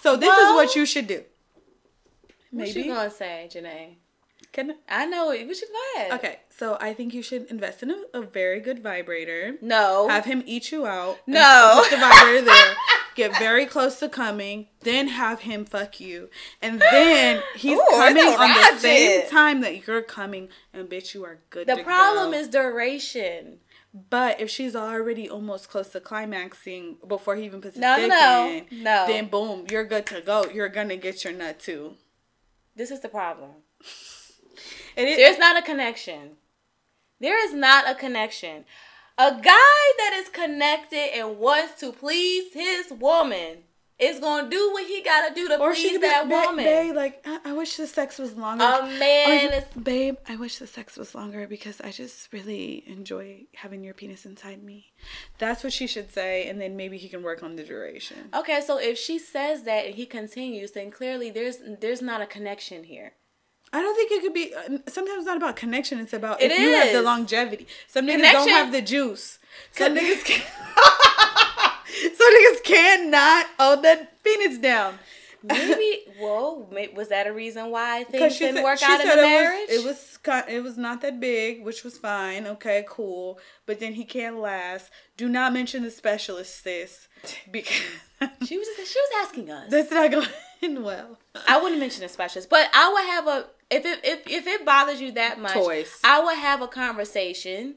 so 0.01 0.16
this 0.16 0.28
well, 0.28 0.49
is 0.49 0.55
what 0.55 0.76
you 0.76 0.86
should 0.88 1.05
do. 1.05 1.24
Maybe. 2.51 2.70
What 2.70 2.76
you 2.76 2.93
gonna 2.93 3.11
say, 3.11 3.49
Janae? 3.53 3.95
Can 4.56 4.74
I 4.88 5.06
know 5.06 5.32
it? 5.32 5.45
We 5.49 5.53
should 5.53 5.68
go 5.68 5.99
ahead. 5.99 6.14
Okay, 6.14 6.39
so 6.47 6.78
I 6.80 6.93
think 6.93 7.14
you 7.14 7.22
should 7.22 7.47
invest 7.47 7.84
in 7.84 7.91
a, 7.91 7.97
a 8.14 8.22
very 8.22 8.62
good 8.62 8.82
vibrator. 8.82 9.58
No. 9.62 10.08
Have 10.08 10.24
him 10.24 10.43
eat 10.45 10.72
you 10.72 10.86
out. 10.86 11.18
No. 11.28 11.82
Put 11.84 11.91
the 11.91 11.97
vibrator 11.97 12.45
there. 12.45 12.76
Get 13.16 13.38
very 13.38 13.66
close 13.66 13.99
to 13.99 14.08
coming. 14.08 14.68
Then 14.80 15.10
have 15.10 15.41
him 15.41 15.66
fuck 15.66 15.99
you, 15.99 16.30
and 16.62 16.80
then 16.80 17.43
he's 17.58 17.78
Ooh, 17.78 17.86
coming 17.89 18.24
on 18.24 18.76
the 18.76 18.80
same 18.80 19.30
time 19.30 19.60
that 19.60 19.86
you're 19.86 20.01
coming, 20.01 20.47
and 20.74 20.88
bitch, 20.88 21.14
you 21.14 21.26
are 21.26 21.39
good. 21.49 21.68
The 21.68 21.84
problem 21.84 22.32
go. 22.32 22.38
is 22.38 22.47
duration. 22.47 23.60
But 24.10 24.39
if 24.39 24.49
she's 24.49 24.74
already 24.74 25.30
almost 25.30 25.70
close 25.70 25.89
to 25.89 25.99
climaxing 25.99 26.95
before 27.06 27.36
he 27.36 27.43
even 27.43 27.60
puts 27.60 27.76
his 27.76 27.82
no, 27.82 27.97
dick 27.97 28.10
no, 28.10 28.47
in, 28.49 28.84
no. 28.84 29.06
then 29.06 29.28
boom, 29.28 29.66
you're 29.70 29.86
good 29.86 30.06
to 30.08 30.22
go. 30.22 30.45
You're 30.45 30.70
gonna 30.70 30.95
get 30.95 31.26
your 31.26 31.34
nut 31.34 31.60
too. 31.60 31.95
This 32.74 32.89
is 32.89 33.01
the 33.01 33.10
problem. 33.10 33.51
There's 34.95 35.38
not 35.38 35.58
a 35.58 35.62
connection. 35.62 36.32
There 37.20 37.43
is 37.47 37.53
not 37.53 37.89
a 37.89 37.95
connection. 37.95 38.66
A 39.18 39.32
guy 39.32 39.41
that 39.97 40.12
is 40.16 40.30
connected 40.30 41.18
and 41.18 41.39
wants 41.39 41.80
to 41.80 41.93
please 41.93 42.53
his 42.53 42.91
woman 42.91 43.60
is 43.97 44.20
gonna 44.20 44.49
do 44.49 44.72
what 44.74 44.86
he 44.86 45.01
gotta 45.01 45.34
do 45.34 45.47
to 45.47 45.58
or 45.58 45.74
please 45.74 46.01
that 46.01 46.28
be, 46.28 46.36
woman. 46.36 46.66
Babe, 46.66 46.95
like 46.95 47.22
I, 47.26 47.39
I, 47.45 47.53
wish 47.53 47.78
the 47.78 47.88
sex 47.88 48.18
was 48.18 48.36
longer. 48.36 48.66
A 48.66 48.86
man 48.99 49.53
is, 49.53 49.64
babe. 49.82 50.18
I 50.28 50.36
wish 50.36 50.58
the 50.58 50.68
sex 50.68 50.97
was 50.97 51.16
longer 51.16 51.47
because 51.47 51.80
I 51.80 51.91
just 51.91 52.34
really 52.34 52.84
enjoy 52.88 53.45
having 53.56 53.84
your 53.86 53.93
penis 53.93 54.26
inside 54.26 54.62
me. 54.62 54.91
That's 55.38 55.64
what 55.64 55.72
she 55.72 55.88
should 55.88 56.12
say, 56.12 56.49
and 56.49 56.60
then 56.60 56.76
maybe 56.76 56.97
he 56.97 57.08
can 57.08 57.24
work 57.24 57.41
on 57.41 57.56
the 57.56 57.64
duration. 57.64 58.30
Okay, 58.36 58.60
so 58.60 58.78
if 58.78 58.97
she 58.97 59.18
says 59.18 59.64
that 59.64 59.86
and 59.86 59.95
he 59.95 60.06
continues, 60.06 60.72
then 60.72 60.91
clearly 60.91 61.30
there's 61.30 61.60
there's 61.80 62.01
not 62.01 62.22
a 62.22 62.26
connection 62.26 62.84
here. 62.84 63.14
I 63.74 63.82
don't 63.82 63.95
think 63.95 64.11
it 64.11 64.22
could 64.22 64.34
be. 64.34 64.53
Uh, 64.53 64.78
sometimes 64.88 65.20
it's 65.20 65.26
not 65.26 65.38
about 65.38 65.55
connection. 65.55 65.99
It's 65.99 66.13
about 66.13 66.41
it 66.41 66.51
if 66.51 66.57
is. 66.57 66.59
you 66.59 66.74
have 66.74 66.93
the 66.93 67.01
longevity. 67.01 67.68
Some 67.88 68.05
niggas 68.05 68.16
connection. 68.16 68.39
don't 68.39 68.49
have 68.49 68.72
the 68.72 68.82
juice. 68.82 69.39
Some 69.72 69.95
niggas 69.95 70.24
can. 70.24 70.41
Some 72.16 72.34
niggas 72.34 72.63
cannot 72.63 73.45
hold 73.57 73.84
that 73.84 74.24
penis 74.24 74.57
down. 74.57 74.99
Maybe. 75.47 76.03
Whoa. 76.20 76.68
Was 76.95 77.09
that 77.09 77.28
a 77.28 77.34
reason 77.34 77.70
why 77.70 78.03
things 78.05 78.38
didn't 78.38 78.57
said, 78.57 78.63
work 78.63 78.82
out 78.84 79.01
in 79.01 79.07
the 79.07 79.16
marriage? 79.16 79.70
It 79.70 79.86
was, 79.86 80.20
it 80.24 80.28
was. 80.28 80.43
It 80.47 80.63
was 80.63 80.78
not 80.78 81.01
that 81.01 81.20
big, 81.20 81.63
which 81.63 81.84
was 81.84 81.97
fine. 81.97 82.47
Okay, 82.47 82.86
cool. 82.89 83.39
But 83.66 83.80
then 83.80 83.93
he 83.93 84.05
can't 84.05 84.39
last. 84.39 84.89
Do 85.18 85.30
not 85.30 85.53
mention 85.53 85.84
the 85.84 85.91
specialist, 85.91 86.63
sis, 86.63 87.07
because 87.51 87.76
she 88.45 88.57
was. 88.57 88.68
She 88.76 88.99
was 88.99 89.28
asking 89.28 89.51
us. 89.51 89.70
That's 89.70 89.91
not 89.91 90.11
going 90.11 90.84
well. 90.84 91.20
I 91.47 91.61
wouldn't 91.61 91.80
mention 91.80 92.01
the 92.01 92.09
specialist, 92.09 92.49
but 92.49 92.70
I 92.74 92.91
would 92.91 93.05
have 93.05 93.28
a 93.28 93.49
if 93.70 93.86
it 93.86 93.99
if, 94.03 94.28
if 94.28 94.47
it 94.47 94.66
bothers 94.66 95.01
you 95.01 95.11
that 95.13 95.39
much, 95.39 95.53
Toys. 95.53 95.99
I 96.03 96.24
would 96.24 96.38
have 96.38 96.61
a 96.61 96.68
conversation. 96.68 97.76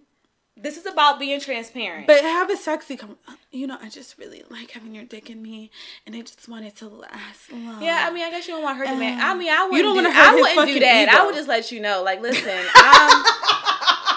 This 0.60 0.76
is 0.76 0.86
about 0.86 1.20
being 1.20 1.38
transparent. 1.38 2.08
But 2.08 2.22
have 2.22 2.50
a 2.50 2.56
sexy 2.56 2.96
com- 2.96 3.16
you 3.52 3.68
know, 3.68 3.78
I 3.80 3.88
just 3.88 4.18
really 4.18 4.42
like 4.50 4.72
having 4.72 4.92
your 4.92 5.04
dick 5.04 5.30
in 5.30 5.40
me 5.40 5.70
and 6.04 6.16
I 6.16 6.20
just 6.22 6.48
want 6.48 6.64
it 6.64 6.76
to 6.78 6.88
last 6.88 7.52
long. 7.52 7.80
Yeah, 7.80 8.06
I 8.08 8.12
mean 8.12 8.24
I 8.24 8.30
guess 8.30 8.48
you 8.48 8.54
don't 8.54 8.64
want 8.64 8.78
to 8.78 8.84
hurt 8.84 8.92
the 8.92 8.98
man. 8.98 9.20
I 9.20 9.30
um, 9.30 9.38
mean 9.38 9.50
I 9.50 9.64
wouldn't 9.64 9.76
you 9.76 9.82
don't 9.82 10.02
do, 10.02 10.10
I 10.12 10.34
wouldn't 10.34 10.66
do 10.66 10.80
that. 10.80 11.08
Ego. 11.08 11.16
I 11.16 11.26
would 11.26 11.34
just 11.36 11.48
let 11.48 11.70
you 11.70 11.80
know. 11.80 12.02
Like, 12.02 12.20
listen, 12.20 12.48
I'm 12.74 13.24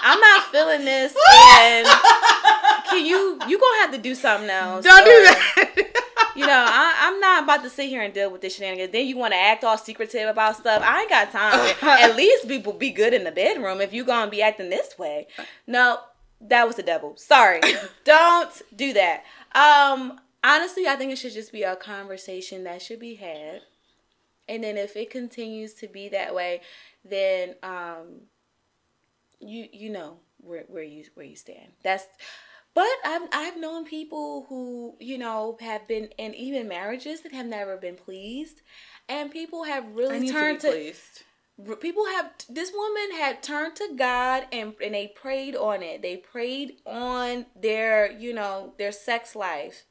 I'm 0.04 0.20
not 0.20 0.44
feeling 0.50 0.84
this 0.84 1.14
and 1.52 1.86
can 2.90 3.06
you 3.06 3.38
you 3.48 3.60
gonna 3.60 3.82
have 3.82 3.92
to 3.92 3.98
do 3.98 4.14
something 4.14 4.50
else. 4.50 4.84
Don't 4.84 5.00
or, 5.00 5.04
do 5.04 5.22
that 5.22 5.91
you 6.34 6.46
know, 6.46 6.64
I, 6.66 7.08
am 7.08 7.20
not 7.20 7.44
about 7.44 7.62
to 7.62 7.70
sit 7.70 7.88
here 7.88 8.02
and 8.02 8.12
deal 8.12 8.30
with 8.30 8.40
this 8.40 8.56
shenanigans. 8.56 8.92
Then 8.92 9.06
you 9.06 9.16
want 9.16 9.32
to 9.32 9.38
act 9.38 9.64
all 9.64 9.78
secretive 9.78 10.28
about 10.28 10.56
stuff. 10.56 10.82
I 10.84 11.00
ain't 11.00 11.10
got 11.10 11.32
time. 11.32 11.74
At 11.82 12.16
least 12.16 12.48
people 12.48 12.72
be 12.72 12.90
good 12.90 13.14
in 13.14 13.24
the 13.24 13.32
bedroom 13.32 13.80
if 13.80 13.92
you 13.92 14.04
gonna 14.04 14.30
be 14.30 14.42
acting 14.42 14.70
this 14.70 14.98
way. 14.98 15.26
No, 15.66 15.98
that 16.40 16.66
was 16.66 16.76
the 16.76 16.82
devil. 16.82 17.14
Sorry. 17.16 17.60
Don't 18.04 18.62
do 18.74 18.92
that. 18.92 19.24
Um, 19.54 20.20
honestly, 20.42 20.86
I 20.86 20.96
think 20.96 21.12
it 21.12 21.16
should 21.16 21.32
just 21.32 21.52
be 21.52 21.62
a 21.62 21.76
conversation 21.76 22.64
that 22.64 22.82
should 22.82 23.00
be 23.00 23.16
had. 23.16 23.62
And 24.48 24.64
then 24.64 24.76
if 24.76 24.96
it 24.96 25.10
continues 25.10 25.74
to 25.74 25.88
be 25.88 26.08
that 26.10 26.34
way, 26.34 26.60
then 27.04 27.56
um 27.62 28.22
you 29.40 29.66
you 29.72 29.90
know 29.90 30.18
where 30.38 30.64
where 30.68 30.82
you 30.82 31.04
where 31.14 31.26
you 31.26 31.36
stand. 31.36 31.72
That's 31.82 32.04
but 32.74 32.86
I've 33.04 33.28
I've 33.32 33.60
known 33.60 33.84
people 33.84 34.46
who, 34.48 34.96
you 35.00 35.18
know, 35.18 35.56
have 35.60 35.86
been 35.86 36.08
in 36.18 36.34
even 36.34 36.68
marriages 36.68 37.20
that 37.22 37.32
have 37.32 37.46
never 37.46 37.76
been 37.76 37.96
pleased. 37.96 38.62
And 39.08 39.30
people 39.30 39.64
have 39.64 39.94
really 39.94 40.30
turned 40.30 40.60
to, 40.60 40.70
pleased. 40.70 41.22
people 41.80 42.06
have 42.06 42.30
this 42.48 42.72
woman 42.74 43.12
had 43.18 43.42
turned 43.42 43.76
to 43.76 43.94
God 43.96 44.46
and 44.52 44.74
and 44.82 44.94
they 44.94 45.08
prayed 45.08 45.56
on 45.56 45.82
it. 45.82 46.02
They 46.02 46.16
prayed 46.16 46.76
on 46.86 47.46
their, 47.60 48.10
you 48.12 48.32
know, 48.32 48.72
their 48.78 48.92
sex 48.92 49.34
life. 49.36 49.84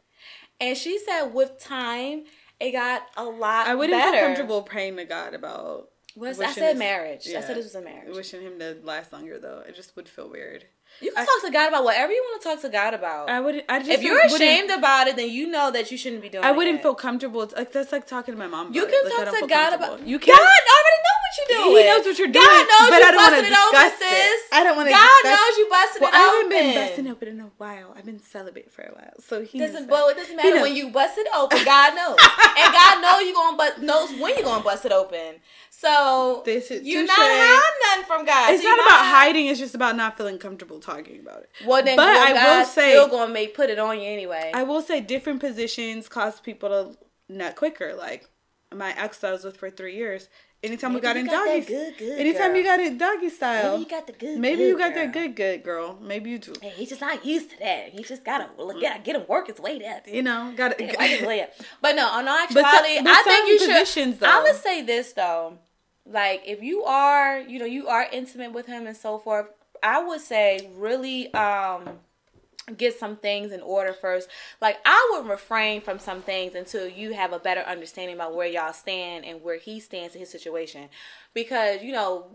And 0.59 0.77
she 0.77 0.97
said 0.99 1.33
with 1.33 1.59
time 1.59 2.23
it 2.59 2.71
got 2.71 3.07
a 3.17 3.23
lot 3.23 3.67
I 3.67 3.75
wouldn't 3.75 3.99
better. 3.99 4.17
feel 4.17 4.25
comfortable 4.27 4.61
praying 4.61 4.97
to 4.97 5.05
God 5.05 5.33
about. 5.33 5.89
Was, 6.15 6.41
I 6.41 6.51
said 6.51 6.71
his- 6.71 6.79
marriage. 6.79 7.27
I 7.29 7.41
said 7.41 7.51
it 7.51 7.63
was 7.63 7.73
a 7.75 7.81
marriage. 7.81 8.13
Wishing 8.15 8.41
him 8.41 8.59
to 8.59 8.77
last 8.83 9.13
longer 9.13 9.39
though, 9.39 9.63
it 9.67 9.75
just 9.75 9.95
would 9.95 10.09
feel 10.09 10.29
weird. 10.29 10.65
You 11.02 11.11
can 11.11 11.23
I- 11.23 11.26
talk 11.26 11.41
to 11.45 11.52
God 11.52 11.68
about 11.69 11.84
whatever 11.84 12.11
you 12.14 12.23
want 12.30 12.41
to 12.41 12.48
talk 12.49 12.61
to 12.61 12.69
God 12.69 12.94
about. 12.94 13.30
I 13.30 13.40
would. 13.40 13.64
I 13.68 13.80
just 13.80 13.90
if 13.91 14.03
you're 14.03 14.19
ashamed 14.23 14.69
about 14.69 15.07
it, 15.07 15.15
then 15.15 15.30
you 15.30 15.48
know 15.48 15.72
that 15.72 15.91
you 15.91 15.98
shouldn't 15.98 16.22
be 16.22 16.30
doing. 16.30 16.44
It. 16.44 16.48
I 16.48 16.52
wouldn't 16.52 16.80
it. 16.80 16.84
feel 16.84 16.95
comfortable. 16.95 17.49
Like 17.56 17.72
that's 17.72 17.91
like 17.91 18.06
talking 18.07 18.34
to 18.34 18.40
my 18.40 18.48
mom. 18.48 18.73
You 18.73 18.86
can 18.86 19.03
Like, 19.06 19.14
I 19.14 19.15
talk 19.15 19.26
don't 19.34 19.41
to 19.41 19.48
God 19.48 19.73
about. 19.73 20.07
You 20.07 20.19
can. 20.19 20.34
God 20.34 20.40
already 20.40 21.02
know 21.07 21.20
what 21.31 21.49
you're 21.49 21.57
doing. 21.57 21.77
He 21.77 21.83
knows 21.87 22.05
what 22.05 22.17
you're 22.19 22.27
doing. 22.27 22.45
God 22.45 22.67
knows 22.67 22.89
but 22.91 23.01
you 23.01 23.17
busted 23.17 23.45
it 23.45 23.57
open, 23.57 23.91
sis. 23.97 24.11
it. 24.11 24.39
I 24.51 24.63
don't 24.63 24.75
want 24.75 24.87
to. 24.89 24.93
God 24.93 25.21
knows 25.23 25.53
you 25.57 25.67
busted 25.69 26.01
Well, 26.01 26.11
it 26.11 26.15
I 26.15 26.19
open. 26.19 26.27
I 26.27 26.35
haven't 26.35 26.49
been 26.51 26.75
busting 26.87 27.07
open 27.07 27.27
in 27.29 27.39
a 27.41 27.51
while. 27.57 27.93
I've 27.97 28.05
been 28.05 28.19
celibate 28.19 28.71
for 28.71 28.81
a 28.83 28.91
while, 28.93 29.13
so 29.19 29.41
he 29.41 29.59
Doesn't, 29.59 29.87
well, 29.89 30.09
it 30.09 30.17
doesn't 30.17 30.35
matter 30.35 30.61
when 30.61 30.75
you 30.75 30.89
bust 30.89 31.17
it 31.17 31.27
open. 31.35 31.63
God 31.65 31.95
knows, 31.95 32.17
and 32.19 32.73
God 32.73 33.01
knows 33.01 33.21
you 33.27 33.33
gonna 33.33 33.57
bust 33.57 33.79
knows 33.81 34.09
when 34.19 34.35
you're 34.35 34.43
gonna 34.43 34.63
bust 34.63 34.85
it 34.85 34.91
open. 34.91 35.39
So 35.69 36.43
This 36.45 36.69
is 36.69 36.83
you're 36.83 37.01
touche. 37.01 37.07
not 37.07 37.17
hiding 37.31 37.79
nothing 37.89 38.05
from 38.05 38.25
God. 38.25 38.53
It's 38.53 38.61
So 38.61 38.69
not 38.69 38.77
you're 38.77 38.85
about 38.85 39.05
hiding. 39.05 39.47
It's 39.47 39.59
just 39.59 39.73
about 39.75 39.95
not 39.95 40.17
feeling 40.17 40.37
comfortable 40.37 40.79
talking 40.79 41.19
about 41.19 41.41
it. 41.41 41.49
Well, 41.65 41.83
then, 41.83 41.95
But 41.97 42.05
well, 42.07 42.27
I 42.37 42.57
will 42.59 42.65
say- 42.65 42.91
still 42.91 43.07
gonna 43.07 43.33
make 43.33 43.55
put 43.55 43.69
it 43.69 43.79
on 43.79 43.99
you 43.99 44.07
anyway. 44.09 44.51
I 44.53 44.63
will 44.63 44.81
say 44.81 45.01
different 45.01 45.39
positions 45.39 46.07
cause 46.07 46.39
people 46.39 46.69
to 46.69 46.97
nut 47.33 47.55
quicker. 47.55 47.95
Like 47.95 48.29
my 48.73 48.93
ex 48.97 49.23
I 49.23 49.31
was 49.31 49.43
with 49.43 49.57
for 49.57 49.69
three 49.71 49.95
years. 49.95 50.29
Anytime 50.63 50.93
we 50.93 50.99
got 50.99 51.15
you 51.15 51.21
in 51.21 51.25
got 51.27 51.45
doggy, 51.47 51.61
good, 51.61 51.97
good 51.97 52.19
anytime 52.19 52.49
girl. 52.51 52.57
you 52.57 52.63
got 52.63 52.79
it 52.79 52.97
doggy 52.97 53.29
style, 53.29 53.71
Maybe 53.77 53.83
you 53.83 53.89
got 53.89 54.05
the 54.07 54.13
good. 54.13 54.38
maybe 54.38 54.57
good 54.57 54.67
you 54.67 54.77
got 54.77 54.93
girl. 54.93 55.03
that 55.05 55.11
good 55.13 55.35
good 55.35 55.63
girl. 55.63 55.97
Maybe 55.99 56.29
you 56.29 56.38
do. 56.38 56.53
Hey, 56.61 56.69
he's 56.75 56.89
just 56.89 57.01
not 57.01 57.25
used 57.25 57.49
to 57.49 57.59
that. 57.59 57.89
He 57.89 58.03
just 58.03 58.23
gotta 58.23 58.47
look, 58.61 58.79
get 58.79 59.03
get 59.03 59.15
him 59.15 59.25
work 59.27 59.47
his 59.47 59.59
way 59.59 59.83
up. 59.85 60.07
You 60.07 60.21
know, 60.21 60.53
got 60.55 60.79
Yeah, 60.79 60.88
it. 60.88 60.99
work 60.99 61.07
his 61.09 61.27
way 61.27 61.41
up. 61.41 61.49
But 61.81 61.95
no, 61.95 62.05
on 62.07 62.27
all 62.27 62.38
But 62.45 62.53
some- 62.53 62.61
but 62.63 62.73
I 62.85 63.23
think 63.25 63.47
you 63.47 63.59
should. 63.85 64.19
though. 64.19 64.27
I 64.27 64.43
would 64.43 64.55
say 64.55 64.83
this 64.83 65.13
though, 65.13 65.57
like 66.05 66.43
if 66.45 66.61
you 66.61 66.83
are, 66.83 67.39
you 67.39 67.57
know, 67.57 67.65
you 67.65 67.88
are 67.88 68.05
intimate 68.11 68.51
with 68.53 68.67
him 68.67 68.85
and 68.85 68.95
so 68.95 69.17
forth. 69.17 69.47
I 69.81 70.03
would 70.03 70.21
say 70.21 70.69
really 70.75 71.33
um 71.33 72.01
get 72.77 72.98
some 72.98 73.18
things 73.18 73.52
in 73.52 73.61
order 73.61 73.93
first. 73.93 74.30
Like 74.61 74.80
I 74.85 75.10
would 75.11 75.30
refrain 75.30 75.81
from 75.81 75.99
some 75.99 76.22
things 76.22 76.56
until 76.56 76.88
you 76.88 77.14
have 77.14 77.34
a 77.34 77.39
better 77.39 77.61
understanding 77.61 78.15
about 78.15 78.35
where 78.35 78.48
y'all 78.48 78.73
stand 78.73 79.26
and 79.26 79.41
where 79.41 79.57
he 79.57 79.80
stands 79.80 80.15
in 80.15 80.19
his 80.19 80.30
situation. 80.30 80.89
Because, 81.34 81.81
you 81.81 81.91
know, 81.91 82.27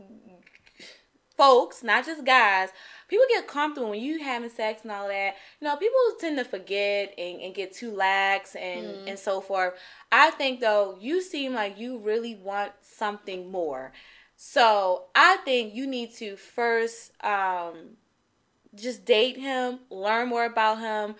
folks, 1.37 1.83
not 1.83 2.07
just 2.07 2.25
guys, 2.25 2.71
people 3.09 3.27
get 3.29 3.47
comfortable 3.47 3.91
when 3.91 4.01
you 4.01 4.23
having 4.23 4.51
sex 4.51 4.83
and 4.83 4.93
all 4.93 5.09
that. 5.09 5.35
You 5.61 5.69
know, 5.69 5.77
people 5.77 5.99
tend 6.19 6.39
to 6.39 6.45
forget 6.45 7.15
and, 7.19 7.41
and 7.41 7.55
get 7.55 7.73
too 7.73 7.93
lax 7.93 8.57
and, 8.57 9.09
and 9.09 9.19
so 9.19 9.41
forth. 9.41 9.75
I 10.11 10.31
think 10.31 10.61
though, 10.61 10.97
you 11.01 11.23
seem 11.23 11.55
like 11.55 11.79
you 11.79 11.99
really 11.99 12.35
want 12.35 12.73
something 12.81 13.51
more. 13.51 13.93
So 14.37 15.05
I 15.15 15.39
think 15.39 15.75
you 15.75 15.87
need 15.87 16.15
to 16.17 16.37
first 16.37 17.13
um 17.25 17.97
just 18.77 19.05
date 19.05 19.37
him, 19.37 19.81
learn 19.91 20.29
more 20.29 20.45
about 20.45 20.79
him, 20.79 21.17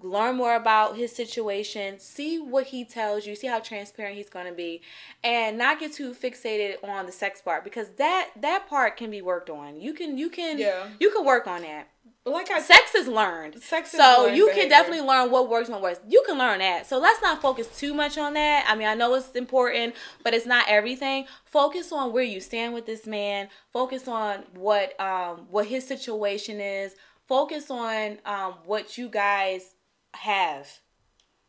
learn 0.00 0.36
more 0.36 0.54
about 0.56 0.96
his 0.96 1.14
situation, 1.14 1.98
see 1.98 2.38
what 2.38 2.66
he 2.66 2.84
tells 2.84 3.26
you, 3.26 3.36
see 3.36 3.46
how 3.46 3.60
transparent 3.60 4.16
he's 4.16 4.28
going 4.28 4.46
to 4.46 4.52
be, 4.52 4.82
and 5.22 5.56
not 5.56 5.78
get 5.78 5.92
too 5.92 6.12
fixated 6.12 6.76
on 6.82 7.06
the 7.06 7.12
sex 7.12 7.40
part 7.40 7.64
because 7.64 7.90
that 7.98 8.30
that 8.40 8.68
part 8.68 8.96
can 8.96 9.10
be 9.10 9.22
worked 9.22 9.50
on. 9.50 9.80
You 9.80 9.92
can 9.92 10.18
you 10.18 10.28
can 10.28 10.58
Yeah. 10.58 10.88
you 10.98 11.10
can 11.12 11.24
work 11.24 11.46
on 11.46 11.62
that. 11.62 11.88
But 12.24 12.34
like 12.34 12.50
I 12.50 12.60
Sex 12.60 12.94
is 12.94 13.08
learned. 13.08 13.60
Sex 13.62 13.92
is 13.92 13.98
so 13.98 14.24
learned 14.24 14.36
you 14.36 14.46
can 14.46 14.54
behavior. 14.54 14.70
definitely 14.70 15.06
learn 15.06 15.30
what 15.30 15.48
works 15.48 15.68
and 15.68 15.74
what 15.74 15.82
works. 15.82 16.00
You 16.08 16.22
can 16.24 16.38
learn 16.38 16.60
that. 16.60 16.86
So 16.86 16.98
let's 16.98 17.20
not 17.20 17.42
focus 17.42 17.66
too 17.76 17.94
much 17.94 18.16
on 18.16 18.34
that. 18.34 18.64
I 18.68 18.76
mean, 18.76 18.86
I 18.86 18.94
know 18.94 19.14
it's 19.14 19.30
important, 19.32 19.94
but 20.22 20.32
it's 20.32 20.46
not 20.46 20.64
everything. 20.68 21.26
Focus 21.44 21.90
on 21.90 22.12
where 22.12 22.22
you 22.22 22.40
stand 22.40 22.74
with 22.74 22.86
this 22.86 23.06
man. 23.06 23.48
Focus 23.72 24.06
on 24.06 24.44
what 24.54 24.98
um 25.00 25.46
what 25.50 25.66
his 25.66 25.86
situation 25.86 26.60
is. 26.60 26.94
Focus 27.26 27.70
on 27.70 28.18
um 28.24 28.54
what 28.66 28.96
you 28.96 29.08
guys 29.08 29.74
have. 30.14 30.68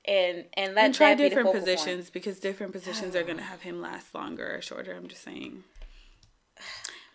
And 0.05 0.45
and 0.57 0.73
let 0.75 0.85
and 0.85 0.93
try 0.95 1.09
that 1.09 1.17
be 1.17 1.23
the 1.23 1.29
different 1.29 1.47
focal 1.49 1.61
point. 1.61 1.79
positions 1.79 2.09
because 2.09 2.39
different 2.39 2.73
positions 2.73 3.15
are 3.15 3.23
gonna 3.23 3.41
have 3.53 3.61
him 3.61 3.79
last 3.79 4.13
longer 4.15 4.55
or 4.55 4.61
shorter. 4.61 4.93
I'm 4.93 5.07
just 5.07 5.23
saying. 5.23 5.63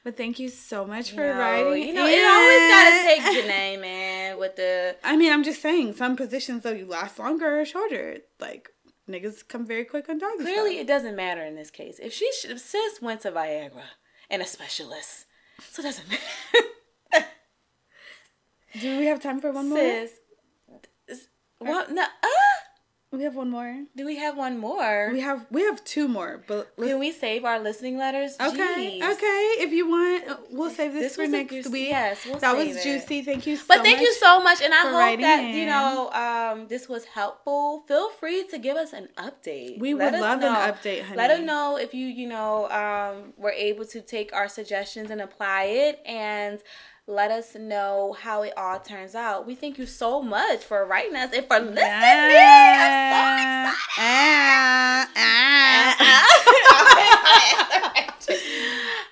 But 0.05 0.17
thank 0.17 0.39
you 0.39 0.49
so 0.49 0.87
much 0.87 1.11
for 1.11 1.21
You 1.27 1.35
know, 1.35 1.39
writing. 1.39 1.89
you 1.89 1.93
know, 1.95 2.07
it 2.07 2.25
always 2.25 2.71
gotta 2.71 3.03
take. 3.05 3.21
Janae, 3.47 3.81
man, 3.81 4.39
with 4.39 4.57
the 4.57 4.97
I 5.05 5.17
mean, 5.17 5.33
I'm 5.33 5.45
just 5.45 5.61
saying 5.61 5.95
some 5.95 6.17
positions 6.17 6.63
though 6.63 6.73
you 6.73 6.87
last 6.87 7.19
longer 7.19 7.61
or 7.61 7.65
shorter. 7.65 8.19
Like 8.41 8.71
niggas 9.09 9.47
come 9.47 9.67
very 9.67 9.85
quick 9.85 10.09
on 10.09 10.19
doggy 10.19 10.39
Clearly, 10.45 10.73
style. 10.73 10.81
it 10.81 10.87
doesn't 10.87 11.17
matter 11.17 11.43
in 11.43 11.57
this 11.57 11.71
case. 11.71 11.99
If 12.03 12.13
she, 12.13 12.25
if 12.27 12.59
sis 12.61 13.03
went 13.03 13.23
to 13.23 13.33
Viagra 13.33 13.83
and 14.31 14.41
a 14.43 14.47
specialist, 14.47 15.27
so 15.71 15.81
it 15.81 15.85
doesn't 15.87 16.09
matter. 17.13 17.27
Do 18.81 18.99
we 18.99 19.07
have 19.07 19.21
time 19.21 19.41
for 19.41 19.51
one 19.51 19.69
more? 19.71 19.79
sis, 19.79 20.13
is- 21.09 21.29
what? 21.59 21.91
No, 21.91 22.03
uh, 22.03 22.07
We 23.11 23.23
have 23.23 23.35
one 23.37 23.49
more. 23.49 23.85
do 23.97 24.05
we 24.05 24.17
have 24.17 24.37
one 24.37 24.59
more? 24.59 25.09
We 25.11 25.21
have 25.21 25.47
we 25.51 25.63
have 25.63 25.83
two 25.83 26.09
more, 26.09 26.45
but 26.47 26.71
let's, 26.77 26.91
Can 26.93 27.01
we 27.01 27.11
save 27.11 27.43
our 27.47 27.59
listening 27.59 27.97
letters? 27.97 28.37
okay, 28.39 29.01
Jeez. 29.01 29.13
okay. 29.15 29.43
If 29.65 29.73
you 29.73 29.89
want, 29.89 30.29
uh, 30.29 30.37
we'll 30.51 30.69
save 30.69 30.93
this, 30.93 31.05
This 31.05 31.17
for 31.17 31.27
next 31.27 31.55
juicy- 31.55 31.71
week. 31.71 31.89
yes, 31.89 32.27
we'll 32.27 32.39
that 32.39 32.55
was 32.55 32.77
it. 32.77 32.83
juicy. 32.83 33.23
Thank 33.23 33.47
you. 33.47 33.57
so 33.57 33.63
much. 33.63 33.69
But 33.69 33.83
thank 33.83 34.01
you 34.03 34.13
so 34.13 34.41
much, 34.41 34.61
and 34.61 34.75
I 34.75 34.83
hope 34.83 35.21
that 35.23 35.43
you 35.55 35.65
know 35.65 36.11
um, 36.13 36.69
this 36.69 36.87
was 36.87 37.07
helpful. 37.07 37.85
Feel 37.89 38.11
free 38.11 38.45
to 38.49 38.59
give 38.59 38.77
us 38.77 38.93
an 38.93 39.09
update. 39.17 39.79
We 39.79 39.95
Let 39.95 40.13
would 40.13 40.21
love 40.21 40.41
know. 40.41 40.49
an 40.55 40.71
update, 40.75 41.03
honey. 41.05 41.17
Let 41.17 41.31
us 41.31 41.41
know 41.41 41.79
if 41.79 41.95
you 41.95 42.07
you 42.07 42.29
know 42.29 42.69
um, 42.71 43.33
were 43.39 43.53
able 43.53 43.87
to 43.87 44.03
take 44.03 44.35
our 44.35 44.49
suggestions 44.49 45.11
and 45.11 45.23
apply 45.23 45.65
it, 45.65 46.03
and 46.05 46.61
let 47.09 47.31
us 47.31 47.55
know 47.57 48.15
how 48.21 48.43
it 48.43 48.53
all 48.57 48.79
turns 48.79 49.15
out. 49.15 49.47
We 49.47 49.55
thank 49.55 49.79
you 49.79 49.87
so 49.87 50.23
much 50.23 50.63
for 50.63 50.85
writing 50.85 51.17
us 51.17 51.33
and 51.35 51.47
for 51.47 51.59
listening. 51.59 51.79
I'm 51.83 52.31
so 52.31 52.37
Ah, 54.01 55.09
excited. 55.11 55.99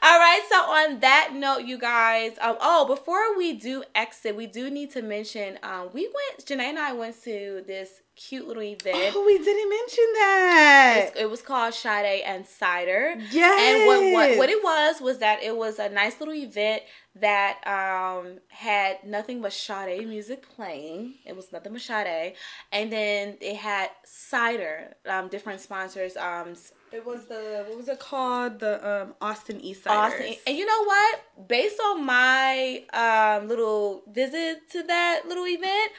All 0.02 0.18
right, 0.18 0.42
so 0.48 0.56
on 0.56 1.00
that 1.00 1.30
note, 1.34 1.64
you 1.64 1.78
guys, 1.78 2.32
um, 2.40 2.56
oh, 2.60 2.86
before 2.86 3.36
we 3.36 3.54
do 3.54 3.82
exit, 3.94 4.36
we 4.36 4.46
do 4.46 4.70
need 4.70 4.90
to 4.92 5.02
mention 5.02 5.58
um, 5.62 5.88
we 5.92 6.02
went, 6.02 6.44
Janae 6.46 6.68
and 6.68 6.78
I 6.78 6.92
went 6.92 7.22
to 7.24 7.64
this 7.66 8.02
cute 8.16 8.46
little 8.48 8.62
event. 8.62 9.12
Oh, 9.14 9.24
we 9.26 9.36
didn't 9.38 9.68
mention 9.68 10.04
that. 10.14 11.10
It 11.16 11.30
was 11.30 11.42
called 11.42 11.74
Sade 11.74 12.22
and 12.24 12.46
Cider. 12.46 13.14
Yes. 13.30 13.60
And 13.60 13.86
what, 13.86 14.12
what 14.12 14.38
what 14.38 14.48
it 14.50 14.62
was 14.64 15.00
was 15.00 15.18
that 15.18 15.42
it 15.42 15.56
was 15.56 15.78
a 15.78 15.88
nice 15.90 16.18
little 16.18 16.34
event 16.34 16.82
that 17.16 17.58
um 17.66 18.38
had 18.48 19.04
nothing 19.04 19.40
but 19.42 19.52
Sade 19.52 20.06
music 20.08 20.48
playing. 20.48 21.14
It 21.24 21.36
was 21.36 21.52
nothing 21.52 21.72
but 21.72 21.82
Sade, 21.82 22.34
and 22.72 22.90
then 22.90 23.36
it 23.40 23.56
had 23.56 23.90
cider. 24.04 24.94
Um, 25.06 25.28
different 25.28 25.60
sponsors. 25.60 26.16
Um, 26.16 26.54
It 26.92 27.04
was 27.04 27.26
the 27.26 27.64
what 27.68 27.76
was 27.76 27.88
it 27.88 27.98
called? 28.00 28.60
The 28.60 28.74
um 28.90 29.14
Austin 29.20 29.60
East 29.60 29.86
Austin. 29.86 30.34
And 30.46 30.56
you 30.56 30.64
know 30.64 30.84
what? 30.84 31.48
Based 31.48 31.78
on 31.80 32.04
my 32.04 32.84
um 32.94 33.48
little 33.48 34.02
visit 34.10 34.70
to 34.72 34.82
that 34.84 35.22
little 35.28 35.46
event, 35.46 35.92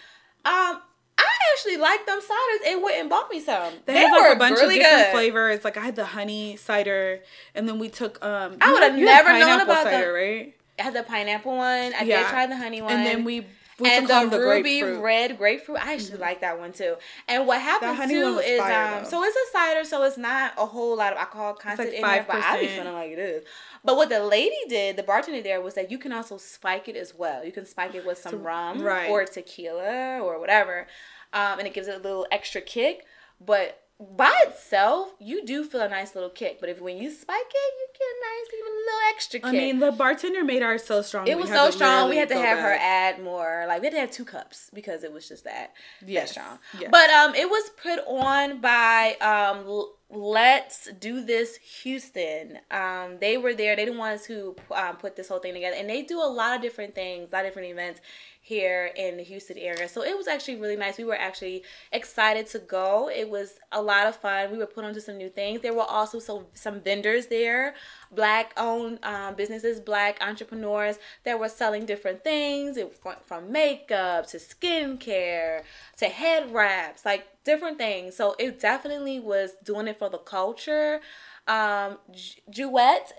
um. 0.45 0.81
I 1.17 1.25
actually 1.53 1.77
liked 1.77 2.05
them 2.05 2.19
ciders 2.19 2.71
and 2.71 2.83
went 2.83 2.97
and 2.97 3.09
bought 3.09 3.29
me 3.29 3.39
some. 3.39 3.73
They, 3.85 3.93
They, 3.93 3.99
have 4.01 4.11
like 4.11 4.35
a 4.35 4.39
bunch 4.39 4.59
really 4.59 4.77
of 4.77 4.83
different 4.83 5.05
good. 5.07 5.11
flavors. 5.11 5.63
Like 5.63 5.77
I 5.77 5.81
had 5.81 5.95
the 5.95 6.05
honey 6.05 6.55
cider, 6.57 7.21
and 7.55 7.67
then 7.67 7.79
we 7.79 7.89
took 7.89 8.23
um. 8.23 8.57
I 8.61 8.69
you 8.71 8.75
had 8.81 8.95
never 8.97 9.33
known 9.39 9.61
about 9.61 9.83
the- 9.85 9.91
cider, 9.91 10.13
right? 10.13 10.53
I 10.79 10.83
had 10.83 10.93
the 10.93 11.01
pineapple 11.03 11.57
one. 11.57 11.67
I 11.95 12.03
Yeah. 12.03 12.19
did 12.21 12.27
try 12.27 12.45
the 12.45 12.55
honey 12.55 12.83
one. 12.83 12.91
And 12.91 13.03
then 13.05 13.23
we 13.23 13.47
And 13.85 14.07
the, 14.07 14.27
the 14.29 14.39
ruby 14.39 14.79
grapefruit. 14.79 15.03
red 15.03 15.37
grapefruit. 15.37 15.77
I 15.79 15.93
actually 15.93 16.17
like 16.17 16.41
that 16.41 16.57
one 16.59 16.73
too. 16.73 16.95
And 17.27 17.45
what 17.45 17.61
happens 17.61 18.09
too 18.09 18.39
is 18.39 18.59
fire, 18.59 18.99
um, 18.99 19.05
so 19.05 19.23
it's 19.23 19.35
a 19.35 19.51
cider, 19.51 19.83
so 19.83 20.03
it's 20.03 20.17
not 20.17 20.53
a 20.57 20.65
whole 20.65 20.97
lot 20.97 21.13
of 21.13 21.19
alcohol 21.19 21.53
content 21.53 21.89
like 21.89 21.97
in 21.97 22.01
there, 22.01 22.25
but 22.27 22.37
I 22.43 22.59
be 22.59 22.67
5%. 22.67 22.75
feeling 22.75 22.93
like 22.93 23.11
it 23.11 23.19
is. 23.19 23.43
But 23.83 23.95
what 23.95 24.09
the 24.09 24.23
lady 24.23 24.55
did, 24.67 24.95
the 24.97 25.03
bartender 25.03 25.41
there, 25.41 25.61
was 25.61 25.75
that 25.75 25.91
you 25.91 25.97
can 25.99 26.11
also 26.11 26.37
spike 26.37 26.87
it 26.87 26.95
as 26.95 27.13
well. 27.15 27.45
You 27.45 27.51
can 27.51 27.65
spike 27.65 27.93
it 27.93 28.05
with 28.05 28.17
some 28.17 28.31
So- 28.31 28.37
rum 28.39 28.81
right. 28.81 29.09
or 29.09 29.25
tequila 29.25 30.19
or 30.21 30.39
whatever, 30.39 30.87
um, 31.33 31.59
and 31.59 31.67
it 31.67 31.73
gives 31.73 31.87
it 31.87 31.95
a 31.95 31.99
little 31.99 32.25
extra 32.31 32.61
kick. 32.61 33.05
But 33.39 33.83
by 33.99 34.31
itself, 34.45 35.09
you 35.19 35.43
do 35.43 35.63
feel 35.63 35.81
a 35.81 35.89
nice 35.89 36.13
little 36.13 36.29
kick. 36.29 36.59
But 36.59 36.69
if 36.69 36.79
when 36.79 36.97
you 36.97 37.09
spike 37.09 37.39
it, 37.39 37.73
you 37.79 37.87
get 37.93 38.05
a 38.05 38.19
nice 38.21 38.53
even 38.53 38.71
a 38.71 38.75
little 38.75 38.99
extra 39.09 39.39
kick. 39.39 39.47
I 39.47 39.51
mean, 39.51 39.79
the 39.79 39.91
bartender 39.91 40.43
made 40.43 40.61
ours 40.61 40.83
so 40.83 41.01
strong. 41.01 41.27
It 41.27 41.37
was 41.37 41.49
so 41.49 41.71
strong. 41.71 42.09
We 42.09 42.17
had 42.17 42.29
to 42.29 42.37
have 42.37 42.59
her 42.59 42.77
add 42.79 43.23
more. 43.23 43.65
Like 43.67 43.81
we 43.81 43.87
had 43.87 43.93
to 43.93 43.99
have 44.01 44.11
two 44.11 44.25
cups 44.25 44.69
because 44.71 45.03
it 45.03 45.11
was 45.11 45.27
just 45.27 45.45
that 45.45 45.73
that 46.03 46.29
strong. 46.29 46.59
yes. 46.79 46.89
But 46.91 47.09
um, 47.09 47.33
it 47.33 47.49
was 47.49 47.69
put 47.81 47.99
on 48.07 48.61
by 48.61 49.15
um. 49.21 49.91
Let's 50.09 50.89
do 51.01 51.21
this, 51.21 51.57
Houston. 51.83 52.59
Um, 52.71 53.17
they 53.19 53.37
were 53.37 53.53
there. 53.53 53.75
They 53.75 53.83
the 53.83 53.91
ones 53.91 54.23
who 54.23 54.55
um, 54.73 54.95
put 54.95 55.17
this 55.17 55.27
whole 55.27 55.39
thing 55.39 55.53
together, 55.53 55.75
and 55.77 55.89
they 55.89 56.01
do 56.01 56.21
a 56.21 56.31
lot 56.31 56.55
of 56.55 56.61
different 56.61 56.95
things, 56.95 57.27
a 57.29 57.35
lot 57.35 57.43
of 57.43 57.49
different 57.49 57.67
events 57.67 57.99
here 58.47 58.91
in 58.95 59.17
the 59.17 59.23
Houston 59.23 59.57
area. 59.57 59.89
So 59.89 60.05
it 60.05 60.15
was 60.15 60.25
actually 60.25 60.55
really 60.55 60.77
nice. 60.77 60.97
We 60.97 61.03
were 61.03 61.17
actually 61.17 61.63
excited 61.91 62.47
to 62.47 62.59
go. 62.59 63.09
It 63.13 63.29
was 63.29 63.59
a 63.73 63.81
lot 63.81 64.07
of 64.07 64.15
fun. 64.15 64.53
We 64.53 64.57
were 64.57 64.65
put 64.65 64.85
onto 64.85 65.01
some 65.01 65.17
new 65.17 65.27
things. 65.27 65.59
There 65.59 65.73
were 65.73 65.81
also 65.81 66.19
some 66.19 66.45
some 66.53 66.79
vendors 66.79 67.27
there, 67.27 67.75
black 68.09 68.53
owned 68.55 68.99
um, 69.03 69.35
businesses, 69.35 69.81
black 69.81 70.17
entrepreneurs 70.21 70.97
that 71.25 71.37
were 71.37 71.49
selling 71.49 71.85
different 71.85 72.23
things. 72.23 72.77
It 72.77 72.97
went 73.03 73.21
from 73.27 73.51
makeup 73.51 74.27
to 74.27 74.37
skincare 74.37 75.63
to 75.97 76.05
head 76.05 76.53
wraps, 76.53 77.03
like 77.03 77.27
different 77.43 77.77
things. 77.77 78.15
So 78.15 78.33
it 78.39 78.61
definitely 78.61 79.19
was 79.19 79.55
doing 79.61 79.89
it 79.89 79.99
for 79.99 80.07
the 80.09 80.19
culture. 80.19 81.01
Um, 81.47 81.97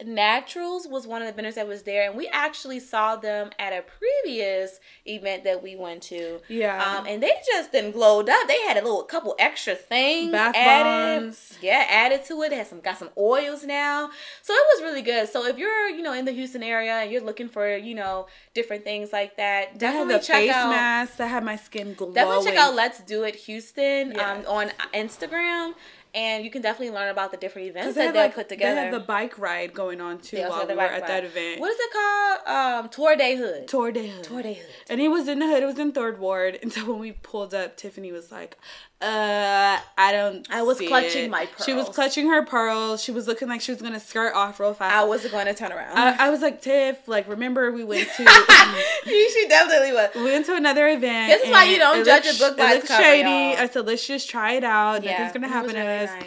Naturals 0.04 0.86
was 0.86 1.06
one 1.06 1.22
of 1.22 1.26
the 1.28 1.32
vendors 1.32 1.54
that 1.54 1.66
was 1.66 1.82
there, 1.82 2.08
and 2.08 2.16
we 2.16 2.28
actually 2.28 2.80
saw 2.80 3.16
them 3.16 3.50
at 3.58 3.72
a 3.72 3.82
previous 3.82 4.80
event 5.06 5.44
that 5.44 5.62
we 5.62 5.76
went 5.76 6.02
to. 6.04 6.40
Yeah. 6.48 6.82
Um, 6.98 7.06
and 7.06 7.22
they 7.22 7.32
just 7.46 7.72
then 7.72 7.90
glowed 7.90 8.28
up. 8.28 8.46
They 8.48 8.60
had 8.62 8.76
a 8.76 8.82
little 8.82 9.02
couple 9.02 9.34
extra 9.38 9.74
things 9.74 10.32
Bath 10.32 10.54
added. 10.54 11.20
bombs. 11.22 11.58
Yeah, 11.62 11.84
added 11.88 12.24
to 12.26 12.42
it. 12.42 12.50
They 12.50 12.56
had 12.56 12.66
some 12.66 12.80
got 12.80 12.98
some 12.98 13.10
oils 13.16 13.64
now. 13.64 14.10
So 14.42 14.52
it 14.52 14.66
was 14.76 14.82
really 14.82 15.02
good. 15.02 15.28
So 15.28 15.46
if 15.46 15.58
you're, 15.58 15.88
you 15.88 16.02
know, 16.02 16.12
in 16.12 16.24
the 16.24 16.32
Houston 16.32 16.62
area 16.62 16.92
and 16.94 17.10
you're 17.10 17.22
looking 17.22 17.48
for, 17.48 17.76
you 17.76 17.94
know, 17.94 18.26
different 18.54 18.84
things 18.84 19.12
like 19.12 19.36
that, 19.36 19.70
had 19.70 19.78
definitely 19.78 20.14
the 20.14 20.20
check 20.20 20.36
face 20.36 20.52
out 20.52 21.16
that 21.16 21.26
had 21.28 21.44
my 21.44 21.56
skin 21.56 21.94
glowing. 21.94 22.14
definitely 22.14 22.44
check 22.46 22.56
out 22.58 22.74
Let's 22.74 23.00
Do 23.00 23.22
It 23.24 23.36
Houston 23.36 24.12
Yes. 24.14 24.46
um, 24.46 24.52
on 24.52 24.70
Instagram, 24.94 25.74
and 26.18 26.44
you 26.44 26.50
can 26.50 26.62
definitely 26.62 26.92
learn 26.92 27.10
about 27.10 27.30
the 27.30 27.36
different 27.36 27.68
events 27.68 27.94
that 27.94 28.12
they 28.12 28.22
like, 28.22 28.34
put 28.34 28.48
together. 28.48 28.74
They 28.74 28.80
had 28.86 28.92
the 28.92 28.98
bike 28.98 29.38
ride 29.38 29.72
going 29.72 30.00
on 30.00 30.18
too 30.18 30.38
while 30.38 30.66
we 30.66 30.74
were 30.74 30.80
at 30.82 31.06
that 31.06 31.24
event. 31.24 31.60
What 31.60 31.70
is 31.70 31.78
it 31.78 31.92
called? 31.92 32.84
Um, 32.84 32.88
Tour 32.88 33.14
de 33.14 33.36
Hood. 33.36 33.68
Tour 33.68 33.92
de 33.92 34.08
Hood. 34.08 34.24
Tour 34.24 34.42
de 34.42 34.54
Hood. 34.54 34.66
And 34.90 35.00
it 35.00 35.08
was 35.08 35.28
in 35.28 35.38
the 35.38 35.46
hood. 35.46 35.62
It 35.62 35.66
was 35.66 35.78
in 35.78 35.92
Third 35.92 36.18
Ward. 36.18 36.58
And 36.68 36.72
so 36.72 36.84
when 36.90 36.98
we 36.98 37.12
pulled 37.12 37.54
up, 37.54 37.76
Tiffany 37.76 38.10
was 38.10 38.32
like, 38.32 38.58
"Uh, 39.00 39.78
I 39.96 40.12
don't." 40.12 40.46
I 40.50 40.62
was 40.62 40.78
clutching 40.78 41.24
it." 41.26 41.30
my 41.30 41.46
pearls. 41.46 41.64
She 41.64 41.72
was 41.72 41.88
clutching 41.88 42.28
her 42.28 42.44
pearls. 42.44 43.02
She 43.02 43.12
was 43.12 43.26
looking 43.26 43.48
like 43.48 43.60
she 43.60 43.70
was 43.72 43.80
gonna 43.80 44.00
skirt 44.00 44.34
off 44.34 44.58
real 44.60 44.74
fast. 44.74 44.94
I 44.94 45.04
was 45.04 45.24
going 45.26 45.46
to 45.46 45.54
turn 45.54 45.72
around. 45.72 45.96
I, 45.96 46.26
I 46.26 46.30
was 46.30 46.40
like, 46.40 46.60
Tiff, 46.62 47.06
like, 47.06 47.28
remember 47.28 47.70
we 47.72 47.84
went 47.84 48.08
to 48.16 48.24
she 49.04 49.46
definitely 49.48 49.92
was. 49.92 50.10
we 50.14 50.24
went 50.24 50.46
to 50.46 50.54
another 50.56 50.88
event. 50.88 51.30
This 51.32 51.42
is 51.44 51.50
why 51.50 51.64
you 51.64 51.78
don't 51.78 52.04
judge 52.04 52.24
looked 52.24 52.36
a 52.36 52.38
book 52.38 52.56
by 52.58 52.72
its 52.74 52.88
cover, 52.88 53.02
shady. 53.02 53.28
y'all. 53.28 53.56
I 53.62 53.68
said, 53.68 53.86
let's 53.86 54.06
just 54.06 54.28
try 54.28 54.52
it 54.54 54.64
out. 54.64 55.04
Yeah, 55.04 55.12
Nothing's 55.12 55.32
gonna 55.32 55.48
happen 55.48 55.66
was 55.66 55.74
to 55.74 55.80
really 55.80 56.04
us. 56.04 56.10
nice. 56.10 56.24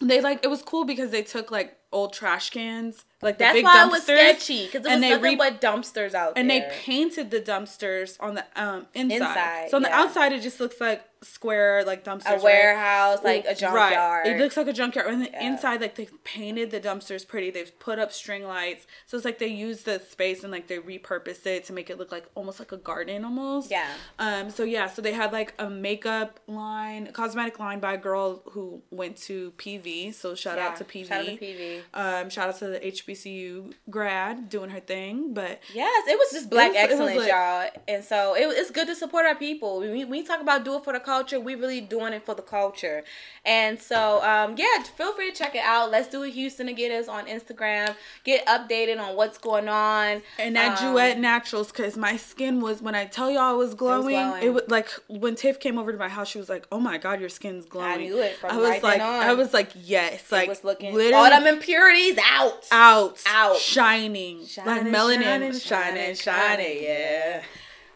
They 0.00 0.20
like 0.20 0.40
it 0.42 0.48
was 0.48 0.62
cool 0.62 0.84
because 0.84 1.10
they 1.10 1.22
took 1.22 1.50
like 1.52 1.76
old 1.92 2.12
trash 2.12 2.50
cans, 2.50 3.04
like 3.20 3.38
the 3.38 3.44
That's 3.44 3.54
big 3.54 3.64
why 3.64 3.76
dumpsters, 3.76 3.86
it 3.86 3.90
was 3.92 4.02
sketchy 4.02 4.64
because 4.66 4.80
it 4.80 4.88
was 4.88 4.92
and 4.94 5.02
they 5.02 5.10
nothing 5.10 5.22
re- 5.22 5.36
but 5.36 5.60
dumpsters 5.60 6.12
out 6.14 6.32
and 6.36 6.50
there. 6.50 6.60
they 6.68 6.76
painted 6.76 7.30
the 7.30 7.40
dumpsters 7.40 8.16
on 8.18 8.34
the 8.34 8.44
um 8.56 8.86
inside. 8.94 9.14
Inside, 9.16 9.66
so 9.70 9.76
on 9.76 9.82
the 9.84 9.92
outside, 9.92 10.32
it 10.32 10.42
just 10.42 10.58
looks 10.58 10.80
like 10.80 11.04
square 11.22 11.84
like 11.84 12.04
dumpsters. 12.04 12.26
a 12.26 12.32
right? 12.34 12.42
warehouse, 12.42 13.18
like 13.24 13.44
a 13.46 13.54
junkyard. 13.54 14.24
Right. 14.24 14.26
It 14.26 14.38
looks 14.38 14.56
like 14.56 14.66
a 14.68 14.72
junkyard. 14.72 15.06
And 15.12 15.22
the 15.22 15.30
Yeah. 15.30 15.46
inside, 15.46 15.80
like 15.80 15.94
they've 15.94 16.12
painted 16.24 16.70
the 16.70 16.80
dumpsters 16.80 17.26
pretty. 17.26 17.50
They've 17.50 17.76
put 17.78 17.98
up 17.98 18.12
string 18.12 18.44
lights. 18.44 18.86
So 19.06 19.16
it's 19.16 19.24
like 19.24 19.38
they 19.38 19.46
use 19.48 19.84
the 19.84 20.00
space 20.00 20.42
and 20.42 20.52
like 20.52 20.66
they 20.66 20.78
repurpose 20.78 21.46
it 21.46 21.64
to 21.66 21.72
make 21.72 21.90
it 21.90 21.98
look 21.98 22.12
like 22.12 22.24
almost 22.34 22.58
like 22.58 22.72
a 22.72 22.76
garden 22.76 23.24
almost. 23.24 23.70
Yeah. 23.70 23.86
Um. 24.18 24.50
So 24.50 24.64
yeah. 24.64 24.86
So 24.88 25.00
they 25.02 25.12
had 25.12 25.32
like 25.32 25.54
a 25.58 25.68
makeup 25.70 26.40
line, 26.46 27.06
a 27.06 27.12
cosmetic 27.12 27.58
line 27.58 27.80
by 27.80 27.94
a 27.94 27.98
girl 27.98 28.42
who 28.50 28.82
went 28.90 29.16
to 29.18 29.52
PV. 29.58 30.14
So 30.14 30.34
shout 30.34 30.56
Yeah, 30.58 30.68
out 30.68 30.76
to 30.76 30.84
PV. 30.84 31.06
Shout 31.08 31.20
out 31.20 31.26
to 31.26 31.36
PV. 31.36 31.80
Um. 31.94 32.30
Shout 32.30 32.48
out 32.48 32.58
to 32.58 32.66
the 32.68 32.80
HBCU 32.80 33.72
grad 33.90 34.48
doing 34.48 34.70
her 34.70 34.80
thing. 34.80 35.34
But 35.34 35.60
Yes, 35.74 36.04
it 36.08 36.18
was 36.18 36.30
just 36.32 36.50
black 36.50 36.70
it 36.70 36.74
was 36.74 36.90
excellence, 36.90 37.16
lit. 37.16 37.28
y'all. 37.28 37.70
And 37.88 38.04
so 38.04 38.34
it, 38.34 38.42
it's 38.46 38.70
good 38.70 38.86
to 38.88 38.94
support 38.94 39.26
our 39.26 39.34
people. 39.34 39.80
We, 39.80 40.04
we 40.04 40.22
talk 40.22 40.40
about 40.40 40.64
do 40.64 40.76
it 40.76 40.84
for 40.84 40.92
the 40.92 41.00
culture. 41.12 41.38
We 41.40 41.54
really 41.54 41.80
doing 41.80 42.12
it 42.12 42.24
for 42.24 42.34
the 42.34 42.42
culture. 42.42 43.04
And 43.44 43.80
so, 43.80 44.22
um, 44.22 44.54
yeah, 44.56 44.82
feel 44.96 45.12
free 45.14 45.30
to 45.30 45.36
check 45.36 45.54
it 45.54 45.64
out. 45.64 45.90
Let's 45.90 46.08
do 46.08 46.22
it 46.22 46.30
Houston 46.30 46.66
to 46.68 46.72
get 46.72 46.90
us 46.92 47.08
on 47.08 47.26
Instagram. 47.26 47.94
Get 48.24 48.46
updated 48.46 48.98
on 49.00 49.16
what's 49.16 49.36
going 49.36 49.68
on. 49.68 50.22
And 50.38 50.56
that 50.56 50.80
Um, 50.80 50.92
Duet 50.94 51.18
Naturals, 51.18 51.68
because 51.72 51.96
my 51.96 52.16
skin 52.16 52.60
was, 52.60 52.80
when 52.80 52.94
I 52.94 53.04
tell 53.04 53.30
y'all 53.30 53.54
it 53.54 53.58
was 53.58 53.74
glowing, 53.74 54.14
glowing. 54.16 54.42
it 54.42 54.50
was 54.54 54.62
like 54.68 54.88
when 55.08 55.34
Tiff 55.34 55.60
came 55.60 55.76
over 55.78 55.92
to 55.92 55.98
my 55.98 56.08
house, 56.08 56.28
she 56.28 56.38
was 56.38 56.48
like, 56.48 56.66
"Oh 56.72 56.78
my 56.78 56.98
god, 56.98 57.20
your 57.20 57.28
skin's 57.28 57.66
glowing." 57.66 57.90
I 57.90 57.96
knew 57.96 58.18
it 58.20 58.36
from 58.36 58.52
I 58.52 58.56
was 58.56 58.68
right 58.70 58.82
like, 58.82 59.00
on. 59.00 59.22
I 59.30 59.34
was 59.34 59.52
like, 59.52 59.70
yes, 59.74 60.30
like 60.32 60.44
it 60.44 60.48
was 60.48 60.64
looking 60.64 60.94
literally 60.94 61.14
all 61.14 61.28
them 61.30 61.46
impurities 61.46 62.18
out. 62.30 62.66
out, 62.70 63.20
Out. 63.26 63.56
shining, 63.56 64.38
like 64.40 64.48
Shining, 64.48 64.92
melanin, 64.92 65.22
shining, 65.22 65.52
shining, 65.52 65.60
shining, 65.60 66.14
shining, 66.14 66.14
shining, 66.16 66.82
yeah. 66.82 67.42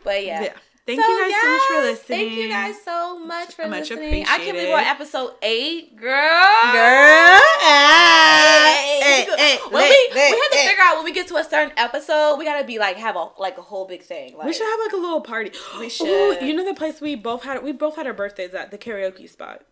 But 0.05 0.25
yeah. 0.25 0.43
yeah. 0.43 0.53
Thank 0.87 1.01
So, 1.03 1.09
you 1.09 1.19
guys 1.33 1.35
so 1.43 1.49
much 1.51 1.63
for 1.67 1.81
listening. 1.83 2.19
Thank 2.19 2.33
you 2.39 2.49
guys 2.49 2.75
so 2.85 3.19
much 3.19 3.55
for 3.55 3.67
Much 3.69 3.91
listening. 3.91 4.23
I 4.25 4.39
can't 4.39 4.53
believe 4.57 4.69
we're 4.69 4.79
episode 4.79 5.33
eight, 5.43 5.97
girl. 5.97 6.13
girl. 6.73 7.41
Eh, 7.61 7.67
hey, 7.67 9.01
eh, 9.01 9.03
Hey, 9.03 9.25
hey, 9.37 9.55
eh, 9.55 9.59
when 9.71 9.83
hey, 9.83 9.89
we, 10.13 10.19
hey, 10.21 10.31
we 10.33 10.39
have 10.41 10.51
to 10.53 10.59
figure 10.69 10.83
out 10.85 10.95
when 10.97 11.05
we 11.05 11.13
get 11.13 11.27
to 11.29 11.37
a 11.37 11.45
certain 11.45 11.73
episode, 11.77 12.37
we 12.39 12.45
gotta 12.45 12.65
be 12.65 12.79
like 12.79 12.97
have 12.99 13.17
a 13.17 13.31
like 13.39 13.59
a 13.59 13.63
whole 13.63 13.87
big 13.87 14.03
thing. 14.03 14.37
Like, 14.37 14.47
We 14.47 14.53
should 14.53 14.67
have 14.67 14.79
like 14.85 14.93
a 14.93 14.97
little 14.97 15.21
party. 15.21 15.51
We 15.81 15.87
Ooh, 15.87 15.91
should. 15.91 16.43
you 16.43 16.55
know 16.55 16.65
the 16.65 16.75
place 16.75 17.01
we 17.01 17.17
both 17.17 17.43
had 17.43 17.65
we 17.65 17.73
both 17.73 17.97
had 17.97 18.07
our 18.07 18.13
birthdays 18.15 18.55
at 18.55 18.71
the 18.71 18.79
karaoke 18.79 19.29
spot. 19.29 19.63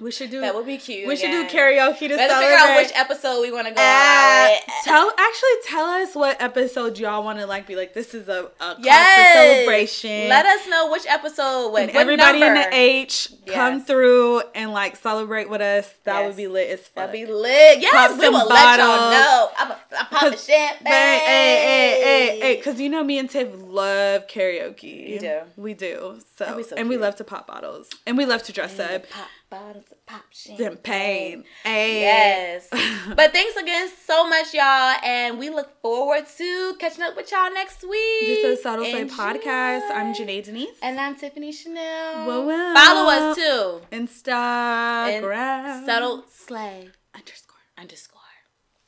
We 0.00 0.12
should 0.12 0.30
do 0.30 0.40
that 0.42 0.54
would 0.54 0.66
be 0.66 0.78
cute. 0.78 1.08
We 1.08 1.16
should 1.16 1.30
do 1.32 1.44
karaoke 1.46 2.06
to 2.08 2.16
have 2.16 2.30
celebrate. 2.30 2.50
figure 2.50 2.56
out 2.56 2.76
which 2.76 2.92
episode 2.94 3.40
we 3.40 3.50
want 3.50 3.66
to 3.66 3.74
go 3.74 3.80
Uh, 3.80 3.84
out 3.84 4.58
tell 4.84 5.10
actually 5.18 5.50
tell 5.66 5.86
us 5.86 6.14
what 6.14 6.40
episode 6.40 6.98
y'all 6.98 7.24
want 7.24 7.40
to 7.40 7.46
like 7.46 7.66
be 7.66 7.74
like. 7.74 7.94
This 7.94 8.14
is 8.14 8.28
a, 8.28 8.50
a 8.60 8.76
Yes. 8.80 9.34
celebration. 9.56 10.28
Let 10.28 10.46
us 10.46 10.68
know 10.68 10.90
which 10.90 11.04
episode. 11.08 11.70
What, 11.72 11.82
and 11.82 11.92
what 11.94 12.00
everybody 12.00 12.38
number. 12.40 12.60
in 12.60 12.70
the 12.70 12.76
H 12.76 13.28
come 13.48 13.82
through 13.84 14.42
and 14.54 14.72
like 14.72 14.94
celebrate 14.96 15.50
with 15.50 15.60
us. 15.60 15.92
That 16.04 16.20
Yes. 16.20 16.26
would 16.28 16.36
be 16.36 16.46
lit 16.46 16.70
as 16.70 16.80
fuck. 16.80 16.94
That'd 16.94 17.12
be 17.12 17.26
lit. 17.26 17.80
Yes, 17.80 17.92
Pop 18.12 18.18
we 18.20 18.28
will 18.28 18.46
let 18.46 18.78
y'all 18.78 19.10
know. 19.10 19.48
I'm, 19.58 19.70
a, 19.72 19.78
I'm 19.98 20.06
popping 20.06 20.30
'Cause- 20.30 20.46
champagne. 20.46 20.92
Hey, 20.92 21.18
hey, 21.18 21.60
hey, 21.64 22.02
hey, 22.02 22.40
hey, 22.40 22.56
because 22.56 22.80
you 22.80 22.88
know 22.88 23.02
me 23.02 23.18
and 23.18 23.28
Tiff 23.28 23.48
love 23.66 24.26
karaoke. 24.28 25.08
You 25.10 25.18
do. 25.18 25.40
We 25.56 25.74
do. 25.74 26.20
So, 26.36 26.62
so 26.62 26.76
and 26.76 26.88
we 26.88 26.96
love 26.96 27.16
to 27.16 27.24
pop 27.24 27.46
bottles. 27.48 27.88
And 28.06 28.16
we 28.16 28.26
love 28.26 28.42
to 28.44 28.52
dress 28.52 28.78
up. 28.78 29.08
Pop 29.10 29.26
bottles 29.50 29.84
of 29.90 30.04
pop 30.06 30.24
champagne. 30.30 31.44
Hey. 31.64 32.00
Yes. 32.00 32.68
but 33.16 33.32
thanks 33.32 33.56
again 33.56 33.88
so 34.06 34.28
much, 34.28 34.52
y'all. 34.54 34.96
And 35.02 35.38
we 35.38 35.50
look 35.50 35.80
forward 35.80 36.24
to 36.36 36.76
catching 36.78 37.02
up 37.02 37.16
with 37.16 37.30
y'all 37.30 37.52
next 37.52 37.82
week. 37.82 38.20
This 38.20 38.58
is 38.58 38.62
Subtle 38.62 38.84
Slay 38.84 39.02
Enjoy. 39.02 39.14
Podcast. 39.14 39.90
I'm 39.90 40.14
Janae 40.14 40.44
Denise. 40.44 40.76
And 40.82 40.98
I'm 41.00 41.16
Tiffany 41.16 41.52
Chanelle. 41.52 42.26
Whoa, 42.26 42.46
whoa. 42.46 42.74
Follow 42.74 43.10
us 43.10 43.36
too. 43.36 43.80
Instagram. 43.92 45.08
And 45.08 45.86
Subtle 45.86 46.24
Slay 46.28 46.90
underscore. 47.14 47.56
underscore. 47.78 48.20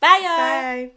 Bye, 0.01 0.21
y'all. 0.23 0.37
Bye. 0.37 0.91